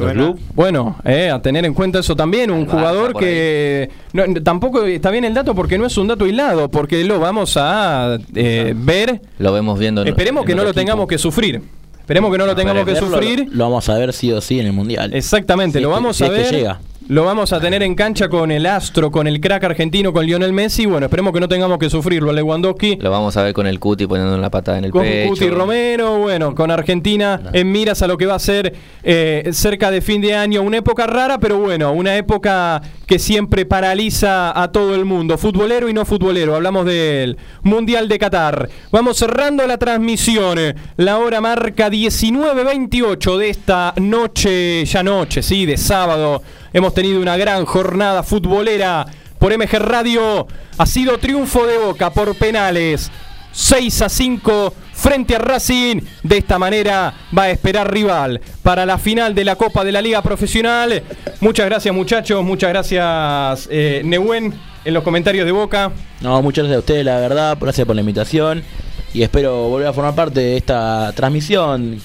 [0.55, 5.25] Bueno, eh, a tener en cuenta eso también, un jugador que no, tampoco está bien
[5.25, 9.21] el dato porque no es un dato aislado, porque lo vamos a eh, ver.
[9.41, 10.03] Lo vemos viendo.
[10.03, 10.81] en- Esperemos en que no lo equipo.
[10.83, 11.61] tengamos que sufrir.
[11.99, 13.49] Esperemos que no lo tengamos que Verlo, sufrir.
[13.49, 15.13] Lo, lo vamos a ver sí o sí en el Mundial.
[15.15, 16.55] Exactamente, Si lo es que- vamos si a es que ver.
[16.55, 16.81] llega.
[17.09, 20.53] Lo vamos a tener en cancha con el astro, con el crack argentino, con Lionel
[20.53, 20.87] Messi.
[20.87, 22.97] Bueno, esperemos que no tengamos que sufrirlo a Lewandowski.
[22.97, 25.31] Lo vamos a ver con el Cuti poniendo la patada en el Con pecho.
[25.31, 29.91] Cuti Romero, bueno, con Argentina en miras a lo que va a ser eh, cerca
[29.91, 30.63] de fin de año.
[30.63, 35.89] Una época rara, pero bueno, una época que siempre paraliza a todo el mundo, futbolero
[35.89, 36.55] y no futbolero.
[36.55, 38.69] Hablamos del Mundial de Qatar.
[38.93, 40.59] Vamos cerrando la transmisión.
[40.97, 46.43] La hora marca 19.28 de esta noche, ya noche, sí, de sábado.
[46.73, 49.07] Hemos tenido una gran jornada futbolera
[49.39, 50.47] por MG Radio.
[50.79, 53.11] Ha sido triunfo de Boca por penales.
[53.53, 56.01] 6 a 5 frente a Racing.
[56.23, 60.01] De esta manera va a esperar rival para la final de la Copa de la
[60.01, 61.03] Liga Profesional.
[61.41, 65.93] Muchas gracias muchachos, muchas gracias eh, en los comentarios de Boca.
[66.23, 68.63] No, muchas gracias a ustedes, la verdad, gracias por la invitación.
[69.13, 72.01] Y espero volver a formar parte de esta transmisión.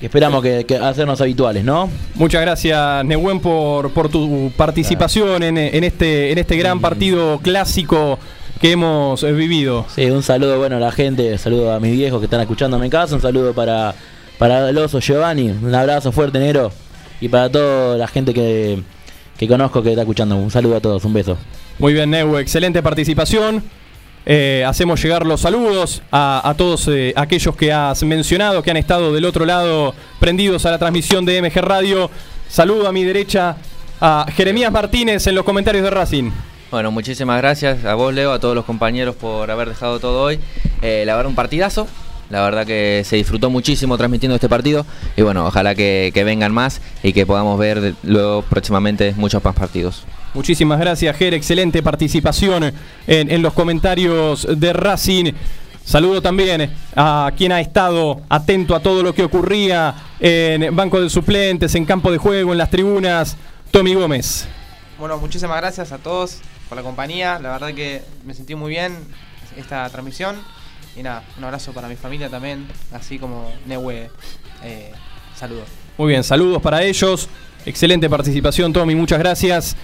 [0.00, 1.88] Que Esperamos que, que hacernos habituales, ¿no?
[2.14, 8.18] Muchas gracias Nehuen por, por tu participación en, en este, en este gran partido clásico
[8.60, 9.86] que hemos eh, vivido.
[9.94, 12.86] Sí, un saludo bueno a la gente, un saludo a mis viejos que están escuchándome
[12.86, 13.94] en casa, un saludo para,
[14.38, 16.72] para el oso Giovanni, un abrazo fuerte, negro.
[17.20, 18.82] Y para toda la gente que,
[19.38, 21.38] que conozco que está escuchando, un saludo a todos, un beso.
[21.78, 23.62] Muy bien, Neu, excelente participación.
[24.28, 29.14] Eh, hacemos llegar los saludos a, todos eh, aquellos que has mencionado, que han estado
[29.14, 32.10] del otro lado prendidos a la transmisión de MG Radio.
[32.48, 33.56] Saludo a mi derecha
[34.00, 36.30] a Jeremías Martínez en los comentarios de Racing.
[36.72, 40.40] Bueno, muchísimas gracias a vos, Leo, a todos los compañeros por haber dejado todo hoy.
[40.82, 41.86] Eh, la verdad, un partidazo.
[42.28, 44.84] La verdad que se disfrutó muchísimo transmitiendo este partido.
[45.16, 49.54] Y bueno, ojalá que, que vengan más y que podamos ver luego próximamente muchos más
[49.54, 50.04] partidos.
[50.36, 51.32] Muchísimas gracias, Ger.
[51.32, 52.64] Excelente participación
[53.06, 55.32] en, en los comentarios de Racing.
[55.82, 61.08] Saludo también a quien ha estado atento a todo lo que ocurría en banco de
[61.08, 63.34] suplentes, en campo de juego, en las tribunas.
[63.70, 64.46] Tommy Gómez.
[64.98, 67.38] Bueno, muchísimas gracias a todos por la compañía.
[67.38, 68.92] La verdad que me sentí muy bien
[69.56, 70.36] esta transmisión.
[70.96, 74.10] Y nada, un abrazo para mi familia también, así como Neue.
[74.62, 74.92] Eh,
[75.34, 75.68] saludos.
[75.96, 77.26] Muy bien, saludos para ellos.
[77.64, 79.74] Excelente participación, Tommy, muchas gracias.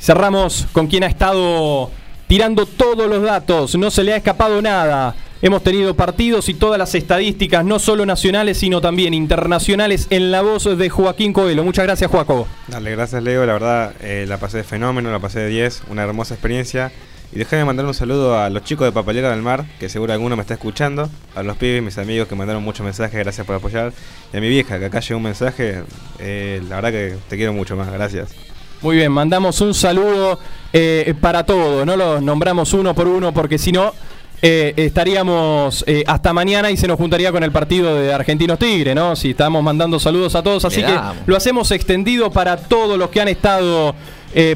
[0.00, 1.90] Cerramos con quien ha estado
[2.26, 5.14] tirando todos los datos, no se le ha escapado nada.
[5.42, 10.40] Hemos tenido partidos y todas las estadísticas, no solo nacionales, sino también internacionales, en la
[10.40, 11.64] voz de Joaquín Coelho.
[11.64, 12.46] Muchas gracias, Joaco.
[12.68, 16.02] Dale, gracias Leo, la verdad eh, la pasé de fenómeno, la pasé de 10, una
[16.02, 16.92] hermosa experiencia.
[17.32, 20.34] Y déjame mandar un saludo a los chicos de Papalera del Mar, que seguro alguno
[20.34, 23.92] me está escuchando, a los pibes, mis amigos que mandaron muchos mensajes, gracias por apoyar.
[24.32, 25.82] Y a mi vieja, que acá llegó un mensaje,
[26.18, 28.49] eh, la verdad que te quiero mucho más, gracias.
[28.82, 30.40] Muy bien, mandamos un saludo
[30.72, 33.92] eh, para todos, no los nombramos uno por uno porque si no
[34.40, 38.94] eh, estaríamos eh, hasta mañana y se nos juntaría con el partido de Argentinos Tigre,
[38.94, 39.16] ¿no?
[39.16, 43.20] Si estamos mandando saludos a todos, así que lo hacemos extendido para todos los que
[43.20, 43.94] han estado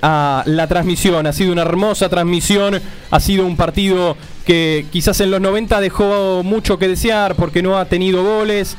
[0.00, 1.26] a la transmisión.
[1.26, 4.16] Ha sido una hermosa transmisión, ha sido un partido
[4.50, 8.76] que quizás en los 90 dejó mucho que desear porque no ha tenido goles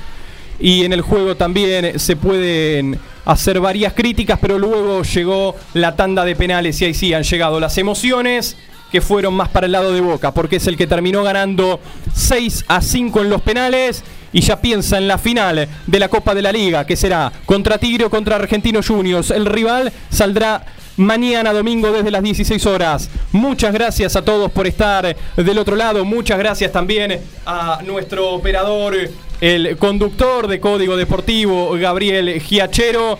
[0.59, 6.25] y en el juego también se pueden hacer varias críticas, pero luego llegó la tanda
[6.25, 8.57] de penales y ahí sí han llegado las emociones
[8.91, 11.79] que fueron más para el lado de Boca, porque es el que terminó ganando
[12.13, 16.35] 6 a 5 en los penales y ya piensa en la final de la Copa
[16.35, 19.31] de la Liga, que será contra Tigre o contra Argentinos Juniors.
[19.31, 20.65] El rival saldrá
[20.97, 23.09] mañana domingo desde las 16 horas.
[23.31, 26.05] Muchas gracias a todos por estar del otro lado.
[26.05, 28.95] Muchas gracias también a nuestro operador,
[29.39, 33.19] el conductor de Código Deportivo, Gabriel Giachero.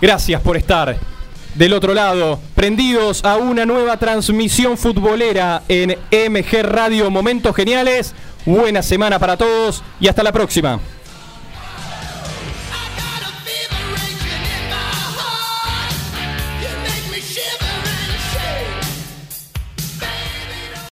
[0.00, 0.96] Gracias por estar
[1.54, 8.14] del otro lado, prendidos a una nueva transmisión futbolera en MG Radio Momentos Geniales.
[8.46, 10.80] Buena semana para todos y hasta la próxima.